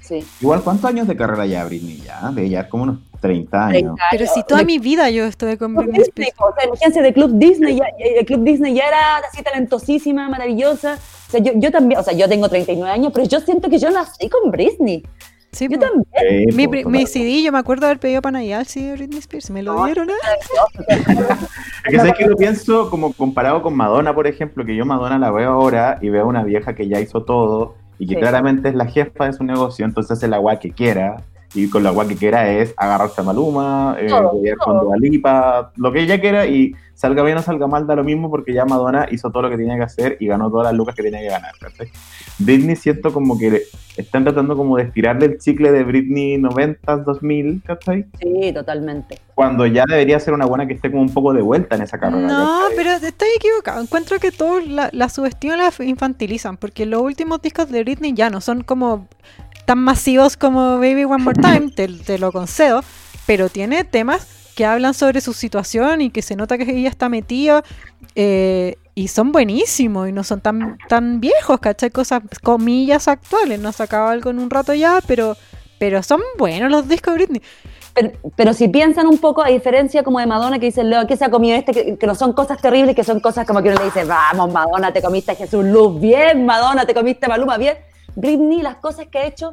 Sí. 0.00 0.24
Igual, 0.40 0.62
¿cuántos 0.62 0.84
años 0.84 1.08
de 1.08 1.16
carrera 1.16 1.46
ya 1.46 1.64
Britney 1.64 1.96
ya? 2.04 2.30
De 2.30 2.44
ella 2.44 2.68
como 2.68 2.84
unos 2.84 2.98
30 3.20 3.66
años. 3.66 3.72
30 3.96 4.02
Pero 4.10 4.22
años. 4.24 4.34
si 4.34 4.42
toda 4.44 4.60
De 4.60 4.66
mi 4.66 4.78
vida 4.78 5.10
yo 5.10 5.24
estuve 5.24 5.58
con 5.58 5.74
Club 5.74 5.86
Britney 5.86 6.04
Disney, 6.04 6.28
Spears. 6.28 6.52
o 6.52 6.54
sea, 6.54 6.66
imagínense 6.68 7.02
de 7.02 7.12
Club 7.12 7.30
Disney, 7.38 7.76
ya, 7.76 7.86
ya- 7.98 8.20
el 8.20 8.26
Club 8.26 8.44
Disney 8.44 8.74
ya 8.74 8.86
era 8.88 9.16
así 9.16 9.42
talentosísima, 9.42 10.28
maravillosa. 10.28 10.98
O 11.28 11.30
sea, 11.30 11.40
yo, 11.40 11.52
yo 11.56 11.72
también, 11.72 11.98
o 12.00 12.04
sea, 12.04 12.12
yo 12.14 12.28
tengo 12.28 12.48
39 12.48 12.92
años, 12.92 13.12
pero 13.12 13.26
yo 13.26 13.40
siento 13.40 13.68
que 13.68 13.78
yo 13.78 13.90
nací 13.90 14.28
con 14.28 14.50
Britney. 14.52 15.02
Sí, 15.52 15.68
Yo 15.70 15.78
también. 15.78 16.04
Sí, 16.50 16.56
Mi, 16.56 16.66
po, 16.66 16.70
pri- 16.72 16.82
total. 16.82 16.92
mi 17.00 17.06
CD, 17.06 17.42
yo 17.42 17.50
me 17.52 17.58
acuerdo 17.58 17.86
haber 17.86 17.98
pedido 17.98 18.20
para 18.20 18.32
Navidad 18.32 18.60
el 18.60 18.66
CD 18.66 18.86
de 18.88 18.92
Britney 18.96 19.18
Spears. 19.20 19.50
Me 19.50 19.62
lo 19.62 19.74
No, 19.74 19.84
dieron, 19.86 20.10
¿eh? 20.10 20.12
Es 20.88 21.90
que 21.90 21.96
sabes 21.96 22.14
que 22.14 22.26
lo 22.26 22.36
pienso 22.36 22.90
como 22.90 23.12
comparado 23.12 23.62
con 23.62 23.74
Madonna, 23.76 24.14
por 24.14 24.26
ejemplo, 24.26 24.64
que 24.66 24.76
yo 24.76 24.84
Madonna 24.84 25.18
la 25.18 25.30
veo 25.30 25.50
ahora 25.52 25.98
y 26.02 26.08
veo 26.10 26.26
una 26.26 26.42
vieja 26.44 26.74
que 26.74 26.88
ya 26.88 27.00
hizo 27.00 27.22
todo 27.24 27.74
y 27.98 28.06
que 28.06 28.14
Sí. 28.14 28.20
claramente 28.20 28.68
es 28.68 28.74
la 28.74 28.86
jefa 28.86 29.26
de 29.26 29.32
su 29.32 29.44
negocio, 29.44 29.84
entonces 29.86 30.12
hace 30.18 30.28
la 30.28 30.36
agua 30.36 30.58
que 30.58 30.70
quiera. 30.72 31.22
Y 31.54 31.70
con 31.70 31.82
la 31.82 31.90
agua 31.90 32.06
que 32.06 32.16
quiera 32.16 32.50
es 32.50 32.74
agarrarse 32.76 33.20
a 33.20 33.24
Maluma, 33.24 33.96
eh, 33.98 34.06
Todo, 34.08 34.32
pelear 34.32 34.56
todo. 34.58 34.78
con 34.78 34.86
Dua 34.86 34.96
Lipa, 34.98 35.72
lo 35.76 35.92
que 35.92 36.02
ella 36.02 36.20
quiera 36.20 36.46
y 36.46 36.74
salga 36.96 37.22
bien 37.22 37.36
o 37.36 37.42
salga 37.42 37.66
mal 37.66 37.86
da 37.86 37.94
lo 37.94 38.04
mismo 38.04 38.30
porque 38.30 38.54
ya 38.54 38.64
Madonna 38.64 39.06
hizo 39.10 39.30
todo 39.30 39.42
lo 39.42 39.50
que 39.50 39.58
tenía 39.58 39.76
que 39.76 39.82
hacer 39.82 40.16
y 40.18 40.26
ganó 40.26 40.50
todas 40.50 40.64
las 40.64 40.74
lucas 40.74 40.94
que 40.94 41.02
tenía 41.02 41.20
que 41.20 41.28
ganar. 41.28 41.52
¿cachai? 41.60 41.88
Britney 42.38 42.74
siento 42.74 43.12
como 43.12 43.38
que 43.38 43.64
están 43.96 44.24
tratando 44.24 44.56
como 44.56 44.76
de 44.78 44.84
estirarle 44.84 45.26
el 45.26 45.38
chicle 45.38 45.72
de 45.72 45.84
Britney 45.84 46.38
90s, 46.38 47.04
2000, 47.04 47.62
¿cachai? 47.64 48.06
Sí, 48.20 48.52
totalmente. 48.52 49.18
Cuando 49.34 49.66
ya 49.66 49.84
debería 49.86 50.18
ser 50.20 50.32
una 50.32 50.46
buena 50.46 50.66
que 50.66 50.74
esté 50.74 50.90
como 50.90 51.02
un 51.02 51.12
poco 51.12 51.34
de 51.34 51.42
vuelta 51.42 51.76
en 51.76 51.82
esa 51.82 51.98
carrera. 51.98 52.26
No, 52.26 52.60
¿cachai? 52.62 52.76
pero 52.76 52.90
estoy 52.90 53.28
equivocado. 53.36 53.82
Encuentro 53.82 54.18
que 54.18 54.32
todos 54.32 54.66
la, 54.66 54.88
la 54.92 55.08
subestiman, 55.10 55.58
la 55.58 55.72
infantilizan, 55.84 56.56
porque 56.56 56.86
los 56.86 57.02
últimos 57.02 57.42
discos 57.42 57.70
de 57.70 57.82
Britney 57.82 58.14
ya 58.14 58.30
no 58.30 58.40
son 58.40 58.62
como 58.62 59.06
tan 59.66 59.78
masivos 59.80 60.36
como 60.36 60.78
Baby 60.78 61.04
One 61.04 61.22
More 61.22 61.40
Time, 61.40 61.70
te, 61.70 62.18
lo 62.18 62.32
concedo, 62.32 62.82
pero 63.26 63.48
tiene 63.48 63.84
temas 63.84 64.52
que 64.54 64.64
hablan 64.64 64.94
sobre 64.94 65.20
su 65.20 65.34
situación 65.34 66.00
y 66.00 66.10
que 66.10 66.22
se 66.22 66.36
nota 66.36 66.56
que 66.56 66.64
ella 66.70 66.88
está 66.88 67.10
metida 67.10 67.62
eh, 68.14 68.76
y 68.94 69.08
son 69.08 69.32
buenísimos 69.32 70.08
y 70.08 70.12
no 70.12 70.24
son 70.24 70.40
tan, 70.40 70.78
tan 70.88 71.20
viejos, 71.20 71.60
¿cachai? 71.60 71.90
Cosas, 71.90 72.22
comillas 72.42 73.08
actuales, 73.08 73.60
no 73.60 73.72
sacaba 73.72 74.10
algo 74.10 74.30
en 74.30 74.38
un 74.38 74.48
rato 74.48 74.72
ya, 74.72 75.00
pero, 75.06 75.36
pero 75.78 76.02
son 76.02 76.22
buenos 76.38 76.70
los 76.70 76.88
discos 76.88 77.12
de 77.14 77.24
Britney. 77.24 77.42
Pero, 78.36 78.52
si 78.52 78.68
piensan 78.68 79.06
un 79.06 79.18
poco, 79.18 79.42
a 79.42 79.48
diferencia 79.48 80.02
como 80.02 80.20
de 80.20 80.26
Madonna, 80.26 80.58
que 80.58 80.66
dicen, 80.66 80.92
¿qué 81.08 81.16
se 81.16 81.24
ha 81.24 81.30
comido 81.30 81.56
este? 81.56 81.96
Que, 81.96 82.06
no 82.06 82.14
son 82.14 82.34
cosas 82.34 82.60
terribles, 82.60 82.94
que 82.94 83.04
son 83.04 83.20
cosas 83.20 83.46
como 83.46 83.62
que 83.62 83.70
uno 83.70 83.78
le 83.78 83.86
dice, 83.86 84.04
vamos, 84.04 84.52
Madonna, 84.52 84.92
te 84.92 85.00
comiste 85.00 85.34
Jesús 85.34 85.64
Luz, 85.64 85.98
bien, 85.98 86.44
Madonna, 86.44 86.84
te 86.84 86.94
comiste 86.94 87.24
a 87.26 87.30
Maluma, 87.30 87.56
bien. 87.56 87.76
Britney, 88.16 88.62
las 88.62 88.76
cosas 88.76 89.06
que 89.06 89.18
ha 89.18 89.26
hecho, 89.26 89.52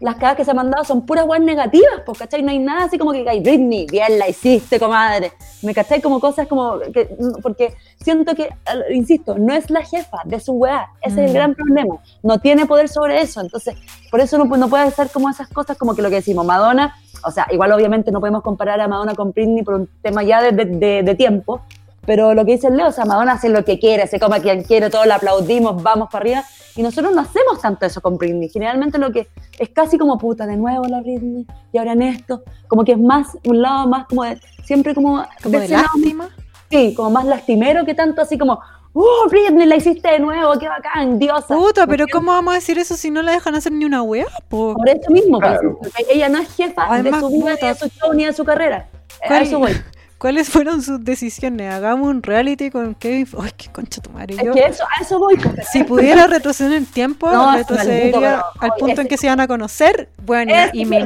las 0.00 0.16
cagas 0.16 0.36
que 0.36 0.44
se 0.44 0.50
ha 0.50 0.54
mandado 0.54 0.84
son 0.84 1.06
puras 1.06 1.24
guas 1.24 1.40
negativas, 1.40 2.02
pues, 2.04 2.18
¿cachai? 2.18 2.42
No 2.42 2.50
hay 2.50 2.58
nada 2.58 2.84
así 2.84 2.98
como 2.98 3.12
que, 3.12 3.24
ay, 3.28 3.40
Britney, 3.40 3.86
bien 3.86 4.18
la 4.18 4.28
hiciste, 4.28 4.78
comadre. 4.78 5.32
¿Me 5.62 5.72
cachai? 5.72 6.02
Como 6.02 6.20
cosas 6.20 6.46
como, 6.46 6.78
que, 6.92 7.08
porque 7.42 7.74
siento 8.02 8.34
que, 8.34 8.50
insisto, 8.92 9.38
no 9.38 9.54
es 9.54 9.70
la 9.70 9.82
jefa 9.82 10.18
de 10.24 10.40
su 10.40 10.52
weá, 10.52 10.88
ese 11.02 11.20
es 11.24 11.26
el 11.26 11.30
Mm. 11.30 11.34
gran 11.34 11.54
problema. 11.54 11.96
No 12.22 12.38
tiene 12.38 12.66
poder 12.66 12.88
sobre 12.88 13.20
eso, 13.20 13.40
entonces, 13.40 13.76
por 14.10 14.20
eso 14.20 14.36
no, 14.36 14.44
no 14.44 14.68
puede 14.68 14.90
ser 14.90 15.08
como 15.10 15.30
esas 15.30 15.48
cosas 15.48 15.76
como 15.78 15.94
que 15.94 16.02
lo 16.02 16.08
que 16.10 16.16
decimos, 16.16 16.44
Madonna, 16.44 16.94
o 17.26 17.30
sea, 17.30 17.46
igual 17.50 17.72
obviamente 17.72 18.10
no 18.12 18.20
podemos 18.20 18.42
comparar 18.42 18.80
a 18.80 18.88
Madonna 18.88 19.14
con 19.14 19.32
Britney 19.32 19.62
por 19.62 19.74
un 19.74 19.88
tema 20.02 20.22
ya 20.22 20.42
de- 20.42 20.52
de- 20.66 21.02
de 21.02 21.14
tiempo, 21.14 21.62
pero 22.06 22.34
lo 22.34 22.44
que 22.44 22.52
dice 22.52 22.68
el 22.68 22.76
Leo, 22.76 22.88
o 22.88 22.92
sea, 22.92 23.04
Madonna 23.04 23.32
hace 23.32 23.48
lo 23.48 23.64
que 23.64 23.78
quiere, 23.78 24.06
se 24.06 24.18
come 24.20 24.36
a 24.36 24.40
quien 24.42 24.62
quiere, 24.62 24.90
todos 24.90 25.06
la 25.06 25.16
aplaudimos, 25.16 25.82
vamos 25.82 26.08
para 26.10 26.22
arriba, 26.22 26.44
y 26.76 26.82
nosotros 26.82 27.14
no 27.14 27.20
hacemos 27.20 27.60
tanto 27.60 27.86
eso 27.86 28.00
con 28.00 28.16
Britney. 28.18 28.48
Generalmente 28.48 28.98
lo 28.98 29.12
que 29.12 29.28
es 29.58 29.68
casi 29.70 29.96
como 29.98 30.18
puta, 30.18 30.46
de 30.46 30.56
nuevo 30.56 30.84
la 30.86 31.00
Britney, 31.00 31.46
y 31.72 31.78
ahora 31.78 31.92
en 31.92 32.02
esto, 32.02 32.42
como 32.68 32.84
que 32.84 32.92
es 32.92 32.98
más, 32.98 33.36
un 33.46 33.62
lado 33.62 33.86
más 33.88 34.06
como 34.06 34.24
de, 34.24 34.40
siempre 34.64 34.94
como, 34.94 35.24
Como 35.42 35.58
de 35.58 35.68
lado, 35.68 35.84
lástima. 35.94 36.28
sí, 36.70 36.94
como 36.94 37.10
más 37.10 37.24
lastimero 37.26 37.84
que 37.84 37.94
tanto 37.94 38.22
así 38.22 38.36
como, 38.38 38.60
¡Uh, 38.96 39.28
Britney, 39.28 39.66
la 39.66 39.74
hiciste 39.74 40.08
de 40.08 40.20
nuevo! 40.20 40.56
¡Qué 40.56 40.68
bacán, 40.68 41.18
diosa! 41.18 41.52
Puta, 41.56 41.84
pero 41.84 42.06
¿cómo 42.12 42.30
vamos 42.30 42.52
a 42.52 42.54
decir 42.54 42.78
eso 42.78 42.94
si 42.96 43.10
no 43.10 43.22
la 43.22 43.32
dejan 43.32 43.56
hacer 43.56 43.72
ni 43.72 43.84
una 43.84 44.02
wea? 44.04 44.26
Po? 44.48 44.74
Por 44.76 44.88
eso 44.88 45.10
mismo, 45.10 45.40
pues, 45.40 45.50
Claro. 45.58 45.78
porque 45.80 46.06
ella 46.12 46.28
no 46.28 46.38
es 46.38 46.54
jefa 46.54 46.86
Además, 46.88 47.20
de 47.20 47.26
su 47.26 47.32
vida, 47.32 47.54
puta. 47.54 47.66
ni 47.66 47.68
de 47.72 47.74
su 47.74 47.88
show, 47.88 48.12
ni 48.14 48.24
de 48.24 48.32
su 48.32 48.44
carrera. 48.44 48.88
A 49.24 49.26
¿Cuál- 49.26 49.42
eso 49.42 49.58
voy. 49.58 49.72
¿Cuáles 50.18 50.48
fueron 50.48 50.80
sus 50.82 51.04
decisiones? 51.04 51.72
Hagamos 51.72 52.08
un 52.08 52.22
reality 52.22 52.70
con 52.70 52.94
Kevin. 52.94 53.28
¡Ay, 53.42 53.50
qué 53.56 53.68
concha 53.70 54.00
tu 54.00 54.10
madre! 54.10 54.34
Es 54.36 54.42
Yo, 54.42 54.52
que 54.52 54.64
eso, 54.64 54.84
a 54.84 55.02
eso 55.02 55.18
voy. 55.18 55.36
pues. 55.36 55.68
si 55.70 55.84
pudiera 55.84 56.26
retroceder 56.28 56.72
en 56.72 56.78
el 56.78 56.86
tiempo, 56.86 57.30
No, 57.30 57.52
es 57.52 57.58
retrocedería 57.58 58.02
maldito, 58.20 58.20
pero, 58.20 58.44
al 58.60 58.78
punto 58.78 59.00
en 59.02 59.08
que 59.08 59.18
se 59.18 59.26
iban 59.26 59.40
a 59.40 59.46
conocer. 59.48 60.08
Bueno, 60.24 60.52
y 60.72 60.86
me. 60.86 61.02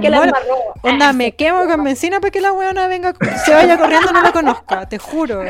Onda, 0.82 1.09
Ah, 1.09 1.12
me 1.12 1.32
quemo 1.32 1.66
con 1.66 1.82
benzina 1.82 2.20
para 2.20 2.30
que 2.30 2.40
la 2.40 2.52
weona 2.52 2.86
venga, 2.86 3.14
se 3.44 3.52
vaya 3.52 3.76
corriendo 3.78 4.11
y 4.11 4.12
no 4.12 4.22
la 4.22 4.32
conozca, 4.32 4.88
te 4.88 4.98
juro. 4.98 5.42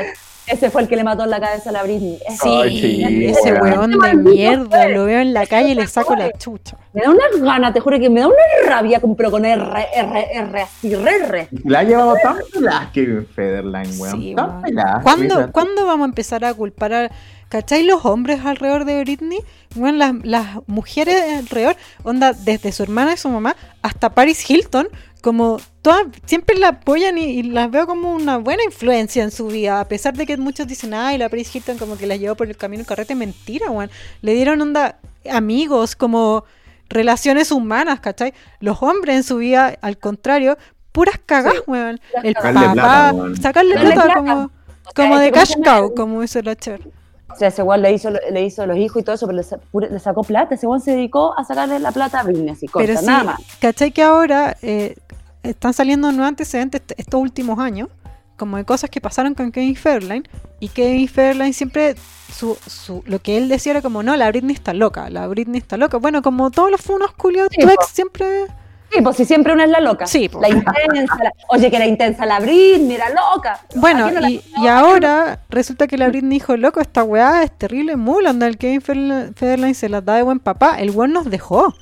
Ese 0.50 0.70
fue 0.70 0.82
el 0.82 0.88
que 0.88 0.96
le 0.96 1.04
mató 1.04 1.24
en 1.24 1.30
la 1.30 1.40
cabeza 1.40 1.70
a 1.70 1.72
la 1.72 1.82
Britney. 1.82 2.18
Sí, 2.40 2.48
Ay, 2.62 2.80
sí, 2.80 3.24
ese 3.26 3.52
weón. 3.54 3.98
de 3.98 4.14
mierda, 4.14 4.88
lo 4.88 5.04
veo 5.04 5.20
en 5.20 5.32
la 5.34 5.46
calle 5.46 5.70
y 5.70 5.74
le 5.74 5.86
saco 5.86 6.16
la 6.16 6.30
chucha. 6.32 6.76
Me 6.92 7.02
da 7.02 7.10
unas 7.10 7.40
ganas, 7.40 7.72
te 7.74 7.80
juro 7.80 7.98
que 7.98 8.08
me 8.10 8.20
da 8.20 8.26
una 8.28 8.36
rabia, 8.68 9.00
con- 9.00 9.14
pero 9.14 9.30
con 9.30 9.44
R, 9.44 9.62
R, 9.94 10.26
R, 10.32 10.60
así, 10.62 10.92
R, 10.94 11.10
R. 11.26 11.48
La 11.64 11.80
ha 11.80 11.82
llevado 11.84 12.14
tan 12.22 12.36
pelada 12.52 12.90
que 12.92 13.22
Federline, 13.34 13.98
weón. 13.98 14.20
Sí, 14.20 14.34
tan 14.34 14.48
weón. 14.50 14.62
pelada. 14.62 15.00
¿Cuándo, 15.02 15.52
¿Cuándo 15.52 15.86
vamos 15.86 16.06
a 16.06 16.08
empezar 16.08 16.44
a 16.44 16.54
culpar 16.54 16.92
a... 16.94 17.10
¿Cachai 17.50 17.82
los 17.82 18.04
hombres 18.04 18.40
alrededor 18.44 18.84
de 18.84 19.00
Britney? 19.00 19.38
Bueno, 19.74 19.96
las, 19.96 20.12
las 20.22 20.46
mujeres 20.66 21.16
alrededor, 21.38 21.76
onda, 22.02 22.34
desde 22.34 22.72
su 22.72 22.82
hermana 22.82 23.14
y 23.14 23.16
su 23.16 23.30
mamá 23.30 23.56
hasta 23.80 24.10
Paris 24.10 24.50
Hilton, 24.50 24.86
como 25.22 25.60
todas, 25.82 26.06
siempre 26.26 26.56
la 26.56 26.68
apoyan 26.68 27.18
y, 27.18 27.24
y 27.24 27.42
las 27.42 27.70
veo 27.70 27.86
como 27.86 28.14
una 28.14 28.38
buena 28.38 28.62
influencia 28.64 29.22
en 29.22 29.30
su 29.30 29.48
vida, 29.48 29.80
a 29.80 29.84
pesar 29.86 30.14
de 30.14 30.26
que 30.26 30.36
muchos 30.36 30.66
dicen, 30.66 30.94
ay, 30.94 31.18
la 31.18 31.28
Paris 31.28 31.54
Hilton 31.54 31.78
como 31.78 31.96
que 31.96 32.06
la 32.06 32.16
llevó 32.16 32.34
por 32.36 32.48
el 32.48 32.56
camino 32.56 32.80
del 32.80 32.86
carrete, 32.86 33.14
mentira, 33.14 33.70
weón. 33.70 33.90
Le 34.22 34.34
dieron 34.34 34.60
onda 34.60 34.98
amigos, 35.30 35.96
como 35.96 36.44
relaciones 36.88 37.52
humanas, 37.52 38.00
¿cachai? 38.00 38.34
Los 38.60 38.82
hombres 38.82 39.16
en 39.16 39.22
su 39.22 39.36
vida, 39.38 39.76
al 39.80 39.98
contrario, 39.98 40.56
puras 40.92 41.20
cagas, 41.24 41.54
Sí, 41.54 41.60
weón. 41.66 42.00
El. 42.22 42.34
Sacarle 42.34 42.60
papá, 42.60 42.72
plata, 42.72 43.12
weón. 43.14 43.36
sacarle 43.36 43.74
plata, 43.78 43.94
plata. 43.94 44.14
como, 44.14 44.34
O 44.34 44.40
sea, 44.40 44.92
como 44.94 45.18
de 45.18 45.32
cash 45.32 45.54
cow, 45.64 45.94
como 45.94 46.20
dice 46.22 46.42
la 46.42 46.56
Cher. 46.56 46.80
O 47.30 47.36
sea, 47.36 47.48
ese 47.48 47.62
weón 47.62 47.82
le 47.82 47.92
hizo, 47.92 48.10
le 48.10 48.42
hizo 48.42 48.66
los 48.66 48.76
hijos 48.78 49.02
y 49.02 49.04
todo 49.04 49.14
eso, 49.14 49.26
pero 49.26 49.90
le, 49.90 49.98
sacó 50.00 50.22
plata. 50.22 50.54
Ese 50.54 50.66
weón 50.66 50.80
se 50.80 50.92
dedicó 50.92 51.38
a 51.38 51.44
sacarle 51.44 51.78
la 51.78 51.92
plata 51.92 52.20
a 52.20 52.22
Britney, 52.24 52.50
así, 52.50 52.66
corta, 52.66 52.86
Pero 52.86 52.98
sí, 52.98 53.06
nada 53.06 53.24
más. 53.24 53.40
¿cachai 53.60 53.92
que 53.92 54.02
ahora 54.02 54.56
eh, 54.62 54.96
están 55.50 55.72
saliendo 55.74 56.10
nuevos 56.12 56.28
antecedentes 56.28 56.80
est- 56.80 56.92
estos 56.98 57.20
últimos 57.20 57.58
años? 57.58 57.88
Como 58.36 58.56
de 58.56 58.64
cosas 58.64 58.88
que 58.90 59.00
pasaron 59.00 59.34
con 59.34 59.50
Kevin 59.50 59.74
Fairline. 59.76 60.22
Y 60.60 60.68
Kevin 60.68 61.08
Fairline 61.08 61.52
siempre, 61.52 61.96
su, 62.32 62.56
su, 62.66 63.02
lo 63.06 63.18
que 63.20 63.36
él 63.36 63.48
decía 63.48 63.72
era 63.72 63.82
como, 63.82 64.02
no, 64.02 64.16
la 64.16 64.28
Britney 64.28 64.54
está 64.54 64.72
loca, 64.74 65.10
la 65.10 65.26
Britney 65.26 65.58
está 65.58 65.76
loca. 65.76 65.96
Bueno, 65.98 66.22
como 66.22 66.50
todos 66.50 66.70
los 66.70 66.80
funos 66.80 67.12
culiados, 67.14 67.50
Sí, 67.54 67.60
tu 67.62 67.68
ex 67.68 67.86
siempre... 67.88 68.46
Sí, 68.90 69.02
pues 69.02 69.16
si 69.18 69.26
siempre 69.26 69.52
una 69.52 69.64
es 69.64 69.70
la 69.70 69.80
loca. 69.80 70.06
Sí, 70.06 70.30
po. 70.30 70.40
La 70.40 70.48
intensa. 70.48 71.14
la- 71.22 71.32
oye, 71.50 71.68
que 71.68 71.76
era 71.76 71.84
intensa 71.84 72.24
la 72.24 72.40
Britney, 72.40 72.94
era 72.94 73.08
loca. 73.10 73.60
Bueno, 73.74 74.06
¿A 74.06 74.10
quién 74.10 74.14
no 74.14 74.20
la- 74.22 74.30
y, 74.30 74.42
ahora 74.66 75.40
resulta 75.50 75.86
que 75.86 75.98
la 75.98 76.08
Britney 76.08 76.38
dijo, 76.38 76.56
loco, 76.56 76.80
esta 76.80 77.02
weá 77.04 77.42
es 77.42 77.50
terrible 77.58 77.96
mula, 77.96 78.30
anda 78.30 78.46
el 78.46 78.56
Kevin 78.56 78.80
Federline 78.80 79.34
Federline 79.34 79.74
se 79.74 79.90
las 79.90 80.02
da 80.04 80.14
de 80.14 80.22
buen 80.22 80.38
papá, 80.38 80.76
el 80.80 80.90
weón 80.92 81.12
nos 81.12 81.26
dejó. 81.28 81.74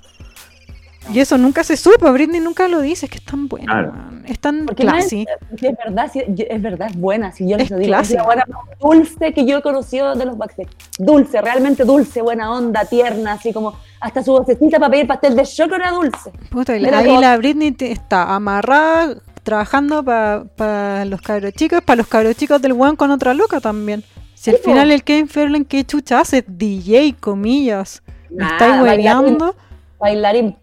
Y 1.12 1.20
eso 1.20 1.38
nunca 1.38 1.62
se 1.64 1.76
supo, 1.76 2.12
Britney 2.12 2.40
nunca 2.40 2.66
lo 2.68 2.80
dice, 2.80 3.06
es 3.06 3.10
que 3.12 3.18
es 3.18 3.24
tan 3.24 3.46
buena, 3.48 3.66
Claro. 3.72 3.92
es 4.26 4.38
tan 4.38 4.66
es, 4.68 4.74
classy. 4.74 5.26
sí, 5.56 5.66
es 5.66 5.76
verdad, 5.76 6.10
es 6.14 6.62
verdad, 6.62 6.88
es 6.90 6.96
buena, 6.96 7.32
si 7.32 7.48
yo 7.48 7.56
les 7.56 7.66
Es 7.66 7.70
lo 7.70 7.76
digo, 7.78 7.92
es 7.94 7.96
clásica. 7.98 8.20
la 8.22 8.24
buena 8.26 8.44
más 8.48 8.78
dulce 8.80 9.32
que 9.32 9.46
yo 9.46 9.58
he 9.58 9.62
conocido 9.62 10.14
de 10.14 10.24
los 10.24 10.36
Backstage. 10.36 10.68
Dulce, 10.98 11.40
realmente 11.40 11.84
dulce, 11.84 12.22
buena 12.22 12.50
onda, 12.52 12.84
tierna, 12.84 13.32
así 13.34 13.52
como 13.52 13.74
hasta 14.00 14.22
su 14.22 14.32
vocecita 14.32 14.78
para 14.78 14.90
pedir 14.90 15.06
pastel 15.06 15.36
de 15.36 15.44
chocolate 15.44 15.82
era 15.82 15.90
dulce. 15.92 16.32
Puta, 16.50 16.72
ahí 16.72 16.80
la 16.80 17.36
Britney 17.36 17.70
te- 17.72 17.92
está 17.92 18.34
amarrada, 18.34 19.16
trabajando 19.44 20.02
para 20.02 21.04
los 21.04 21.20
cabros 21.22 21.52
chicos, 21.52 21.80
para 21.82 21.98
los 21.98 22.08
cabros 22.08 22.34
chicos 22.36 22.60
del 22.60 22.72
weón 22.72 22.96
con 22.96 23.10
otra 23.12 23.32
loca 23.32 23.60
también. 23.60 24.02
Si 24.34 24.50
al 24.50 24.56
final 24.58 24.90
el 24.90 25.02
Kevin 25.04 25.28
Fairline, 25.28 25.64
¿qué 25.64 25.84
chucha 25.84 26.20
hace? 26.20 26.44
DJ, 26.46 27.14
comillas. 27.18 28.02
¿Me 28.28 28.44
estáis 28.44 28.80
bailarín. 28.82 29.06
hueveando? 29.06 29.56
Bailarín, 29.98 30.56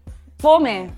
fome, 0.44 0.90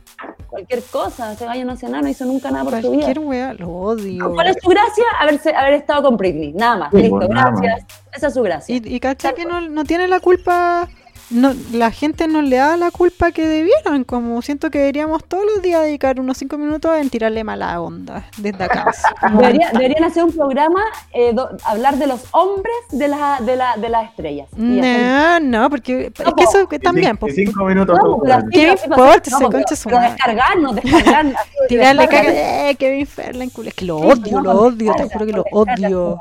cualquier 0.49 0.83
cosa, 0.83 1.33
ese 1.33 1.45
gallo 1.45 1.65
no 1.65 1.73
hace 1.73 1.87
nada, 1.89 2.03
no 2.03 2.09
hizo 2.09 2.25
nunca 2.25 2.51
nada 2.51 2.65
por 2.65 2.73
su 2.83 2.91
vida. 2.91 3.05
Cualquier 3.05 3.19
wea, 3.21 3.55
lo 3.55 3.69
odio. 3.71 4.33
¿Cuál 4.35 4.49
es 4.49 4.57
su 4.61 4.69
gracia? 4.69 5.05
Haberse, 5.21 5.55
haber 5.55 5.75
estado 5.75 6.03
con 6.03 6.17
Britney, 6.17 6.53
nada 6.53 6.77
más, 6.77 6.91
Sí, 6.91 6.97
listo, 7.03 7.29
más. 7.29 7.61
gracias, 7.61 7.87
esa 8.13 8.27
es 8.27 8.35
su 8.35 8.43
gracia. 8.43 8.75
Y, 8.77 8.83
y 8.97 8.99
cacha 8.99 9.35
que 9.35 9.45
no, 9.45 9.61
no 9.61 9.85
tiene 9.85 10.09
la 10.09 10.19
culpa 10.19 10.89
no, 11.31 11.53
la 11.73 11.91
gente 11.91 12.29
no 12.29 12.41
le 12.43 12.57
da 12.57 12.77
la 12.77 12.91
culpa 12.91 13.33
que 13.33 13.47
debieran. 13.47 14.05
Como 14.05 14.41
siento 14.43 14.71
que 14.71 14.79
deberíamos 14.79 15.25
todos 15.25 15.45
los 15.45 15.63
días 15.63 15.83
dedicar 15.83 16.21
unos 16.21 16.37
cinco 16.39 16.57
minutos 16.59 16.97
en 16.99 17.11
tirarle 17.11 17.43
mala 17.45 17.81
onda 17.81 18.25
desde 18.39 18.65
acá. 18.65 18.93
Debería- 19.33 19.71
deberían 19.73 20.05
hacer 20.05 20.25
un 20.25 20.33
programa, 20.33 20.81
eh, 21.13 21.33
do- 21.35 21.51
hablar 21.65 21.97
de 21.97 22.07
los 22.07 22.25
hombres 22.33 22.75
de, 22.93 23.09
la, 23.09 23.39
de, 23.41 23.57
la, 23.57 23.77
de 23.77 23.89
las 23.89 24.09
estrellas. 24.11 24.49
Hacer- 24.53 25.41
No, 25.41 25.41
no, 25.41 25.71
porque 25.71 26.13
es 26.17 26.35
que 26.35 26.45
eso 26.45 26.69
que 26.69 26.79
también, 26.79 27.17
pues, 27.17 27.35
cinco 27.35 27.65
minutos. 27.65 27.99
No, 28.03 28.21
¿Qué 28.53 28.77
importa 28.85 29.31
no, 29.31 29.39
pero- 29.39 29.51
concha 29.51 29.77
su 29.77 29.89
madre? 29.91 30.11
descargarnos, 30.11 30.75
descargarnos. 30.77 31.35
tirarle 31.69 32.09
caca, 32.09 32.69
eh, 32.71 32.77
Kevin 32.79 33.07
Ferland. 33.07 33.53
Es 33.67 33.75
que 33.75 33.85
lo 33.85 33.97
odio, 33.99 34.41
lo 34.41 34.53
odio, 34.53 34.95
te 34.95 35.05
juro 35.09 35.27
que 35.27 35.33
lo 35.33 35.43
descarga, 35.45 35.87
odio. 35.89 36.21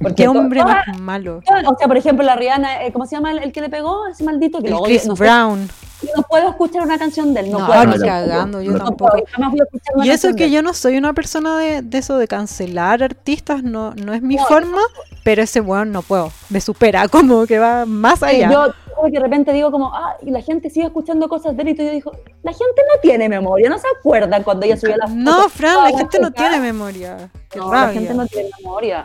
Porque 0.00 0.22
Qué 0.22 0.28
hombre 0.28 0.64
más 0.64 0.98
malo. 0.98 1.40
O 1.66 1.76
sea, 1.78 1.86
por 1.86 1.96
ejemplo, 1.96 2.24
la 2.24 2.34
Rihanna, 2.34 2.84
eh, 2.86 2.92
¿cómo 2.92 3.04
se 3.06 3.16
llama 3.16 3.32
el, 3.32 3.38
el 3.40 3.52
que 3.52 3.60
le 3.60 3.68
pegó? 3.68 4.06
Ese 4.06 4.24
maldito 4.24 4.60
que 4.60 4.68
El 4.68 4.72
lo. 4.74 4.82
Chris 4.82 5.06
no, 5.06 5.14
sé, 5.14 5.22
Brown. 5.24 5.68
no 6.16 6.22
puedo 6.22 6.48
escuchar 6.48 6.82
una 6.82 6.98
canción 6.98 7.34
de 7.34 7.40
él. 7.40 7.50
No, 7.50 7.58
No, 7.58 7.66
puedo. 7.66 7.84
no, 7.84 7.96
cagando, 7.98 8.62
yo 8.62 8.78
tampoco. 8.78 9.10
puedo, 9.12 9.50
voy 9.50 9.60
a 9.60 9.64
escuchar 9.64 9.96
una 9.96 10.06
Y 10.06 10.10
eso 10.10 10.28
de 10.28 10.34
que 10.36 10.50
yo 10.50 10.62
no 10.62 10.72
soy 10.72 10.96
una 10.96 11.12
persona 11.12 11.58
de, 11.58 11.82
de 11.82 11.98
eso 11.98 12.16
de 12.16 12.26
cancelar 12.28 13.02
artistas, 13.02 13.62
no, 13.62 13.92
no 13.94 14.14
es 14.14 14.22
mi 14.22 14.38
forma, 14.38 14.80
pero 15.22 15.42
ese 15.42 15.60
weón 15.60 15.92
no 15.92 16.00
puedo. 16.00 16.32
Me 16.48 16.62
supera, 16.62 17.06
como 17.08 17.44
que 17.46 17.58
va 17.58 17.84
más 17.84 18.22
Eh, 18.22 18.26
allá. 18.26 18.50
Yo 18.50 18.72
creo 18.72 19.04
que 19.04 19.10
de 19.10 19.20
repente 19.20 19.52
digo 19.52 19.70
como, 19.70 19.94
ah, 19.94 20.16
y 20.22 20.30
la 20.30 20.40
gente 20.40 20.70
sigue 20.70 20.86
escuchando 20.86 21.28
cosas 21.28 21.54
de 21.54 21.62
él 21.62 21.68
y 21.68 21.74
yo 21.76 21.90
digo, 21.90 22.12
la 22.42 22.52
gente 22.52 22.82
no 22.94 23.00
tiene 23.02 23.28
memoria, 23.28 23.68
no 23.68 23.76
se 23.78 23.86
acuerdan 23.98 24.42
cuando 24.44 24.64
ella 24.64 24.78
subió 24.78 24.96
las 24.96 25.10
No, 25.10 25.32
fotos 25.34 25.52
Fran, 25.52 25.76
la 25.76 25.90
las 25.90 26.00
gente 26.00 26.18
no 26.20 26.30
tiene 26.30 26.58
memoria. 26.58 27.28
Qué 27.50 27.58
No, 27.58 27.70
la 27.70 27.80
rabia. 27.84 28.00
gente 28.00 28.14
no 28.14 28.26
tiene 28.26 28.48
memoria. 28.62 29.04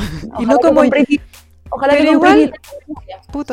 Y 0.38 0.46
no 0.46 0.56
Ojalá 0.56 0.58
que 0.58 0.68
como- 0.68 1.20
Ojalá 1.72 1.92
Pero 1.92 2.04
que 2.04 2.10
igual- 2.12 2.52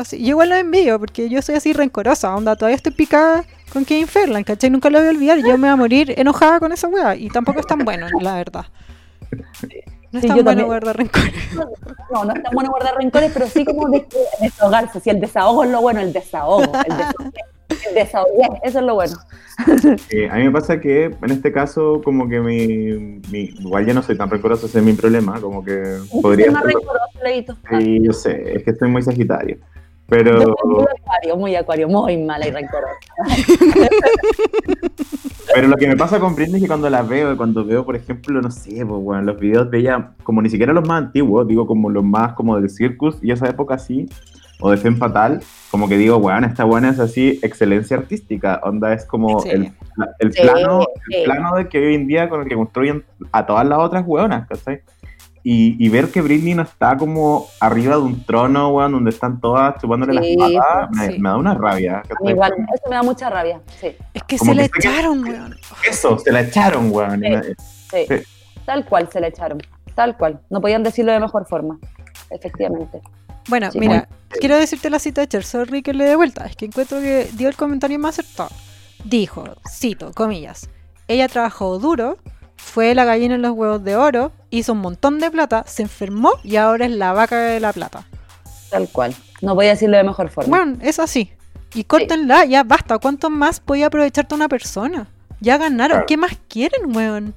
sí. 0.05 0.17
Yo 0.23 0.27
igual 0.29 0.49
lo 0.49 0.55
envío, 0.55 0.99
porque 0.99 1.29
yo 1.29 1.41
soy 1.43 1.55
así 1.55 1.71
rencorosa, 1.73 2.35
onda, 2.35 2.55
todavía 2.55 2.75
estoy 2.75 2.91
picada 2.93 3.43
con 3.71 3.85
Kevin 3.85 4.07
Ferland, 4.07 4.43
¿cachai? 4.45 4.71
Nunca 4.71 4.89
lo 4.89 4.97
voy 4.97 5.07
a 5.07 5.11
olvidar, 5.11 5.37
yo 5.37 5.49
me 5.57 5.67
voy 5.67 5.69
a 5.69 5.75
morir 5.75 6.13
enojada 6.17 6.59
con 6.59 6.71
esa 6.71 6.87
wea, 6.87 7.15
y 7.15 7.29
tampoco 7.29 7.59
es 7.59 7.67
tan 7.67 7.79
bueno, 7.79 8.07
la 8.21 8.33
verdad. 8.35 8.65
No 10.11 10.19
es 10.19 10.21
Sí, 10.21 10.27
tan 10.29 10.37
bueno 10.37 10.45
también. 10.51 10.65
guardar 10.67 10.97
rencores. 10.97 11.33
No, 12.11 12.25
no 12.25 12.33
es 12.33 12.41
tan 12.41 12.53
bueno 12.53 12.69
guardar 12.71 12.95
rencores, 12.95 13.29
pero 13.33 13.45
sí 13.47 13.63
como 13.65 13.87
de- 13.89 14.07
desahogarse. 14.41 14.99
Si 15.01 15.09
el 15.11 15.19
desahogo 15.19 15.63
es 15.65 15.69
lo 15.69 15.81
bueno, 15.81 15.99
el 15.99 16.11
desahogo. 16.13 16.63
El 16.63 16.97
desahogo, 16.97 17.31
el 17.69 17.93
desahogo, 17.95 18.59
eso 18.63 18.79
es 18.79 18.85
lo 18.85 18.95
bueno. 18.95 19.15
Eh, 20.11 20.29
a 20.31 20.35
mí 20.35 20.43
me 20.43 20.51
pasa 20.51 20.79
que 20.79 21.05
en 21.05 21.31
este 21.31 21.51
caso, 21.51 21.99
como 22.03 22.29
que 22.29 22.39
mi, 22.39 23.19
mi- 23.31 23.49
Igual 23.59 23.85
ya 23.87 23.93
no 23.93 24.03
soy 24.03 24.15
tan 24.15 24.29
rencoroso, 24.29 24.67
ese 24.67 24.77
es 24.79 24.85
mi 24.85 24.93
problema. 24.93 25.41
Como 25.41 25.63
que 25.63 25.97
podría. 26.21 26.45
Es 26.47 26.53
más 26.53 26.63
ser- 26.63 26.73
rencoroso, 26.75 27.23
Leito. 27.23 27.57
Sí, 27.69 27.99
yo 28.03 28.13
sé, 28.13 28.55
es 28.57 28.63
que 28.63 28.69
estoy 28.71 28.89
muy 28.89 29.01
sagitario. 29.01 29.57
Yo 29.57 29.63
Pero. 30.07 30.39
soy 30.41 30.55
muy 30.69 30.85
acuario, 30.85 31.37
muy 31.37 31.55
acuario, 31.55 31.87
muy 31.89 32.17
mala 32.17 32.47
y 32.47 32.51
rencorosa. 32.51 32.93
Pero 35.53 35.67
lo 35.69 35.75
que 35.77 35.87
me 35.87 35.95
pasa 35.97 36.19
con 36.19 36.35
Britney 36.35 36.57
es 36.57 36.61
que 36.63 36.67
cuando 36.67 36.89
la 36.89 37.01
veo, 37.01 37.35
cuando 37.37 37.65
veo, 37.65 37.85
por 37.85 37.95
ejemplo, 37.95 38.41
no 38.41 38.51
sé, 38.51 38.85
pues, 38.85 39.01
bueno, 39.01 39.23
los 39.23 39.39
videos 39.39 39.71
de 39.71 39.79
ella, 39.79 40.11
como 40.23 40.41
ni 40.41 40.49
siquiera 40.49 40.73
los 40.73 40.87
más 40.87 40.99
antiguos, 41.03 41.47
digo 41.47 41.65
como 41.65 41.89
los 41.89 42.03
más 42.03 42.33
como 42.33 42.59
del 42.59 42.69
Circus 42.69 43.17
y 43.21 43.31
esa 43.31 43.47
época 43.49 43.75
así, 43.75 44.07
o 44.59 44.71
de 44.71 44.77
Femme 44.77 44.97
Fatal, 44.97 45.41
como 45.71 45.87
que 45.87 45.97
digo, 45.97 46.17
weón, 46.17 46.43
esta 46.45 46.63
buena 46.63 46.89
es 46.89 46.99
así, 46.99 47.39
excelencia 47.43 47.97
artística, 47.97 48.59
onda 48.63 48.93
es 48.93 49.05
como 49.05 49.39
Sí. 49.41 49.49
el, 49.49 49.71
el 50.19 50.33
Sí, 50.33 50.41
plano, 50.41 50.85
sí. 51.07 51.15
el 51.15 51.23
plano 51.25 51.55
de 51.55 51.67
que 51.69 51.77
hoy 51.85 51.95
en 51.95 52.07
día 52.07 52.29
con 52.29 52.41
el 52.41 52.47
que 52.49 52.55
construyen 52.55 53.03
a 53.31 53.45
todas 53.45 53.65
las 53.67 53.77
otras 53.79 54.03
weonas, 54.07 54.47
¿cachai? 54.47 54.81
Y, 55.43 55.77
y 55.79 55.87
ver 55.89 56.09
que 56.09 56.21
Britney 56.21 56.55
no 56.55 56.63
está 56.63 56.97
como 56.97 57.45
arriba 57.61 57.95
de 57.95 58.01
un 58.01 58.25
trono, 58.25 58.69
weón, 58.69 58.91
donde 58.91 59.11
están 59.11 59.39
todas 59.39 59.79
chupándole 59.79 60.21
Sí, 60.21 60.35
las 60.37 60.51
patas, 60.51 60.89
me, 60.91 61.07
sí. 61.13 61.19
me 61.19 61.29
da 61.29 61.37
una 61.37 61.53
rabia. 61.53 62.01
¿cachai? 62.07 62.31
igual, 62.33 62.51
eso 62.73 62.89
me 62.89 62.95
da 62.95 63.03
mucha 63.03 63.29
rabia. 63.29 63.61
Sí, 63.79 63.95
Es 64.13 64.23
que 64.23 64.37
Como 64.37 64.51
se 64.51 64.55
que 64.57 64.61
le 64.61 64.65
sé 64.65 64.71
que- 64.71 64.79
echaron, 64.89 65.23
weón. 65.23 65.55
Eso, 65.89 66.17
se 66.19 66.31
la 66.33 66.41
echaron, 66.41 66.91
weón. 66.91 67.21
Sí. 67.21 67.29
me- 67.29 67.43
sí. 67.43 68.05
Sí. 68.09 68.23
Tal 68.65 68.85
cual 68.85 69.07
se 69.09 69.21
le 69.21 69.27
echaron. 69.27 69.59
Tal 69.95 70.17
cual. 70.17 70.41
No 70.49 70.59
podían 70.59 70.83
decirlo 70.83 71.11
de 71.13 71.19
mejor 71.21 71.45
forma. 71.47 71.79
Efectivamente. 72.29 72.99
Bueno, 73.47 73.71
Sí. 73.71 73.79
mira, 73.79 74.07
quiero 74.39 74.57
decirte 74.57 74.89
la 74.89 74.99
cita 74.99 75.21
de 75.21 75.27
Cher, 75.27 75.43
sorry 75.43 75.81
que 75.81 75.93
le 75.93 76.05
dé 76.05 76.15
vuelta, 76.15 76.45
es 76.45 76.55
que 76.55 76.65
encuentro 76.65 76.99
que 76.99 77.29
dio 77.33 77.47
el 77.49 77.55
comentario 77.55 77.97
más 77.99 78.19
acertado. 78.19 78.49
Dijo, 79.03 79.45
cito, 79.69 80.11
comillas, 80.13 80.69
ella 81.07 81.27
trabajó 81.27 81.79
duro, 81.79 82.17
fue 82.57 82.93
la 82.95 83.05
gallina 83.05 83.35
en 83.35 83.41
los 83.41 83.51
huevos 83.51 83.83
de 83.83 83.95
oro, 83.95 84.31
hizo 84.49 84.73
un 84.73 84.79
montón 84.79 85.19
de 85.19 85.31
plata, 85.31 85.63
se 85.67 85.83
enfermó 85.83 86.31
y 86.43 86.57
ahora 86.57 86.85
es 86.85 86.91
la 86.91 87.13
vaca 87.13 87.37
de 87.39 87.59
la 87.59 87.71
plata. 87.71 88.05
Tal 88.69 88.89
cual. 88.89 89.15
No 89.41 89.55
podía 89.55 89.69
decirlo 89.69 89.95
de 89.97 90.03
mejor 90.03 90.29
forma. 90.29 90.57
Bueno, 90.57 90.77
es 90.81 90.99
así. 90.99 91.31
Y 91.73 91.83
córtenla, 91.83 92.43
ya 92.45 92.63
basta. 92.63 92.97
¿Cuánto 92.97 93.29
más 93.29 93.59
podía 93.59 93.87
aprovecharte 93.87 94.33
una 94.35 94.49
persona? 94.49 95.07
Ya 95.39 95.57
ganaron. 95.57 95.97
Claro. 95.97 96.05
¿Qué 96.07 96.17
más 96.17 96.31
quieren, 96.49 96.95
weón? 96.95 97.35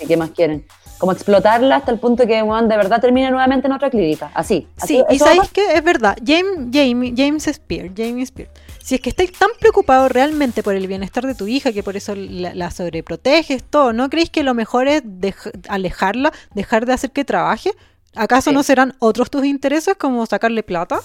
¿Y 0.00 0.06
qué 0.06 0.16
más 0.16 0.30
quieren? 0.30 0.66
Como 0.98 1.12
explotarla 1.12 1.76
hasta 1.76 1.90
el 1.90 1.98
punto 1.98 2.26
que 2.26 2.42
weón, 2.42 2.68
de 2.68 2.76
verdad 2.76 3.00
termine 3.00 3.30
nuevamente 3.30 3.66
en 3.66 3.72
otra 3.72 3.90
clínica. 3.90 4.30
Así. 4.34 4.68
así 4.80 4.96
Sí, 4.98 5.04
y 5.10 5.18
¿sabéis 5.18 5.50
qué? 5.52 5.74
Es 5.74 5.82
verdad. 5.84 6.16
James, 6.24 6.68
James, 6.72 7.12
James 7.16 7.44
Spear, 7.44 7.90
James 7.96 8.28
Spear. 8.28 8.48
Si 8.82 8.94
es 8.94 9.00
que 9.00 9.10
estáis 9.10 9.32
tan 9.32 9.48
preocupados 9.58 10.10
realmente 10.12 10.62
por 10.62 10.74
el 10.74 10.86
bienestar 10.86 11.26
de 11.26 11.34
tu 11.34 11.46
hija, 11.48 11.72
que 11.72 11.82
por 11.82 11.96
eso 11.96 12.14
la, 12.14 12.54
la 12.54 12.70
sobreproteges, 12.70 13.64
todo, 13.64 13.92
¿no 13.92 14.08
creéis 14.08 14.30
que 14.30 14.42
lo 14.44 14.54
mejor 14.54 14.88
es 14.88 15.02
dej- 15.04 15.52
alejarla, 15.68 16.32
dejar 16.54 16.86
de 16.86 16.92
hacer 16.92 17.10
que 17.10 17.24
trabaje? 17.24 17.72
¿Acaso 18.14 18.50
Sí. 18.50 18.54
no 18.54 18.62
serán 18.62 18.94
otros 19.00 19.30
tus 19.30 19.44
intereses 19.44 19.96
como 19.96 20.24
sacarle 20.26 20.62
plata? 20.62 21.00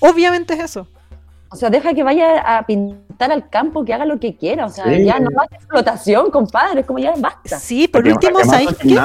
Obviamente 0.00 0.54
es 0.54 0.60
eso. 0.60 0.88
O 1.52 1.56
sea, 1.56 1.68
deja 1.70 1.92
que 1.92 2.02
vaya 2.02 2.40
a 2.58 2.64
pintar 2.66 3.30
al 3.30 3.48
campo, 3.50 3.84
que 3.84 3.92
haga 3.92 4.06
lo 4.06 4.18
que 4.18 4.34
quiera. 4.36 4.64
O 4.66 4.70
sea, 4.70 4.84
Sí. 4.86 5.04
ya 5.04 5.20
no 5.20 5.30
más 5.36 5.46
explotación, 5.52 6.30
compadre. 6.30 6.80
Es 6.80 6.86
como 6.86 6.98
ya 6.98 7.12
basta. 7.18 7.58
Sí, 7.58 7.86
por 7.88 8.02
Porque 8.02 8.12
último, 8.28 8.44
¿sabéis 8.44 8.70
qué? 8.80 8.98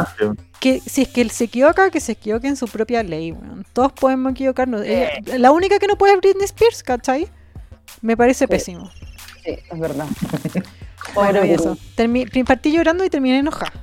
que 0.60 0.80
si 0.80 1.02
es 1.04 1.08
que 1.10 1.22
él 1.22 1.30
se 1.30 1.44
equivoca, 1.44 1.90
que 1.92 2.00
se 2.00 2.14
equivoque 2.14 2.48
en 2.48 2.56
su 2.56 2.68
propia 2.68 3.04
ley, 3.04 3.32
weón. 3.34 3.66
Todos 3.74 3.92
podemos 3.92 4.32
equivocarnos. 4.32 4.82
Ella- 4.84 5.10
la 5.38 5.52
única 5.52 5.78
que 5.78 5.88
no 5.88 5.98
puede 5.98 6.14
es 6.14 6.20
Britney 6.20 6.46
Spears, 6.46 6.82
¿cachai? 6.84 7.28
Me 8.02 8.16
parece 8.16 8.46
Sí. 8.46 8.48
pésimo. 8.48 8.90
Sí, 9.44 9.58
es 9.70 9.80
verdad. 9.80 10.06
Bueno, 11.14 11.44
y 11.46 11.52
eso. 11.52 11.78
Termi- 11.96 12.46
partí 12.46 12.72
llorando 12.72 13.04
y 13.04 13.10
terminé 13.10 13.40
enojada. 13.40 13.74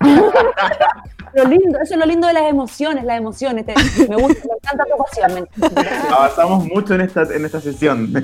Lo 1.34 1.44
lindo, 1.44 1.78
eso 1.80 1.94
es 1.94 2.00
lo 2.00 2.06
lindo 2.06 2.26
de 2.28 2.32
las 2.34 2.44
emociones, 2.44 3.04
las 3.04 3.18
emociones. 3.18 3.66
Te- 3.66 3.74
me 4.08 4.16
gusta, 4.16 4.40
me 4.48 4.54
encanta 4.56 4.84
tu 4.84 5.02
pasión. 5.02 5.34
me 5.34 5.40
encanta. 5.40 6.14
Avanzamos 6.16 6.64
mucho 6.66 6.94
en 6.94 7.00
esta, 7.02 7.22
en 7.22 7.44
esta 7.44 7.60
sesión. 7.60 8.12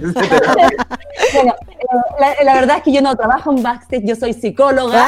Bueno, 1.32 1.54
eh, 1.68 1.84
la, 2.18 2.44
la 2.44 2.54
verdad 2.54 2.78
es 2.78 2.82
que 2.82 2.92
yo 2.92 3.00
no 3.02 3.14
trabajo 3.16 3.52
en 3.52 3.62
backstage, 3.62 4.02
yo 4.04 4.16
soy 4.16 4.32
psicóloga. 4.32 5.06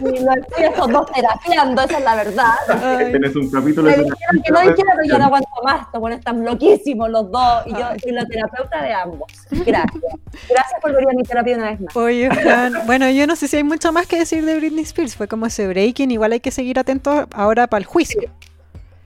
y 0.00 0.04
lo 0.04 0.32
estoy 0.32 0.64
estos 0.64 0.88
dos 0.90 1.06
terapiando, 1.12 1.82
esa 1.82 1.98
es 1.98 2.04
la 2.04 2.14
verdad. 2.14 2.52
Ay. 2.68 3.10
Tienes 3.10 3.36
un 3.36 3.50
capítulo. 3.50 3.90
Me 3.90 3.96
de- 3.96 4.04
dijeron 4.04 4.42
que 4.44 4.52
no 4.52 4.60
dijera, 4.60 4.92
pero 4.96 5.08
yo 5.08 5.18
no 5.18 5.24
aguanto 5.26 5.48
más, 5.64 5.86
buenos 5.92 6.18
están 6.20 6.44
loquísimos 6.44 7.10
los 7.10 7.30
dos. 7.30 7.66
Y 7.66 7.70
yo 7.72 7.84
soy 8.02 8.12
la 8.12 8.24
terapeuta 8.26 8.82
de 8.82 8.92
ambos. 8.92 9.30
Gracias. 9.50 10.02
Gracias 10.48 10.80
por 10.80 10.92
venir 10.94 11.08
a 11.10 11.12
mi 11.14 11.22
terapia 11.24 11.56
una 11.56 11.70
vez 11.70 11.80
más. 11.80 11.96
Oye, 11.96 12.30
Fran, 12.30 12.72
bueno, 12.86 13.10
yo 13.10 13.26
no 13.26 13.36
sé 13.36 13.48
si 13.48 13.56
hay 13.56 13.64
mucho 13.64 13.92
más 13.92 14.06
que 14.06 14.18
decir 14.18 14.44
de 14.44 14.56
Britney 14.56 14.84
Spears. 14.84 15.16
Fue 15.16 15.26
como 15.28 15.46
ese 15.46 15.66
breaking. 15.68 16.10
Igual 16.10 16.32
hay 16.32 16.40
que 16.40 16.50
seguir 16.50 16.78
atentos 16.78 16.97
ahora 17.32 17.66
para 17.66 17.80
el 17.80 17.86
juicio. 17.86 18.30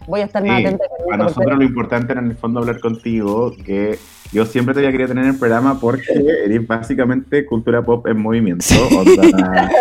Voy 0.07 0.21
a 0.21 0.25
estar 0.25 0.45
más 0.45 0.59
Sí, 0.59 0.67
atenta. 0.67 0.85
a 1.13 1.17
nosotros 1.17 1.59
lo 1.59 1.65
importante 1.65 2.13
era 2.13 2.21
en 2.21 2.31
el 2.31 2.37
fondo 2.37 2.61
hablar 2.61 2.81
contigo, 2.81 3.53
que 3.65 3.99
yo 4.33 4.47
siempre 4.47 4.75
te 4.75 4.81
había 4.81 4.91
querido 4.93 5.09
tener 5.09 5.25
en 5.25 5.31
el 5.31 5.39
programa 5.39 5.79
porque 5.79 6.05
eres 6.45 6.67
básicamente 6.67 7.45
cultura 7.45 7.83
pop 7.83 8.07
en 8.07 8.19
movimiento. 8.19 8.65
onda. 8.97 9.71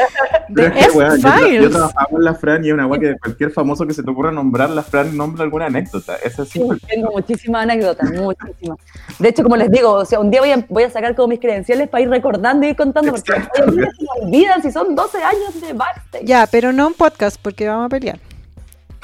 Pero 0.53 0.75
es 0.75 0.87
que, 1.23 1.61
yo, 1.61 1.69
trabajaba 1.69 2.09
en 2.11 2.23
la 2.25 2.35
Fran 2.35 2.65
y 2.65 2.67
es 2.67 2.73
una 2.73 2.85
weá 2.85 2.99
que 2.99 3.17
cualquier 3.17 3.51
famoso 3.51 3.87
que 3.87 3.93
se 3.93 4.03
te 4.03 4.11
ocurra 4.11 4.33
nombrar, 4.33 4.69
la 4.69 4.83
Fran 4.83 5.15
nombra 5.15 5.45
alguna 5.45 5.67
anécdota. 5.67 6.17
Es 6.17 6.37
así. 6.39 6.59
Sí, 6.59 6.67
tengo 6.89 7.11
muchísimas 7.11 7.63
anécdotas, 7.63 8.11
muchísimas. 8.11 8.77
De 9.17 9.29
hecho, 9.29 9.43
como 9.43 9.55
les 9.55 9.71
digo, 9.71 9.91
o 9.91 10.03
sea, 10.03 10.19
un 10.19 10.29
día 10.29 10.41
voy 10.41 10.51
a, 10.51 10.65
voy 10.67 10.83
a 10.83 10.89
sacar 10.89 11.15
como 11.15 11.29
mis 11.29 11.39
credenciales 11.39 11.87
para 11.87 12.03
ir 12.03 12.09
recordando 12.09 12.65
y 12.65 12.71
ir 12.71 12.75
contando, 12.75 13.11
porque 13.11 13.31
se 13.31 13.63
me 13.69 14.25
olvidan 14.25 14.61
si 14.61 14.71
son 14.71 14.93
12 14.93 15.23
años 15.23 15.61
de 15.61 15.71
backstage. 15.73 16.25
Ya, 16.25 16.45
pero 16.51 16.73
no 16.73 16.87
un 16.87 16.93
podcast 16.95 17.39
porque 17.41 17.67
vamos 17.67 17.85
a 17.85 17.89
pelear. 17.89 18.19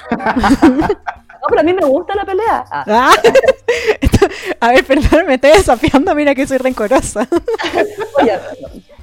No, 1.42 1.48
pero 1.50 1.62
a 1.62 1.64
mí 1.64 1.74
me 1.74 1.86
gusta 1.86 2.16
la 2.16 2.26
pelea. 2.26 2.66
Ah, 2.72 2.84
Ah. 2.88 3.14
a 4.60 4.72
ver, 4.72 4.86
perdón, 4.86 5.26
me 5.28 5.36
estoy 5.36 5.52
desafiando. 5.52 6.14
Mira 6.16 6.34
que 6.36 6.48
soy 6.48 6.58
rencorosa. 6.58 7.28
oye, 8.22 8.40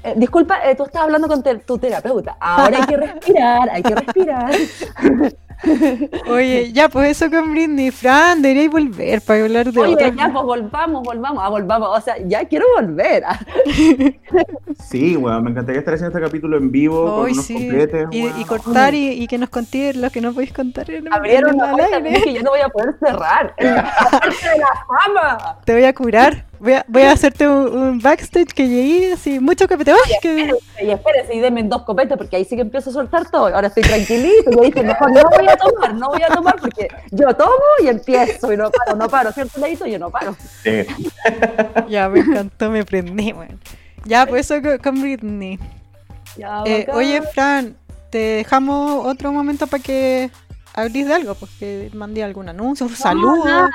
eh, 0.02 0.14
disculpa, 0.16 0.58
eh, 0.68 0.74
tú 0.74 0.84
estás 0.84 1.02
hablando 1.02 1.28
con 1.28 1.42
te- 1.42 1.56
tu 1.58 1.78
terapeuta. 1.78 2.36
Ahora 2.40 2.78
hay 2.78 2.86
que 2.86 2.96
respirar, 2.96 3.70
hay 3.70 3.82
que 3.82 3.94
respirar. 3.94 4.50
Oye, 6.28 6.72
ya, 6.72 6.88
pues 6.88 7.10
eso 7.10 7.30
con 7.30 7.52
Britney. 7.52 7.90
Fran, 7.90 8.42
deberíais 8.42 8.70
volver 8.70 9.20
para 9.20 9.44
hablar 9.44 9.72
de 9.72 9.80
Oye, 9.80 10.12
ya, 10.16 10.30
pues 10.32 10.44
volvamos, 10.44 11.02
volvamos, 11.02 11.42
ah, 11.44 11.48
volvamos. 11.48 11.98
O 11.98 12.00
sea, 12.00 12.16
ya 12.26 12.44
quiero 12.46 12.66
volver. 12.76 13.24
Ah, 13.26 13.38
Sí, 14.88 15.16
weón, 15.16 15.44
me 15.44 15.50
encantaría 15.50 15.78
estar 15.78 15.94
haciendo 15.94 16.16
este 16.16 16.26
capítulo 16.26 16.56
en 16.56 16.70
vivo 16.70 17.04
con 17.04 17.24
Hoy 17.24 17.32
unos 17.32 17.44
sí. 17.44 17.54
completes. 17.54 18.08
Y, 18.10 18.44
cortar 18.44 18.94
y, 18.94 19.10
y 19.10 19.26
que 19.26 19.38
nos 19.38 19.48
contéis 19.48 19.96
lo 19.96 20.10
que 20.10 20.20
no 20.20 20.32
podéis 20.32 20.52
contar 20.52 20.90
en, 20.90 21.12
Abrieron 21.12 21.60
el 21.60 21.70
puerta 21.70 22.02
que 22.02 22.34
yo 22.34 22.42
no 22.42 22.50
voy 22.50 22.60
a 22.60 22.68
poder 22.68 22.94
cerrar. 22.98 23.54
La 23.58 23.72
de 23.72 24.58
la 24.58 24.84
fama. 24.86 25.58
Te 25.64 25.72
voy 25.72 25.84
a 25.84 25.94
curar. 25.94 26.46
Voy 26.60 26.72
a, 26.74 26.84
voy 26.88 27.02
a 27.02 27.12
hacerte 27.12 27.46
un, 27.48 27.76
un 27.76 27.98
backstage 28.00 28.52
que 28.54 28.68
llegué 28.68 29.12
así, 29.12 29.38
mucho 29.40 29.66
copete. 29.68 29.92
¡Ay, 29.92 30.12
que- 30.22 30.50
Y 30.82 30.90
espérese 30.90 31.34
y 31.34 31.40
denme 31.40 31.62
dos 31.64 31.82
copetes 31.82 32.16
porque 32.16 32.36
ahí 32.36 32.44
sí 32.44 32.56
que 32.56 32.62
empiezo 32.62 32.90
a 32.90 32.92
soltar 32.94 33.30
todo. 33.30 33.46
Ahora 33.54 33.68
estoy 33.68 33.82
tranquilito. 33.82 34.50
Y 34.62 34.66
dije, 34.66 34.82
mejor 34.82 35.12
no 35.12 35.22
voy 35.36 35.46
a 35.48 35.56
tomar, 35.56 35.94
no 35.94 36.08
voy 36.08 36.22
a 36.22 36.28
tomar 36.28 36.56
porque 36.60 36.88
yo 37.10 37.34
tomo 37.34 37.52
y 37.82 37.88
empiezo 37.88 38.52
y 38.52 38.56
no 38.56 38.70
paro, 38.70 38.96
no 38.96 39.08
paro. 39.08 39.32
¿Cierto, 39.32 39.60
Leito? 39.60 39.86
Yo 39.86 39.98
no 39.98 40.10
paro. 40.10 40.36
Sí. 40.62 40.70
Ya, 41.88 42.08
me 42.08 42.20
encantó, 42.20 42.70
me 42.70 42.84
prendí, 42.84 43.32
weón. 43.32 43.60
Ya, 44.04 44.26
pues 44.26 44.50
eso 44.50 44.60
con, 44.82 45.00
Britney. 45.00 45.58
Ya, 46.36 46.62
Eh, 46.66 46.86
oye, 46.92 47.20
Fran, 47.22 47.76
te 48.10 48.18
dejamos 48.18 49.06
otro 49.06 49.32
momento 49.32 49.66
para 49.66 49.82
que 49.82 50.30
hablís 50.74 51.06
de 51.06 51.14
algo, 51.14 51.34
porque 51.34 51.90
mandé 51.94 52.22
algún 52.24 52.48
anuncio, 52.48 52.86
un 52.86 52.94
saludo. 52.94 53.44
nada. 53.44 53.70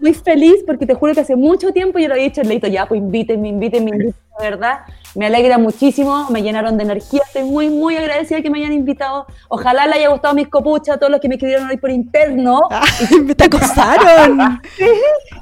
muy 0.00 0.14
feliz 0.14 0.64
porque 0.66 0.86
te 0.86 0.94
juro 0.94 1.14
que 1.14 1.20
hace 1.20 1.36
mucho 1.36 1.72
tiempo 1.72 1.98
yo 1.98 2.08
lo 2.08 2.14
había 2.14 2.24
dicho, 2.24 2.42
Leito, 2.42 2.66
ya, 2.66 2.86
pues 2.86 2.98
invítenme, 2.98 3.48
invítenme, 3.48 3.90
invítenme, 3.90 4.14
de 4.40 4.50
verdad. 4.50 4.80
Me 5.14 5.26
alegra 5.26 5.58
muchísimo, 5.58 6.28
me 6.30 6.42
llenaron 6.42 6.76
de 6.76 6.84
energía, 6.84 7.22
estoy 7.26 7.44
muy, 7.44 7.68
muy 7.68 7.96
agradecida 7.96 8.40
que 8.40 8.50
me 8.50 8.58
hayan 8.58 8.72
invitado. 8.72 9.26
Ojalá 9.48 9.86
le 9.86 9.94
haya 9.94 10.08
gustado 10.08 10.34
mis 10.34 10.48
copuchas 10.48 10.96
a 10.96 10.98
todos 10.98 11.10
los 11.10 11.20
que 11.20 11.28
me 11.28 11.34
escribieron 11.34 11.68
hoy 11.68 11.76
por 11.76 11.90
interno. 11.90 12.62
Ah, 12.80 12.84
me 13.24 13.34
te 13.34 13.44
acosaron. 13.44 14.60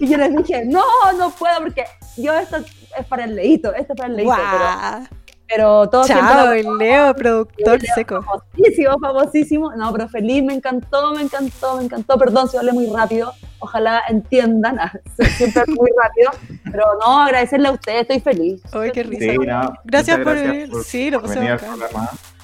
Y 0.01 0.09
yo 0.09 0.17
les 0.17 0.35
dije, 0.37 0.65
no, 0.65 0.83
no 1.19 1.31
puedo 1.31 1.59
porque 1.61 1.85
yo 2.17 2.33
esto 2.33 2.57
es 2.99 3.07
para 3.07 3.25
el 3.25 3.37
Leito, 3.37 3.75
esto 3.75 3.93
es 3.93 3.97
para 3.99 4.09
el 4.09 4.17
Leito. 4.17 4.33
Pero, 4.35 4.59
Guau. 4.59 5.07
Pero 5.49 5.89
todo 5.89 6.07
Chao, 6.07 6.53
el 6.53 6.67
Leo, 6.79 7.15
productor 7.15 7.81
seco. 7.95 8.23
famosísimo, 8.23 8.99
famosísimo. 8.99 9.73
No, 9.77 9.93
pero 9.93 10.09
feliz, 10.09 10.43
me 10.43 10.55
encantó, 10.55 11.13
me 11.15 11.23
encantó, 11.23 11.77
me 11.77 11.85
encantó. 11.85 12.19
Perdón 12.19 12.49
si 12.49 12.57
hablé 12.57 12.73
muy 12.73 12.87
rápido. 12.89 13.33
Ojalá 13.59 14.03
entiendan. 14.09 14.79
Siempre 15.37 15.63
es 15.63 15.69
muy 15.69 15.91
rápido. 16.03 16.31
Pero 16.65 16.85
no, 17.05 17.21
agradecerle 17.23 17.69
a 17.69 17.73
ustedes, 17.73 18.03
estoy 18.03 18.21
feliz. 18.21 18.63
Ay, 18.73 18.91
qué 18.93 19.03
risa. 19.03 19.33
Sí, 19.33 19.39
no, 19.39 19.73
Gracias 19.85 20.19
por 20.21 20.35
venir. 20.35 20.71
Sí, 20.85 21.11
lo 21.11 21.23
pasé 21.23 21.57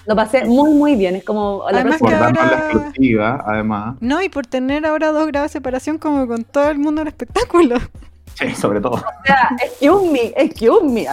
Lo 0.06 0.16
pasé 0.16 0.44
muy, 0.44 0.70
muy 0.70 0.94
bien. 0.96 1.16
Es 1.16 1.24
como 1.24 1.64
la 1.70 1.80
Además 1.80 1.98
por 1.98 2.08
que 2.08 2.14
darnos 2.16 2.36
la 2.36 2.42
ahora- 2.58 2.70
exclusiva, 2.72 3.42
además. 3.46 3.96
No, 4.00 4.22
y 4.22 4.28
por 4.28 4.46
tener 4.46 4.86
ahora 4.86 5.12
dos 5.12 5.26
grados 5.26 5.50
de 5.50 5.58
separación 5.58 5.98
como 5.98 6.26
con 6.26 6.44
todo 6.44 6.70
el 6.70 6.78
mundo 6.78 7.00
del 7.00 7.08
espectáculo. 7.08 7.76
Sí, 8.34 8.54
sobre 8.54 8.80
todo. 8.80 8.94
O 8.94 9.02
sea, 9.26 9.50
excuse 9.62 10.10
me, 10.10 10.32
excuse 10.36 10.84
me. 10.84 11.06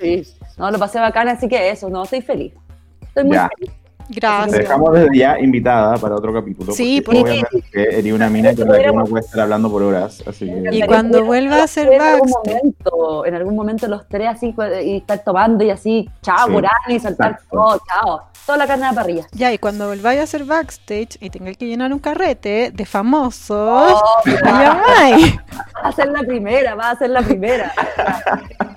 Sí. 0.00 0.22
No, 0.62 0.70
lo 0.70 0.78
pasé 0.78 1.00
bacán, 1.00 1.26
así 1.26 1.48
que 1.48 1.70
eso, 1.70 1.90
no, 1.90 2.04
estoy 2.04 2.20
feliz. 2.22 2.52
Estoy 3.00 3.24
muy 3.24 3.34
Ya. 3.34 3.48
feliz. 3.58 3.72
Te 4.08 4.20
Gracias. 4.20 4.52
dejamos 4.58 4.92
desde 4.92 5.18
ya 5.18 5.38
invitada 5.40 5.96
para 5.96 6.14
otro 6.14 6.32
capítulo. 6.32 6.72
Sí, 6.72 7.00
porque 7.00 7.20
porque- 7.20 7.32
obviamente 7.32 7.98
eres 7.98 8.12
una 8.12 8.28
mina 8.30 8.54
con 8.54 8.68
la 8.68 8.78
que 8.80 8.90
uno 8.90 9.04
puede 9.06 9.24
estar 9.24 9.40
hablando 9.40 9.68
por 9.70 9.82
horas. 9.82 10.22
Así 10.24 10.46
que. 10.46 10.68
Y 10.70 10.82
cuando 10.82 11.24
vuelva 11.24 11.56
a 11.56 11.62
hacer 11.64 11.92
en 11.92 12.00
algún 12.00 12.30
backstage. 12.30 12.54
momento, 12.62 13.26
en 13.26 13.34
algún 13.34 13.56
momento 13.56 13.88
los 13.88 14.06
tres 14.06 14.28
así 14.28 14.52
cu- 14.52 14.62
y 14.84 14.98
estar 14.98 15.18
tomando 15.24 15.64
y 15.64 15.70
así, 15.70 16.08
chao, 16.20 16.46
Sí, 16.48 16.94
y 16.94 17.00
saltar 17.00 17.40
todo, 17.50 17.80
chao. 17.90 18.22
Toda 18.46 18.58
la 18.58 18.66
carne 18.66 18.86
a 18.86 18.88
la 18.90 18.94
parrilla. 18.94 19.26
Ya, 19.32 19.52
y 19.52 19.58
cuando 19.58 19.86
volváis 19.88 20.20
a 20.20 20.24
hacer 20.24 20.44
backstage 20.44 21.16
y 21.20 21.30
tengáis 21.30 21.56
que 21.56 21.66
llenar 21.66 21.92
un 21.92 22.00
carrete 22.00 22.70
de 22.74 22.86
famosos, 22.86 23.92
Oh, 24.02 24.20
me 24.24 24.34
va 24.34 24.62
llamáis. 24.62 25.36
a 25.82 25.92
ser 25.92 26.08
la 26.08 26.20
primera, 26.20 26.74
va 26.74 26.90
a 26.90 26.96
ser 26.98 27.10
la 27.10 27.22
primera. 27.22 27.72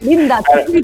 Linda, 0.01 0.41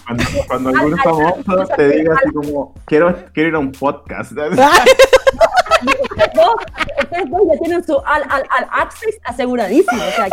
Cuando, 0.07 0.23
cuando 0.47 0.69
algún 0.69 0.97
famoso 0.97 1.67
te 1.75 1.89
diga 1.89 2.15
así 2.15 2.31
como, 2.33 2.73
quiero, 2.85 3.15
quiero 3.33 3.49
ir 3.49 3.55
a 3.55 3.59
un 3.59 3.71
podcast. 3.71 4.31
ustedes 4.31 4.55
dos, 6.33 6.55
ustedes 7.03 7.29
dos 7.29 7.41
ya 7.51 7.59
tienen 7.63 7.83
su 7.85 7.99
al, 8.05 8.23
al, 8.29 8.43
al 8.49 8.67
access 8.71 9.15
aseguradísimo. 9.25 10.01
O 10.01 10.11
sea, 10.11 10.27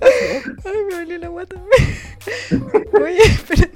Ay, 0.00 0.72
me 0.88 0.94
dolió 0.96 1.18
la 1.18 1.28
guata. 1.28 1.56
Oye, 3.02 3.18
espérate. 3.22 3.73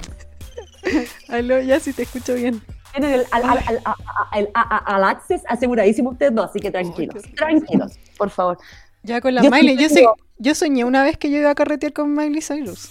Aló, 1.29 1.61
ya 1.61 1.81
sí 1.81 1.93
te 1.93 2.03
escucho 2.03 2.35
bien. 2.35 2.61
tienen 2.93 3.13
el 3.21 3.27
al, 3.31 3.45
al, 3.45 3.59
al, 3.67 3.81
a- 3.85 3.95
a- 4.31 4.39
el 4.39 4.49
a- 4.55 4.77
a- 4.77 4.97
al 4.97 5.05
access 5.05 5.43
aseguradísimo 5.49 6.11
ustedes 6.11 6.35
dos, 6.35 6.51
así 6.51 6.59
que 6.61 6.71
tranquilos, 6.71 7.23
tranquilos, 7.37 7.99
por 8.17 8.31
favor. 8.31 8.59
Ya 9.03 9.21
con 9.21 9.35
la 9.35 9.43
Yo 9.43 9.51
Miley. 9.51 9.75
Yo, 9.77 9.89
siempre 9.89 10.05
soy- 10.05 10.25
yo 10.39 10.55
soñé 10.55 10.85
una 10.85 11.03
vez 11.05 11.17
que 11.17 11.31
yo 11.31 11.39
iba 11.39 11.51
a 11.51 11.55
carretear 11.55 11.93
con 11.93 12.15
Miley 12.15 12.41
Cyrus. 12.43 12.89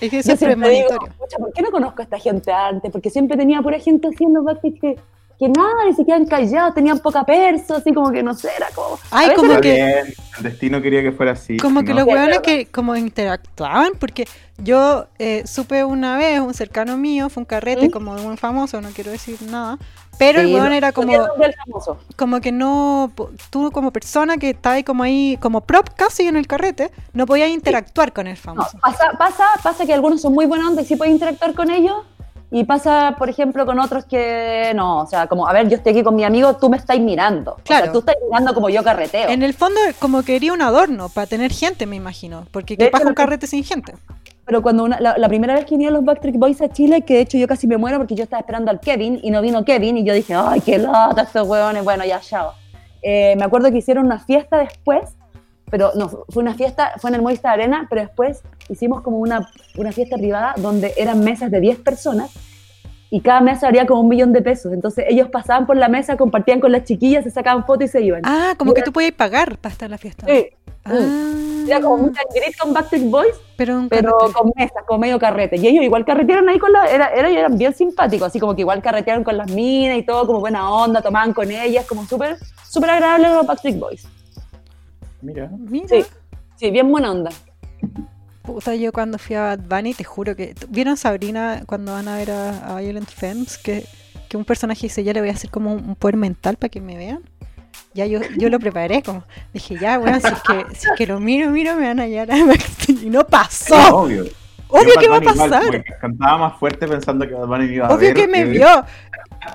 Es 0.00 0.10
que 0.10 0.22
Yo 0.22 0.32
es 0.32 0.38
siempre 0.38 0.54
digo, 0.70 0.86
premonitorio. 0.88 1.14
"Pucha, 1.18 1.38
¿por 1.38 1.52
qué 1.52 1.62
no 1.62 1.70
conozco 1.72 2.00
a 2.00 2.04
esta 2.04 2.18
gente 2.20 2.52
antes? 2.52 2.90
Porque 2.92 3.10
siempre 3.10 3.36
tenía 3.36 3.60
pura 3.62 3.78
gente 3.80 4.06
haciendo 4.08 4.42
backstage 4.44 4.80
que, 4.80 4.96
que 5.38 5.48
nada, 5.48 5.88
y 5.88 5.94
se 5.94 6.04
quedan 6.04 6.26
callados, 6.26 6.74
tenían 6.74 6.98
poca 6.98 7.24
perso, 7.24 7.76
así 7.76 7.92
como 7.94 8.10
que 8.10 8.22
no 8.24 8.34
sé, 8.34 8.48
era 8.56 8.66
como... 8.74 8.98
Ay, 9.10 9.34
como 9.34 9.50
Está 9.52 9.60
que- 9.60 9.72
bien, 9.72 10.14
el 10.38 10.42
destino 10.42 10.82
quería 10.82 11.02
que 11.02 11.12
fuera 11.12 11.32
así. 11.32 11.56
Como 11.58 11.84
que 11.84 11.94
¿no? 11.94 12.00
los 12.00 12.04
Sí, 12.04 12.10
es 12.10 12.16
hueones 12.16 12.38
que 12.40 12.66
como 12.66 12.96
interactuaban, 12.96 13.92
porque 14.00 14.26
yo 14.58 15.06
eh, 15.20 15.44
supe 15.46 15.84
una 15.84 16.16
vez, 16.18 16.40
un 16.40 16.54
cercano 16.54 16.96
mío, 16.96 17.28
fue 17.28 17.42
un 17.42 17.44
carrete 17.44 17.86
¿Mm? 17.88 17.90
como 17.90 18.12
un 18.14 18.36
famoso, 18.36 18.80
no 18.80 18.88
quiero 18.90 19.12
decir 19.12 19.40
nada, 19.42 19.78
pero 20.18 20.40
el 20.40 20.48
Sí, 20.48 20.54
hueón 20.54 20.70
lo- 20.70 20.74
era 20.74 20.90
como, 20.90 21.12
que 21.12 21.16
es 21.18 21.22
del 21.38 21.54
famoso. 21.54 21.98
como 22.16 22.40
que 22.40 22.50
no, 22.50 23.12
tú 23.50 23.70
como 23.70 23.92
persona 23.92 24.38
que 24.38 24.50
estaba 24.50 24.74
ahí 24.74 24.82
como 24.82 25.04
ahí, 25.04 25.38
como 25.40 25.60
prop 25.60 25.88
casi 25.96 26.26
en 26.26 26.36
el 26.36 26.48
carrete, 26.48 26.90
no 27.12 27.26
podías 27.26 27.50
interactuar 27.50 28.12
con 28.12 28.26
el 28.26 28.34
No, 28.36 28.42
famoso. 28.42 28.76
pasa, 28.80 29.12
pasa, 29.16 29.44
pasa 29.62 29.86
que 29.86 29.94
algunos 29.94 30.20
son 30.20 30.34
muy 30.34 30.46
buenos 30.46 30.68
onda 30.70 30.82
y 30.82 30.84
sí 30.84 30.96
puedes 30.96 31.14
interactuar 31.14 31.54
con 31.54 31.70
ellos, 31.70 31.94
y 32.50 32.64
pasa, 32.64 33.14
por 33.18 33.28
ejemplo, 33.28 33.66
con 33.66 33.78
otros 33.78 34.04
que 34.06 34.72
no, 34.74 35.00
o 35.02 35.06
sea, 35.06 35.26
como, 35.26 35.46
a 35.46 35.52
ver, 35.52 35.68
yo 35.68 35.76
estoy 35.76 35.92
aquí 35.92 36.02
con 36.02 36.16
mi 36.16 36.24
amigo, 36.24 36.56
tú 36.56 36.70
me 36.70 36.76
estás 36.78 36.98
mirando. 36.98 37.52
O 37.52 37.56
Claro. 37.62 37.84
sea, 37.84 37.92
tú 37.92 37.98
estás 37.98 38.16
mirando 38.26 38.54
como 38.54 38.70
yo 38.70 38.82
carreteo. 38.82 39.28
En 39.28 39.42
el 39.42 39.52
fondo 39.54 39.78
como 39.98 40.22
quería 40.22 40.52
un 40.52 40.62
adorno 40.62 41.08
para 41.10 41.26
tener 41.26 41.52
gente, 41.52 41.84
me 41.86 41.96
imagino, 41.96 42.46
porque 42.50 42.76
qué 42.76 42.88
pasa 42.88 43.04
un 43.04 43.10
que- 43.10 43.14
carrete 43.16 43.46
sin 43.46 43.64
gente. 43.64 43.92
Pero 44.46 44.62
cuando 44.62 44.84
una- 44.84 44.98
la, 44.98 45.18
la 45.18 45.28
primera 45.28 45.52
vez 45.54 45.66
que 45.66 45.72
vinieron 45.72 45.94
los 45.96 46.04
Backstreet 46.06 46.36
Boys 46.38 46.62
a 46.62 46.70
Chile, 46.70 47.02
que 47.02 47.14
de 47.14 47.20
hecho 47.20 47.36
yo 47.36 47.46
casi 47.46 47.66
me 47.66 47.76
muero 47.76 47.98
porque 47.98 48.14
yo 48.14 48.24
estaba 48.24 48.40
esperando 48.40 48.70
al 48.70 48.80
Kevin 48.80 49.20
y 49.22 49.30
no 49.30 49.42
vino 49.42 49.62
Kevin 49.62 49.98
y 49.98 50.04
yo 50.04 50.14
dije, 50.14 50.34
ay, 50.34 50.62
qué 50.62 50.78
lata 50.78 51.20
estos 51.22 51.46
hueones, 51.46 51.84
bueno, 51.84 52.02
ya, 52.06 52.18
chao. 52.20 52.52
Eh, 53.02 53.36
me 53.36 53.44
acuerdo 53.44 53.70
que 53.70 53.76
hicieron 53.76 54.06
una 54.06 54.18
fiesta 54.20 54.56
después, 54.56 55.02
pero 55.70 55.90
no, 55.94 56.08
fue 56.08 56.42
una 56.42 56.54
fiesta, 56.54 56.92
fue 56.98 57.10
en 57.10 57.14
el 57.16 57.22
Movistar 57.22 57.54
Arena, 57.54 57.86
pero 57.90 58.02
después 58.02 58.42
hicimos 58.68 59.02
como 59.02 59.18
una, 59.18 59.50
una 59.76 59.92
fiesta 59.92 60.16
privada 60.16 60.54
donde 60.56 60.92
eran 60.96 61.20
mesas 61.20 61.50
de 61.50 61.60
10 61.60 61.78
personas 61.80 62.30
y 63.10 63.20
cada 63.22 63.40
mesa 63.40 63.68
haría 63.68 63.86
como 63.86 64.00
un 64.02 64.08
millón 64.08 64.32
de 64.32 64.42
pesos. 64.42 64.72
Entonces 64.72 65.04
ellos 65.08 65.28
pasaban 65.30 65.66
por 65.66 65.76
la 65.76 65.88
mesa, 65.88 66.16
compartían 66.16 66.60
con 66.60 66.72
las 66.72 66.84
chiquillas, 66.84 67.24
se 67.24 67.30
sacaban 67.30 67.64
fotos 67.64 67.84
y 67.86 67.88
se 67.88 68.02
iban. 68.02 68.22
Ah, 68.24 68.54
como 68.58 68.72
que 68.74 68.80
Mira. 68.80 68.84
tú 68.86 68.92
podías 68.92 69.12
pagar 69.12 69.56
para 69.58 69.72
estar 69.72 69.86
en 69.86 69.90
la 69.92 69.98
fiesta. 69.98 70.26
Sí. 70.26 70.46
Ah, 70.84 70.94
Era 71.66 71.80
como 71.82 71.94
un 71.96 72.12
gris 72.34 72.56
con 72.58 72.72
Backstreet 72.72 73.10
Boys, 73.10 73.34
pero 73.56 73.86
pero 73.90 74.16
con 74.32 74.52
mesas, 74.56 74.82
con 74.86 75.00
medio 75.00 75.18
carrete. 75.18 75.56
Y 75.56 75.66
ellos 75.66 75.84
igual 75.84 76.04
carretearon 76.04 76.48
ahí 76.48 76.58
con 76.58 76.72
la. 76.72 76.86
Era, 76.86 77.08
era- 77.08 77.28
eran 77.30 77.58
bien 77.58 77.74
simpáticos, 77.74 78.28
así 78.28 78.40
como 78.40 78.54
que 78.54 78.62
igual 78.62 78.80
carretearon 78.80 79.22
con 79.24 79.36
las 79.36 79.50
minas 79.50 79.98
y 79.98 80.02
todo, 80.02 80.26
como 80.26 80.40
buena 80.40 80.70
onda, 80.70 81.02
tomaban 81.02 81.34
con 81.34 81.50
ellas, 81.50 81.84
como 81.86 82.06
súper 82.06 82.36
súper 82.66 82.90
agradable 82.90 83.28
los 83.28 83.46
Backstreet 83.46 83.78
Boys. 83.78 84.06
Mira. 85.22 85.50
Mira. 85.58 85.88
Sí. 85.88 86.04
Sí, 86.56 86.70
bien 86.70 86.90
buena 86.90 87.10
onda. 87.12 87.30
Puta, 88.42 88.74
yo 88.74 88.92
cuando 88.92 89.18
fui 89.18 89.36
a 89.36 89.56
Bad 89.56 89.60
Bunny, 89.68 89.94
te 89.94 90.04
juro 90.04 90.34
que. 90.34 90.54
¿Vieron 90.68 90.96
Sabrina 90.96 91.62
cuando 91.66 91.92
van 91.92 92.08
a 92.08 92.16
ver 92.16 92.30
a, 92.30 92.76
a 92.76 92.80
Violent 92.80 93.08
Femmes? 93.08 93.58
Que, 93.58 93.84
que 94.28 94.36
un 94.36 94.44
personaje 94.44 94.82
dice, 94.82 95.04
ya 95.04 95.12
le 95.12 95.20
voy 95.20 95.28
a 95.28 95.32
hacer 95.32 95.50
como 95.50 95.72
un, 95.74 95.94
poder 95.96 96.16
mental 96.16 96.56
para 96.56 96.68
que 96.70 96.80
me 96.80 96.96
vean. 96.96 97.20
Ya 97.94 98.06
yo, 98.06 98.20
yo 98.38 98.48
lo 98.48 98.58
preparé, 98.58 99.02
como. 99.02 99.24
Dije, 99.52 99.76
ya, 99.78 99.98
bueno, 99.98 100.18
si 100.20 100.26
es 100.28 100.42
que, 100.42 100.74
si 100.74 100.86
es 100.88 100.92
que 100.96 101.06
lo 101.06 101.20
miro, 101.20 101.50
miro, 101.50 101.76
me 101.76 101.86
van 101.86 102.00
a 102.00 102.04
hallar. 102.04 102.28
Y 102.88 103.10
no 103.10 103.26
pasó. 103.26 103.76
obvio. 103.96 104.24
Obvio 104.70 104.94
Yo 104.94 105.00
que 105.00 105.08
va 105.08 105.16
a 105.16 105.22
igual, 105.22 105.50
pasar. 105.50 105.62
porque 105.66 105.84
cantaba 106.00 106.38
más 106.38 106.58
fuerte 106.58 106.86
pensando 106.88 107.26
que 107.26 107.34
Bad 107.34 107.46
Bunny 107.46 107.64
iba 107.72 107.86
a 107.86 107.90
Obvio 107.94 108.08
ver, 108.08 108.14
que 108.14 108.28
me 108.28 108.44
vio. 108.44 108.66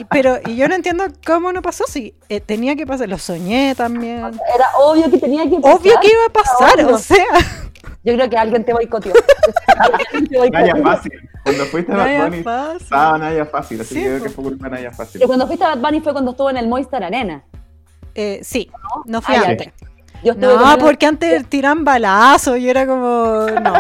Pero, 0.10 0.38
y 0.46 0.56
yo 0.56 0.68
no 0.68 0.76
entiendo 0.76 1.06
cómo 1.26 1.52
no 1.54 1.62
pasó. 1.62 1.86
Si 1.88 2.16
eh, 2.30 2.40
tenía 2.40 2.76
que 2.76 2.86
pasar, 2.88 3.10
lo 3.10 3.18
soñé 3.18 3.76
también. 3.76 4.20
Era 4.56 4.68
obvio 4.80 5.10
que 5.12 5.18
tenía 5.18 5.44
que 5.50 5.58
pasar. 5.60 5.78
Obvio 5.80 6.00
que 6.00 6.08
iba 6.08 6.26
a 6.28 6.34
pasar, 6.34 6.86
o 6.86 6.98
sea. 6.98 7.26
Yo 8.04 8.14
creo 8.16 8.30
que 8.30 8.38
alguien 8.38 8.66
te 8.66 8.74
boicoteó. 8.74 9.14
Naya. 10.52 10.76
Fácil. 10.82 11.12
Cuando 11.44 11.66
fuiste 11.66 11.92
a 11.92 11.96
Bad 11.98 12.24
Bunny, 12.30 12.44
Fácil. 12.44 12.82
estaba 12.84 13.18
Naya 13.18 13.46
Fácil, 13.46 13.82
así 13.82 13.96
Sí, 13.96 14.02
que 14.02 14.08
creo 14.08 14.24
que 14.24 14.30
fue 14.30 14.44
culpa 14.46 14.66
de 14.70 14.72
Naya 14.76 14.92
Fácil. 14.92 15.20
Pero 15.20 15.28
cuando 15.28 15.48
fuiste 15.48 15.66
a 15.66 15.76
Bad 15.76 15.80
Bunny 15.82 16.00
fue 16.02 16.12
cuando 16.14 16.32
estuvo 16.32 16.50
en 16.50 16.58
el 16.58 16.68
Movistar 16.68 17.04
Arena. 17.04 17.44
Eh, 18.16 18.40
sí, 18.44 18.70
no 19.06 19.22
fui 19.22 19.36
Ah, 19.36 19.44
antes. 19.48 19.70
Yo 20.24 20.34
con 20.34 20.42
No, 20.42 20.78
porque 20.80 21.06
antes 21.06 21.46
tiran 21.48 21.84
balazos 21.84 22.58
y 22.58 22.70
era 22.70 22.86
como. 22.88 23.46
No. 23.64 23.74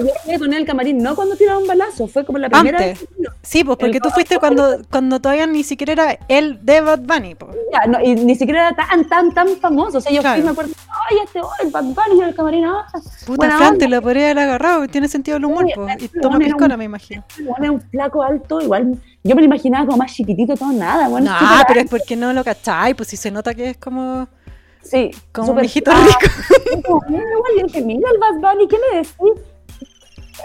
Yo 0.00 0.08
estuve 0.14 0.38
con 0.38 0.52
el 0.54 0.64
camarín, 0.66 0.98
no 0.98 1.14
cuando 1.14 1.36
tiraron 1.36 1.62
un 1.62 1.68
balazo, 1.68 2.06
fue 2.08 2.24
como 2.24 2.38
la 2.38 2.48
primera 2.48 2.78
Antes. 2.78 3.00
vez. 3.00 3.08
Sí, 3.42 3.64
pues 3.64 3.76
porque 3.78 3.96
El 3.96 4.02
tú 4.02 4.10
fuiste 4.10 4.38
cuando, 4.38 4.78
cuando 4.90 5.20
todavía 5.20 5.46
ni 5.46 5.62
siquiera 5.62 5.92
era 5.92 6.18
el 6.28 6.64
de 6.64 6.80
Bad 6.80 7.00
Bunny. 7.00 7.34
pues. 7.34 7.52
Ya, 7.72 7.86
no, 7.86 8.00
y 8.00 8.14
ni 8.14 8.34
siquiera 8.34 8.68
era 8.68 8.76
tan, 8.76 9.04
tan, 9.08 9.32
tan 9.32 9.48
famoso. 9.56 9.98
O 9.98 10.00
sea, 10.00 10.12
yo 10.12 10.20
Claro. 10.20 10.36
fui, 10.36 10.44
me 10.44 10.50
acuerdo, 10.50 10.72
ay, 11.10 11.16
este, 11.24 11.40
ay, 11.62 11.70
Bad 11.70 11.84
Bunny 11.84 12.20
en 12.20 12.28
el 12.28 12.34
camarín, 12.34 12.64
ah, 12.64 12.86
Puta, 13.26 13.36
buena 13.36 13.56
Fran, 13.58 13.78
te 13.78 13.88
lo 13.88 14.02
podría 14.02 14.26
haber 14.26 14.38
agarrado. 14.40 14.86
Tiene 14.88 15.08
sentido 15.08 15.36
el 15.36 15.44
humor, 15.44 15.66
pues. 15.74 16.02
Y 16.02 16.08
toma 16.08 16.38
piscola, 16.38 16.76
me 16.76 16.84
imagino. 16.84 17.24
Un 17.58 17.80
flaco 17.80 18.22
alto, 18.22 18.60
igual, 18.60 18.96
yo 19.24 19.34
me 19.34 19.42
lo 19.42 19.46
imaginaba 19.46 19.86
como 19.86 19.98
más 19.98 20.12
chiquitito, 20.12 20.54
todo 20.56 20.72
nada, 20.72 21.08
bueno, 21.08 21.30
No, 21.32 21.38
pero 21.68 21.80
es 21.80 21.90
porque 21.90 22.16
no 22.16 22.32
lo 22.32 22.42
cacháis, 22.44 22.94
pues 22.96 23.08
si 23.08 23.16
se 23.16 23.30
nota 23.30 23.54
que 23.54 23.70
es 23.70 23.76
como. 23.76 24.28
Sí. 24.88 25.10
Como 25.32 25.48
súper- 25.48 25.60
un 25.60 25.64
hijito 25.64 25.90
Ah, 25.92 26.06
rico. 26.06 26.82
como, 26.86 27.02
mira, 27.08 27.24
dije, 27.64 27.82
el 28.12 28.18
Bad 28.18 28.40
Bunny, 28.52 28.68
¿qué 28.68 28.76
le 28.90 28.96
decís? 28.98 29.42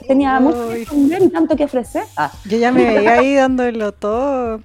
Tenía 0.07 0.39
mucho 0.39 0.69
que 0.69 0.85
y 1.25 1.29
tanto 1.29 1.55
que 1.55 1.65
ofrecer. 1.65 2.03
Ah, 2.17 2.31
Yo 2.45 2.57
ya 2.57 2.71
me 2.71 2.83
veía 2.93 3.13
ahí 3.19 3.35
dándolo 3.35 3.91
todo. 3.91 4.61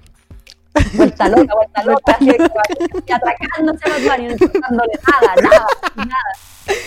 vuelta 0.93 1.27
loca, 1.29 1.53
vuelta 1.55 1.83
loca, 1.83 2.13
y 3.07 3.11
atracándose 3.11 3.79
a 3.85 3.89
Bad 3.89 4.17
Bunny, 4.17 4.27
no 4.27 4.33
importándole 4.33 4.91
nada, 5.07 5.35
nada, 5.41 5.67
nada. 5.95 6.77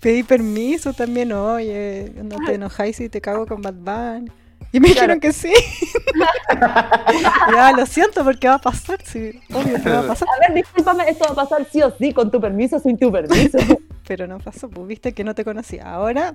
Pedí 0.00 0.22
permiso 0.22 0.92
también, 0.94 1.32
oye, 1.32 2.10
no 2.22 2.36
te 2.46 2.54
enojáis 2.54 2.96
si 2.96 3.08
te 3.08 3.20
cago 3.20 3.46
con 3.46 3.60
Bad 3.60 3.74
Bunny. 3.74 4.30
Y 4.72 4.80
me 4.80 4.88
dijeron 4.88 5.20
que 5.20 5.32
sí. 5.32 5.52
ya, 7.54 7.72
lo 7.72 7.86
siento 7.86 8.24
porque 8.24 8.48
va 8.48 8.54
a 8.54 8.58
pasar, 8.60 8.98
sí, 9.04 9.40
obvio 9.52 9.82
que 9.82 9.90
va 9.90 10.00
a 10.00 10.06
pasar. 10.06 10.28
A 10.28 10.40
ver, 10.48 10.54
discúlpame, 10.54 11.08
esto 11.08 11.24
va 11.24 11.42
a 11.42 11.46
pasar 11.46 11.66
sí 11.70 11.82
o 11.82 11.90
sí, 11.96 12.12
con 12.12 12.30
tu 12.30 12.40
permiso 12.40 12.78
sin 12.78 12.98
tu 12.98 13.10
permiso. 13.10 13.58
Pero 14.06 14.26
no 14.26 14.38
pasó, 14.38 14.68
pues 14.68 14.86
viste 14.86 15.12
que 15.12 15.24
no 15.24 15.34
te 15.34 15.44
conocía. 15.44 15.92
Ahora, 15.92 16.34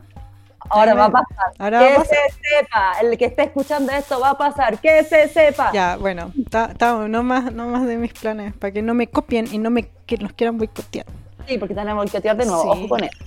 Ahora 0.70 0.96
va 0.96 1.06
a 1.06 1.12
pasar. 1.12 1.46
ahora 1.60 1.80
va 1.80 1.86
a 1.86 1.90
que 1.90 1.96
pasar. 1.96 2.18
se 2.32 2.58
sepa, 2.60 2.94
el 3.02 3.18
que 3.18 3.26
esté 3.26 3.44
escuchando 3.44 3.92
esto 3.92 4.20
va 4.20 4.32
a 4.32 4.38
pasar, 4.38 4.80
que 4.80 5.04
se 5.04 5.28
sepa. 5.30 5.72
Ya, 5.74 5.96
bueno, 5.98 6.32
ta- 6.50 6.74
ta- 6.74 7.08
no, 7.08 7.22
más, 7.24 7.54
no 7.54 7.68
más 7.68 7.86
de 7.86 7.98
mis 7.98 8.14
planes, 8.14 8.54
para 8.56 8.72
que 8.74 8.82
no 8.82 8.94
me 8.96 9.08
copien 9.08 9.48
y 9.52 9.60
no 9.60 9.70
me 9.70 9.88
que 10.06 10.18
nos 10.18 10.34
quieran 10.34 10.58
boicotear. 10.58 11.06
Sí, 11.48 11.58
porque 11.60 11.76
tenemos 11.76 12.04
que 12.06 12.12
boicotear 12.12 12.38
de 12.38 12.46
nuevo, 12.48 12.64
Sí. 12.64 12.70
ojo 12.72 12.90
con 12.90 13.04
eso. 13.04 13.18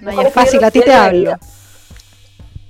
No, 0.00 0.20
es 0.20 0.32
fácil, 0.34 0.64
a 0.64 0.70
ti 0.70 0.80
te 0.80 0.92
hablo. 0.92 1.36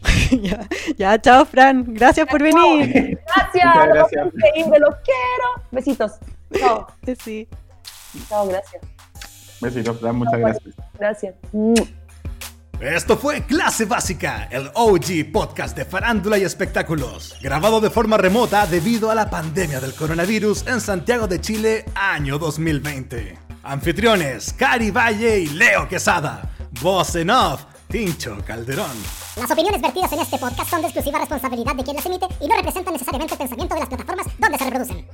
ya, 0.43 0.68
ya, 0.97 1.20
chao, 1.20 1.44
Fran. 1.44 1.85
Gracias 1.94 2.26
por 2.28 2.43
venir. 2.43 3.18
Gracias, 3.36 3.86
gracias. 3.89 4.26
increíble, 4.35 4.78
los 4.81 4.94
quiero. 5.05 5.68
Besitos. 5.70 6.12
Chao, 6.59 6.86
Sí. 7.24 7.48
chao, 8.28 8.47
gracias. 8.48 8.82
Besitos, 9.60 10.01
Fran, 10.01 10.16
muchas 10.16 10.39
gracias. 10.40 10.74
Gracias. 10.98 11.35
Esto 12.81 13.16
fue 13.16 13.43
Clase 13.43 13.86
Básica, 13.86 14.48
el 14.51 14.70
OG 14.74 15.32
podcast 15.32 15.76
de 15.76 15.85
farándula 15.85 16.36
y 16.39 16.43
espectáculos, 16.43 17.36
grabado 17.40 17.81
de 17.81 17.89
forma 17.89 18.16
remota 18.18 18.66
debido 18.66 19.10
a 19.10 19.14
la 19.14 19.31
pandemia 19.31 19.81
del 19.81 19.94
coronavirus 19.94 20.66
en 20.66 20.81
Santiago 20.81 21.26
de 21.26 21.40
Chile, 21.40 21.85
año 21.94 22.39
2020. 22.39 23.39
Anfitriones, 23.62 24.52
Cari 24.52 24.90
Valle 24.90 25.39
y 25.40 25.47
Leo 25.47 25.89
Quesada. 25.89 26.51
Voz 26.82 27.14
en 27.16 27.31
off, 27.31 27.64
Tincho 27.89 28.36
Calderón. 28.47 28.97
Las 29.36 29.51
opiniones 29.51 29.81
vertidas 29.81 30.12
en 30.12 30.20
este 30.20 30.39
podcast 30.39 30.70
son 30.70 30.81
de 30.81 30.89
exclusiva 30.89 31.19
responsabilidad 31.19 31.74
de 31.77 31.85
quien 31.85 31.97
las 31.97 32.06
emite 32.06 32.27
y 32.40 32.48
no 32.48 32.56
representan 32.56 32.93
necesariamente 32.93 33.35
el 33.35 33.39
pensamiento 33.39 33.74
de 33.74 33.81
las 33.81 33.89
plataformas 33.89 34.27
donde 34.39 34.59
se 34.59 34.65
reproducen. 34.65 35.06